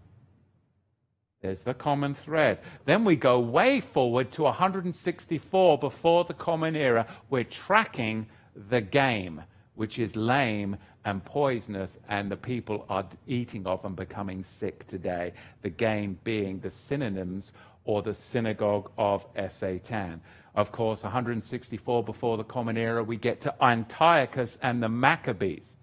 There's 1.42 1.62
the 1.62 1.74
common 1.74 2.14
thread. 2.14 2.60
Then 2.86 3.04
we 3.04 3.16
go 3.16 3.40
way 3.40 3.80
forward 3.80 4.32
to 4.32 4.44
164 4.44 5.78
before 5.80 6.24
the 6.24 6.36
Common 6.36 6.76
Era. 6.76 7.08
We're 7.32 7.44
tracking 7.44 8.28
the 8.70 8.82
game, 8.82 9.42
which 9.74 9.98
is 9.98 10.16
lame 10.16 10.78
and 11.04 11.26
poisonous, 11.26 11.98
and 12.08 12.30
the 12.30 12.38
people 12.38 12.86
are 12.90 13.08
eating 13.26 13.66
of 13.66 13.84
and 13.86 13.96
becoming 13.96 14.44
sick 14.44 14.86
today. 14.86 15.34
The 15.64 15.72
game 15.72 16.20
being 16.24 16.60
the 16.60 16.70
synonyms 16.70 17.54
or 17.86 18.04
the 18.04 18.14
synagogue 18.14 18.92
of 19.00 19.26
Satan. 19.50 20.22
Of 20.54 20.72
course, 20.72 21.02
164 21.02 22.04
before 22.04 22.38
the 22.38 22.44
Common 22.44 22.78
Era, 22.78 23.04
we 23.04 23.18
get 23.18 23.42
to 23.42 23.64
Antiochus 23.64 24.60
and 24.62 24.84
the 24.84 24.90
Maccabees. 24.90 25.76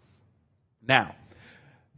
Now, 0.86 1.16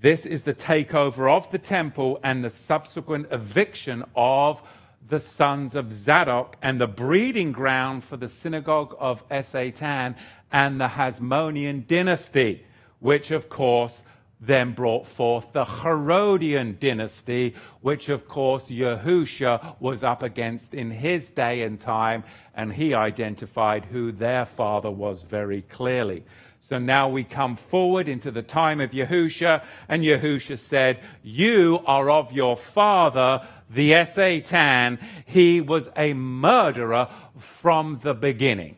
this 0.00 0.24
is 0.24 0.42
the 0.42 0.54
takeover 0.54 1.30
of 1.30 1.50
the 1.50 1.58
temple 1.58 2.18
and 2.22 2.44
the 2.44 2.50
subsequent 2.50 3.26
eviction 3.30 4.04
of 4.16 4.62
the 5.06 5.20
sons 5.20 5.74
of 5.74 5.92
Zadok 5.92 6.56
and 6.62 6.80
the 6.80 6.86
breeding 6.86 7.52
ground 7.52 8.04
for 8.04 8.16
the 8.16 8.28
synagogue 8.28 8.96
of 8.98 9.22
Satan 9.42 10.16
and 10.52 10.80
the 10.80 10.88
Hasmonean 10.88 11.86
dynasty, 11.86 12.64
which, 13.00 13.30
of 13.30 13.48
course, 13.48 14.02
then 14.40 14.72
brought 14.72 15.06
forth 15.06 15.52
the 15.52 15.64
Herodian 15.64 16.78
dynasty, 16.80 17.54
which 17.82 18.08
of 18.08 18.26
course 18.26 18.70
Yahusha 18.70 19.76
was 19.80 20.02
up 20.02 20.22
against 20.22 20.72
in 20.72 20.90
his 20.90 21.30
day 21.30 21.62
and 21.62 21.78
time, 21.78 22.24
and 22.54 22.72
he 22.72 22.94
identified 22.94 23.84
who 23.84 24.12
their 24.12 24.46
father 24.46 24.90
was 24.90 25.22
very 25.22 25.60
clearly. 25.62 26.24
So 26.62 26.78
now 26.78 27.08
we 27.08 27.24
come 27.24 27.56
forward 27.56 28.06
into 28.06 28.30
the 28.30 28.42
time 28.42 28.82
of 28.82 28.90
Yahusha, 28.90 29.64
and 29.88 30.04
Yahusha 30.04 30.58
said, 30.58 31.00
You 31.22 31.80
are 31.86 32.10
of 32.10 32.32
your 32.32 32.54
father, 32.54 33.46
the 33.70 34.04
Satan. 34.04 34.98
He 35.24 35.62
was 35.62 35.88
a 35.96 36.12
murderer 36.12 37.08
from 37.38 38.00
the 38.02 38.12
beginning. 38.12 38.76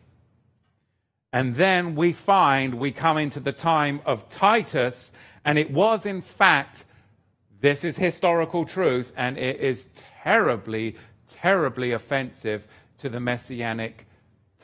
And 1.33 1.57
then 1.57 1.97
we 1.97 2.13
find 2.13 2.75
we 2.75 2.93
come 2.93 3.19
into 3.19 3.41
the 3.41 3.53
time 3.53 4.01
of 4.07 4.29
Titus, 4.31 5.11
and 5.45 5.59
it 5.59 5.73
was 5.73 6.07
in 6.07 6.23
fact, 6.23 6.85
this 7.61 7.83
is 7.83 7.97
historical 7.97 8.65
truth, 8.65 9.13
and 9.17 9.37
it 9.37 9.59
is 9.61 9.89
terribly, 10.23 10.97
terribly 11.27 11.91
offensive 11.91 12.65
to 12.99 13.09
the 13.09 13.21
Messianic 13.21 14.07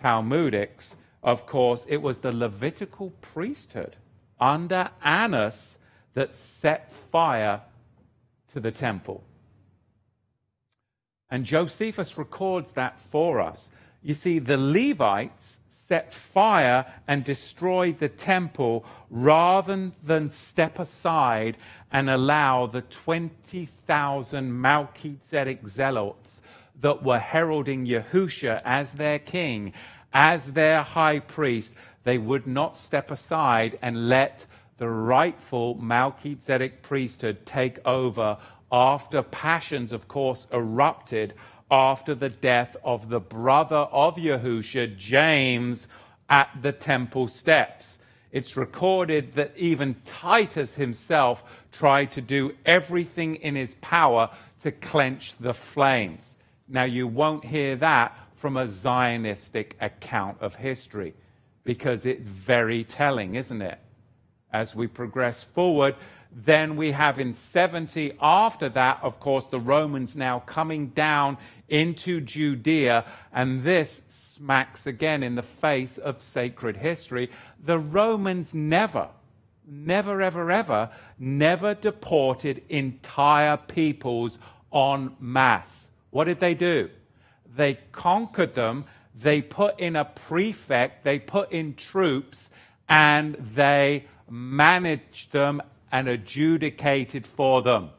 Talmudics 0.00 0.94
of 1.28 1.44
course, 1.44 1.84
it 1.90 1.98
was 1.98 2.18
the 2.18 2.32
Levitical 2.32 3.10
priesthood 3.20 3.96
under 4.40 4.88
Annas 5.04 5.76
that 6.14 6.34
set 6.34 6.90
fire 6.90 7.60
to 8.54 8.60
the 8.60 8.70
temple. 8.70 9.22
And 11.28 11.44
Josephus 11.44 12.16
records 12.16 12.70
that 12.70 12.98
for 12.98 13.42
us. 13.42 13.68
You 14.02 14.14
see, 14.14 14.38
the 14.38 14.56
Levites 14.56 15.60
set 15.68 16.14
fire 16.14 16.86
and 17.06 17.24
destroyed 17.24 17.98
the 17.98 18.08
temple 18.08 18.86
rather 19.10 19.92
than 20.02 20.30
step 20.30 20.78
aside 20.78 21.58
and 21.92 22.08
allow 22.08 22.66
the 22.66 22.80
20,000 22.80 24.60
Melchizedek 24.60 25.68
zealots 25.68 26.40
that 26.80 27.02
were 27.02 27.18
heralding 27.18 27.86
Yahusha 27.86 28.62
as 28.64 28.94
their 28.94 29.18
king 29.18 29.74
as 30.18 30.54
their 30.54 30.82
high 30.82 31.20
priest, 31.20 31.72
they 32.02 32.18
would 32.18 32.44
not 32.44 32.74
step 32.74 33.12
aside 33.12 33.78
and 33.80 34.08
let 34.08 34.44
the 34.78 34.88
rightful 34.88 35.76
Melchizedek 35.76 36.82
priesthood 36.82 37.46
take 37.46 37.78
over 37.86 38.36
after 38.72 39.22
passions, 39.22 39.92
of 39.92 40.08
course, 40.08 40.48
erupted 40.52 41.34
after 41.70 42.16
the 42.16 42.30
death 42.30 42.76
of 42.82 43.08
the 43.08 43.20
brother 43.20 43.76
of 43.76 44.16
Yahusha, 44.16 44.96
James, 44.96 45.86
at 46.28 46.50
the 46.62 46.72
temple 46.72 47.28
steps. 47.28 47.98
It's 48.32 48.56
recorded 48.56 49.34
that 49.34 49.52
even 49.56 49.94
Titus 50.04 50.74
himself 50.74 51.44
tried 51.70 52.10
to 52.12 52.20
do 52.20 52.56
everything 52.66 53.36
in 53.36 53.54
his 53.54 53.76
power 53.80 54.30
to 54.62 54.72
clench 54.72 55.34
the 55.38 55.54
flames. 55.54 56.34
Now, 56.66 56.84
you 56.84 57.06
won't 57.06 57.44
hear 57.44 57.76
that 57.76 58.18
from 58.39 58.57
a 58.57 58.66
Zionistic 58.66 59.72
account 59.80 60.39
of 60.41 60.55
history 60.55 61.14
because 61.64 62.07
it's 62.07 62.26
very 62.26 62.84
telling, 62.84 63.34
isn't 63.34 63.61
it? 63.61 63.78
As 64.53 64.74
we 64.74 64.86
progress 64.86 65.43
forward, 65.43 65.97
then 66.32 66.76
we 66.76 66.93
have 66.93 67.18
in 67.18 67.34
70, 67.34 68.12
after 68.20 68.68
that, 68.70 69.01
of 69.03 69.18
course, 69.18 69.47
the 69.47 69.61
Romans 69.61 70.14
now 70.14 70.41
coming 70.41 70.89
down 70.89 71.36
into 71.68 72.20
Judea, 72.20 73.05
and 73.32 73.64
this 73.64 74.01
smacks 74.09 74.86
again 74.86 75.22
in 75.22 75.34
the 75.34 75.43
face 75.43 75.99
of 75.99 76.22
sacred 76.22 76.76
history. 76.76 77.30
The 77.64 77.78
Romans 77.78 78.55
never, 78.55 79.09
never, 79.66 80.22
ever, 80.22 80.51
ever, 80.51 80.91
never 81.18 81.74
deported 81.74 82.62
entire 82.68 83.57
peoples 83.57 84.39
en 84.72 85.16
masse. 85.18 85.89
What 86.11 86.24
did 86.24 86.41
they 86.41 86.55
do? 86.55 86.89
They 87.59 87.78
conquered 87.90 88.54
them, 88.54 88.84
they 89.20 89.42
put 89.42 89.80
in 89.80 89.96
a 89.96 90.04
prefect, 90.04 91.02
they 91.02 91.18
put 91.18 91.50
in 91.50 91.74
troops, 91.74 92.50
and 92.88 93.34
they 93.34 94.06
managed 94.30 95.32
them 95.32 95.61
and 95.90 96.09
adjudicated 96.09 97.26
for 97.26 97.61
them. 97.62 97.90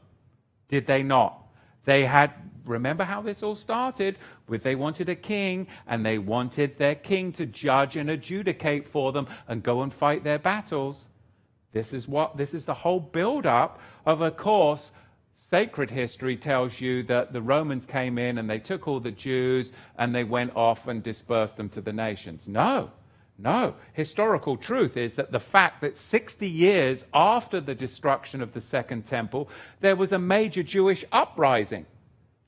Did 0.70 0.88
they 0.88 1.03
not? 1.03 1.45
They 1.84 2.05
had, 2.05 2.32
remember 2.64 3.03
how 3.03 3.22
this 3.22 3.43
all 3.43 3.57
started? 3.57 4.18
With 4.47 4.64
they 4.64 4.76
wanted 4.76 5.10
a 5.10 5.16
king, 5.16 5.68
and 5.86 6.05
they 6.05 6.20
wanted 6.20 6.78
their 6.78 6.95
king 6.95 7.34
to 7.34 7.45
judge 7.45 7.97
and 7.97 8.10
adjudicate 8.10 8.88
for 8.88 9.12
them 9.12 9.28
and 9.45 9.62
go 9.62 9.82
and 9.82 9.93
fight 9.93 10.24
their 10.24 10.39
battles. 10.39 11.10
This 11.74 11.91
is 11.91 12.07
what, 12.07 12.38
this 12.38 12.53
is 12.53 12.64
the 12.64 12.74
whole 12.74 13.01
build 13.01 13.45
up 13.45 13.82
of 14.05 14.22
a 14.22 14.32
course 14.32 14.91
sacred 15.34 15.89
history 15.89 16.38
tells 16.38 16.80
you 16.80 17.03
that 17.03 17.34
the 17.34 17.41
Romans 17.41 17.86
came 17.86 18.17
in 18.17 18.38
and 18.38 18.49
they 18.49 18.59
took 18.59 18.88
all 18.88 18.99
the 18.99 19.11
Jews 19.11 19.71
and 19.97 20.13
they 20.13 20.23
went 20.23 20.55
off 20.55 20.88
and 20.88 21.01
dispersed 21.01 21.57
them 21.57 21.69
to 21.69 21.82
the 21.82 21.93
nations. 21.93 22.47
No, 22.47 22.91
no. 23.38 23.75
Historical 23.93 24.57
truth 24.57 24.97
is 24.97 25.13
that 25.15 25.32
the 25.32 25.39
fact 25.39 25.82
that 25.82 25.97
60 25.97 26.47
years 26.47 27.05
after 27.13 27.59
the 27.61 27.73
destruction 27.73 28.41
of 28.41 28.53
the 28.53 28.61
Second 28.61 29.05
Temple, 29.05 29.49
there 29.80 29.95
was 29.95 30.11
a 30.11 30.19
major 30.19 30.61
Jewish 30.61 31.05
uprising. 31.11 31.86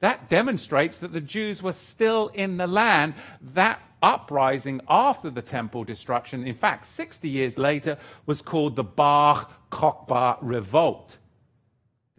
That 0.02 0.30
demonstrates 0.30 1.00
that 1.00 1.14
the 1.14 1.22
Jews 1.22 1.62
were 1.64 1.74
still 1.74 2.30
in 2.30 2.58
the 2.58 2.68
land. 2.68 3.14
That 3.54 3.80
uprising 4.02 4.82
after 4.90 5.30
the 5.30 5.44
temple 5.44 5.84
destruction, 5.84 6.44
in 6.44 6.56
fact, 6.56 6.86
60 6.86 7.30
years 7.30 7.58
later, 7.58 7.98
was 8.26 8.42
called 8.42 8.76
the 8.76 8.84
Bar 8.84 9.48
Kokhba 9.72 10.38
Revolt. 10.42 11.18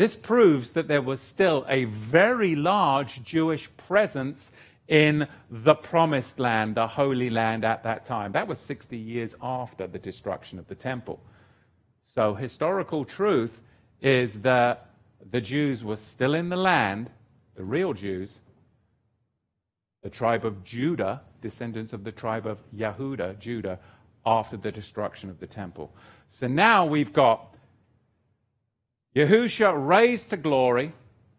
This 0.03 0.17
proves 0.17 0.71
that 0.71 0.89
there 0.89 1.01
was 1.01 1.21
still 1.21 1.65
a 1.69 1.85
very 1.85 2.57
large 2.57 3.23
Jewish 3.23 3.71
presence 3.77 4.51
in 4.89 5.29
the 5.49 5.77
promised 5.77 6.41
land, 6.41 6.75
the 6.75 6.89
Holy 6.89 7.31
Land 7.31 7.65
at 7.65 7.85
that 7.85 8.05
time. 8.05 8.33
That 8.33 8.49
was 8.49 8.59
60 8.59 8.97
years 8.97 9.37
after 9.41 9.87
the 9.87 10.01
destruction 10.01 10.59
of 10.59 10.67
the 10.67 10.75
temple. 10.75 11.21
So, 12.17 12.35
historical 12.35 13.05
truth 13.05 13.63
is 14.01 14.41
that 14.41 14.91
the 15.31 15.41
Jews 15.41 15.85
were 15.85 15.99
still 15.99 16.35
in 16.35 16.49
the 16.49 16.57
land, 16.57 17.09
the 17.55 17.63
real 17.63 17.93
Jews, 17.93 18.41
the 20.03 20.11
tribe 20.11 20.45
of 20.45 20.65
Judah, 20.65 21.21
descendants 21.43 21.93
of 21.93 22.03
the 22.03 22.11
tribe 22.11 22.49
of 22.49 22.59
Yehuda, 22.75 23.39
Judah, 23.39 23.79
after 24.27 24.57
the 24.57 24.73
destruction 24.73 25.31
of 25.31 25.39
the 25.39 25.47
temple. 25.47 25.95
So 26.27 26.49
now 26.49 26.87
we've 26.87 27.13
got 27.13 27.52
Yahusha 29.15 29.75
raised 29.77 30.31
to 30.31 30.37
glory, 30.37 30.93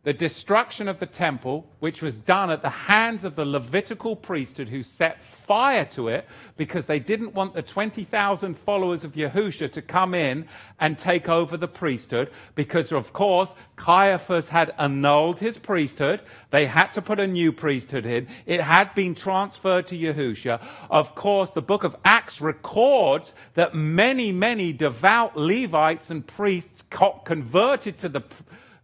the 0.04 0.14
destruction 0.14 0.90
of 0.90 1.00
the 1.00 1.06
temple, 1.06 1.66
which 1.80 2.02
was 2.02 2.18
done 2.18 2.50
at 2.50 2.62
the 2.62 2.70
hands 2.70 3.24
of 3.24 3.38
the 3.38 3.46
Levitical 3.46 4.18
priesthood 4.18 4.68
who 4.68 4.84
set 4.84 5.24
fire 5.24 5.86
to 5.86 6.10
it 6.10 6.28
because 6.58 6.88
they 6.88 7.00
didn't 7.00 7.34
want 7.34 7.54
the 7.54 7.62
20,000 7.62 8.58
followers 8.58 9.06
of 9.06 9.14
Yahusha 9.14 9.72
to 9.72 9.82
come 9.82 10.14
in 10.14 10.46
and 10.82 11.00
take 11.00 11.30
over 11.30 11.56
the 11.56 11.70
priesthood. 11.70 12.30
Because, 12.54 12.92
of 12.92 13.14
course, 13.14 13.56
Caiaphas 13.78 14.50
had 14.50 14.74
annulled 14.78 15.40
his 15.40 15.58
priesthood. 15.58 16.22
They 16.52 16.66
had 16.66 16.92
to 16.94 17.02
put 17.02 17.22
a 17.22 17.28
new 17.28 17.54
priesthood 17.54 18.06
in. 18.06 18.28
It 18.46 18.60
had 18.60 18.94
been 18.96 19.16
transferred 19.16 19.88
to 19.88 19.98
Yahusha. 19.98 20.62
Of 20.90 21.16
course, 21.16 21.52
the 21.52 21.62
book 21.62 21.86
of 21.86 21.96
Acts 22.04 22.42
records 22.42 23.36
that 23.54 23.74
many, 23.74 24.34
many 24.34 24.74
devout 24.74 25.38
Levites 25.38 26.10
and 26.10 26.28
priests 26.28 26.84
converted 27.24 27.98
to 28.00 28.10
the 28.10 28.22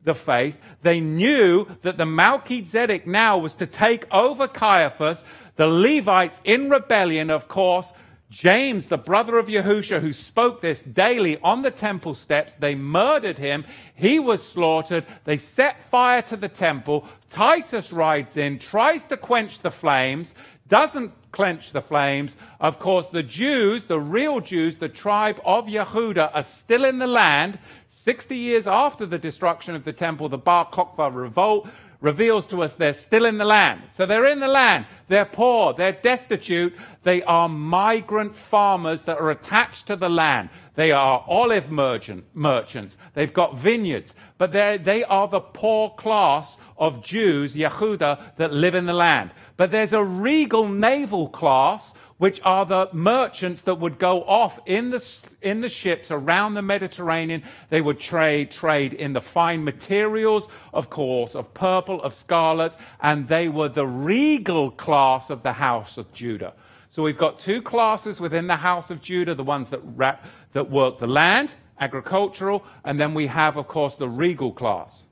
the 0.03 0.15
faith. 0.15 0.57
They 0.81 0.99
knew 0.99 1.67
that 1.81 1.97
the 1.97 2.05
Melchizedek 2.05 3.05
now 3.05 3.37
was 3.37 3.55
to 3.55 3.65
take 3.65 4.05
over 4.13 4.47
Caiaphas. 4.47 5.23
The 5.55 5.67
Levites 5.67 6.41
in 6.43 6.69
rebellion, 6.69 7.29
of 7.29 7.47
course, 7.47 7.91
James, 8.29 8.85
the 8.87 8.97
brother 8.97 9.39
of 9.39 9.47
Yahusha, 9.47 10.01
who 10.01 10.13
spoke 10.13 10.61
this 10.61 10.83
daily 10.83 11.39
on 11.39 11.63
the 11.63 11.71
temple 11.71 12.13
steps, 12.13 12.53
they 12.53 12.75
murdered 12.75 13.39
him. 13.39 13.65
He 13.95 14.19
was 14.19 14.45
slaughtered. 14.45 15.05
They 15.25 15.37
set 15.37 15.83
fire 15.89 16.21
to 16.23 16.37
the 16.37 16.47
temple. 16.47 17.07
Titus 17.31 17.91
rides 17.91 18.37
in, 18.37 18.59
tries 18.59 19.03
to 19.05 19.17
quench 19.17 19.59
the 19.61 19.71
flames, 19.71 20.35
doesn't 20.67 21.11
quench 21.31 21.71
the 21.71 21.81
flames. 21.81 22.35
Of 22.59 22.77
course, 22.77 23.07
the 23.07 23.23
Jews, 23.23 23.85
the 23.85 23.99
real 23.99 24.41
Jews, 24.41 24.75
the 24.75 24.89
tribe 24.89 25.41
of 25.43 25.65
Yehuda, 25.65 26.29
are 26.31 26.43
still 26.43 26.85
in 26.85 26.99
the 26.99 27.07
land. 27.07 27.57
60 28.03 28.35
years 28.35 28.65
after 28.65 29.05
the 29.05 29.17
destruction 29.17 29.75
of 29.75 29.83
the 29.83 29.93
temple, 29.93 30.29
the 30.29 30.37
Bar 30.37 30.67
Kokhba 30.67 31.13
revolt 31.13 31.67
reveals 32.01 32.47
to 32.47 32.63
us 32.63 32.75
they're 32.75 32.93
still 32.93 33.25
in 33.25 33.37
the 33.37 33.45
land. 33.45 33.81
So 33.91 34.05
they're 34.05 34.27
in 34.27 34.39
the 34.39 34.47
land. 34.47 34.85
They're 35.09 35.25
poor. 35.25 35.73
They're 35.73 35.91
destitute. 35.91 36.73
They 37.03 37.23
are 37.23 37.49
migrant 37.49 38.37
farmers 38.37 39.01
that 39.01 39.17
are 39.17 39.31
attached 39.31 39.87
to 39.87 39.97
the 39.97 40.07
land. 40.07 40.49
They 40.75 40.93
are 40.93 41.25
olive 41.27 41.69
merchant, 41.69 42.23
merchants. 42.33 42.97
They've 43.15 43.33
got 43.33 43.57
vineyards. 43.57 44.15
But 44.37 44.53
they 44.53 45.03
are 45.03 45.27
the 45.27 45.41
poor 45.41 45.89
class 45.89 46.57
of 46.77 47.03
Jews, 47.03 47.53
Yehuda, 47.53 48.35
that 48.37 48.53
live 48.53 48.75
in 48.75 48.85
the 48.85 48.93
land. 48.93 49.31
But 49.57 49.71
there's 49.71 49.91
a 49.91 50.03
regal 50.03 50.69
naval 50.69 51.27
class 51.27 51.93
which 52.19 52.41
are 52.43 52.65
the 52.65 52.89
merchants 52.91 53.63
that 53.63 53.75
would 53.75 53.97
go 53.97 54.23
off 54.23 54.59
in 54.65 54.91
the, 54.91 55.19
in 55.41 55.61
the 55.61 55.69
ships 55.69 56.11
around 56.11 56.53
the 56.53 56.61
Mediterranean. 56.61 57.41
They 57.69 57.79
would 57.79 57.99
trade, 57.99 58.51
trade 58.51 58.93
in 58.93 59.13
the 59.13 59.21
fine 59.21 59.63
materials, 59.63 60.49
of 60.73 60.89
course, 60.89 61.33
of 61.33 61.53
purple, 61.53 62.03
of 62.03 62.13
scarlet, 62.13 62.73
and 62.99 63.27
they 63.27 63.47
were 63.47 63.69
the 63.69 63.87
regal 63.87 64.69
class 64.69 65.29
of 65.29 65.43
the 65.43 65.53
house 65.53 65.97
of 65.97 66.13
Judah. 66.13 66.53
So 66.89 67.03
we've 67.03 67.17
got 67.17 67.39
two 67.39 67.61
classes 67.61 68.19
within 68.19 68.47
the 68.47 68.57
house 68.57 68.91
of 68.91 69.01
Judah, 69.01 69.33
the 69.33 69.43
ones 69.43 69.69
that, 69.69 69.79
rap, 69.95 70.25
that 70.51 70.69
work 70.69 70.99
the 70.99 71.07
land, 71.07 71.53
agricultural, 71.79 72.65
and 72.83 72.99
then 72.99 73.13
we 73.13 73.27
have, 73.27 73.55
of 73.55 73.69
course, 73.69 73.95
the 73.95 74.09
regal 74.09 74.51
class. 74.51 75.05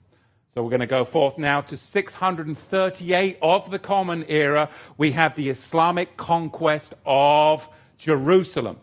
So 0.58 0.64
we're 0.64 0.72
going 0.72 0.80
to 0.80 0.88
go 0.88 1.06
forth 1.06 1.38
now 1.38 1.62
to 1.62 1.78
638 1.78 3.38
of 3.44 3.70
the 3.70 3.78
Common 3.78 4.26
Era. 4.28 4.72
We 4.98 5.12
have 5.12 5.36
the 5.36 5.52
Islamic 5.52 6.18
conquest 6.18 6.96
of 7.06 7.70
Jerusalem. 8.00 8.78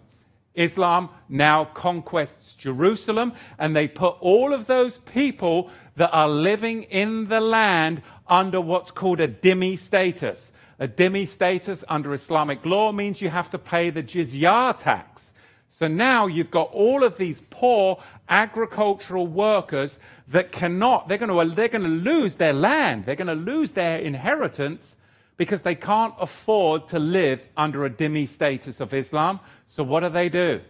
Islam 0.54 1.08
now 1.28 1.64
conquests 1.64 2.54
Jerusalem, 2.54 3.32
and 3.58 3.74
they 3.74 3.88
put 3.88 4.16
all 4.20 4.52
of 4.52 4.66
those 4.66 4.98
people 4.98 5.68
that 5.96 6.10
are 6.12 6.28
living 6.28 6.84
in 6.84 7.26
the 7.26 7.40
land 7.40 8.02
under 8.28 8.60
what's 8.60 8.92
called 8.92 9.20
a 9.20 9.26
dhimmi 9.26 9.76
status. 9.76 10.52
A 10.78 10.86
dhimmi 10.86 11.26
status 11.26 11.82
under 11.88 12.14
Islamic 12.14 12.64
law 12.64 12.92
means 12.92 13.20
you 13.20 13.30
have 13.30 13.50
to 13.50 13.58
pay 13.58 13.90
the 13.90 14.04
jizya 14.04 14.78
tax. 14.78 15.32
So 15.70 15.88
now 15.88 16.28
you've 16.28 16.52
got 16.52 16.70
all 16.72 17.02
of 17.02 17.16
these 17.16 17.42
poor 17.50 18.00
agricultural 18.28 19.26
workers 19.26 19.98
that 20.28 20.52
cannot, 20.52 21.08
they're 21.08 21.18
going 21.18 21.48
to, 21.48 21.54
they're 21.54 21.68
going 21.68 21.82
to 21.82 21.88
lose 21.88 22.34
their 22.34 22.52
land, 22.52 23.04
they're 23.04 23.16
going 23.16 23.26
to 23.26 23.34
lose 23.34 23.72
their 23.72 23.98
inheritance 23.98 24.96
because 25.36 25.62
they 25.62 25.74
can't 25.74 26.14
afford 26.18 26.88
to 26.88 26.98
live 26.98 27.48
under 27.56 27.84
a 27.84 27.90
dhimmi 27.90 28.28
status 28.28 28.80
of 28.80 28.94
Islam. 28.94 29.40
So 29.66 29.82
what 29.82 30.00
do 30.00 30.08
they 30.08 30.28
do? 30.28 30.60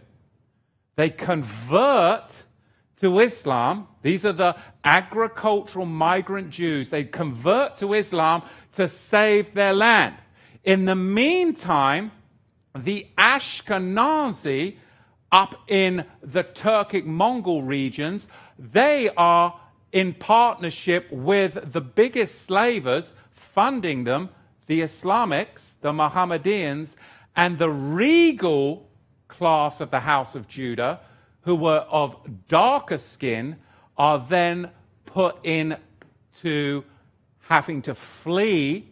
They 0.95 1.09
convert 1.09 2.43
to 2.99 3.19
Islam. 3.19 3.87
These 4.01 4.25
are 4.25 4.33
the 4.33 4.55
agricultural 4.83 5.85
migrant 5.85 6.49
Jews. 6.49 6.89
They 6.89 7.03
convert 7.03 7.75
to 7.77 7.93
Islam 7.93 8.43
to 8.73 8.87
save 8.87 9.53
their 9.53 9.73
land. 9.73 10.15
In 10.63 10.85
the 10.85 10.95
meantime, 10.95 12.11
the 12.75 13.07
Ashkenazi 13.17 14.77
up 15.31 15.55
in 15.67 16.05
the 16.21 16.43
Turkic 16.43 17.05
Mongol 17.05 17.61
regions, 17.61 18.27
they 18.57 19.09
are 19.17 19.59
in 19.91 20.13
partnership 20.13 21.09
with 21.11 21.71
the 21.71 21.81
biggest 21.81 22.45
slavers, 22.45 23.13
funding 23.33 24.03
them, 24.03 24.29
the 24.67 24.81
Islamics, 24.81 25.71
the 25.81 25.93
Mohammedans, 25.93 26.97
and 27.35 27.57
the 27.57 27.69
regal 27.69 28.89
class 29.27 29.79
of 29.81 29.91
the 29.91 29.99
House 29.99 30.35
of 30.35 30.47
Judah, 30.47 30.99
who 31.41 31.55
were 31.55 31.85
of 31.89 32.17
darker 32.47 32.97
skin, 32.97 33.57
are 33.97 34.19
then 34.19 34.69
put 35.05 35.37
into 35.45 36.83
having 37.41 37.81
to 37.83 37.95
flee 37.95 38.89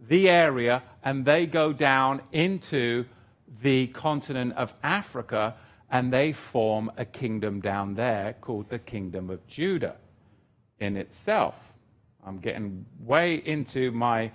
the 0.00 0.28
area 0.28 0.82
and 1.04 1.24
they 1.24 1.46
go 1.46 1.72
down 1.72 2.20
into 2.32 3.04
the 3.62 3.86
continent 3.88 4.54
of 4.54 4.72
Africa 4.82 5.54
and 5.90 6.12
they 6.12 6.32
form 6.32 6.90
a 6.96 7.04
kingdom 7.04 7.60
down 7.60 7.94
there 7.94 8.34
called 8.40 8.68
the 8.68 8.78
Kingdom 8.78 9.28
of 9.28 9.46
Judah 9.46 9.96
in 10.78 10.96
itself. 10.96 11.72
I'm 12.24 12.38
getting 12.38 12.86
way 13.00 13.36
into 13.36 13.90
my 13.90 14.30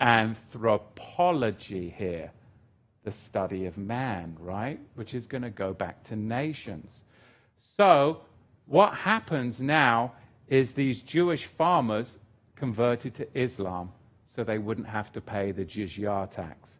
anthropology 0.00 1.94
here, 1.96 2.32
the 3.04 3.12
study 3.12 3.66
of 3.66 3.78
man, 3.78 4.36
right? 4.38 4.78
Which 4.94 5.14
is 5.14 5.26
going 5.26 5.42
to 5.42 5.50
go 5.50 5.72
back 5.72 6.04
to 6.04 6.16
nations. 6.16 7.04
So, 7.76 8.22
what 8.66 8.92
happens 8.92 9.60
now 9.60 10.12
is 10.48 10.72
these 10.72 11.00
Jewish 11.00 11.46
farmers 11.46 12.18
converted 12.54 13.14
to 13.14 13.28
Islam 13.38 13.92
so 14.26 14.44
they 14.44 14.58
wouldn't 14.58 14.88
have 14.88 15.10
to 15.12 15.20
pay 15.20 15.52
the 15.52 15.64
jizya 15.64 16.30
tax. 16.30 16.77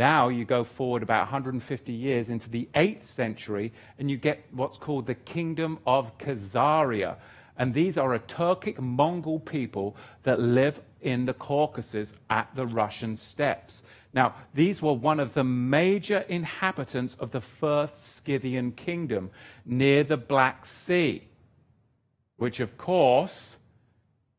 Now 0.00 0.30
you 0.30 0.46
go 0.46 0.64
forward 0.64 1.02
about 1.02 1.30
150 1.30 1.92
years 1.92 2.30
into 2.30 2.48
the 2.48 2.70
8th 2.74 3.02
century 3.02 3.70
and 3.98 4.10
you 4.10 4.16
get 4.16 4.42
what's 4.50 4.78
called 4.78 5.06
the 5.06 5.14
Kingdom 5.14 5.78
of 5.86 6.16
Khazaria. 6.16 7.16
And 7.58 7.74
these 7.74 7.98
are 7.98 8.14
a 8.14 8.18
Turkic 8.18 8.78
Mongol 8.78 9.40
people 9.40 9.98
that 10.22 10.40
live 10.40 10.80
in 11.02 11.26
the 11.26 11.34
Caucasus 11.34 12.14
at 12.30 12.48
the 12.54 12.66
Russian 12.66 13.14
steppes. 13.14 13.82
Now, 14.14 14.36
these 14.54 14.80
were 14.80 14.94
one 14.94 15.20
of 15.20 15.34
the 15.34 15.44
major 15.44 16.24
inhabitants 16.30 17.14
of 17.16 17.30
the 17.30 17.42
first 17.42 18.02
Scythian 18.02 18.72
kingdom 18.72 19.30
near 19.66 20.02
the 20.02 20.16
Black 20.16 20.64
Sea, 20.64 21.28
which, 22.38 22.60
of 22.60 22.78
course, 22.78 23.58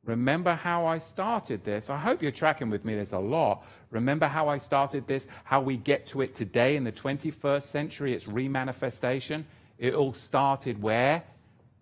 remember 0.05 0.55
how 0.55 0.85
I 0.85 0.97
started 0.97 1.63
this. 1.63 1.89
I 1.89 1.97
hope 1.97 2.21
you're 2.21 2.31
tracking 2.31 2.69
with 2.69 2.83
me. 2.85 2.95
There's 2.95 3.13
a 3.13 3.19
lot. 3.19 3.65
Remember 3.91 4.27
how 4.27 4.47
I 4.47 4.57
started 4.57 5.07
this? 5.07 5.27
How 5.43 5.61
we 5.61 5.77
get 5.77 6.07
to 6.07 6.21
it 6.21 6.33
today 6.33 6.75
in 6.75 6.83
the 6.83 6.91
21st 6.91 7.63
century? 7.63 8.13
It's 8.13 8.25
remanifestation. 8.25 9.43
It 9.77 9.93
all 9.93 10.13
started 10.13 10.81
where? 10.81 11.23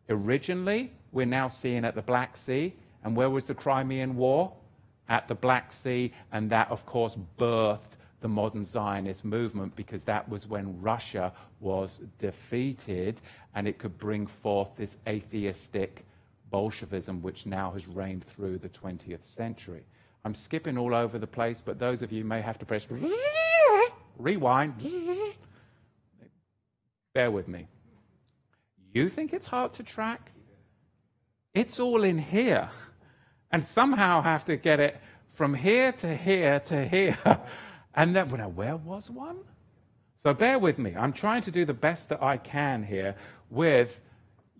Originally, 0.09 0.91
we're 1.11 1.25
now 1.25 1.47
seeing 1.47 1.85
at 1.85 1.95
the 1.95 2.01
Black 2.01 2.35
Sea. 2.35 2.73
And 3.03 3.15
where 3.15 3.29
was 3.29 3.45
the 3.45 3.55
Crimean 3.55 4.15
War? 4.15 4.53
At 5.07 5.27
the 5.27 5.35
Black 5.35 5.71
Sea. 5.71 6.11
And 6.31 6.49
that, 6.49 6.69
of 6.71 6.85
course, 6.85 7.17
birthed 7.37 7.97
the 8.21 8.27
modern 8.27 8.65
Zionist 8.65 9.23
movement 9.23 9.75
because 9.75 10.03
that 10.03 10.27
was 10.27 10.47
when 10.47 10.81
Russia 10.81 11.31
was 11.59 12.01
defeated 12.19 13.21
and 13.55 13.67
it 13.67 13.77
could 13.77 13.97
bring 13.97 14.27
forth 14.27 14.69
this 14.75 14.97
atheistic 15.07 16.05
Bolshevism 16.49 17.21
which 17.21 17.45
now 17.45 17.71
has 17.71 17.87
reigned 17.87 18.25
through 18.25 18.57
the 18.57 18.69
20th 18.69 19.23
century. 19.23 19.83
I'm 20.25 20.35
skipping 20.35 20.77
all 20.77 20.93
over 20.93 21.17
the 21.17 21.27
place, 21.27 21.61
but 21.63 21.79
those 21.79 22.01
of 22.01 22.11
you 22.11 22.23
may 22.23 22.41
have 22.41 22.59
to 22.59 22.65
press 22.65 22.87
rewind. 24.17 24.73
Bear 27.13 27.31
with 27.31 27.47
me. 27.47 27.67
You 28.93 29.09
think 29.09 29.33
it's 29.33 29.45
hard 29.45 29.73
to 29.73 29.83
track? 29.83 30.31
It's 31.53 31.79
all 31.79 32.03
in 32.03 32.17
here. 32.17 32.69
And 33.51 33.65
somehow 33.65 34.21
have 34.21 34.45
to 34.45 34.57
get 34.57 34.79
it 34.79 34.99
from 35.33 35.53
here 35.53 35.91
to 35.93 36.15
here 36.15 36.59
to 36.59 36.87
here. 36.87 37.17
And 37.95 38.15
then, 38.15 38.29
well, 38.29 38.51
where 38.51 38.77
was 38.77 39.09
one? 39.09 39.37
So 40.21 40.33
bear 40.33 40.59
with 40.59 40.77
me. 40.77 40.95
I'm 40.95 41.13
trying 41.13 41.41
to 41.43 41.51
do 41.51 41.65
the 41.65 41.73
best 41.73 42.09
that 42.09 42.21
I 42.21 42.37
can 42.37 42.83
here 42.83 43.15
with 43.49 43.99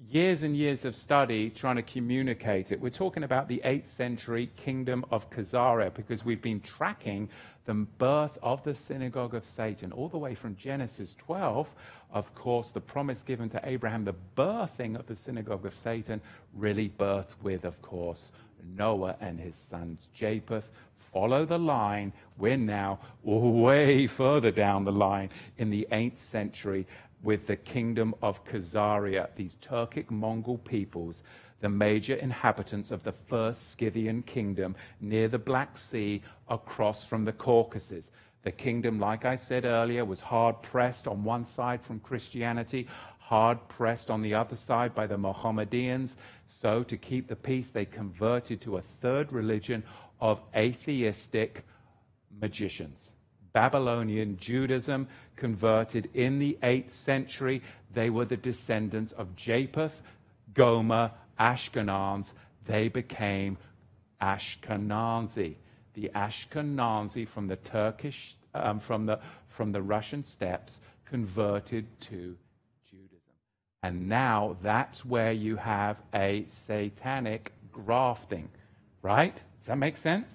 years 0.10 0.41
and 0.41 0.57
years 0.57 0.86
of 0.86 0.95
study 0.95 1.51
trying 1.51 1.76
to 1.76 1.84
communicate 1.84 2.72
it. 2.72 2.82
We're 2.82 2.89
talking 2.89 3.24
about 3.24 3.47
the 3.47 3.62
8th 3.64 3.88
century 3.88 4.49
kingdom 4.55 5.05
of 5.12 5.30
Khazaria 5.30 5.93
because 5.93 6.26
we've 6.26 6.41
been 6.41 6.62
tracking 6.62 7.30
the 7.66 7.76
birth 7.76 8.36
of 8.41 8.64
the 8.64 8.74
synagogue 8.74 9.36
of 9.36 9.45
Satan 9.45 9.91
all 9.91 10.10
the 10.10 10.18
way 10.18 10.34
from 10.34 10.55
Genesis 10.55 11.14
12. 11.20 11.70
Of 12.12 12.34
course, 12.34 12.72
the 12.72 12.82
promise 12.82 13.22
given 13.22 13.49
to 13.49 13.62
Abraham, 13.64 14.03
the 14.03 14.16
birthing 14.36 14.97
of 14.97 15.05
the 15.05 15.16
synagogue 15.16 15.68
of 15.68 15.76
Satan, 15.76 16.22
really 16.55 16.89
birthed 16.89 17.36
with, 17.43 17.64
of 17.64 17.80
course, 17.84 18.32
Noah 18.76 19.16
and 19.22 19.39
his 19.39 19.55
sons 19.70 20.07
Japheth. 20.16 20.70
Follow 21.14 21.45
the 21.45 21.60
line. 21.60 22.14
We're 22.38 22.57
now 22.57 22.99
way 23.24 24.07
further 24.07 24.51
down 24.51 24.86
the 24.86 24.91
line 24.91 25.30
in 25.57 25.70
the 25.70 25.88
8th 25.91 26.20
century 26.20 26.88
with 27.22 27.47
the 27.47 27.55
kingdom 27.55 28.15
of 28.22 28.43
Khazaria, 28.45 29.30
these 29.36 29.57
Turkic 29.57 30.09
Mongol 30.09 30.57
peoples, 30.59 31.24
the 31.59 31.70
major 31.70 32.15
inhabitants 32.15 32.91
of 32.91 33.03
the 33.03 33.11
first 33.11 33.74
Scythian 33.74 34.24
kingdom 34.24 34.76
near 35.01 35.28
the 35.28 35.39
Black 35.39 35.78
Sea 35.78 36.22
across 36.47 37.03
from 37.03 37.26
the 37.26 37.34
Caucasus. 37.34 38.11
The 38.43 38.51
kingdom, 38.51 38.99
like 38.99 39.26
I 39.26 39.36
said 39.36 39.65
earlier, 39.65 40.05
was 40.05 40.22
hard 40.22 40.61
pressed 40.61 41.07
on 41.07 41.26
one 41.26 41.43
side 41.43 41.82
from 41.82 41.99
Christianity, 41.99 42.88
hard 43.17 43.67
pressed 43.67 44.09
on 44.09 44.22
the 44.22 44.34
other 44.34 44.55
side 44.55 44.95
by 44.95 45.07
the 45.07 45.17
Mohammedans. 45.17 46.15
So, 46.47 46.84
to 46.84 46.95
keep 46.95 47.28
the 47.28 47.36
peace, 47.36 47.70
they 47.70 47.84
converted 47.84 48.61
to 48.61 48.78
a 48.78 48.82
third 48.82 49.34
religion 49.34 49.84
of 50.22 50.39
atheistic 50.55 51.65
magicians. 52.39 53.11
Babylonian 53.51 54.38
Judaism 54.38 55.07
converted 55.40 56.10
in 56.14 56.38
the 56.38 56.58
8th 56.62 56.92
century. 56.92 57.62
They 57.94 58.10
were 58.10 58.26
the 58.26 58.38
descendants 58.38 59.14
of 59.14 59.36
Japheth, 59.36 60.02
Gomer, 60.54 61.12
Ashkenaz. 61.40 62.34
They 62.66 62.90
became 62.90 63.58
Ashkenazi. 64.22 65.56
The 65.94 66.12
Ashkenazi 66.14 67.28
from 67.28 67.48
the 67.48 67.56
Turkish, 67.56 68.36
um, 68.54 68.80
from, 68.80 69.06
the, 69.06 69.20
from 69.48 69.72
the 69.72 69.82
Russian 69.82 70.24
steppes, 70.24 70.80
converted 71.06 71.86
to 72.02 72.36
Judaism. 72.90 73.20
And 73.82 74.08
now 74.08 74.58
that's 74.62 75.04
where 75.04 75.32
you 75.32 75.56
have 75.56 75.98
a 76.14 76.46
satanic 76.48 77.54
grafting, 77.72 78.50
right? 79.02 79.36
Does 79.36 79.68
that 79.68 79.78
make 79.78 79.98
sense? 79.98 80.28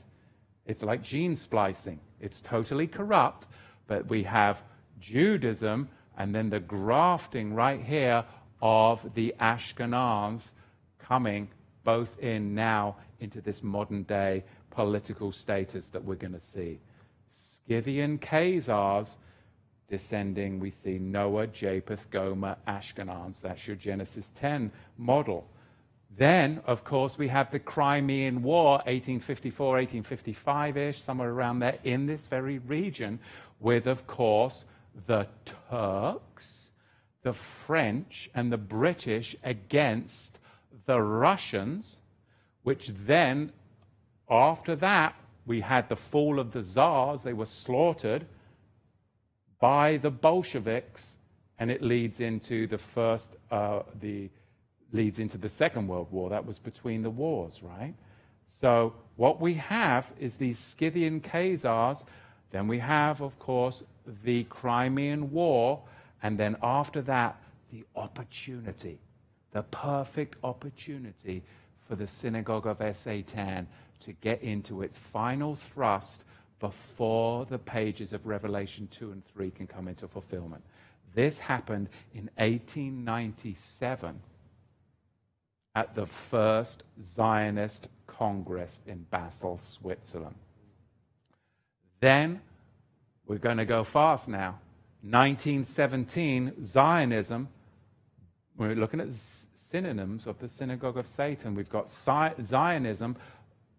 It's 0.66 0.82
like 0.82 1.02
gene 1.02 1.36
splicing. 1.36 2.00
It's 2.20 2.40
totally 2.40 2.86
corrupt, 2.86 3.46
but 3.86 4.08
we 4.08 4.22
have 4.22 4.62
Judaism 5.04 5.88
and 6.16 6.34
then 6.34 6.50
the 6.50 6.60
grafting 6.60 7.54
right 7.54 7.80
here 7.80 8.24
of 8.62 9.14
the 9.14 9.34
Ashkenaz 9.38 10.52
coming 10.98 11.48
both 11.84 12.18
in 12.18 12.54
now 12.54 12.96
into 13.20 13.40
this 13.40 13.62
modern 13.62 14.04
day 14.04 14.44
political 14.70 15.30
status 15.32 15.86
that 15.86 16.04
we're 16.04 16.14
going 16.14 16.32
to 16.32 16.40
see. 16.40 16.80
Scythian 17.66 18.18
Khazars 18.18 19.16
descending, 19.88 20.58
we 20.58 20.70
see 20.70 20.98
Noah, 20.98 21.46
Japheth, 21.48 22.10
Gomer, 22.10 22.56
Ashkenaz. 22.66 23.40
That's 23.40 23.66
your 23.66 23.76
Genesis 23.76 24.32
10 24.36 24.72
model. 24.96 25.46
Then, 26.16 26.62
of 26.66 26.84
course, 26.84 27.18
we 27.18 27.28
have 27.28 27.50
the 27.50 27.58
Crimean 27.58 28.42
War, 28.42 28.74
1854, 28.86 29.66
1855 29.66 30.76
ish, 30.76 31.02
somewhere 31.02 31.30
around 31.30 31.58
there 31.58 31.78
in 31.84 32.06
this 32.06 32.26
very 32.26 32.58
region, 32.58 33.18
with, 33.60 33.86
of 33.86 34.06
course, 34.06 34.64
the 35.06 35.26
Turks, 35.70 36.70
the 37.22 37.32
French, 37.32 38.30
and 38.34 38.52
the 38.52 38.58
British 38.58 39.36
against 39.42 40.38
the 40.86 41.00
Russians, 41.00 41.98
which 42.62 42.88
then, 43.06 43.52
after 44.30 44.76
that, 44.76 45.14
we 45.46 45.60
had 45.60 45.88
the 45.88 45.96
fall 45.96 46.38
of 46.38 46.52
the 46.52 46.62
Tsars. 46.62 47.22
They 47.22 47.32
were 47.32 47.46
slaughtered 47.46 48.26
by 49.60 49.96
the 49.98 50.10
Bolsheviks, 50.10 51.16
and 51.58 51.70
it 51.70 51.82
leads 51.82 52.20
into 52.20 52.66
the 52.66 52.78
first, 52.78 53.36
uh, 53.50 53.80
the 54.00 54.30
leads 54.92 55.18
into 55.18 55.38
the 55.38 55.48
Second 55.48 55.88
World 55.88 56.08
War. 56.10 56.30
That 56.30 56.46
was 56.46 56.58
between 56.58 57.02
the 57.02 57.10
wars, 57.10 57.62
right? 57.62 57.94
So 58.46 58.94
what 59.16 59.40
we 59.40 59.54
have 59.54 60.12
is 60.18 60.36
these 60.36 60.58
Scythian 60.58 61.20
Khazars. 61.20 62.04
Then 62.50 62.68
we 62.68 62.78
have, 62.78 63.20
of 63.20 63.38
course, 63.38 63.82
the 64.24 64.44
Crimean 64.44 65.30
War. 65.30 65.82
And 66.22 66.38
then 66.38 66.56
after 66.62 67.02
that, 67.02 67.40
the 67.72 67.84
opportunity, 67.96 68.98
the 69.52 69.62
perfect 69.64 70.36
opportunity 70.42 71.42
for 71.88 71.96
the 71.96 72.06
synagogue 72.06 72.66
of 72.66 72.96
Satan 72.96 73.66
to 74.00 74.12
get 74.12 74.42
into 74.42 74.82
its 74.82 74.98
final 74.98 75.54
thrust 75.54 76.24
before 76.60 77.44
the 77.44 77.58
pages 77.58 78.12
of 78.12 78.26
Revelation 78.26 78.88
2 78.90 79.12
and 79.12 79.22
3 79.26 79.50
can 79.50 79.66
come 79.66 79.88
into 79.88 80.08
fulfillment. 80.08 80.62
This 81.14 81.38
happened 81.38 81.88
in 82.14 82.30
1897 82.36 84.20
at 85.74 85.94
the 85.94 86.06
first 86.06 86.82
Zionist 87.00 87.88
Congress 88.06 88.80
in 88.86 89.06
Basel, 89.10 89.58
Switzerland. 89.58 90.36
Then, 92.00 92.40
we're 93.26 93.38
going 93.38 93.58
to 93.58 93.64
go 93.64 93.84
fast 93.84 94.28
now. 94.28 94.58
1917, 95.02 96.62
Zionism, 96.62 97.48
we're 98.56 98.74
looking 98.74 99.00
at 99.00 99.08
synonyms 99.70 100.26
of 100.26 100.38
the 100.38 100.48
synagogue 100.48 100.96
of 100.96 101.06
Satan. 101.06 101.54
We've 101.54 101.68
got 101.68 101.88
Zionism, 101.88 103.16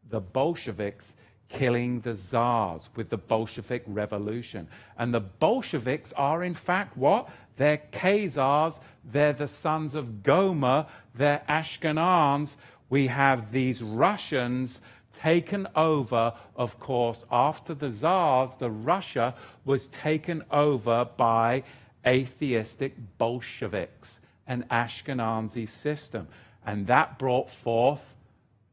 the 0.09 0.19
Bolsheviks 0.19 1.13
killing 1.47 2.01
the 2.01 2.13
czars 2.13 2.89
with 2.95 3.09
the 3.09 3.17
Bolshevik 3.17 3.83
Revolution. 3.87 4.67
And 4.97 5.13
the 5.13 5.21
Bolsheviks 5.21 6.11
are, 6.13 6.43
in 6.43 6.53
fact, 6.53 6.97
what? 6.97 7.29
They're 7.57 7.81
Khazars, 7.91 8.79
they're 9.03 9.33
the 9.33 9.47
sons 9.47 9.95
of 9.95 10.23
Gomer, 10.23 10.87
they're 11.13 11.43
Ashkenaz. 11.47 12.55
We 12.89 13.07
have 13.07 13.51
these 13.51 13.81
Russians 13.81 14.81
taken 15.21 15.67
over, 15.75 16.33
of 16.55 16.79
course, 16.79 17.25
after 17.31 17.73
the 17.73 17.89
czars, 17.89 18.55
the 18.57 18.69
Russia 18.69 19.35
was 19.63 19.87
taken 19.87 20.43
over 20.51 21.05
by 21.17 21.63
atheistic 22.05 22.95
Bolsheviks, 23.17 24.19
an 24.47 24.65
Ashkenazi 24.69 25.67
system. 25.67 26.27
And 26.65 26.87
that 26.87 27.17
brought 27.17 27.49
forth 27.49 28.15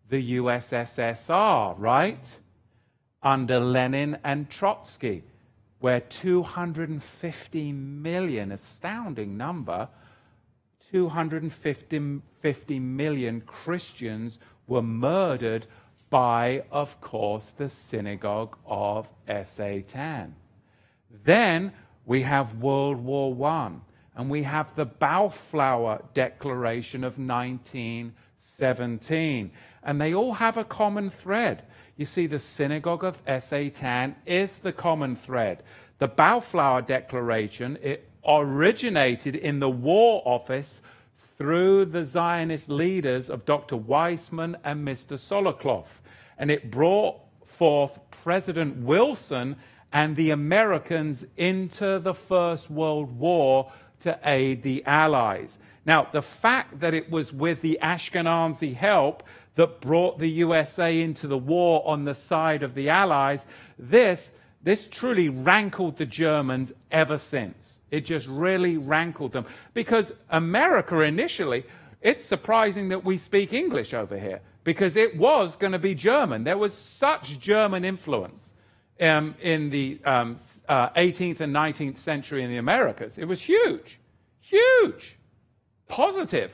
the 0.08 0.38
USSR, 0.38 1.74
right? 1.78 2.38
Under 3.22 3.60
Lenin 3.60 4.18
and 4.24 4.50
Trotsky 4.50 5.24
where 5.82 6.00
250 6.00 7.72
million, 7.72 8.52
astounding 8.52 9.36
number, 9.36 9.88
250 10.92 12.78
million 12.78 13.40
Christians 13.40 14.38
were 14.68 14.80
murdered 14.80 15.66
by, 16.12 16.62
of 16.70 17.00
course, 17.00 17.50
the 17.52 17.70
synagogue 17.70 18.56
of 18.66 19.08
Satan. 19.46 20.36
Then 21.24 21.72
we 22.04 22.20
have 22.22 22.58
World 22.58 23.02
War 23.02 23.34
I, 23.48 23.70
and 24.14 24.28
we 24.28 24.42
have 24.42 24.76
the 24.76 24.84
Balfour 24.84 26.02
Declaration 26.12 27.02
of 27.02 27.18
1917. 27.18 29.50
And 29.82 30.00
they 30.00 30.12
all 30.12 30.34
have 30.34 30.58
a 30.58 30.64
common 30.64 31.08
thread. 31.08 31.62
You 31.96 32.04
see, 32.04 32.26
the 32.26 32.38
synagogue 32.38 33.04
of 33.04 33.22
Satan 33.42 34.14
is 34.26 34.58
the 34.58 34.74
common 34.74 35.16
thread. 35.16 35.62
The 35.98 36.08
Balfour 36.08 36.82
Declaration, 36.82 37.78
it 37.82 38.10
originated 38.28 39.34
in 39.34 39.60
the 39.60 39.70
War 39.70 40.20
Office 40.26 40.82
through 41.38 41.86
the 41.86 42.04
Zionist 42.04 42.68
leaders 42.68 43.30
of 43.30 43.46
Dr. 43.46 43.76
Weizmann 43.76 44.56
and 44.62 44.86
Mr. 44.86 45.16
Sokolow. 45.16 45.86
And 46.42 46.50
it 46.50 46.72
brought 46.72 47.20
forth 47.46 48.00
President 48.10 48.78
Wilson 48.78 49.54
and 49.92 50.16
the 50.16 50.30
Americans 50.30 51.24
into 51.36 52.00
the 52.00 52.14
First 52.14 52.68
World 52.68 53.16
War 53.16 53.70
to 54.00 54.18
aid 54.24 54.64
the 54.64 54.84
Allies. 54.84 55.56
Now, 55.86 56.08
the 56.10 56.20
fact 56.20 56.80
that 56.80 56.94
it 56.94 57.08
was 57.12 57.32
with 57.32 57.60
the 57.60 57.78
Ashkenazi 57.80 58.74
help 58.74 59.22
that 59.54 59.80
brought 59.80 60.18
the 60.18 60.30
USA 60.30 61.00
into 61.00 61.28
the 61.28 61.38
war 61.38 61.86
on 61.86 62.06
the 62.06 62.14
side 62.16 62.64
of 62.64 62.74
the 62.74 62.88
Allies, 62.88 63.46
this, 63.78 64.32
this 64.64 64.88
truly 64.88 65.28
rankled 65.28 65.96
the 65.96 66.06
Germans 66.06 66.72
ever 66.90 67.18
since. 67.18 67.78
It 67.92 68.00
just 68.00 68.26
really 68.26 68.78
rankled 68.78 69.30
them. 69.30 69.46
Because 69.74 70.12
America 70.28 71.02
initially, 71.02 71.62
it's 72.00 72.24
surprising 72.24 72.88
that 72.88 73.04
we 73.04 73.16
speak 73.16 73.52
English 73.52 73.94
over 73.94 74.18
here, 74.18 74.40
because 74.64 74.96
it 74.96 75.16
was 75.16 75.56
going 75.56 75.72
to 75.72 75.78
be 75.78 75.94
German. 75.94 76.44
There 76.44 76.58
was 76.58 76.74
such 76.74 77.38
German 77.38 77.84
influence 77.84 78.52
um, 79.00 79.34
in 79.40 79.70
the 79.70 79.98
um, 80.04 80.36
uh, 80.68 80.90
18th 80.90 81.40
and 81.40 81.54
19th 81.54 81.98
century 81.98 82.42
in 82.42 82.50
the 82.50 82.58
Americas. 82.58 83.18
It 83.18 83.26
was 83.26 83.40
huge, 83.40 83.98
huge, 84.40 85.16
positive. 85.88 86.52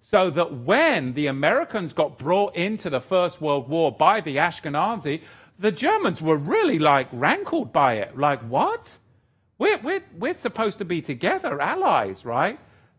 So 0.00 0.30
that 0.30 0.54
when 0.54 1.12
the 1.12 1.26
Americans 1.26 1.92
got 1.92 2.18
brought 2.18 2.56
into 2.56 2.88
the 2.88 3.00
First 3.00 3.42
World 3.42 3.68
War 3.68 3.92
by 3.92 4.22
the 4.22 4.36
Ashkenazi, 4.36 5.20
the 5.58 5.72
Germans 5.72 6.22
were 6.22 6.36
really 6.36 6.78
like 6.78 7.08
rankled 7.12 7.72
by 7.72 7.94
it. 7.94 8.16
Like, 8.16 8.40
what? 8.42 8.88
We're, 9.58 9.78
we're, 9.78 10.04
we're 10.16 10.36
supposed 10.36 10.78
to 10.78 10.84
be 10.84 11.02
together, 11.02 11.60
allies, 11.60 12.24
right? 12.24 12.58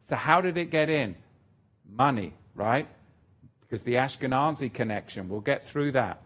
So, 0.09 0.15
how 0.15 0.41
did 0.41 0.57
it 0.57 0.69
get 0.69 0.89
in? 0.89 1.15
Money, 1.89 2.33
right? 2.53 2.87
Because 3.69 3.83
the 3.83 3.95
Ashkenazi 3.95 4.73
connection, 4.73 5.29
we'll 5.29 5.41
get 5.41 5.63
through 5.63 5.91
that. 5.91 6.21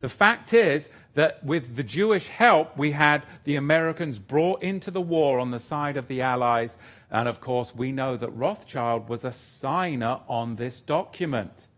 The 0.00 0.08
fact 0.08 0.52
is 0.52 0.88
that 1.14 1.44
with 1.44 1.76
the 1.76 1.84
Jewish 1.84 2.26
help, 2.26 2.76
we 2.76 2.90
had 2.90 3.24
the 3.44 3.54
Americans 3.54 4.18
brought 4.18 4.60
into 4.60 4.90
the 4.90 5.00
war 5.00 5.38
on 5.38 5.52
the 5.52 5.60
side 5.60 5.96
of 5.96 6.08
the 6.08 6.22
Allies. 6.22 6.76
And 7.08 7.28
of 7.28 7.40
course, 7.40 7.72
we 7.72 7.92
know 7.92 8.16
that 8.16 8.30
Rothschild 8.30 9.08
was 9.08 9.24
a 9.24 9.30
signer 9.30 10.18
on 10.26 10.56
this 10.56 10.80
document. 10.80 11.68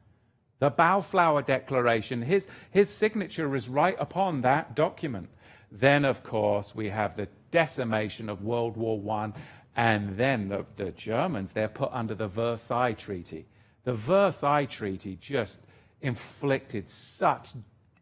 The 0.61 0.71
Balfour 0.71 1.43
Declaration, 1.43 2.23
his, 2.23 2.47
his 2.71 2.89
signature 2.89 3.55
is 3.55 3.69
right 3.69 3.97
upon 3.99 4.41
that 4.41 4.75
document. 4.75 5.29
Then, 5.71 6.07
of 6.07 6.23
course, 6.23 6.75
we 6.75 6.89
have 6.89 7.17
the 7.17 7.29
decimation 7.51 8.31
of 8.31 8.43
World 8.43 8.79
War 8.79 9.03
I, 9.19 9.33
and 9.77 10.17
then 10.17 10.49
the, 10.49 10.65
the 10.77 10.93
Germans, 10.93 11.53
they're 11.53 11.69
put 11.69 11.91
under 11.93 12.15
the 12.15 12.29
Versailles 12.29 12.95
Treaty. 12.95 13.45
The 13.85 13.95
Versailles 13.95 14.67
Treaty 14.67 15.17
just 15.21 15.61
inflicted 16.01 16.89
such 16.89 17.49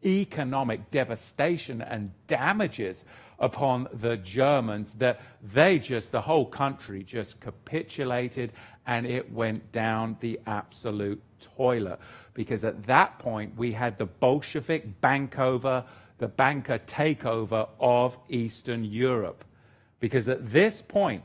economic 0.05 0.91
devastation 0.91 1.81
and 1.81 2.11
damages 2.27 3.05
upon 3.39 3.87
the 3.93 4.17
Germans 4.17 4.93
that 4.93 5.21
they 5.41 5.79
just, 5.79 6.11
the 6.11 6.21
whole 6.21 6.45
country 6.45 7.03
just 7.03 7.39
capitulated 7.39 8.51
and 8.85 9.05
it 9.05 9.31
went 9.31 9.71
down 9.71 10.17
the 10.19 10.39
absolute 10.45 11.21
toilet. 11.39 11.99
Because 12.33 12.63
at 12.63 12.85
that 12.87 13.19
point, 13.19 13.57
we 13.57 13.71
had 13.71 13.97
the 13.97 14.05
Bolshevik 14.05 15.01
bankover, 15.01 15.85
the 16.17 16.27
banker 16.27 16.79
takeover 16.79 17.69
of 17.79 18.17
Eastern 18.29 18.83
Europe. 18.83 19.45
Because 19.99 20.27
at 20.27 20.51
this 20.51 20.81
point, 20.81 21.23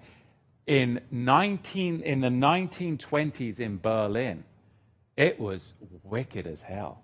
in, 0.66 1.00
19, 1.10 2.02
in 2.02 2.20
the 2.20 2.28
1920s 2.28 3.58
in 3.58 3.78
Berlin, 3.78 4.44
it 5.18 5.38
was 5.38 5.74
wicked 6.04 6.46
as 6.46 6.62
hell. 6.62 7.02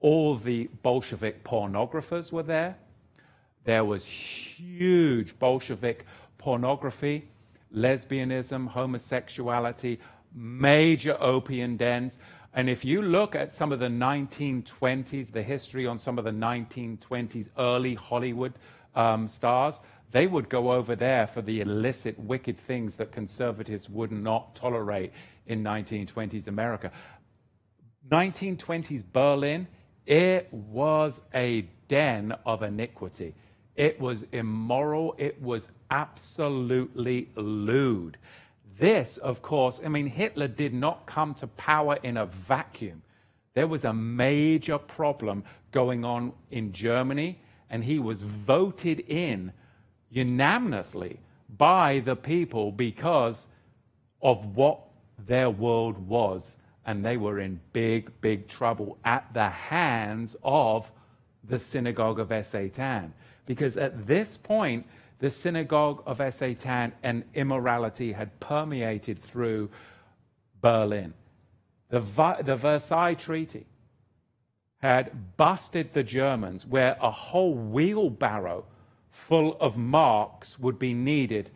All 0.00 0.34
the 0.34 0.68
Bolshevik 0.82 1.44
pornographers 1.44 2.32
were 2.32 2.42
there. 2.42 2.76
There 3.62 3.84
was 3.84 4.04
huge 4.04 5.38
Bolshevik 5.38 6.04
pornography, 6.36 7.28
lesbianism, 7.72 8.66
homosexuality, 8.66 10.00
major 10.34 11.16
opium 11.20 11.76
dens. 11.76 12.18
And 12.54 12.68
if 12.68 12.84
you 12.84 13.02
look 13.02 13.36
at 13.36 13.52
some 13.52 13.70
of 13.70 13.78
the 13.78 13.86
1920s, 13.86 15.30
the 15.30 15.42
history 15.42 15.86
on 15.86 15.96
some 15.96 16.18
of 16.18 16.24
the 16.24 16.32
1920s 16.32 17.50
early 17.56 17.94
Hollywood 17.94 18.54
um, 18.96 19.28
stars, 19.28 19.78
they 20.10 20.26
would 20.26 20.48
go 20.48 20.72
over 20.72 20.96
there 20.96 21.26
for 21.26 21.42
the 21.42 21.60
illicit, 21.60 22.18
wicked 22.18 22.58
things 22.58 22.96
that 22.96 23.12
conservatives 23.12 23.88
would 23.88 24.10
not 24.10 24.56
tolerate 24.56 25.12
in 25.46 25.62
1920s 25.62 26.46
America. 26.46 26.90
1920s 28.10 29.04
Berlin, 29.12 29.66
it 30.06 30.52
was 30.52 31.20
a 31.34 31.68
den 31.88 32.34
of 32.46 32.62
iniquity. 32.62 33.34
It 33.76 34.00
was 34.00 34.24
immoral. 34.32 35.14
It 35.18 35.40
was 35.40 35.68
absolutely 35.90 37.28
lewd. 37.36 38.16
This, 38.78 39.18
of 39.18 39.42
course, 39.42 39.80
I 39.84 39.88
mean, 39.88 40.06
Hitler 40.06 40.48
did 40.48 40.72
not 40.72 41.06
come 41.06 41.34
to 41.34 41.46
power 41.46 41.98
in 42.02 42.16
a 42.16 42.26
vacuum. 42.26 43.02
There 43.54 43.66
was 43.66 43.84
a 43.84 43.92
major 43.92 44.78
problem 44.78 45.44
going 45.72 46.04
on 46.04 46.32
in 46.50 46.72
Germany, 46.72 47.40
and 47.70 47.82
he 47.82 47.98
was 47.98 48.22
voted 48.22 49.00
in 49.00 49.52
unanimously 50.10 51.18
by 51.56 52.00
the 52.00 52.16
people 52.16 52.70
because 52.72 53.48
of 54.22 54.56
what 54.56 54.80
their 55.18 55.50
world 55.50 55.98
was 56.08 56.56
and 56.88 57.04
they 57.04 57.18
were 57.18 57.38
in 57.38 57.60
big, 57.74 58.10
big 58.22 58.48
trouble 58.48 58.96
at 59.04 59.34
the 59.34 59.50
hands 59.50 60.34
of 60.42 60.90
the 61.44 61.58
synagogue 61.58 62.18
of 62.18 62.46
Satan. 62.46 63.12
Because 63.44 63.76
at 63.76 64.06
this 64.06 64.38
point, 64.38 64.86
the 65.18 65.28
synagogue 65.28 66.02
of 66.06 66.22
Satan 66.32 66.94
and 67.02 67.24
immorality 67.34 68.12
had 68.12 68.40
permeated 68.40 69.22
through 69.22 69.68
Berlin. 70.62 71.12
The, 71.90 72.00
the 72.42 72.56
Versailles 72.56 73.12
Treaty 73.12 73.66
had 74.78 75.36
busted 75.36 75.92
the 75.92 76.02
Germans, 76.02 76.64
where 76.64 76.96
a 77.02 77.10
whole 77.10 77.52
wheelbarrow 77.52 78.64
full 79.10 79.58
of 79.60 79.76
marks 79.76 80.58
would 80.58 80.78
be 80.78 80.94
needed 80.94 81.50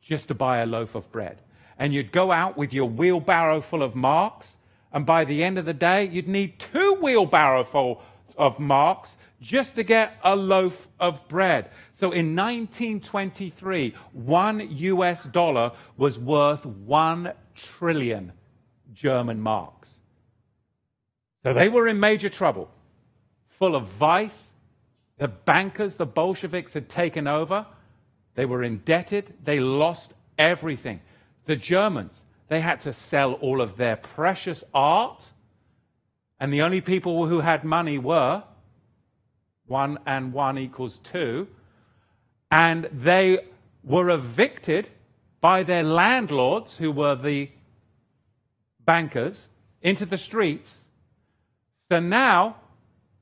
just 0.00 0.28
to 0.28 0.34
buy 0.34 0.60
a 0.60 0.66
loaf 0.66 0.94
of 0.94 1.12
bread. 1.12 1.42
And 1.78 1.92
you'd 1.92 2.10
go 2.10 2.32
out 2.32 2.56
with 2.56 2.72
your 2.72 2.88
wheelbarrow 2.88 3.60
full 3.60 3.82
of 3.82 3.94
marks, 3.94 4.56
and 4.92 5.06
by 5.06 5.24
the 5.24 5.42
end 5.42 5.58
of 5.58 5.64
the 5.64 5.74
day, 5.74 6.08
you'd 6.08 6.28
need 6.28 6.58
two 6.58 6.98
wheelbarrowfuls 7.00 8.00
of 8.36 8.58
marks 8.58 9.16
just 9.40 9.74
to 9.74 9.82
get 9.82 10.16
a 10.22 10.36
loaf 10.36 10.88
of 11.00 11.26
bread. 11.28 11.70
So 11.90 12.12
in 12.12 12.36
1923, 12.36 13.94
one 14.12 14.68
US 14.70 15.24
dollar 15.24 15.72
was 15.96 16.18
worth 16.18 16.64
one 16.64 17.32
trillion 17.54 18.32
German 18.92 19.40
marks. 19.40 20.00
So 21.42 21.52
they 21.52 21.68
were 21.68 21.88
in 21.88 21.98
major 21.98 22.28
trouble, 22.28 22.70
full 23.48 23.74
of 23.74 23.88
vice. 23.88 24.50
The 25.18 25.28
bankers, 25.28 25.96
the 25.96 26.06
Bolsheviks 26.06 26.72
had 26.72 26.88
taken 26.88 27.26
over. 27.26 27.66
They 28.34 28.46
were 28.46 28.62
indebted. 28.62 29.34
They 29.44 29.58
lost 29.60 30.14
everything. 30.38 31.00
The 31.46 31.56
Germans, 31.56 32.22
they 32.52 32.60
had 32.60 32.80
to 32.80 32.92
sell 32.92 33.32
all 33.34 33.62
of 33.62 33.78
their 33.78 33.96
precious 33.96 34.62
art. 34.74 35.24
And 36.38 36.52
the 36.52 36.60
only 36.60 36.82
people 36.82 37.26
who 37.26 37.40
had 37.40 37.64
money 37.64 37.96
were 37.96 38.42
one 39.66 39.98
and 40.04 40.34
one 40.34 40.58
equals 40.58 40.98
two. 40.98 41.48
And 42.50 42.90
they 42.92 43.46
were 43.82 44.10
evicted 44.10 44.90
by 45.40 45.62
their 45.62 45.82
landlords, 45.82 46.76
who 46.76 46.92
were 46.92 47.14
the 47.14 47.50
bankers, 48.84 49.48
into 49.80 50.04
the 50.04 50.18
streets. 50.18 50.84
So 51.90 52.00
now 52.00 52.56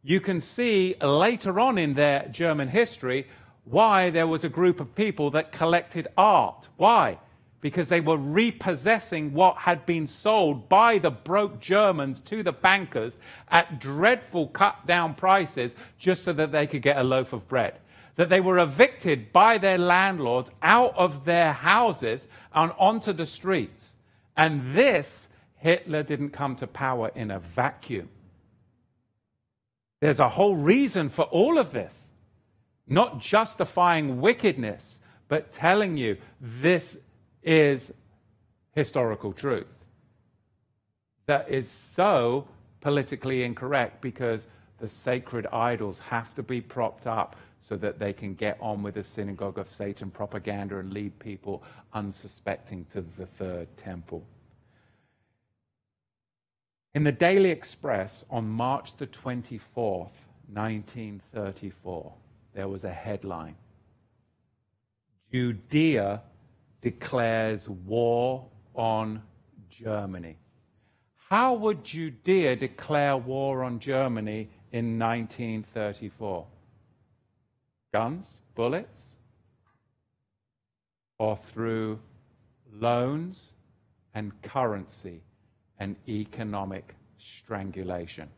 you 0.02 0.20
can 0.20 0.40
see 0.40 0.96
later 1.00 1.60
on 1.60 1.78
in 1.78 1.94
their 1.94 2.26
German 2.32 2.66
history 2.68 3.28
why 3.64 4.10
there 4.10 4.26
was 4.26 4.42
a 4.42 4.48
group 4.48 4.80
of 4.80 4.96
people 4.96 5.30
that 5.30 5.52
collected 5.52 6.08
art. 6.18 6.68
Why? 6.76 7.18
Because 7.60 7.88
they 7.88 8.00
were 8.00 8.16
repossessing 8.16 9.32
what 9.32 9.56
had 9.56 9.84
been 9.84 10.06
sold 10.06 10.68
by 10.68 10.98
the 10.98 11.10
broke 11.10 11.60
Germans 11.60 12.20
to 12.22 12.42
the 12.42 12.52
bankers 12.52 13.18
at 13.48 13.80
dreadful 13.80 14.48
cut 14.48 14.86
down 14.86 15.14
prices 15.14 15.76
just 15.98 16.24
so 16.24 16.32
that 16.32 16.52
they 16.52 16.66
could 16.66 16.82
get 16.82 16.96
a 16.96 17.04
loaf 17.04 17.32
of 17.32 17.46
bread. 17.48 17.74
That 18.16 18.28
they 18.28 18.40
were 18.40 18.58
evicted 18.58 19.32
by 19.32 19.58
their 19.58 19.78
landlords 19.78 20.50
out 20.62 20.96
of 20.96 21.24
their 21.24 21.52
houses 21.52 22.28
and 22.54 22.72
onto 22.78 23.12
the 23.12 23.26
streets. 23.26 23.96
And 24.36 24.74
this, 24.74 25.28
Hitler 25.56 26.02
didn't 26.02 26.30
come 26.30 26.56
to 26.56 26.66
power 26.66 27.10
in 27.14 27.30
a 27.30 27.38
vacuum. 27.38 28.08
There's 30.00 30.20
a 30.20 30.30
whole 30.30 30.56
reason 30.56 31.10
for 31.10 31.26
all 31.26 31.58
of 31.58 31.72
this. 31.72 31.94
Not 32.86 33.20
justifying 33.20 34.20
wickedness, 34.20 34.98
but 35.28 35.52
telling 35.52 35.96
you 35.96 36.16
this 36.40 36.98
is 37.42 37.92
historical 38.72 39.32
truth. 39.32 39.66
That 41.26 41.48
is 41.48 41.68
so 41.68 42.48
politically 42.80 43.44
incorrect 43.44 44.00
because 44.00 44.48
the 44.78 44.88
sacred 44.88 45.46
idols 45.52 45.98
have 45.98 46.34
to 46.34 46.42
be 46.42 46.60
propped 46.60 47.06
up 47.06 47.36
so 47.60 47.76
that 47.76 47.98
they 47.98 48.12
can 48.12 48.34
get 48.34 48.56
on 48.60 48.82
with 48.82 48.94
the 48.94 49.04
synagogue 49.04 49.58
of 49.58 49.68
Satan 49.68 50.10
propaganda 50.10 50.78
and 50.78 50.92
lead 50.92 51.18
people 51.18 51.62
unsuspecting 51.92 52.86
to 52.92 53.04
the 53.18 53.26
third 53.26 53.68
temple. 53.76 54.24
In 56.94 57.04
the 57.04 57.12
Daily 57.12 57.50
Express 57.50 58.24
on 58.30 58.48
March 58.48 58.96
the 58.96 59.06
24th, 59.06 60.10
1934, 60.52 62.12
there 62.54 62.68
was 62.68 62.82
a 62.82 62.90
headline 62.90 63.54
Judea 65.32 66.22
declares 66.80 67.68
war 67.68 68.46
on 68.74 69.22
Germany. 69.68 70.36
How 71.28 71.54
would 71.54 71.84
Judea 71.84 72.56
declare 72.56 73.16
war 73.16 73.62
on 73.62 73.78
Germany 73.78 74.48
in 74.72 74.98
1934? 74.98 76.46
Guns, 77.92 78.40
bullets, 78.54 79.16
or 81.18 81.36
through 81.36 82.00
loans 82.72 83.52
and 84.14 84.32
currency 84.42 85.22
and 85.78 85.96
economic 86.08 86.94
strangulation. 87.18 88.28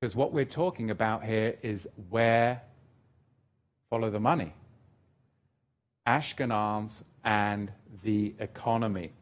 Because 0.00 0.14
what 0.14 0.32
we're 0.32 0.44
talking 0.44 0.90
about 0.90 1.24
here 1.24 1.56
is 1.62 1.86
where 2.08 2.62
follow 3.90 4.10
the 4.10 4.20
money. 4.20 4.54
Ashkenaz 6.10 7.02
and 7.24 7.70
the 8.02 8.34
economy. 8.38 9.12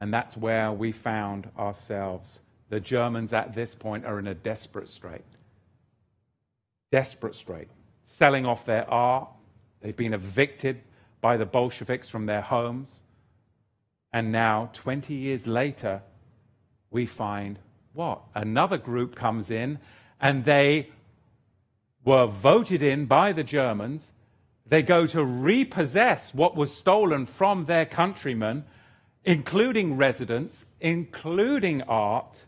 And 0.00 0.12
that's 0.12 0.36
where 0.36 0.72
we 0.72 0.92
found 0.92 1.48
ourselves. 1.56 2.40
The 2.68 2.80
Germans 2.80 3.32
at 3.32 3.54
this 3.54 3.74
point 3.74 4.04
are 4.04 4.18
in 4.18 4.26
a 4.26 4.34
desperate 4.34 4.88
strait. 4.88 5.24
Desperate 6.90 7.34
strait. 7.34 7.68
Selling 8.04 8.46
off 8.46 8.64
their 8.64 8.88
art. 8.90 9.28
They've 9.80 9.96
been 9.96 10.14
evicted 10.14 10.80
by 11.20 11.36
the 11.36 11.46
Bolsheviks 11.46 12.08
from 12.08 12.26
their 12.26 12.40
homes. 12.40 13.02
And 14.12 14.32
now, 14.32 14.70
20 14.72 15.14
years 15.14 15.46
later, 15.46 16.02
we 16.90 17.06
find 17.06 17.58
what? 17.92 18.22
Another 18.34 18.78
group 18.78 19.14
comes 19.14 19.50
in 19.50 19.78
and 20.20 20.44
they 20.44 20.90
were 22.04 22.26
voted 22.26 22.82
in 22.82 23.06
by 23.06 23.32
the 23.32 23.44
Germans. 23.44 24.12
They 24.66 24.82
go 24.82 25.06
to 25.08 25.24
repossess 25.24 26.32
what 26.32 26.56
was 26.56 26.74
stolen 26.74 27.26
from 27.26 27.66
their 27.66 27.84
countrymen, 27.84 28.64
including 29.24 29.96
residents, 29.96 30.64
including 30.80 31.82
art. 31.82 32.46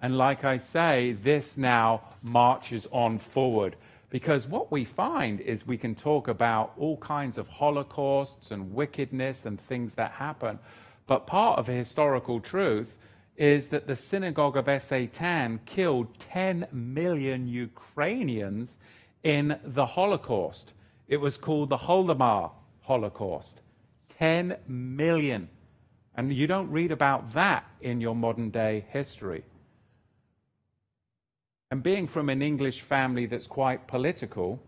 And 0.00 0.16
like 0.16 0.44
I 0.44 0.58
say, 0.58 1.12
this 1.12 1.56
now 1.56 2.02
marches 2.22 2.86
on 2.92 3.18
forward. 3.18 3.76
Because 4.10 4.46
what 4.46 4.70
we 4.70 4.84
find 4.84 5.40
is 5.40 5.66
we 5.66 5.76
can 5.76 5.96
talk 5.96 6.28
about 6.28 6.72
all 6.78 6.96
kinds 6.98 7.36
of 7.36 7.48
holocausts 7.48 8.52
and 8.52 8.72
wickedness 8.72 9.44
and 9.44 9.60
things 9.60 9.94
that 9.94 10.12
happen. 10.12 10.60
But 11.08 11.26
part 11.26 11.58
of 11.58 11.66
historical 11.66 12.40
truth 12.40 12.96
is 13.36 13.68
that 13.68 13.88
the 13.88 13.96
synagogue 13.96 14.56
of 14.56 14.82
Satan 14.82 15.60
killed 15.66 16.18
10 16.20 16.68
million 16.72 17.48
Ukrainians 17.48 18.76
in 19.24 19.58
the 19.64 19.86
Holocaust. 19.86 20.72
It 21.08 21.20
was 21.20 21.36
called 21.36 21.68
the 21.68 21.76
Holodomor 21.76 22.50
Holocaust. 22.82 23.60
10 24.18 24.56
million. 24.66 25.48
And 26.16 26.32
you 26.32 26.46
don't 26.46 26.70
read 26.70 26.90
about 26.90 27.34
that 27.34 27.64
in 27.80 28.00
your 28.00 28.14
modern 28.14 28.50
day 28.50 28.86
history. 28.88 29.44
And 31.70 31.82
being 31.82 32.06
from 32.06 32.30
an 32.30 32.42
English 32.42 32.80
family 32.80 33.26
that's 33.26 33.46
quite 33.46 33.86
political, 33.86 34.60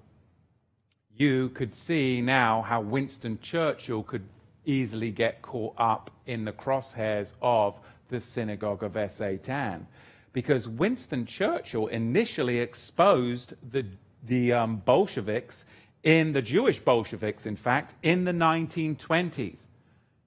you 1.16 1.48
could 1.50 1.74
see 1.74 2.20
now 2.20 2.62
how 2.62 2.80
Winston 2.80 3.38
Churchill 3.40 4.02
could 4.02 4.24
easily 4.64 5.10
get 5.10 5.40
caught 5.42 5.74
up 5.78 6.10
in 6.26 6.44
the 6.44 6.52
crosshairs 6.52 7.34
of 7.40 7.78
the 8.08 8.20
synagogue 8.20 8.82
of 8.82 9.12
Satan. 9.12 9.86
Because 10.32 10.68
Winston 10.68 11.24
Churchill 11.24 11.86
initially 11.86 12.58
exposed 12.58 13.54
the, 13.72 13.86
the 14.26 14.52
um, 14.52 14.76
Bolsheviks 14.84 15.64
in 16.08 16.32
the 16.32 16.40
Jewish 16.40 16.80
Bolsheviks, 16.80 17.44
in 17.44 17.54
fact, 17.54 17.94
in 18.02 18.24
the 18.24 18.32
1920s. 18.32 19.58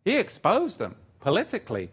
He 0.06 0.16
exposed 0.16 0.78
them 0.78 0.95
politically 1.20 1.90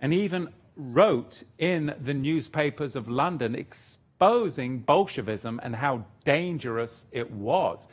and 0.00 0.14
even 0.14 0.48
wrote 0.76 1.42
in 1.58 1.94
the 2.00 2.14
newspapers 2.14 2.96
of 2.96 3.06
London 3.06 3.54
exposing 3.54 4.78
Bolshevism 4.78 5.60
and 5.62 5.76
how 5.76 6.06
dangerous 6.24 7.04
it 7.12 7.30
was. 7.30 7.86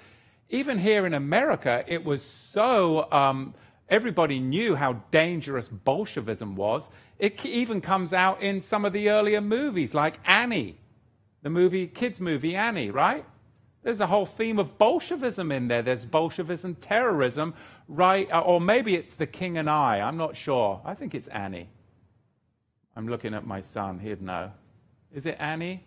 Even 0.47 0.79
here 0.79 1.05
in 1.05 1.13
America, 1.13 1.83
it 1.85 2.05
was 2.05 2.23
so 2.23 3.11
um, 3.11 3.53
Everybody 3.89 4.39
knew 4.39 4.73
how 4.73 4.93
dangerous 5.11 5.67
Bolshevism 5.67 6.55
was. 6.55 6.89
It 7.19 7.45
even 7.45 7.81
comes 7.81 8.13
out 8.13 8.41
in 8.41 8.61
some 8.61 8.83
of 8.83 8.93
the 8.93 9.11
earlier 9.11 9.41
movies, 9.41 9.93
like 9.93 10.17
Annie, 10.25 10.77
the 11.43 11.51
movie, 11.51 11.85
kids' 11.85 12.19
movie 12.19 12.55
Annie, 12.55 12.89
right? 12.89 13.25
There's 13.85 13.99
a 13.99 14.07
whole 14.07 14.25
theme 14.25 14.57
of 14.57 14.79
Bolshevism 14.79 15.51
in 15.51 15.67
there. 15.67 15.83
There's 15.83 16.05
Bolshevism, 16.05 16.73
terrorism, 16.73 17.53
right? 17.87 18.27
Uh, 18.31 18.39
or 18.39 18.59
maybe 18.59 18.95
it's 18.95 19.13
The 19.13 19.27
King 19.27 19.59
and 19.59 19.69
I. 19.69 19.99
I'm 19.99 20.17
not 20.17 20.35
sure. 20.35 20.81
I 20.83 20.95
think 20.95 21.13
it's 21.13 21.27
Annie. 21.27 21.69
I'm 22.95 23.07
looking 23.07 23.35
at 23.35 23.45
my 23.45 23.61
son. 23.61 23.99
He'd 23.99 24.23
know. 24.23 24.51
Is 25.13 25.27
it 25.27 25.37
Annie? 25.39 25.83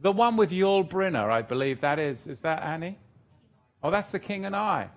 The 0.00 0.12
one 0.12 0.38
with 0.38 0.50
Yul 0.50 0.88
Brynner, 0.88 1.30
I 1.30 1.42
believe 1.42 1.82
that 1.82 1.98
is. 1.98 2.26
Is 2.26 2.40
that 2.40 2.62
Annie? 2.62 2.96
Oh, 3.82 3.90
that's 3.90 4.10
The 4.10 4.18
King 4.18 4.46
and 4.46 4.56
I. 4.56 4.88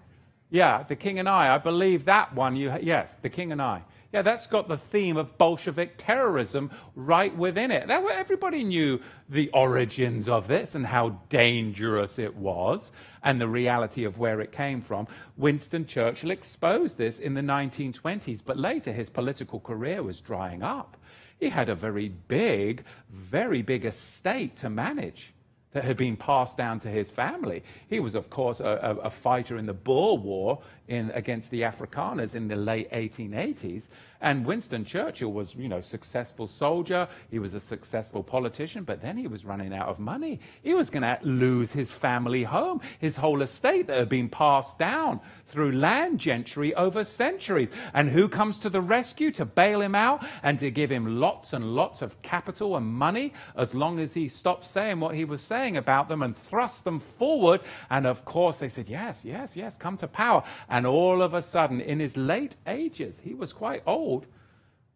Yeah, 0.49 0.83
The 0.83 0.95
King 0.95 1.19
and 1.19 1.27
I. 1.27 1.53
I 1.53 1.57
believe 1.57 2.05
that 2.05 2.33
one. 2.33 2.55
You, 2.55 2.73
yes, 2.81 3.09
The 3.21 3.29
King 3.29 3.51
and 3.51 3.61
I. 3.61 3.83
Yeah, 4.11 4.23
that's 4.23 4.47
got 4.47 4.67
the 4.67 4.77
theme 4.77 5.17
of 5.17 5.37
Bolshevik 5.37 5.93
terrorism 5.97 6.71
right 6.95 7.35
within 7.35 7.69
it. 7.69 7.87
That, 7.87 8.03
everybody 8.09 8.63
knew 8.63 9.01
the 9.29 9.51
origins 9.53 10.27
of 10.27 10.47
this 10.47 10.73
and 10.73 10.87
how 10.87 11.19
dangerous 11.29 12.17
it 12.17 12.35
was 12.35 12.91
and 13.21 13.39
the 13.39 13.47
reality 13.47 14.05
of 14.05 14.17
where 14.17 14.41
it 14.41 14.51
came 14.51 14.81
from. 14.81 15.07
Winston 15.37 15.85
Churchill 15.85 16.31
exposed 16.31 16.97
this 16.97 17.19
in 17.19 17.35
the 17.35 17.41
1920s, 17.41 18.41
but 18.43 18.57
later 18.57 18.91
his 18.91 19.11
political 19.11 19.59
career 19.59 20.01
was 20.01 20.21
drying 20.21 20.63
up. 20.63 20.97
He 21.39 21.49
had 21.49 21.69
a 21.69 21.75
very 21.75 22.09
big, 22.09 22.85
very 23.11 23.61
big 23.61 23.85
estate 23.85 24.55
to 24.57 24.71
manage 24.71 25.33
that 25.71 25.83
had 25.83 25.97
been 25.97 26.17
passed 26.17 26.57
down 26.57 26.79
to 26.79 26.89
his 26.89 27.09
family. 27.09 27.63
He 27.87 27.99
was, 27.99 28.15
of 28.15 28.29
course, 28.29 28.59
a, 28.59 28.97
a, 29.03 29.11
fighter 29.11 29.55
in 29.57 29.67
the 29.67 29.73
Boer 29.73 30.17
War 30.17 30.61
in, 30.89 31.11
against 31.11 31.51
the 31.51 31.61
Afrikaners 31.61 32.35
in 32.35 32.47
the 32.47 32.55
late 32.55 32.91
1880s. 32.91 33.83
And 34.21 34.45
Winston 34.45 34.83
Churchill 34.83 35.31
was, 35.31 35.55
you 35.55 35.69
know, 35.69 35.79
successful 35.79 36.47
soldier. 36.47 37.07
He 37.31 37.39
was 37.39 37.53
a 37.53 37.59
successful 37.59 38.21
politician, 38.21 38.83
but 38.83 38.99
then 38.99 39.15
he 39.15 39.27
was 39.27 39.45
running 39.45 39.73
out 39.73 39.87
of 39.87 39.97
money. 39.97 40.41
He 40.61 40.73
was 40.73 40.89
going 40.89 41.03
to 41.03 41.17
lose 41.21 41.71
his 41.71 41.89
family 41.89 42.43
home, 42.43 42.81
his 42.99 43.15
whole 43.15 43.41
estate 43.41 43.87
that 43.87 43.97
had 43.97 44.09
been 44.09 44.27
passed 44.27 44.77
down 44.77 45.21
through 45.47 45.71
land 45.71 46.19
gentry 46.19 46.75
over 46.75 47.05
centuries. 47.05 47.71
And 47.93 48.09
who 48.09 48.27
comes 48.27 48.59
to 48.59 48.69
the 48.69 48.81
rescue 48.81 49.31
to 49.31 49.45
bail 49.45 49.81
him 49.81 49.95
out 49.95 50.25
and 50.43 50.59
to 50.59 50.69
give 50.69 50.89
him 50.89 51.19
lots 51.19 51.53
and 51.53 51.73
lots 51.73 52.01
of 52.01 52.21
capital 52.21 52.75
and 52.75 52.85
money 52.85 53.33
as 53.55 53.73
long 53.73 53.99
as 53.99 54.13
he 54.13 54.27
stopped 54.27 54.65
saying 54.65 54.99
what 54.99 55.15
he 55.15 55.23
was 55.23 55.41
saying 55.41 55.77
about 55.77 56.09
them 56.09 56.23
and 56.23 56.35
thrust 56.35 56.83
them 56.83 56.99
forward? 56.99 57.61
And 57.89 58.05
of 58.05 58.25
course, 58.25 58.57
they 58.57 58.69
said, 58.69 58.89
Yes, 58.89 59.23
yes, 59.23 59.55
yes, 59.55 59.77
come 59.77 59.95
to 59.97 60.07
power. 60.07 60.43
And 60.67 60.78
all 60.85 61.21
of 61.21 61.33
a 61.33 61.41
sudden, 61.41 61.81
in 61.81 61.99
his 61.99 62.15
late 62.15 62.55
ages, 62.67 63.21
he 63.23 63.33
was 63.33 63.53
quite 63.53 63.83
old 63.85 64.25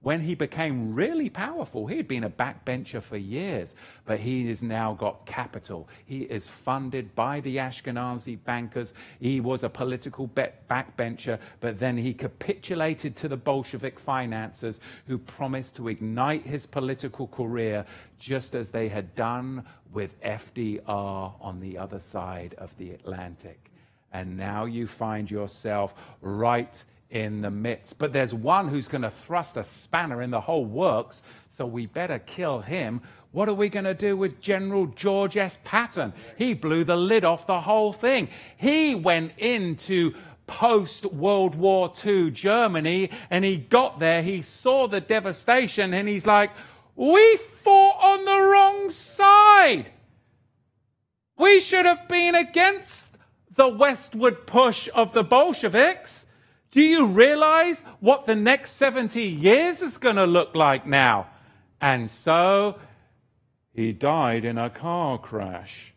when 0.04 0.20
he 0.20 0.36
became 0.36 0.94
really 0.94 1.30
powerful. 1.30 1.88
He 1.88 1.96
had 1.96 2.10
been 2.10 2.26
a 2.26 2.30
backbencher 2.30 3.02
for 3.02 3.16
years, 3.16 3.76
but 4.06 4.20
he 4.20 4.48
has 4.50 4.62
now 4.62 4.94
got 4.94 5.26
capital. 5.26 5.88
He 6.06 6.24
is 6.24 6.46
funded 6.46 7.16
by 7.16 7.40
the 7.40 7.56
Ashkenazi 7.56 8.38
bankers. 8.44 8.94
He 9.20 9.40
was 9.40 9.64
a 9.64 9.70
political 9.70 10.28
backbencher, 10.28 11.40
but 11.62 11.80
then 11.80 11.98
he 11.98 12.14
capitulated 12.14 13.16
to 13.16 13.30
the 13.30 13.38
Bolshevik 13.38 13.98
financiers 13.98 14.82
who 15.08 15.18
promised 15.18 15.78
to 15.78 15.88
ignite 15.88 16.46
his 16.46 16.66
political 16.66 17.28
career 17.28 17.86
just 18.20 18.56
as 18.56 18.70
they 18.70 18.90
had 18.90 19.16
done 19.16 19.64
with 19.94 20.22
FDR 20.22 21.34
on 21.40 21.62
the 21.62 21.78
other 21.78 22.00
side 22.00 22.56
of 22.58 22.78
the 22.78 22.92
Atlantic. 22.92 23.73
And 24.14 24.38
now 24.38 24.66
you 24.66 24.88
find 24.88 25.30
yourself 25.30 25.94
right 26.22 26.84
in 27.10 27.42
the 27.42 27.52
midst. 27.52 27.98
But 27.98 28.14
there's 28.14 28.34
one 28.34 28.68
who's 28.68 28.88
going 28.88 29.02
to 29.02 29.10
thrust 29.10 29.58
a 29.58 29.64
spanner 29.64 30.22
in 30.22 30.32
the 30.32 30.42
whole 30.42 30.66
works, 30.66 31.22
so 31.50 31.66
we 31.66 31.88
better 31.88 32.20
kill 32.20 32.62
him. 32.62 33.02
What 33.32 33.50
are 33.50 33.54
we 33.54 33.70
going 33.70 33.86
to 33.86 33.96
do 33.96 34.16
with 34.16 34.40
General 34.40 34.86
George 34.88 35.38
S. 35.38 35.58
Patton? 35.64 36.14
He 36.38 36.54
blew 36.54 36.84
the 36.84 36.96
lid 36.96 37.26
off 37.26 37.48
the 37.48 37.62
whole 37.62 37.92
thing. 37.92 38.30
He 38.58 38.94
went 38.94 39.34
into 39.38 40.14
post 40.46 41.06
World 41.06 41.56
War 41.56 41.92
II 42.06 42.32
Germany 42.32 43.10
and 43.30 43.46
he 43.46 43.58
got 43.58 44.00
there, 44.00 44.22
he 44.22 44.42
saw 44.42 44.88
the 44.88 45.02
devastation, 45.02 45.94
and 45.94 46.08
he's 46.08 46.26
like, 46.26 46.52
We 46.96 47.38
fought 47.64 47.98
on 48.04 48.26
the 48.26 48.40
wrong 48.40 48.90
side. 48.90 49.86
We 51.38 51.60
should 51.60 51.86
have 51.86 52.08
been 52.08 52.36
against 52.36 53.03
the 53.56 53.68
westward 53.68 54.48
push 54.48 54.90
of 54.94 55.14
the 55.14 55.24
Bolsheviks. 55.24 56.26
Do 56.72 56.82
you 56.82 57.06
realize 57.06 57.82
what 58.00 58.26
the 58.26 58.36
next 58.36 58.72
70 58.74 59.22
years 59.22 59.82
is 59.82 59.98
going 59.98 60.16
to 60.16 60.26
look 60.26 60.56
like 60.56 60.88
now? 60.88 61.28
And 61.80 62.10
so 62.10 62.80
he 63.74 63.92
died 63.92 64.46
in 64.46 64.58
a 64.58 64.70
car 64.70 65.18
crash. 65.18 65.94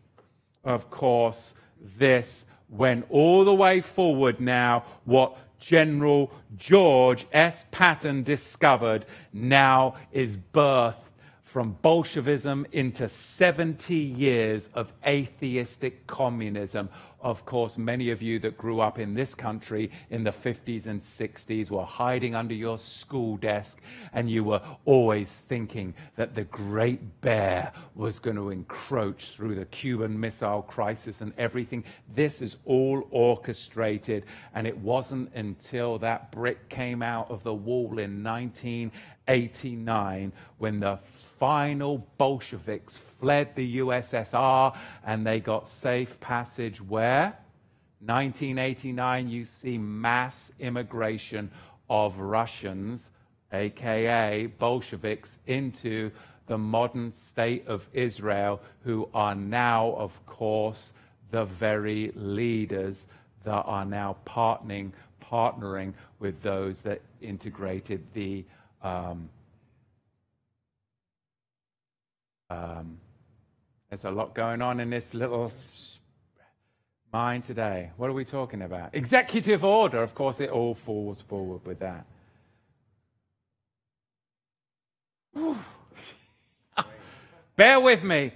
Of 0.64 0.90
course, 0.90 1.54
this 1.98 2.44
went 2.68 3.06
all 3.08 3.44
the 3.44 3.54
way 3.54 3.80
forward 3.80 4.40
now. 4.40 4.84
What 5.04 5.36
General 5.58 6.30
George 6.56 7.26
S. 7.32 7.64
Patton 7.70 8.22
discovered 8.22 9.06
now 9.32 9.94
is 10.12 10.36
birthed 10.36 10.96
from 11.44 11.78
Bolshevism 11.80 12.66
into 12.72 13.08
70 13.08 13.94
years 13.94 14.68
of 14.74 14.92
atheistic 15.06 16.06
communism. 16.06 16.88
Of 17.26 17.44
course, 17.44 17.76
many 17.76 18.10
of 18.10 18.22
you 18.22 18.38
that 18.38 18.56
grew 18.56 18.78
up 18.78 19.00
in 19.00 19.14
this 19.14 19.34
country 19.34 19.90
in 20.10 20.22
the 20.22 20.30
50s 20.30 20.86
and 20.86 21.00
60s 21.00 21.72
were 21.72 21.82
hiding 21.82 22.36
under 22.36 22.54
your 22.54 22.78
school 22.78 23.36
desk 23.36 23.80
and 24.12 24.30
you 24.30 24.44
were 24.44 24.62
always 24.84 25.32
thinking 25.32 25.92
that 26.14 26.36
the 26.36 26.44
great 26.44 27.20
bear 27.22 27.72
was 27.96 28.20
going 28.20 28.36
to 28.36 28.50
encroach 28.50 29.30
through 29.30 29.56
the 29.56 29.64
Cuban 29.64 30.20
Missile 30.20 30.62
Crisis 30.62 31.20
and 31.20 31.32
everything. 31.36 31.82
This 32.14 32.40
is 32.40 32.58
all 32.64 33.08
orchestrated, 33.10 34.24
and 34.54 34.64
it 34.64 34.78
wasn't 34.78 35.34
until 35.34 35.98
that 35.98 36.30
brick 36.30 36.68
came 36.68 37.02
out 37.02 37.28
of 37.28 37.42
the 37.42 37.52
wall 37.52 37.98
in 37.98 38.22
1989 38.22 40.32
when 40.58 40.78
the 40.78 41.00
final 41.38 42.06
Bolsheviks 42.18 42.96
fled 43.20 43.54
the 43.54 43.78
USSR 43.78 44.76
and 45.04 45.26
they 45.26 45.40
got 45.40 45.68
safe 45.68 46.18
passage 46.20 46.80
where? 46.80 47.38
1989, 48.00 49.28
you 49.28 49.44
see 49.44 49.78
mass 49.78 50.52
immigration 50.60 51.50
of 51.88 52.18
Russians, 52.18 53.10
aka 53.52 54.46
Bolsheviks, 54.46 55.38
into 55.46 56.10
the 56.46 56.58
modern 56.58 57.10
state 57.10 57.66
of 57.66 57.86
Israel, 57.92 58.60
who 58.84 59.08
are 59.14 59.34
now, 59.34 59.92
of 59.96 60.24
course, 60.26 60.92
the 61.30 61.44
very 61.44 62.12
leaders 62.14 63.06
that 63.44 63.62
are 63.62 63.84
now 63.84 64.16
partnering, 64.26 64.92
partnering 65.22 65.92
with 66.18 66.40
those 66.42 66.80
that 66.82 67.00
integrated 67.20 68.04
the 68.12 68.44
um, 68.82 69.28
Um, 72.48 72.98
there's 73.90 74.04
a 74.04 74.10
lot 74.10 74.34
going 74.34 74.62
on 74.62 74.80
in 74.80 74.90
this 74.90 75.14
little 75.14 75.52
mind 77.12 77.44
today. 77.44 77.90
What 77.96 78.10
are 78.10 78.14
we 78.14 78.24
talking 78.24 78.62
about? 78.62 78.94
Executive 78.94 79.64
order. 79.64 80.02
Of 80.02 80.14
course, 80.14 80.40
it 80.40 80.50
all 80.50 80.74
falls 80.74 81.20
forward 81.20 81.64
with 81.64 81.78
that. 81.80 82.06
Bear 87.56 87.80
with 87.80 88.02
me. 88.02 88.32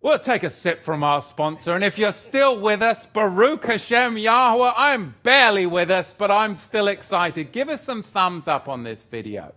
We'll 0.00 0.18
take 0.20 0.44
a 0.44 0.50
sip 0.50 0.84
from 0.84 1.02
our 1.02 1.20
sponsor. 1.20 1.74
And 1.74 1.82
if 1.82 1.98
you're 1.98 2.12
still 2.12 2.60
with 2.60 2.82
us, 2.82 3.04
Baruch 3.06 3.64
Hashem 3.64 4.16
Yahweh, 4.16 4.72
I'm 4.76 5.16
barely 5.24 5.66
with 5.66 5.90
us, 5.90 6.14
but 6.16 6.30
I'm 6.30 6.54
still 6.54 6.86
excited. 6.86 7.50
Give 7.50 7.68
us 7.68 7.82
some 7.82 8.04
thumbs 8.04 8.46
up 8.46 8.68
on 8.68 8.84
this 8.84 9.02
video. 9.02 9.52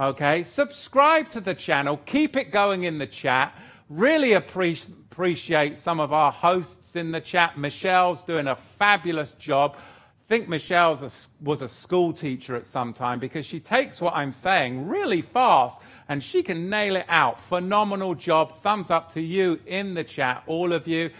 Okay, 0.00 0.42
subscribe 0.42 1.28
to 1.30 1.40
the 1.40 1.54
channel, 1.54 1.98
keep 2.06 2.36
it 2.36 2.50
going 2.50 2.84
in 2.84 2.98
the 2.98 3.06
chat. 3.06 3.54
Really 3.90 4.32
appreciate 4.32 5.76
some 5.76 6.00
of 6.00 6.14
our 6.14 6.32
hosts 6.32 6.96
in 6.96 7.12
the 7.12 7.20
chat. 7.20 7.58
Michelle's 7.58 8.22
doing 8.24 8.48
a 8.48 8.56
fabulous 8.56 9.34
job. 9.34 9.76
I 9.76 10.28
think 10.28 10.48
Michelle 10.48 10.98
was 11.42 11.60
a 11.60 11.68
school 11.68 12.14
teacher 12.14 12.56
at 12.56 12.66
some 12.66 12.94
time 12.94 13.18
because 13.18 13.44
she 13.44 13.60
takes 13.60 14.00
what 14.00 14.14
I'm 14.14 14.32
saying 14.32 14.88
really 14.88 15.20
fast 15.20 15.78
and 16.08 16.24
she 16.24 16.42
can 16.42 16.70
nail 16.70 16.96
it 16.96 17.04
out. 17.10 17.38
Phenomenal 17.38 18.14
job. 18.14 18.62
Thumbs 18.62 18.90
up 18.90 19.12
to 19.12 19.20
you 19.20 19.60
in 19.66 19.92
the 19.92 20.04
chat, 20.04 20.42
all 20.46 20.72
of 20.72 20.88
you. 20.88 21.10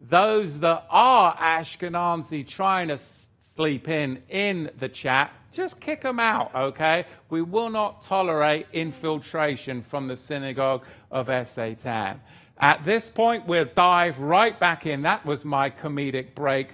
Those 0.00 0.60
that 0.60 0.86
are 0.88 1.36
Ashkenazi 1.36 2.46
trying 2.46 2.88
to 2.88 2.98
sleep 3.60 3.90
in 3.90 4.22
in 4.30 4.70
the 4.78 4.88
chat, 4.88 5.30
just 5.52 5.78
kick 5.80 6.00
them 6.00 6.18
out, 6.18 6.50
okay? 6.54 7.04
We 7.28 7.42
will 7.42 7.68
not 7.68 8.00
tolerate 8.00 8.66
infiltration 8.72 9.82
from 9.82 10.08
the 10.08 10.16
synagogue 10.16 10.82
of 11.10 11.28
Satan. 11.46 12.22
At 12.56 12.84
this 12.84 13.10
point, 13.10 13.46
we'll 13.46 13.66
dive 13.66 14.18
right 14.18 14.58
back 14.58 14.86
in. 14.86 15.02
That 15.02 15.26
was 15.26 15.44
my 15.44 15.68
comedic 15.68 16.34
break 16.34 16.68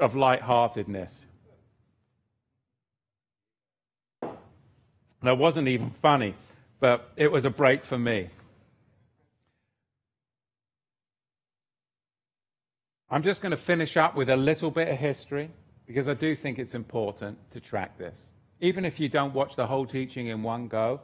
of 0.00 0.16
lightheartedness. 0.16 1.24
That 5.22 5.38
wasn't 5.38 5.68
even 5.68 5.92
funny, 6.02 6.34
but 6.80 7.12
it 7.16 7.30
was 7.30 7.44
a 7.44 7.50
break 7.50 7.84
for 7.84 7.96
me. 7.96 8.28
I'm 13.08 13.22
just 13.22 13.40
going 13.40 13.52
to 13.52 13.56
finish 13.56 13.96
up 13.96 14.16
with 14.16 14.28
a 14.28 14.36
little 14.36 14.72
bit 14.72 14.88
of 14.88 14.98
history 14.98 15.50
because 15.88 16.06
I 16.06 16.12
do 16.12 16.36
think 16.36 16.58
it's 16.58 16.74
important 16.74 17.38
to 17.50 17.60
track 17.60 17.96
this. 17.96 18.28
Even 18.60 18.84
if 18.84 19.00
you 19.00 19.08
don't 19.08 19.32
watch 19.32 19.56
the 19.56 19.66
whole 19.66 19.86
teaching 19.86 20.26
in 20.26 20.42
one 20.42 20.68
go, 20.68 21.00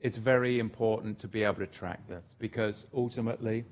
it's 0.00 0.16
very 0.16 0.58
important 0.58 1.18
to 1.18 1.28
be 1.28 1.44
able 1.44 1.56
to 1.56 1.66
track 1.66 2.00
this 2.08 2.34
because 2.38 2.86
ultimately 2.94 3.66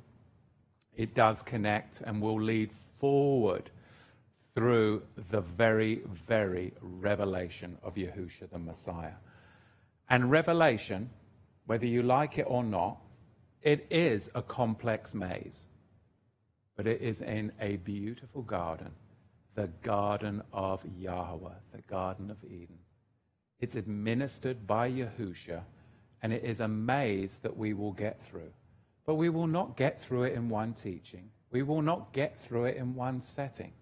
it 0.95 1.15
does 1.15 1.41
connect 1.43 2.03
and 2.03 2.21
will 2.21 2.41
lead 2.41 2.71
forward 3.01 3.71
through 4.55 5.03
the 5.31 5.41
very, 5.41 6.03
very 6.29 6.75
revelation 6.83 7.79
of 7.83 7.95
Yahusha 7.95 8.51
the 8.51 8.59
Messiah. 8.59 9.17
And 10.11 10.31
revelation, 10.31 11.09
whether 11.65 11.87
you 11.87 12.03
like 12.03 12.37
it 12.37 12.47
or 12.47 12.63
not, 12.63 12.99
it 13.63 13.87
is 13.91 14.29
a 14.35 14.43
complex 14.43 15.15
maze, 15.15 15.65
but 16.77 16.87
it 16.87 17.01
is 17.01 17.23
in 17.23 17.53
a 17.59 17.77
beautiful 17.77 18.43
garden 18.43 18.91
the 19.57 19.69
Garden 19.83 20.43
of 20.53 20.81
Yahweh, 20.99 21.55
the 21.73 21.83
Garden 21.83 22.31
of 22.31 22.37
Eden. 22.45 22.78
It's 23.59 23.74
administered 23.74 24.66
by 24.66 24.91
Yahusha, 24.91 25.62
and 26.23 26.33
it 26.33 26.45
is 26.45 26.61
a 26.61 26.69
maze 26.69 27.39
that 27.43 27.57
we 27.57 27.73
will 27.73 27.93
get 27.93 28.23
through. 28.23 28.53
But 29.07 29.15
we 29.15 29.31
will 29.31 29.47
not 29.47 29.77
get 29.77 30.01
through 30.01 30.24
it 30.24 30.35
in 30.35 30.51
one 30.51 30.74
teaching. 30.74 31.31
We 31.51 31.62
will 31.62 31.81
not 31.81 32.12
get 32.12 32.39
through 32.43 32.66
it 32.66 32.77
in 32.77 32.95
one 32.95 33.20
setting. 33.20 33.73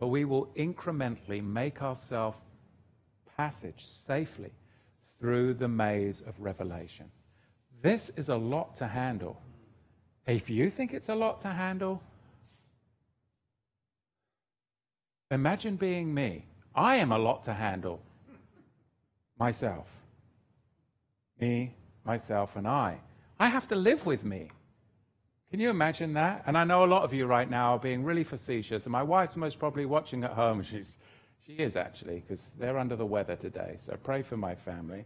But 0.00 0.08
we 0.08 0.24
will 0.24 0.46
incrementally 0.56 1.42
make 1.42 1.80
ourselves 1.80 2.38
passage 3.36 3.86
safely 3.86 4.50
through 5.20 5.54
the 5.54 5.68
maze 5.68 6.22
of 6.22 6.40
revelation. 6.40 7.10
This 7.82 8.10
is 8.16 8.30
a 8.30 8.36
lot 8.36 8.74
to 8.76 8.88
handle. 8.88 9.40
If 10.26 10.50
you 10.50 10.70
think 10.70 10.92
it's 10.92 11.08
a 11.08 11.14
lot 11.14 11.40
to 11.40 11.48
handle, 11.48 12.02
Imagine 15.30 15.76
being 15.76 16.12
me. 16.12 16.46
I 16.74 16.96
am 16.96 17.12
a 17.12 17.18
lot 17.18 17.44
to 17.44 17.54
handle. 17.54 18.00
Myself. 19.38 19.86
Me, 21.40 21.74
myself, 22.04 22.56
and 22.56 22.66
I. 22.68 23.00
I 23.38 23.48
have 23.48 23.68
to 23.68 23.76
live 23.76 24.06
with 24.06 24.24
me. 24.24 24.50
Can 25.50 25.60
you 25.60 25.70
imagine 25.70 26.14
that? 26.14 26.42
And 26.46 26.58
I 26.58 26.64
know 26.64 26.84
a 26.84 26.86
lot 26.86 27.02
of 27.02 27.14
you 27.14 27.26
right 27.26 27.48
now 27.48 27.72
are 27.72 27.78
being 27.78 28.04
really 28.04 28.24
facetious, 28.24 28.84
and 28.84 28.92
my 28.92 29.02
wife's 29.02 29.36
most 29.36 29.58
probably 29.58 29.86
watching 29.86 30.24
at 30.24 30.32
home. 30.32 30.62
She's, 30.62 30.96
she 31.46 31.54
is 31.54 31.76
actually, 31.76 32.20
because 32.20 32.42
they're 32.58 32.78
under 32.78 32.96
the 32.96 33.06
weather 33.06 33.36
today. 33.36 33.76
So 33.84 33.96
pray 34.02 34.22
for 34.22 34.36
my 34.36 34.54
family. 34.54 35.04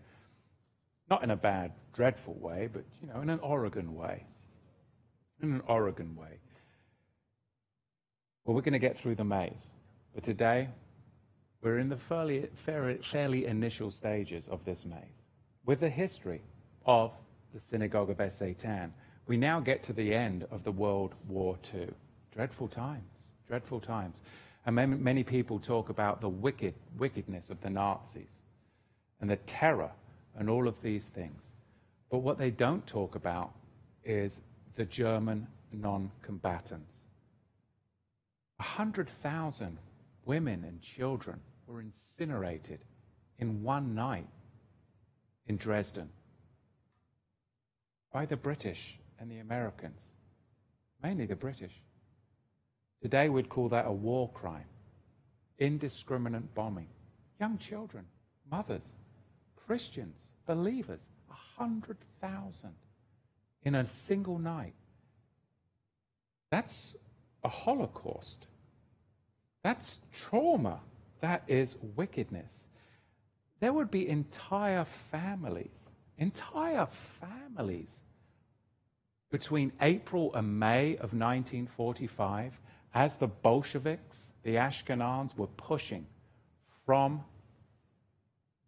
Not 1.10 1.22
in 1.22 1.30
a 1.30 1.36
bad, 1.36 1.72
dreadful 1.94 2.34
way, 2.34 2.68
but 2.72 2.84
you 3.02 3.08
know, 3.08 3.20
in 3.20 3.30
an 3.30 3.40
Oregon 3.40 3.94
way. 3.94 4.24
In 5.42 5.52
an 5.52 5.62
Oregon 5.66 6.16
way. 6.16 6.38
Well, 8.44 8.54
we're 8.54 8.62
going 8.62 8.72
to 8.72 8.78
get 8.78 8.98
through 8.98 9.14
the 9.14 9.24
maze. 9.24 9.66
But 10.18 10.24
today, 10.24 10.68
we're 11.62 11.78
in 11.78 11.88
the 11.88 11.96
fairly, 11.96 12.48
fairly, 12.52 12.96
fairly 12.96 13.46
initial 13.46 13.92
stages 13.92 14.48
of 14.48 14.64
this 14.64 14.84
maze. 14.84 15.22
With 15.64 15.78
the 15.78 15.88
history 15.88 16.42
of 16.84 17.12
the 17.54 17.60
synagogue 17.60 18.10
of 18.10 18.32
Satan, 18.32 18.92
we 19.28 19.36
now 19.36 19.60
get 19.60 19.84
to 19.84 19.92
the 19.92 20.12
end 20.12 20.44
of 20.50 20.64
the 20.64 20.72
World 20.72 21.14
War 21.28 21.56
II. 21.72 21.90
Dreadful 22.32 22.66
times, 22.66 23.28
dreadful 23.46 23.78
times. 23.78 24.16
And 24.66 24.74
many, 24.74 24.96
many 24.96 25.22
people 25.22 25.60
talk 25.60 25.88
about 25.88 26.20
the 26.20 26.28
wicked, 26.28 26.74
wickedness 26.98 27.48
of 27.48 27.60
the 27.60 27.70
Nazis 27.70 28.42
and 29.20 29.30
the 29.30 29.36
terror 29.36 29.92
and 30.36 30.50
all 30.50 30.66
of 30.66 30.82
these 30.82 31.04
things. 31.04 31.44
But 32.10 32.24
what 32.24 32.38
they 32.38 32.50
don't 32.50 32.84
talk 32.88 33.14
about 33.14 33.52
is 34.02 34.40
the 34.74 34.84
German 34.84 35.46
non 35.72 36.10
combatants. 36.22 36.96
100,000 38.56 39.78
women 40.28 40.62
and 40.64 40.82
children 40.82 41.40
were 41.66 41.80
incinerated 41.80 42.80
in 43.38 43.62
one 43.62 43.94
night 43.94 44.28
in 45.46 45.56
Dresden 45.56 46.10
by 48.12 48.26
the 48.26 48.36
British 48.36 48.98
and 49.18 49.30
the 49.30 49.38
Americans, 49.38 50.02
mainly 51.02 51.24
the 51.24 51.34
British. 51.34 51.72
Today 53.00 53.30
we'd 53.30 53.48
call 53.48 53.70
that 53.70 53.86
a 53.86 53.90
war 53.90 54.30
crime, 54.32 54.66
indiscriminate 55.58 56.54
bombing. 56.54 56.88
Young 57.40 57.56
children, 57.56 58.04
mothers, 58.50 58.96
Christians, 59.56 60.16
believers, 60.46 61.06
a 61.30 61.60
hundred 61.60 61.96
thousand 62.20 62.74
in 63.62 63.74
a 63.74 63.88
single 63.88 64.38
night. 64.38 64.74
That's 66.50 66.96
a 67.42 67.48
Holocaust. 67.48 68.46
That's 69.68 70.00
trauma. 70.14 70.80
That 71.20 71.42
is 71.46 71.76
wickedness. 71.94 72.50
There 73.60 73.70
would 73.70 73.90
be 73.90 74.08
entire 74.08 74.86
families, 74.86 75.90
entire 76.16 76.88
families 77.20 77.90
between 79.30 79.72
April 79.82 80.34
and 80.34 80.58
May 80.58 80.92
of 80.92 81.12
1945, 81.12 82.58
as 82.94 83.16
the 83.16 83.26
Bolsheviks, 83.26 84.30
the 84.42 84.54
Ashkenazis, 84.54 85.36
were 85.36 85.48
pushing 85.48 86.06
from 86.86 87.22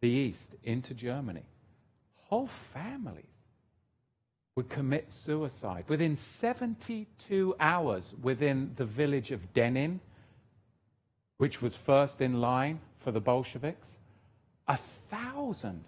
the 0.03 0.11
east 0.11 0.55
into 0.65 0.93
Germany, 0.93 1.47
whole 2.29 2.47
families 2.47 3.25
would 4.55 4.69
commit 4.69 5.11
suicide. 5.11 5.87
Within 5.89 6.19
72 6.19 7.55
hours, 7.59 8.13
within 8.21 8.73
the 8.77 8.85
village 8.85 9.31
of 9.31 9.55
Demmin, 9.55 10.01
which 11.41 11.63
was 11.63 11.75
first 11.75 12.21
in 12.21 12.39
line 12.39 12.79
for 12.99 13.13
the 13.13 13.19
Bolsheviks, 13.19 13.97
a 14.69 14.77
thousand 15.11 15.83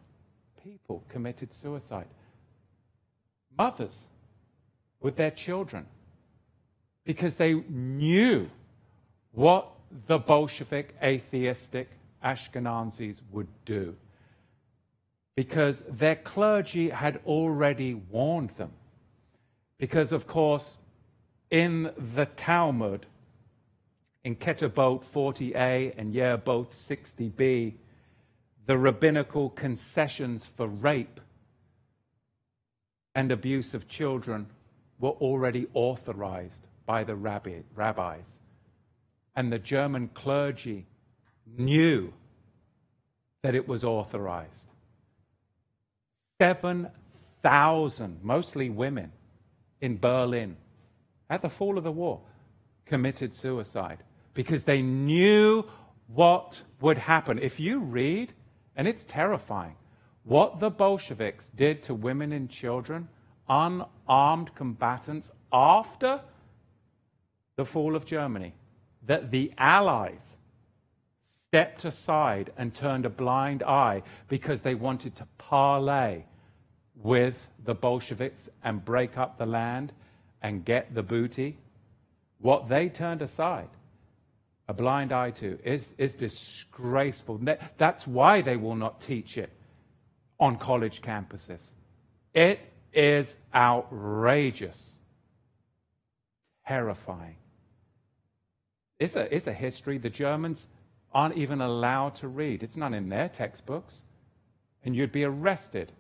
people 0.64 1.04
committed 1.10 1.52
suicide. 1.52 2.06
Mothers 3.58 4.06
with 4.98 5.16
their 5.16 5.30
children 5.30 5.84
because 7.04 7.34
they 7.34 7.52
knew 7.68 8.48
what 9.32 9.68
the 10.06 10.18
Bolshevik 10.18 10.94
atheistic 11.02 11.90
Ashkenazis 12.24 13.20
would 13.30 13.48
do. 13.66 13.94
Because 15.34 15.82
their 15.86 16.16
clergy 16.16 16.88
had 16.88 17.20
already 17.26 17.92
warned 17.92 18.50
them. 18.56 18.72
Because, 19.76 20.12
of 20.12 20.26
course, 20.26 20.78
in 21.50 21.90
the 22.14 22.24
Talmud, 22.24 23.04
in 24.24 24.36
Ketubot 24.36 25.04
40a 25.04 25.94
and 25.96 26.14
Yevamot 26.14 26.70
60b, 26.70 27.74
the 28.66 28.78
rabbinical 28.78 29.50
concessions 29.50 30.44
for 30.44 30.68
rape 30.68 31.20
and 33.14 33.32
abuse 33.32 33.74
of 33.74 33.88
children 33.88 34.46
were 35.00 35.10
already 35.10 35.66
authorized 35.74 36.66
by 36.86 37.02
the 37.02 37.16
rabbi, 37.16 37.60
rabbis. 37.74 38.38
And 39.34 39.52
the 39.52 39.58
German 39.58 40.08
clergy 40.14 40.86
knew 41.58 42.12
that 43.42 43.56
it 43.56 43.66
was 43.66 43.82
authorized. 43.82 44.66
7,000, 46.40 48.20
mostly 48.22 48.70
women, 48.70 49.10
in 49.80 49.98
Berlin 49.98 50.56
at 51.28 51.42
the 51.42 51.50
fall 51.50 51.76
of 51.76 51.84
the 51.84 51.90
war 51.90 52.20
committed 52.86 53.34
suicide 53.34 53.98
because 54.34 54.64
they 54.64 54.82
knew 54.82 55.64
what 56.06 56.62
would 56.80 56.98
happen. 56.98 57.38
If 57.38 57.60
you 57.60 57.80
read, 57.80 58.32
and 58.76 58.88
it's 58.88 59.04
terrifying, 59.04 59.76
what 60.24 60.60
the 60.60 60.70
Bolsheviks 60.70 61.50
did 61.54 61.82
to 61.84 61.94
women 61.94 62.32
and 62.32 62.48
children 62.48 63.08
unarmed 63.48 64.54
combatants 64.54 65.30
after 65.52 66.20
the 67.56 67.64
fall 67.64 67.96
of 67.96 68.06
Germany, 68.06 68.54
that 69.04 69.30
the 69.30 69.52
Allies 69.58 70.36
stepped 71.48 71.84
aside 71.84 72.50
and 72.56 72.74
turned 72.74 73.04
a 73.04 73.10
blind 73.10 73.62
eye 73.62 74.02
because 74.28 74.62
they 74.62 74.74
wanted 74.74 75.14
to 75.16 75.26
parley 75.36 76.24
with 76.94 77.48
the 77.64 77.74
Bolsheviks 77.74 78.48
and 78.64 78.84
break 78.84 79.18
up 79.18 79.36
the 79.36 79.46
land 79.46 79.92
and 80.40 80.64
get 80.64 80.94
the 80.94 81.02
booty. 81.02 81.58
What 82.38 82.68
they 82.68 82.88
turned 82.88 83.22
aside, 83.22 83.68
a 84.72 84.74
blind 84.74 85.12
eye 85.12 85.30
to, 85.30 85.58
is, 85.64 85.94
is 85.98 86.14
disgraceful. 86.14 87.38
That's 87.76 88.06
why 88.06 88.40
they 88.40 88.56
will 88.56 88.74
not 88.74 89.02
teach 89.02 89.36
it 89.36 89.50
on 90.40 90.56
college 90.56 91.02
campuses. 91.02 91.72
It 92.32 92.58
is 92.94 93.36
outrageous, 93.54 94.96
terrifying. 96.66 97.36
It's 98.98 99.14
a, 99.14 99.34
it's 99.34 99.46
a 99.46 99.52
history 99.52 99.98
the 99.98 100.08
Germans 100.08 100.68
aren't 101.12 101.36
even 101.36 101.60
allowed 101.60 102.14
to 102.16 102.28
read. 102.28 102.62
It's 102.62 102.78
not 102.78 102.94
in 102.94 103.10
their 103.10 103.28
textbooks. 103.28 104.00
And 104.84 104.96
you'd 104.96 105.12
be 105.12 105.24
arrested 105.24 105.92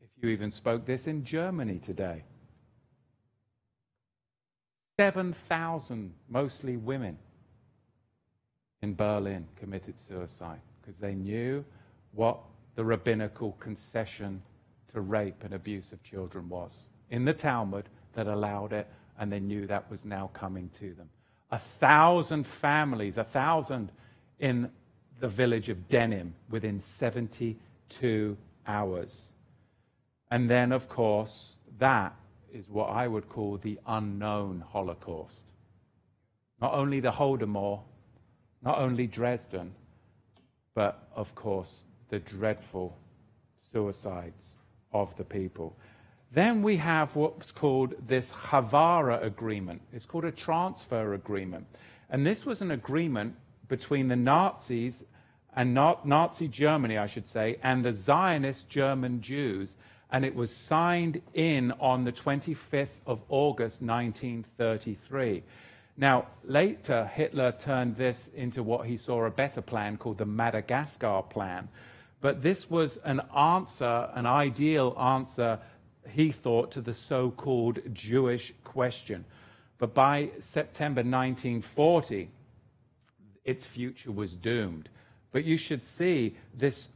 if 0.00 0.10
you 0.20 0.28
even 0.30 0.50
spoke 0.50 0.86
this 0.86 1.06
in 1.06 1.24
Germany 1.24 1.78
today. 1.78 2.24
7,000, 4.98 6.14
mostly 6.28 6.76
women, 6.76 7.16
in 8.84 8.94
Berlin 8.94 9.46
committed 9.56 9.98
suicide 9.98 10.60
because 10.80 10.98
they 10.98 11.14
knew 11.14 11.64
what 12.12 12.38
the 12.76 12.84
rabbinical 12.84 13.52
concession 13.58 14.42
to 14.92 15.00
rape 15.00 15.42
and 15.42 15.54
abuse 15.54 15.90
of 15.90 16.02
children 16.02 16.48
was 16.48 16.90
in 17.10 17.24
the 17.24 17.32
Talmud 17.32 17.88
that 18.12 18.26
allowed 18.26 18.72
it, 18.72 18.86
and 19.18 19.32
they 19.32 19.40
knew 19.40 19.66
that 19.66 19.90
was 19.90 20.04
now 20.04 20.30
coming 20.34 20.70
to 20.78 20.92
them. 20.94 21.08
A 21.50 21.58
thousand 21.58 22.46
families, 22.46 23.16
a 23.16 23.24
thousand 23.24 23.90
in 24.38 24.70
the 25.18 25.28
village 25.28 25.68
of 25.70 25.88
Demmin 25.88 26.32
within 26.50 26.80
72 26.80 28.36
hours. 28.66 29.28
And 30.30 30.50
then, 30.50 30.72
of 30.72 30.88
course, 30.88 31.54
that 31.78 32.14
is 32.52 32.68
what 32.68 32.90
I 32.90 33.08
would 33.08 33.28
call 33.28 33.56
the 33.56 33.78
unknown 33.86 34.62
Holocaust. 34.72 35.44
Not 36.60 36.74
only 36.74 37.00
the 37.00 37.12
Holodomor, 37.12 37.80
not 38.64 38.78
only 38.78 39.06
Dresden, 39.06 39.74
but 40.74 41.08
of 41.14 41.34
course 41.34 41.84
the 42.08 42.18
dreadful 42.18 42.96
suicides 43.70 44.56
of 44.92 45.16
the 45.16 45.24
people. 45.24 45.76
Then 46.32 46.62
we 46.62 46.78
have 46.78 47.14
what's 47.14 47.52
called 47.52 47.94
this 48.06 48.32
Haavara 48.32 49.22
agreement. 49.22 49.82
It's 49.92 50.06
called 50.06 50.24
a 50.24 50.32
transfer 50.32 51.14
agreement. 51.14 51.66
And 52.10 52.26
this 52.26 52.44
was 52.44 52.60
an 52.60 52.70
agreement 52.70 53.36
between 53.68 54.08
the 54.08 54.16
Nazis 54.16 55.04
and 55.54 55.74
not 55.74 56.06
Nazi 56.06 56.48
Germany, 56.48 56.98
I 56.98 57.06
should 57.06 57.28
say, 57.28 57.58
and 57.62 57.84
the 57.84 57.92
Zionist 57.92 58.68
German 58.68 59.20
Jews. 59.20 59.76
And 60.10 60.24
it 60.24 60.34
was 60.34 60.54
signed 60.54 61.22
in 61.34 61.72
on 61.80 62.04
the 62.04 62.12
25th 62.12 63.00
of 63.06 63.22
August, 63.28 63.80
1933. 63.80 65.42
Now, 65.96 66.26
later, 66.42 67.10
Hitler 67.14 67.52
turned 67.52 67.96
this 67.96 68.28
into 68.34 68.62
what 68.62 68.86
he 68.86 68.96
saw 68.96 69.24
a 69.24 69.30
better 69.30 69.62
plan 69.62 69.96
called 69.96 70.18
the 70.18 70.26
Madagascar 70.26 71.22
Plan, 71.22 71.68
but 72.20 72.42
this 72.42 72.68
was 72.68 72.96
an 73.04 73.20
answer, 73.36 74.10
an 74.14 74.26
ideal 74.26 74.96
answer, 74.98 75.60
he 76.08 76.32
thought, 76.32 76.72
to 76.72 76.80
the 76.80 76.94
so 76.94 77.30
called 77.30 77.80
Jewish 77.92 78.52
question. 78.64 79.24
But 79.78 79.94
by 79.94 80.30
September 80.40 81.00
1940, 81.00 82.30
its 83.44 83.66
future 83.66 84.10
was 84.10 84.36
doomed. 84.36 84.88
But 85.32 85.44
you 85.44 85.56
should 85.56 85.84
see 85.84 86.36
this 86.54 86.88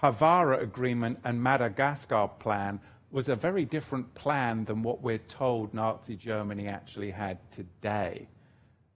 Haavara 0.00 0.62
agreement 0.62 1.18
and 1.24 1.42
Madagascar 1.42 2.28
plan 2.38 2.80
was 3.12 3.28
a 3.28 3.36
very 3.36 3.64
different 3.64 4.12
plan 4.14 4.64
than 4.64 4.82
what 4.82 5.02
we're 5.02 5.18
told 5.18 5.72
Nazi 5.74 6.16
Germany 6.16 6.66
actually 6.66 7.10
had 7.10 7.38
today. 7.52 8.26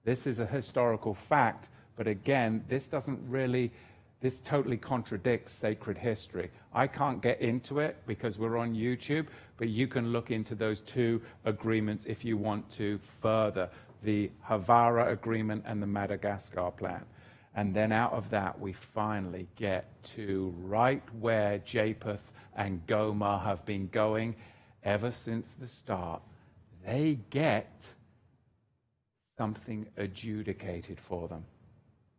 This 0.04 0.26
is 0.26 0.38
a 0.38 0.46
historical 0.46 1.14
fact, 1.14 1.68
but 1.96 2.06
again, 2.06 2.64
this 2.68 2.86
doesn't 2.86 3.20
really 3.28 3.70
this 4.20 4.40
totally 4.40 4.78
contradicts 4.78 5.52
sacred 5.52 5.98
history. 5.98 6.50
I 6.72 6.86
can't 6.86 7.20
get 7.20 7.40
into 7.42 7.80
it 7.80 7.98
because 8.06 8.38
we're 8.38 8.56
on 8.56 8.74
YouTube, 8.74 9.26
but 9.58 9.68
you 9.68 9.86
can 9.86 10.10
look 10.10 10.30
into 10.30 10.54
those 10.54 10.80
two 10.80 11.20
agreements 11.44 12.06
if 12.06 12.24
you 12.24 12.38
want 12.38 12.68
to 12.70 12.98
further 13.20 13.68
the 14.02 14.30
Haavara 14.48 15.12
agreement 15.12 15.64
and 15.66 15.82
the 15.82 15.86
Madagascar 15.86 16.70
plan. 16.70 17.04
And 17.54 17.74
then 17.74 17.92
out 17.92 18.12
of 18.14 18.30
that, 18.30 18.58
we 18.58 18.72
finally 18.72 19.48
get 19.54 20.02
to 20.16 20.54
right 20.62 21.02
where 21.20 21.58
Japheth 21.58 22.32
and 22.56 22.84
Gomer 22.86 23.38
have 23.38 23.64
been 23.64 23.86
going 23.88 24.34
ever 24.82 25.12
since 25.12 25.54
the 25.54 25.68
start. 25.68 26.22
They 26.84 27.18
get 27.30 27.82
something 29.38 29.86
adjudicated 29.96 30.98
for 30.98 31.28
them 31.28 31.44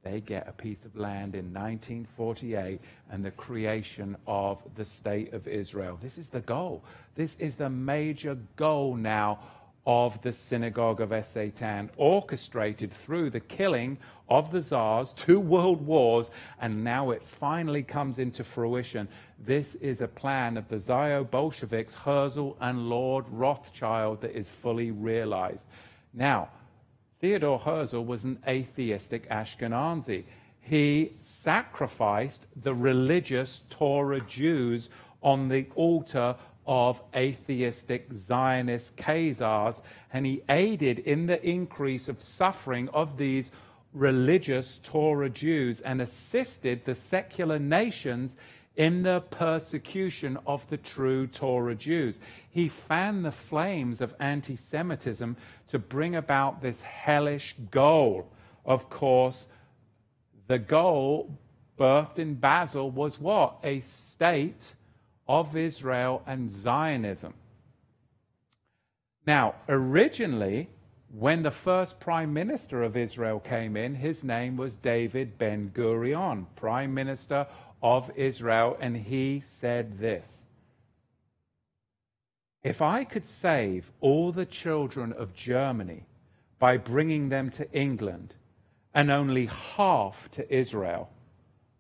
they 0.10 0.22
get 0.22 0.48
a 0.48 0.54
piece 0.54 0.86
of 0.86 0.96
land 0.96 1.36
in 1.36 1.54
1948 1.54 2.80
and 3.12 3.26
the 3.26 3.32
creation 3.32 4.16
of 4.26 4.62
the 4.76 4.86
state 4.86 5.34
of 5.34 5.48
Israel. 5.48 6.00
This 6.02 6.18
is 6.18 6.30
the 6.30 6.40
goal. 6.40 6.84
This 7.16 7.36
is 7.40 7.56
the 7.56 7.70
major 7.70 8.38
goal 8.56 8.96
now 8.96 9.40
of 9.86 10.22
the 10.22 10.34
synagogue 10.34 11.00
of 11.02 11.26
Satan, 11.26 11.90
orchestrated 11.96 12.92
through 12.92 13.30
the 13.30 13.40
killing 13.40 13.98
of 14.30 14.52
the 14.52 14.62
czars, 14.62 15.14
two 15.14 15.40
world 15.40 15.86
wars, 15.86 16.30
and 16.60 16.84
now 16.84 17.12
it 17.12 17.24
finally 17.24 17.84
comes 17.84 18.20
into 18.20 18.44
fruition. 18.44 19.08
This 19.40 19.76
is 19.76 20.02
a 20.02 20.08
plan 20.08 20.58
of 20.58 20.68
the 20.68 20.80
Zio 20.80 21.24
Bolsheviks, 21.24 21.94
Herzl, 21.94 22.52
and 22.60 22.90
Lord 22.90 23.26
Rothschild 23.30 24.22
that 24.22 24.36
is 24.36 24.50
fully 24.50 24.92
realized. 24.92 25.66
Now, 26.14 26.50
Theodore 27.20 27.60
Herzl 27.60 28.02
was 28.02 28.24
an 28.24 28.40
atheistic 28.48 29.30
Ashkenazi. 29.30 30.24
He 30.60 31.14
sacrificed 31.22 32.46
the 32.56 32.74
religious 32.74 33.64
Torah 33.70 34.22
Jews 34.22 34.90
on 35.22 35.48
the 35.48 35.68
altar 35.76 36.36
of 36.66 37.02
atheistic 37.16 38.12
Zionist 38.14 38.98
Khazars, 38.98 39.82
and 40.12 40.26
he 40.26 40.44
aided 40.50 41.00
in 41.00 41.28
the 41.28 41.44
increase 41.48 42.10
of 42.10 42.22
suffering 42.22 42.90
of 42.90 43.18
these 43.18 43.52
religious 43.94 44.80
Torah 44.84 45.30
Jews 45.30 45.80
and 45.80 46.02
assisted 46.02 46.86
the 46.86 46.96
secular 46.96 47.58
nations 47.58 48.36
in 48.78 49.02
the 49.02 49.22
persecution 49.32 50.38
of 50.46 50.70
the 50.70 50.78
true 50.78 51.26
Torah 51.28 51.76
Jews. 51.76 52.20
He 52.50 52.70
fanned 52.70 53.26
the 53.26 53.32
flames 53.32 54.00
of 54.00 54.14
anti 54.20 54.56
Semitism 54.56 55.36
to 55.70 55.80
bring 55.80 56.16
about 56.16 56.62
this 56.62 56.80
hellish 56.82 57.56
goal. 57.72 58.32
Of 58.64 58.90
course, 58.90 59.48
the 60.48 60.60
goal 60.60 61.38
birthed 61.78 62.20
in 62.20 62.36
Basel 62.36 62.90
was 62.90 63.20
what? 63.20 63.58
A 63.64 63.80
state 63.82 64.76
of 65.28 65.58
Israel 65.58 66.22
and 66.26 66.50
Zionism. 66.50 67.34
Now, 69.26 69.56
originally, 69.68 70.70
when 71.10 71.44
the 71.44 71.52
first 71.52 72.00
prime 72.00 72.34
minister 72.34 72.84
of 72.84 72.98
Israel 72.98 73.40
came 73.40 73.78
in, 73.78 73.96
his 73.96 74.24
name 74.24 74.58
was 74.58 74.76
David 74.76 75.38
Ben 75.38 75.72
Gurion, 75.74 76.46
prime 76.56 76.94
minister 76.94 77.48
of 77.82 78.12
Israel, 78.16 78.78
and 78.80 78.98
he 78.98 79.40
said 79.40 80.00
this 80.00 80.46
If 82.64 82.82
I 82.82 83.04
could 83.04 83.26
save 83.26 83.92
all 84.02 84.32
the 84.32 84.46
children 84.46 85.14
of 85.14 85.34
Germany 85.34 86.06
by 86.60 86.78
bringing 86.78 87.30
them 87.30 87.50
to 87.52 87.72
England 87.72 88.34
and 88.94 89.10
only 89.10 89.46
half 89.46 90.30
to 90.32 90.54
Israel, 90.54 91.10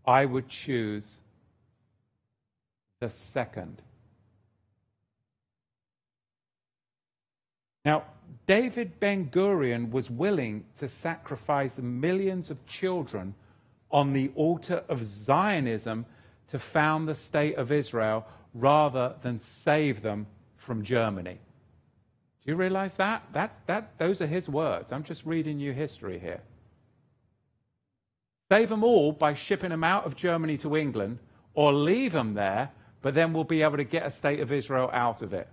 I 0.05 0.25
would 0.25 0.47
choose 0.47 1.17
the 3.01 3.09
second. 3.09 3.81
Now, 7.83 8.03
David 8.45 8.99
Ben 8.99 9.29
Gurion 9.29 9.91
was 9.91 10.09
willing 10.09 10.65
to 10.79 10.87
sacrifice 10.87 11.77
millions 11.77 12.49
of 12.49 12.65
children 12.65 13.35
on 13.91 14.13
the 14.13 14.31
altar 14.35 14.83
of 14.89 15.03
Zionism 15.03 16.05
to 16.49 16.59
found 16.59 17.07
the 17.07 17.15
state 17.15 17.55
of 17.55 17.71
Israel 17.71 18.25
rather 18.53 19.15
than 19.21 19.39
save 19.39 20.01
them 20.01 20.27
from 20.55 20.83
Germany. 20.83 21.39
Do 22.43 22.51
you 22.51 22.55
realize 22.55 22.95
that? 22.97 23.23
That's, 23.33 23.59
that? 23.65 23.97
Those 23.97 24.21
are 24.21 24.27
his 24.27 24.47
words. 24.47 24.91
I'm 24.91 25.03
just 25.03 25.25
reading 25.25 25.59
you 25.59 25.73
history 25.73 26.19
here. 26.19 26.41
Save 28.49 28.69
them 28.69 28.83
all 28.83 29.11
by 29.11 29.33
shipping 29.33 29.71
them 29.71 29.83
out 29.83 30.05
of 30.05 30.15
Germany 30.15 30.57
to 30.59 30.77
England 30.77 31.19
or 31.53 31.73
leave 31.73 32.13
them 32.13 32.33
there, 32.33 32.71
but 33.01 33.13
then 33.13 33.33
we'll 33.33 33.43
be 33.43 33.61
able 33.61 33.77
to 33.77 33.83
get 33.83 34.05
a 34.05 34.11
state 34.11 34.39
of 34.39 34.51
Israel 34.51 34.89
out 34.93 35.21
of 35.21 35.33
it. 35.33 35.49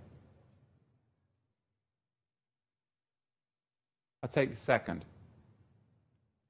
I'll 4.25 4.29
take 4.29 4.49
the 4.49 4.59
second. 4.59 5.05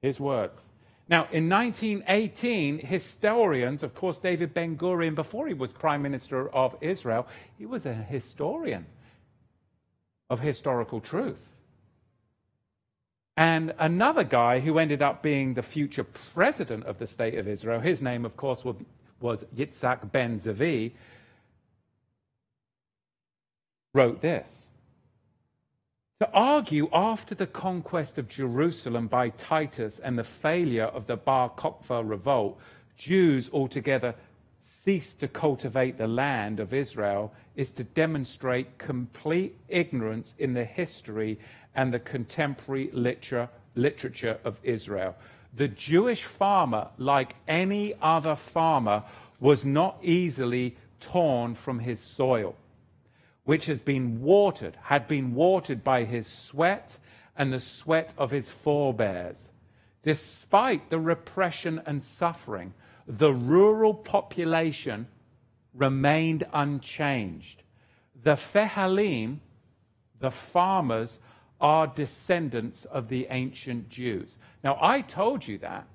His 0.01 0.17
words. 0.17 0.61
Now, 1.09 1.27
in 1.29 1.49
1918, 1.49 2.79
historians, 2.79 3.83
of 3.83 3.93
course, 3.93 4.17
David 4.17 4.53
Ben 4.53 4.77
Gurion, 4.77 5.13
before 5.13 5.45
he 5.45 5.53
was 5.53 5.73
Prime 5.73 6.01
Minister 6.01 6.47
of 6.55 6.77
Israel, 6.79 7.27
he 7.57 7.65
was 7.65 7.85
a 7.85 7.93
historian 7.93 8.85
of 10.29 10.39
historical 10.39 11.01
truth. 11.01 11.45
And 13.35 13.73
another 13.77 14.23
guy 14.23 14.61
who 14.61 14.79
ended 14.79 15.01
up 15.01 15.21
being 15.21 15.53
the 15.53 15.61
future 15.61 16.05
president 16.05 16.85
of 16.85 16.97
the 16.97 17.07
State 17.07 17.37
of 17.37 17.45
Israel, 17.45 17.81
his 17.81 18.01
name, 18.01 18.23
of 18.23 18.37
course, 18.37 18.63
was 19.19 19.43
Yitzhak 19.53 20.13
Ben 20.13 20.39
Zvi, 20.39 20.93
wrote 23.93 24.21
this. 24.21 24.69
To 26.21 26.31
argue 26.31 26.87
after 26.93 27.35
the 27.35 27.45
conquest 27.45 28.17
of 28.17 28.29
Jerusalem 28.29 29.07
by 29.07 29.27
Titus 29.31 29.99
and 29.99 30.17
the 30.17 30.23
failure 30.23 30.85
of 30.85 31.07
the 31.07 31.17
Bar 31.17 31.49
Kokhba 31.49 32.09
revolt, 32.09 32.57
Jews 32.95 33.49
altogether 33.51 34.15
ceased 34.61 35.19
to 35.19 35.27
cultivate 35.27 35.97
the 35.97 36.07
land 36.07 36.61
of 36.61 36.73
Israel 36.73 37.33
is 37.57 37.73
to 37.73 37.83
demonstrate 37.83 38.77
complete 38.77 39.57
ignorance 39.67 40.35
in 40.39 40.53
the 40.53 40.63
history 40.63 41.37
and 41.75 41.93
the 41.93 41.99
contemporary 41.99 42.89
literature, 42.93 43.49
literature 43.75 44.39
of 44.45 44.57
Israel. 44.63 45.17
The 45.57 45.67
Jewish 45.67 46.23
farmer, 46.23 46.87
like 46.97 47.35
any 47.45 47.93
other 48.01 48.37
farmer, 48.37 49.03
was 49.41 49.65
not 49.65 49.97
easily 50.01 50.77
torn 51.01 51.55
from 51.55 51.79
his 51.79 51.99
soil 51.99 52.55
which 53.45 53.67
has 53.67 53.81
been 53.81 54.21
watered, 54.21 54.77
had 54.83 55.07
been 55.07 55.33
watered 55.33 55.83
by 55.83 56.03
his 56.03 56.27
sweat 56.27 56.97
and 57.37 57.53
the 57.53 57.59
sweat 57.59 58.13
of 58.17 58.31
his 58.31 58.49
forebears. 58.49 59.51
Despite 60.03 60.89
the 60.89 60.99
repression 60.99 61.81
and 61.85 62.03
suffering, 62.03 62.73
the 63.07 63.33
rural 63.33 63.93
population 63.93 65.07
remained 65.73 66.45
unchanged. 66.53 67.63
The 68.23 68.35
Fehalim, 68.35 69.39
the 70.19 70.31
farmers, 70.31 71.19
are 71.61 71.87
descendants 71.87 72.85
of 72.85 73.09
the 73.09 73.27
ancient 73.29 73.89
Jews. 73.89 74.37
Now, 74.63 74.77
I 74.81 75.01
told 75.01 75.47
you 75.47 75.57
that, 75.59 75.87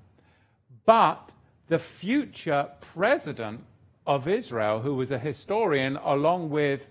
but 0.86 1.32
the 1.68 1.78
future 1.78 2.68
president 2.80 3.64
of 4.06 4.26
Israel, 4.26 4.80
who 4.80 4.94
was 4.94 5.10
a 5.10 5.18
historian, 5.18 5.96
along 5.96 6.50
with 6.50 6.86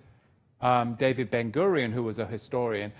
um, 0.61 0.95
David 0.95 1.29
Ben 1.29 1.51
Gurion, 1.51 1.91
who 1.93 2.03
was 2.03 2.19
a 2.19 2.25
historian, 2.25 2.91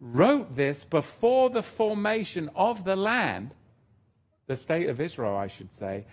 wrote 0.00 0.54
this 0.56 0.84
before 0.84 1.50
the 1.50 1.62
formation 1.62 2.50
of 2.54 2.84
the 2.84 2.96
land, 2.96 3.50
the 4.46 4.56
state 4.56 4.88
of 4.88 5.00
Israel, 5.00 5.36
I 5.36 5.46
should 5.46 5.72
say, 5.72 6.04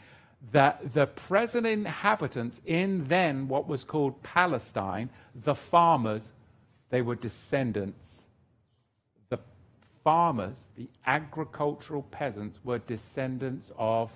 that 0.51 0.93
the 0.93 1.07
present 1.07 1.65
inhabitants 1.65 2.59
in 2.65 3.07
then 3.07 3.47
what 3.47 3.67
was 3.67 3.84
called 3.84 4.21
Palestine, 4.23 5.09
the 5.35 5.55
farmers, 5.55 6.31
they 6.89 7.01
were 7.01 7.15
descendants. 7.15 8.23
The 9.30 9.39
farmers, 10.03 10.57
the 10.75 10.89
agricultural 11.05 12.03
peasants, 12.03 12.59
were 12.63 12.80
descendants 12.80 13.71
of 13.77 14.11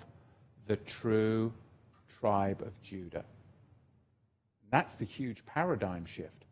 the 0.67 0.75
true 0.75 1.53
tribe 2.19 2.61
of 2.61 2.79
Judah. 2.81 3.25
That's 4.69 4.95
the 4.95 5.05
huge 5.05 5.45
paradigm 5.45 6.05
shift. 6.05 6.43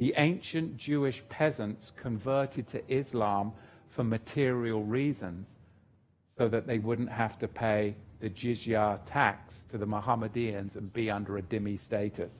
The 0.00 0.14
ancient 0.16 0.78
Jewish 0.78 1.22
peasants 1.28 1.92
converted 1.94 2.66
to 2.68 2.82
Islam 2.90 3.52
for 3.90 4.02
material 4.02 4.82
reasons 4.82 5.58
so 6.38 6.48
that 6.48 6.66
they 6.66 6.78
wouldn't 6.78 7.10
have 7.10 7.38
to 7.40 7.46
pay 7.46 7.96
the 8.18 8.30
jizya 8.30 9.00
tax 9.04 9.66
to 9.68 9.76
the 9.76 9.84
Mohammedans 9.84 10.76
and 10.76 10.90
be 10.90 11.10
under 11.10 11.36
a 11.36 11.42
dhimmi 11.42 11.78
status. 11.78 12.32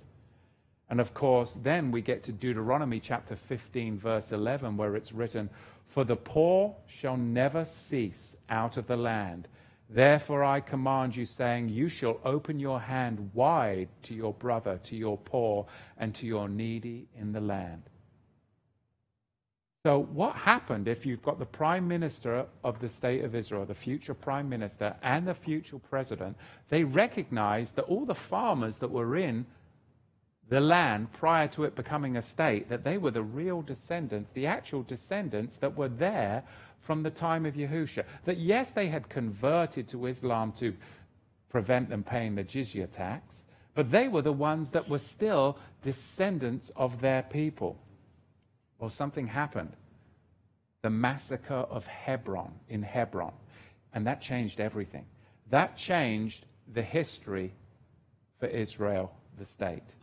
And 0.88 1.02
of 1.02 1.12
course, 1.12 1.54
then 1.62 1.90
we 1.90 2.00
get 2.00 2.22
to 2.24 2.32
Deuteronomy 2.32 2.98
chapter 2.98 3.36
15, 3.36 3.98
verse 3.98 4.32
11, 4.32 4.78
where 4.78 4.96
it's 4.96 5.12
written, 5.12 5.50
For 5.86 6.02
the 6.02 6.16
poor 6.16 6.74
shall 6.86 7.18
never 7.18 7.66
cease 7.66 8.36
out 8.48 8.78
of 8.78 8.86
the 8.86 8.96
land 8.96 9.48
Therefore 9.92 10.44
I 10.44 10.60
command 10.60 11.16
you, 11.16 11.26
saying, 11.26 11.68
You 11.68 11.88
shall 11.88 12.20
open 12.24 12.60
your 12.60 12.80
hand 12.80 13.30
wide 13.34 13.88
to 14.04 14.14
your 14.14 14.32
brother, 14.32 14.78
to 14.84 14.96
your 14.96 15.18
poor, 15.18 15.66
and 15.98 16.14
to 16.14 16.26
your 16.26 16.48
needy 16.48 17.08
in 17.18 17.32
the 17.32 17.40
land. 17.40 17.82
So, 19.82 19.98
what 19.98 20.36
happened 20.36 20.86
if 20.86 21.06
you've 21.06 21.22
got 21.22 21.38
the 21.40 21.46
prime 21.46 21.88
minister 21.88 22.46
of 22.62 22.80
the 22.80 22.88
state 22.88 23.24
of 23.24 23.34
Israel, 23.34 23.64
the 23.64 23.74
future 23.74 24.14
prime 24.14 24.48
minister, 24.48 24.94
and 25.02 25.26
the 25.26 25.34
future 25.34 25.78
president? 25.78 26.36
They 26.68 26.84
recognized 26.84 27.74
that 27.74 27.86
all 27.86 28.04
the 28.04 28.14
farmers 28.14 28.76
that 28.78 28.90
were 28.90 29.16
in 29.16 29.46
the 30.50 30.60
land 30.60 31.12
prior 31.12 31.48
to 31.48 31.64
it 31.64 31.74
becoming 31.74 32.16
a 32.16 32.22
state, 32.22 32.68
that 32.68 32.84
they 32.84 32.98
were 32.98 33.12
the 33.12 33.22
real 33.22 33.62
descendants, 33.62 34.30
the 34.34 34.46
actual 34.46 34.82
descendants 34.82 35.56
that 35.56 35.76
were 35.76 35.88
there 35.88 36.42
from 36.80 37.02
the 37.02 37.10
time 37.10 37.46
of 37.46 37.54
Yahusha. 37.54 38.04
That 38.24 38.38
yes, 38.38 38.70
they 38.72 38.88
had 38.88 39.08
converted 39.08 39.88
to 39.88 40.06
Islam 40.06 40.52
to 40.58 40.74
prevent 41.48 41.88
them 41.88 42.02
paying 42.02 42.34
the 42.34 42.44
jizya 42.44 42.90
tax, 42.90 43.34
but 43.74 43.90
they 43.90 44.08
were 44.08 44.22
the 44.22 44.32
ones 44.32 44.70
that 44.70 44.88
were 44.88 44.98
still 44.98 45.58
descendants 45.82 46.70
of 46.76 47.00
their 47.00 47.22
people. 47.22 47.78
Well, 48.78 48.90
something 48.90 49.26
happened. 49.26 49.72
The 50.82 50.90
massacre 50.90 51.54
of 51.54 51.86
Hebron 51.86 52.52
in 52.68 52.82
Hebron. 52.82 53.32
And 53.92 54.06
that 54.06 54.22
changed 54.22 54.60
everything. 54.60 55.04
That 55.50 55.76
changed 55.76 56.46
the 56.72 56.82
history 56.82 57.52
for 58.38 58.46
Israel, 58.46 59.12
the 59.38 59.44
state 59.44 59.94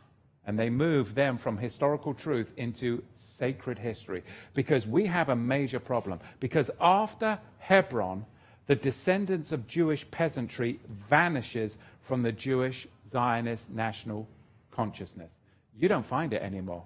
and 0.48 0.58
they 0.58 0.70
move 0.70 1.14
them 1.14 1.36
from 1.36 1.58
historical 1.58 2.14
truth 2.14 2.54
into 2.56 3.04
sacred 3.12 3.78
history 3.78 4.22
because 4.54 4.86
we 4.86 5.04
have 5.04 5.28
a 5.28 5.36
major 5.36 5.78
problem. 5.78 6.18
Because 6.40 6.70
after 6.80 7.38
Hebron, 7.58 8.24
the 8.66 8.74
descendants 8.74 9.52
of 9.52 9.66
Jewish 9.66 10.10
peasantry 10.10 10.80
vanishes 11.10 11.76
from 12.00 12.22
the 12.22 12.32
Jewish 12.32 12.88
Zionist 13.10 13.68
national 13.70 14.26
consciousness. 14.70 15.34
You 15.78 15.86
don't 15.86 16.06
find 16.06 16.32
it 16.32 16.40
anymore. 16.40 16.84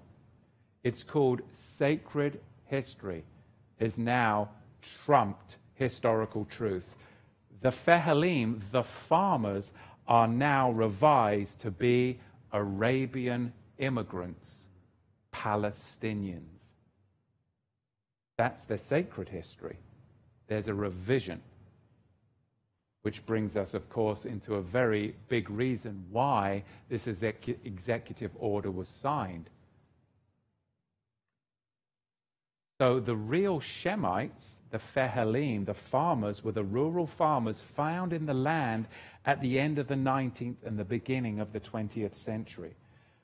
It's 0.83 1.03
called 1.03 1.41
sacred 1.53 2.41
history, 2.65 3.23
is 3.79 3.97
now 3.97 4.49
trumped 5.05 5.55
historical 5.75 6.43
truth. 6.43 6.97
The 7.61 7.69
Fehalim, 7.69 8.59
the 8.73 8.83
farmers, 8.83 9.71
are 10.05 10.27
now 10.27 10.71
revised 10.71 11.61
to 11.61 11.71
be 11.71 12.19
Arabian 12.53 13.51
immigrants, 13.79 14.67
Palestinians. 15.33 16.75
That's 18.37 18.63
their 18.63 18.77
sacred 18.77 19.27
history. 19.27 19.77
There's 20.47 20.67
a 20.67 20.73
revision. 20.73 21.41
Which 23.01 23.25
brings 23.25 23.57
us, 23.57 23.73
of 23.73 23.89
course, 23.89 24.25
into 24.25 24.55
a 24.55 24.61
very 24.61 25.15
big 25.27 25.49
reason 25.49 26.05
why 26.09 26.63
this 26.87 27.07
executive 27.07 28.31
order 28.37 28.71
was 28.71 28.87
signed. 28.87 29.49
So 32.79 32.99
the 32.99 33.15
real 33.15 33.59
Shemites, 33.59 34.57
the 34.71 34.79
Fehalim, 34.79 35.65
the 35.65 35.73
farmers, 35.73 36.43
were 36.43 36.51
the 36.51 36.63
rural 36.63 37.05
farmers 37.05 37.61
found 37.61 38.13
in 38.13 38.25
the 38.25 38.33
land 38.33 38.87
at 39.25 39.41
the 39.41 39.59
end 39.59 39.79
of 39.79 39.87
the 39.87 39.95
19th 39.95 40.57
and 40.65 40.77
the 40.77 40.83
beginning 40.83 41.39
of 41.39 41.53
the 41.53 41.59
20th 41.59 42.15
century. 42.15 42.75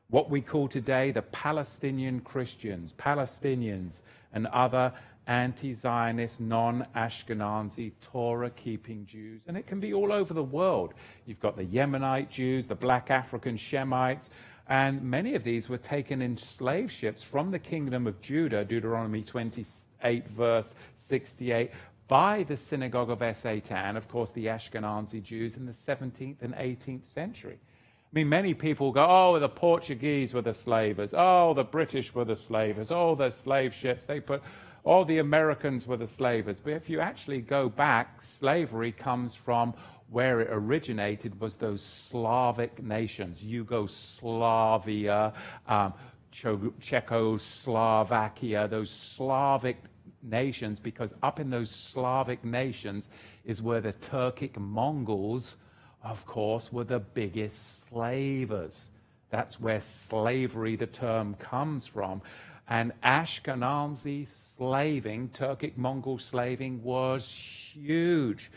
What 0.09 0.30
we 0.30 0.41
call 0.41 0.67
today 0.67 1.11
the 1.11 1.21
Palestinian 1.21 2.21
Christians, 2.21 2.93
Palestinians, 2.97 3.93
and 4.34 4.47
other 4.47 4.93
anti 5.27 5.73
Zionist, 5.73 6.41
non 6.41 6.85
Ashkenazi, 6.95 7.91
Torah 8.01 8.49
keeping 8.49 9.05
Jews. 9.05 9.41
And 9.47 9.55
it 9.55 9.67
can 9.67 9.80
be 9.80 9.93
all 9.93 10.11
over 10.11 10.34
the 10.34 10.43
world. 10.43 10.95
You've 11.26 11.39
got 11.39 11.55
the 11.55 11.65
Yemenite 11.65 12.30
Jews, 12.30 12.65
the 12.65 12.76
black 12.76 13.11
African 13.11 13.55
Shemites, 13.55 14.30
and 14.67 15.01
many 15.01 15.35
of 15.35 15.43
these 15.43 15.69
were 15.69 15.77
taken 15.77 16.21
in 16.21 16.38
slave 16.38 16.91
ships 16.91 17.23
from 17.23 17.51
the 17.51 17.59
kingdom 17.59 18.07
of 18.07 18.21
Judah, 18.21 18.65
Deuteronomy 18.65 19.23
28, 19.23 20.27
verse 20.27 20.73
68, 20.95 21.71
by 22.10 22.44
the 22.44 22.57
synagogue 22.57 23.10
of 23.11 23.23
Satan, 23.38 23.95
of 23.95 24.10
course, 24.10 24.31
the 24.31 24.48
Ashkenazi 24.48 25.23
Jews 25.23 25.56
in 25.56 25.65
the 25.68 25.72
17th 25.72 26.41
and 26.41 26.53
18th 26.56 27.06
century. 27.06 27.60
I 27.61 28.11
mean, 28.11 28.27
many 28.27 28.56
people 28.56 28.91
go, 28.91 29.06
oh, 29.07 29.40
the 29.40 29.48
Portuguese 29.48 30.34
were 30.34 30.41
the 30.41 30.53
slavers. 30.53 31.14
Oh, 31.15 31.53
the 31.53 31.64
British 31.64 32.15
were 32.15 32.26
the 32.26 32.36
slavers. 32.36 32.91
Oh, 32.91 33.14
the 33.14 33.30
slave 33.30 33.76
ships. 33.76 34.06
They 34.06 34.19
put, 34.19 34.41
oh, 34.84 35.03
the 35.03 35.19
Americans 35.19 35.86
were 35.86 35.98
the 35.98 36.07
slavers. 36.07 36.60
But 36.60 36.73
if 36.73 36.90
you 36.90 36.99
actually 36.99 37.41
go 37.41 37.69
back, 37.69 38.23
slavery 38.23 38.91
comes 38.91 39.36
from 39.36 39.76
where 40.10 40.41
it 40.41 40.48
originated 40.52 41.40
was 41.40 41.53
those 41.53 41.84
Slavic 41.84 42.81
nations, 42.81 43.44
Yugoslavia, 43.44 45.31
um, 45.68 45.94
Czechoslovakia, 46.31 48.68
those 48.68 48.90
Slavic 48.90 49.77
nations, 50.23 50.79
because 50.79 51.13
up 51.23 51.39
in 51.39 51.49
those 51.49 51.71
Slavic 51.71 52.43
nations 52.43 53.09
is 53.45 53.61
where 53.61 53.81
the 53.81 53.93
Turkic 53.93 54.57
Mongols, 54.57 55.55
of 56.03 56.25
course, 56.25 56.71
were 56.71 56.83
the 56.83 56.99
biggest 56.99 57.87
slavers. 57.89 58.89
That's 59.29 59.59
where 59.59 59.81
slavery, 59.81 60.75
the 60.75 60.87
term, 60.87 61.35
comes 61.35 61.85
from. 61.85 62.21
And 62.67 62.93
Ashkenazi 63.03 64.27
slaving, 64.57 65.29
Turkic 65.29 65.77
Mongol 65.77 66.19
slaving, 66.19 66.83
was 66.83 67.31
huge. 67.31 68.51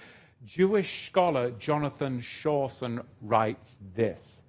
Jewish 0.45 1.07
scholar 1.09 1.51
Jonathan 1.53 2.21
Shawson 2.21 3.01
writes 3.21 3.77
this 3.95 4.43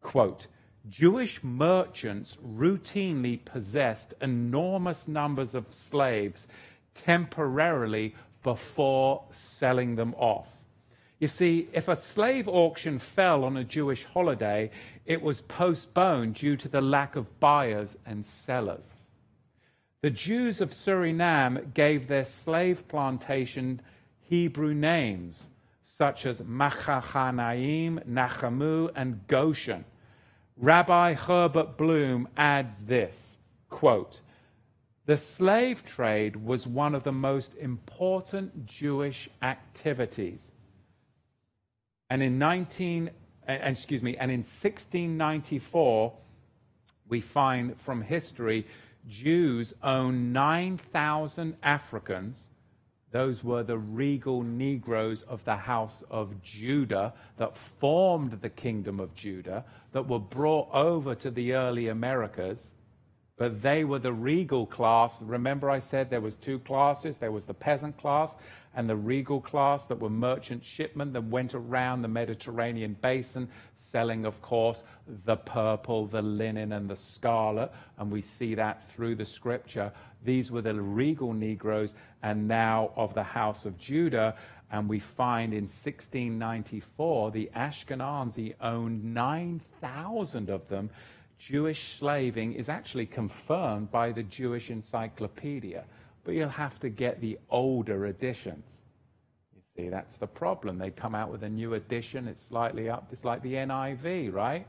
quote, 0.00 0.46
Jewish 0.88 1.42
merchants 1.42 2.36
routinely 2.46 3.42
possessed 3.44 4.14
enormous 4.20 5.08
numbers 5.08 5.54
of 5.54 5.72
slaves 5.72 6.46
temporarily 6.94 8.14
before 8.42 9.24
selling 9.30 9.96
them 9.96 10.14
off. 10.18 10.58
You 11.18 11.28
see, 11.28 11.68
if 11.72 11.88
a 11.88 11.96
slave 11.96 12.48
auction 12.48 12.98
fell 12.98 13.44
on 13.44 13.56
a 13.56 13.64
Jewish 13.64 14.04
holiday, 14.04 14.70
it 15.06 15.22
was 15.22 15.40
postponed 15.40 16.34
due 16.34 16.56
to 16.58 16.68
the 16.68 16.82
lack 16.82 17.16
of 17.16 17.40
buyers 17.40 17.96
and 18.04 18.24
sellers. 18.24 18.92
The 20.02 20.10
Jews 20.10 20.60
of 20.60 20.70
Suriname 20.72 21.72
gave 21.72 22.08
their 22.08 22.26
slave 22.26 22.86
plantation 22.88 23.80
Hebrew 24.20 24.74
names 24.74 25.46
such 25.82 26.26
as 26.26 26.40
Machachanaim, 26.40 28.04
Nachamu, 28.06 28.90
and 28.96 29.26
Goshen. 29.28 29.84
Rabbi 30.56 31.14
Herbert 31.14 31.76
Bloom 31.76 32.28
adds 32.36 32.74
this 32.84 33.36
quote, 33.70 34.20
The 35.06 35.16
slave 35.16 35.84
trade 35.84 36.36
was 36.36 36.66
one 36.66 36.94
of 36.94 37.02
the 37.02 37.12
most 37.12 37.54
important 37.56 38.66
Jewish 38.66 39.28
activities. 39.42 40.40
And 42.08 42.22
in 42.22 42.38
19, 42.38 43.10
excuse 43.48 44.02
me, 44.02 44.16
and 44.16 44.30
in 44.30 44.40
1694, 44.40 46.12
we 47.08 47.20
find 47.20 47.78
from 47.80 48.02
history 48.02 48.66
Jews 49.08 49.74
owned 49.82 50.32
9,000 50.32 51.56
Africans 51.62 52.40
those 53.14 53.44
were 53.44 53.62
the 53.62 53.78
regal 53.78 54.42
Negroes 54.42 55.22
of 55.22 55.44
the 55.44 55.54
house 55.54 56.02
of 56.10 56.42
Judah 56.42 57.14
that 57.36 57.56
formed 57.56 58.32
the 58.32 58.50
kingdom 58.50 58.98
of 58.98 59.14
Judah, 59.14 59.64
that 59.92 60.08
were 60.08 60.18
brought 60.18 60.68
over 60.74 61.14
to 61.14 61.30
the 61.30 61.54
early 61.54 61.86
Americas. 61.86 62.58
But 63.36 63.62
they 63.62 63.84
were 63.84 64.00
the 64.00 64.12
regal 64.12 64.66
class. 64.66 65.22
Remember, 65.22 65.70
I 65.70 65.78
said 65.78 66.10
there 66.10 66.20
was 66.20 66.34
two 66.34 66.58
classes. 66.58 67.16
There 67.16 67.30
was 67.30 67.46
the 67.46 67.54
peasant 67.54 67.96
class 67.98 68.34
and 68.76 68.88
the 68.88 68.96
regal 68.96 69.40
class 69.40 69.84
that 69.86 70.00
were 70.00 70.10
merchant 70.10 70.64
shipmen 70.64 71.12
that 71.12 71.24
went 71.24 71.54
around 71.54 72.02
the 72.02 72.08
Mediterranean 72.08 72.96
basin, 73.00 73.48
selling, 73.74 74.24
of 74.24 74.40
course, 74.42 74.82
the 75.24 75.36
purple, 75.36 76.06
the 76.06 76.22
linen, 76.22 76.72
and 76.72 76.88
the 76.88 76.96
scarlet. 76.96 77.70
And 77.98 78.10
we 78.10 78.20
see 78.20 78.54
that 78.54 78.88
through 78.90 79.14
the 79.16 79.24
scripture. 79.24 79.92
These 80.24 80.50
were 80.50 80.62
the 80.62 80.74
regal 80.74 81.32
Negroes, 81.32 81.94
and 82.22 82.48
now 82.48 82.90
of 82.96 83.14
the 83.14 83.22
house 83.22 83.66
of 83.66 83.78
Judah. 83.78 84.34
And 84.72 84.88
we 84.88 84.98
find 84.98 85.52
in 85.52 85.64
1694 85.64 87.30
the 87.30 87.50
Ashkenazi 87.54 88.54
owned 88.60 89.04
9,000 89.04 90.50
of 90.50 90.68
them. 90.68 90.90
Jewish 91.38 91.98
slaving 91.98 92.54
is 92.54 92.68
actually 92.68 93.06
confirmed 93.06 93.90
by 93.90 94.12
the 94.12 94.22
Jewish 94.22 94.70
Encyclopedia, 94.70 95.84
but 96.24 96.34
you'll 96.34 96.48
have 96.48 96.80
to 96.80 96.88
get 96.88 97.20
the 97.20 97.38
older 97.50 98.06
editions. 98.06 98.64
You 99.54 99.62
see, 99.76 99.88
that's 99.88 100.16
the 100.16 100.26
problem. 100.26 100.78
They 100.78 100.90
come 100.90 101.14
out 101.14 101.30
with 101.30 101.42
a 101.42 101.48
new 101.48 101.74
edition, 101.74 102.28
it's 102.28 102.42
slightly 102.42 102.88
up, 102.88 103.08
it's 103.12 103.24
like 103.24 103.42
the 103.42 103.54
NIV, 103.54 104.32
right? 104.32 104.66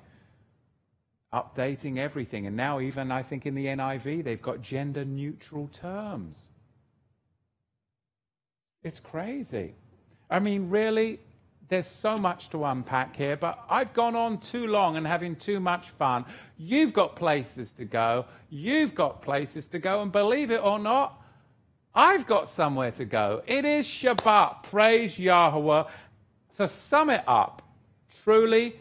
updating 1.35 1.97
everything. 1.97 2.47
And 2.47 2.55
now, 2.55 2.79
even 2.79 3.11
I 3.11 3.21
think 3.21 3.45
in 3.45 3.55
the 3.55 3.65
NIV, 3.65 4.23
they've 4.23 4.41
got 4.41 4.61
gender 4.61 5.03
neutral 5.03 5.67
terms. 5.67 6.39
It's 8.83 8.99
crazy. 8.99 9.75
I 10.29 10.39
mean, 10.39 10.69
really, 10.69 11.19
there's 11.67 11.87
so 11.87 12.17
much 12.17 12.49
to 12.51 12.63
unpack 12.63 13.15
here, 13.15 13.35
but 13.35 13.59
I've 13.69 13.93
gone 13.93 14.15
on 14.15 14.39
too 14.39 14.67
long 14.67 14.95
and 14.95 15.05
having 15.05 15.35
too 15.35 15.59
much 15.59 15.89
fun. 15.91 16.25
You've 16.57 16.93
got 16.93 17.15
places 17.15 17.73
to 17.73 17.85
go. 17.85 18.25
You've 18.49 18.95
got 18.95 19.21
places 19.21 19.67
to 19.69 19.79
go. 19.79 20.01
And 20.01 20.11
believe 20.11 20.51
it 20.51 20.63
or 20.63 20.79
not, 20.79 21.21
I've 21.95 22.27
got 22.27 22.49
somewhere 22.49 22.91
to 22.91 23.05
go. 23.05 23.41
It 23.47 23.63
is 23.63 23.87
Shabbat. 23.87 24.63
Praise 24.63 25.17
Yahweh. 25.17 25.85
To 26.57 26.67
sum 26.67 27.09
it 27.09 27.23
up, 27.27 27.61
truly, 28.23 28.75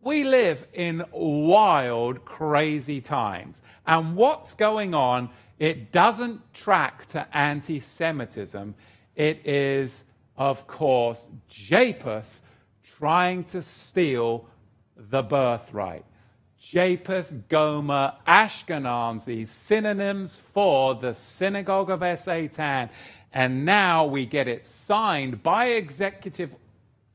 we 0.00 0.24
live 0.24 0.66
in 0.72 1.04
wild, 1.12 2.24
crazy 2.24 3.00
times. 3.00 3.60
And 3.86 4.16
what's 4.16 4.54
going 4.54 4.94
on, 4.94 5.30
it 5.58 5.92
doesn't 5.92 6.52
track 6.52 7.06
to 7.06 7.26
anti 7.36 7.78
Semitism. 7.78 8.74
It 9.14 9.46
is, 9.46 10.02
of 10.36 10.66
course, 10.66 11.28
Japheth 11.48 12.42
trying 12.98 13.44
to 13.44 13.62
steal 13.62 14.48
the 14.96 15.22
birthright. 15.22 16.04
Japheth, 16.62 17.48
Gomer, 17.48 18.14
Ashkenazi, 18.26 19.48
synonyms 19.48 20.40
for 20.54 20.94
the 20.94 21.12
synagogue 21.12 21.90
of 21.90 22.20
Satan. 22.20 22.88
And 23.32 23.64
now 23.64 24.06
we 24.06 24.26
get 24.26 24.46
it 24.46 24.64
signed 24.64 25.42
by 25.42 25.66
executive 25.66 26.54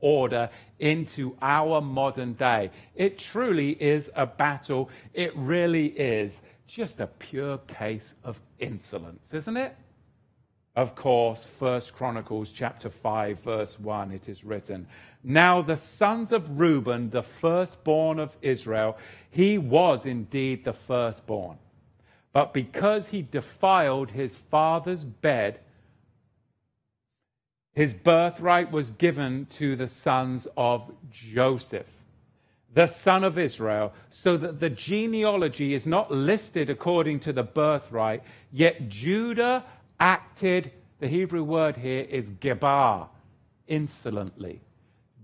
order 0.00 0.50
into 0.78 1.36
our 1.40 1.80
modern 1.80 2.34
day. 2.34 2.70
It 2.94 3.18
truly 3.18 3.70
is 3.70 4.10
a 4.14 4.26
battle. 4.26 4.90
It 5.14 5.34
really 5.34 5.86
is 5.86 6.42
just 6.66 7.00
a 7.00 7.06
pure 7.06 7.58
case 7.58 8.14
of 8.22 8.38
insolence, 8.58 9.32
isn't 9.32 9.56
it? 9.56 9.74
Of 10.78 10.94
course, 10.94 11.44
First 11.44 11.92
Chronicles 11.92 12.52
chapter 12.52 12.88
5, 12.88 13.40
verse 13.40 13.80
1, 13.80 14.12
it 14.12 14.28
is 14.28 14.44
written, 14.44 14.86
Now 15.24 15.60
the 15.60 15.76
sons 15.76 16.30
of 16.30 16.60
Reuben, 16.60 17.10
the 17.10 17.24
firstborn 17.24 18.20
of 18.20 18.36
Israel, 18.42 18.96
he 19.28 19.58
was 19.58 20.06
indeed 20.06 20.64
the 20.64 20.72
firstborn. 20.72 21.58
But 22.32 22.54
because 22.54 23.08
he 23.08 23.22
defiled 23.22 24.12
his 24.12 24.36
father's 24.36 25.02
bed, 25.02 25.58
his 27.74 27.92
birthright 27.92 28.70
was 28.70 28.92
given 28.92 29.46
to 29.56 29.74
the 29.74 29.88
sons 29.88 30.46
of 30.56 30.92
Joseph, 31.10 31.90
the 32.72 32.86
son 32.86 33.24
of 33.24 33.36
Israel, 33.36 33.92
so 34.10 34.36
that 34.36 34.60
the 34.60 34.70
genealogy 34.70 35.74
is 35.74 35.88
not 35.88 36.12
listed 36.12 36.70
according 36.70 37.18
to 37.18 37.32
the 37.32 37.42
birthright, 37.42 38.22
yet 38.52 38.88
Judah 38.88 39.64
acted, 40.00 40.72
the 41.00 41.08
Hebrew 41.08 41.42
word 41.42 41.76
here 41.76 42.06
is 42.08 42.30
gebar, 42.30 43.08
insolently. 43.66 44.60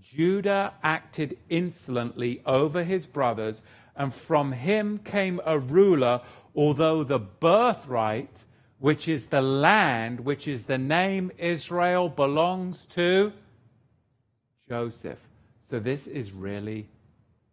Judah 0.01 0.73
acted 0.83 1.37
insolently 1.49 2.41
over 2.45 2.83
his 2.83 3.05
brothers, 3.05 3.63
and 3.95 4.13
from 4.13 4.51
him 4.51 4.99
came 4.99 5.41
a 5.45 5.57
ruler, 5.57 6.21
although 6.55 7.03
the 7.03 7.19
birthright, 7.19 8.43
which 8.79 9.07
is 9.07 9.27
the 9.27 9.41
land, 9.41 10.19
which 10.19 10.47
is 10.47 10.65
the 10.65 10.77
name 10.77 11.31
Israel, 11.37 12.09
belongs 12.09 12.85
to 12.87 13.33
Joseph. 14.69 15.19
So 15.61 15.79
this 15.79 16.07
is 16.07 16.31
really 16.31 16.87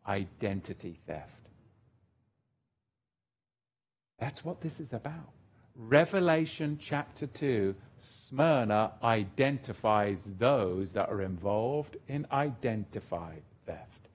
identity 0.07 0.99
theft. 1.07 1.29
That's 4.19 4.45
what 4.45 4.61
this 4.61 4.79
is 4.79 4.93
about. 4.93 5.33
Revelation 5.77 6.79
chapter 6.81 7.27
2, 7.27 7.75
Smyrna 7.97 8.93
identifies 9.03 10.31
those 10.39 10.93
that 10.93 11.09
are 11.09 11.23
involved 11.23 11.97
in 12.09 12.27
identified 12.31 13.43
theft. 13.67 14.09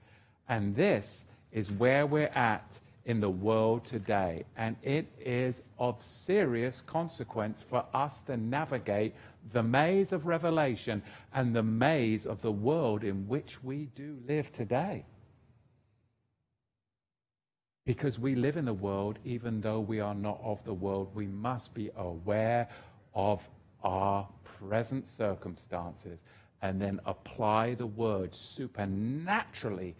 And 0.48 0.76
this 0.76 1.24
is 1.50 1.72
where 1.72 2.06
we're 2.06 2.30
at 2.34 2.78
in 3.06 3.20
the 3.20 3.30
world 3.30 3.84
today. 3.84 4.44
And 4.56 4.76
it 4.82 5.06
is 5.18 5.62
of 5.78 6.00
serious 6.00 6.82
consequence 6.86 7.64
for 7.68 7.84
us 7.92 8.20
to 8.22 8.36
navigate 8.36 9.14
the 9.52 9.62
maze 9.62 10.12
of 10.12 10.26
revelation 10.26 11.02
and 11.34 11.56
the 11.56 11.62
maze 11.62 12.24
of 12.24 12.40
the 12.40 12.52
world 12.52 13.02
in 13.02 13.26
which 13.26 13.64
we 13.64 13.88
do 13.96 14.16
live 14.28 14.52
today. 14.52 15.04
Because 17.88 18.18
we 18.18 18.34
live 18.34 18.58
in 18.58 18.66
the 18.66 18.74
world, 18.74 19.18
even 19.24 19.62
though 19.62 19.80
we 19.80 19.98
are 19.98 20.14
not 20.14 20.38
of 20.44 20.62
the 20.64 20.74
world, 20.74 21.08
we 21.14 21.26
must 21.26 21.72
be 21.72 21.88
aware 21.96 22.68
of 23.14 23.40
our 23.82 24.28
present 24.44 25.08
circumstances 25.08 26.22
and 26.60 26.78
then 26.78 27.00
apply 27.06 27.76
the 27.76 27.86
word 27.86 28.34
supernaturally 28.34 29.96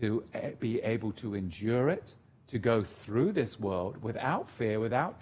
to 0.00 0.24
eh, 0.32 0.52
be 0.58 0.80
able 0.80 1.12
to 1.12 1.34
endure 1.34 1.90
it, 1.90 2.14
to 2.46 2.58
go 2.58 2.82
through 2.82 3.32
this 3.32 3.60
world 3.60 4.02
without 4.02 4.48
fear, 4.48 4.80
without 4.80 5.20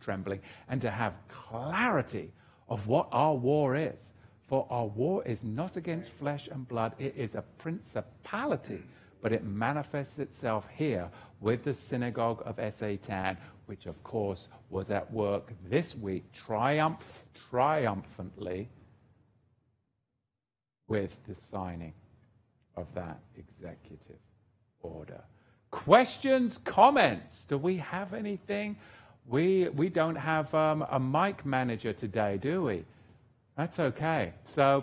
trembling, 0.00 0.40
and 0.68 0.80
to 0.80 0.90
have 0.90 1.14
clarity 1.28 2.32
of 2.68 2.88
what 2.88 3.06
our 3.12 3.36
war 3.36 3.76
is. 3.76 4.10
For 4.48 4.66
our 4.70 4.86
war 4.86 5.22
is 5.24 5.44
not 5.44 5.76
against 5.76 6.10
flesh 6.10 6.48
and 6.48 6.66
blood, 6.66 6.94
it 6.98 7.14
is 7.16 7.36
a 7.36 7.44
principality 7.58 8.82
but 9.24 9.32
it 9.32 9.42
manifests 9.42 10.18
itself 10.18 10.68
here 10.76 11.08
with 11.44 11.62
the 11.62 11.74
synagogue 11.74 12.42
of 12.46 12.58
Satan, 12.74 13.36
which 13.66 13.84
of 13.84 14.02
course 14.02 14.48
was 14.70 14.90
at 14.90 15.12
work 15.12 15.52
this 15.68 15.94
week 15.94 16.24
triumph, 16.32 17.24
triumphantly 17.50 18.66
with 20.88 21.10
the 21.28 21.34
signing 21.50 21.92
of 22.76 22.86
that 22.94 23.20
executive 23.36 24.18
order. 24.80 25.20
Questions, 25.70 26.58
comments? 26.64 27.44
Do 27.44 27.58
we 27.58 27.76
have 27.76 28.14
anything? 28.14 28.76
We, 29.28 29.68
we 29.68 29.90
don't 29.90 30.16
have 30.16 30.52
um, 30.54 30.86
a 30.90 30.98
mic 30.98 31.44
manager 31.44 31.92
today, 31.92 32.38
do 32.38 32.62
we? 32.62 32.84
That's 33.58 33.78
okay. 33.78 34.32
So 34.44 34.82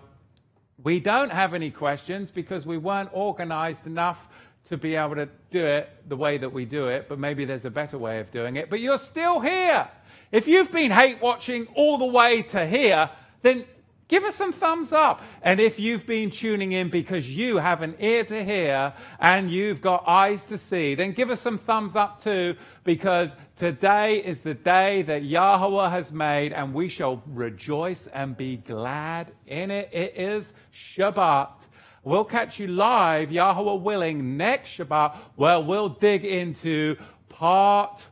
we 0.83 0.99
don't 0.99 1.31
have 1.31 1.55
any 1.55 1.71
questions 1.71 2.29
because 2.29 2.67
we 2.67 2.77
weren't 2.77 3.09
organized 3.13 3.87
enough 3.87 4.27
to 4.69 4.77
be 4.77 4.95
able 4.95 5.15
to 5.15 5.27
do 5.49 5.65
it 5.65 5.89
the 6.07 6.15
way 6.15 6.37
that 6.37 6.51
we 6.53 6.65
do 6.65 6.87
it, 6.87 7.07
but 7.09 7.19
maybe 7.19 7.45
there's 7.45 7.65
a 7.65 7.71
better 7.71 7.97
way 7.97 8.19
of 8.19 8.31
doing 8.31 8.55
it. 8.55 8.69
But 8.69 8.79
you're 8.79 8.97
still 8.97 9.39
here. 9.39 9.87
If 10.31 10.47
you've 10.47 10.71
been 10.71 10.91
hate 10.91 11.21
watching 11.21 11.67
all 11.75 11.97
the 11.97 12.05
way 12.05 12.41
to 12.43 12.65
here, 12.65 13.09
then 13.41 13.65
give 14.07 14.23
us 14.23 14.35
some 14.35 14.53
thumbs 14.53 14.93
up. 14.93 15.21
And 15.41 15.59
if 15.59 15.79
you've 15.79 16.05
been 16.05 16.31
tuning 16.31 16.71
in 16.71 16.89
because 16.89 17.29
you 17.29 17.57
have 17.57 17.81
an 17.81 17.95
ear 17.99 18.23
to 18.25 18.43
hear 18.43 18.93
and 19.19 19.49
you've 19.49 19.81
got 19.81 20.03
eyes 20.07 20.45
to 20.45 20.57
see, 20.57 20.95
then 20.95 21.11
give 21.11 21.29
us 21.29 21.41
some 21.41 21.57
thumbs 21.57 21.95
up 21.95 22.21
too, 22.21 22.55
because 22.83 23.35
today 23.57 24.17
is 24.23 24.41
the 24.41 24.53
day 24.53 25.01
that 25.01 25.23
Yahweh 25.23 25.89
has 25.89 26.11
made, 26.11 26.53
and 26.53 26.73
we 26.73 26.87
shall 26.87 27.21
rejoice 27.27 28.07
and 28.07 28.37
be 28.37 28.57
glad 28.57 29.31
in 29.47 29.69
it. 29.71 29.89
It 29.91 30.13
is 30.15 30.53
Shabbat. 30.73 31.67
We'll 32.03 32.25
catch 32.25 32.59
you 32.59 32.65
live, 32.65 33.31
Yahweh 33.31 33.75
willing, 33.75 34.35
next 34.35 34.71
Shabbat, 34.71 35.15
where 35.35 35.59
we'll 35.59 35.89
dig 35.89 36.25
into 36.25 36.97
part 37.29 38.03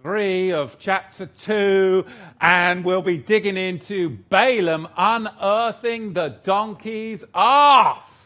three 0.00 0.52
of 0.52 0.78
chapter 0.78 1.26
two, 1.26 2.06
and 2.40 2.82
we'll 2.82 3.02
be 3.02 3.18
digging 3.18 3.58
into 3.58 4.08
Balaam 4.30 4.88
unearthing 4.96 6.14
the 6.14 6.38
donkey's 6.44 7.24
ass. 7.34 8.23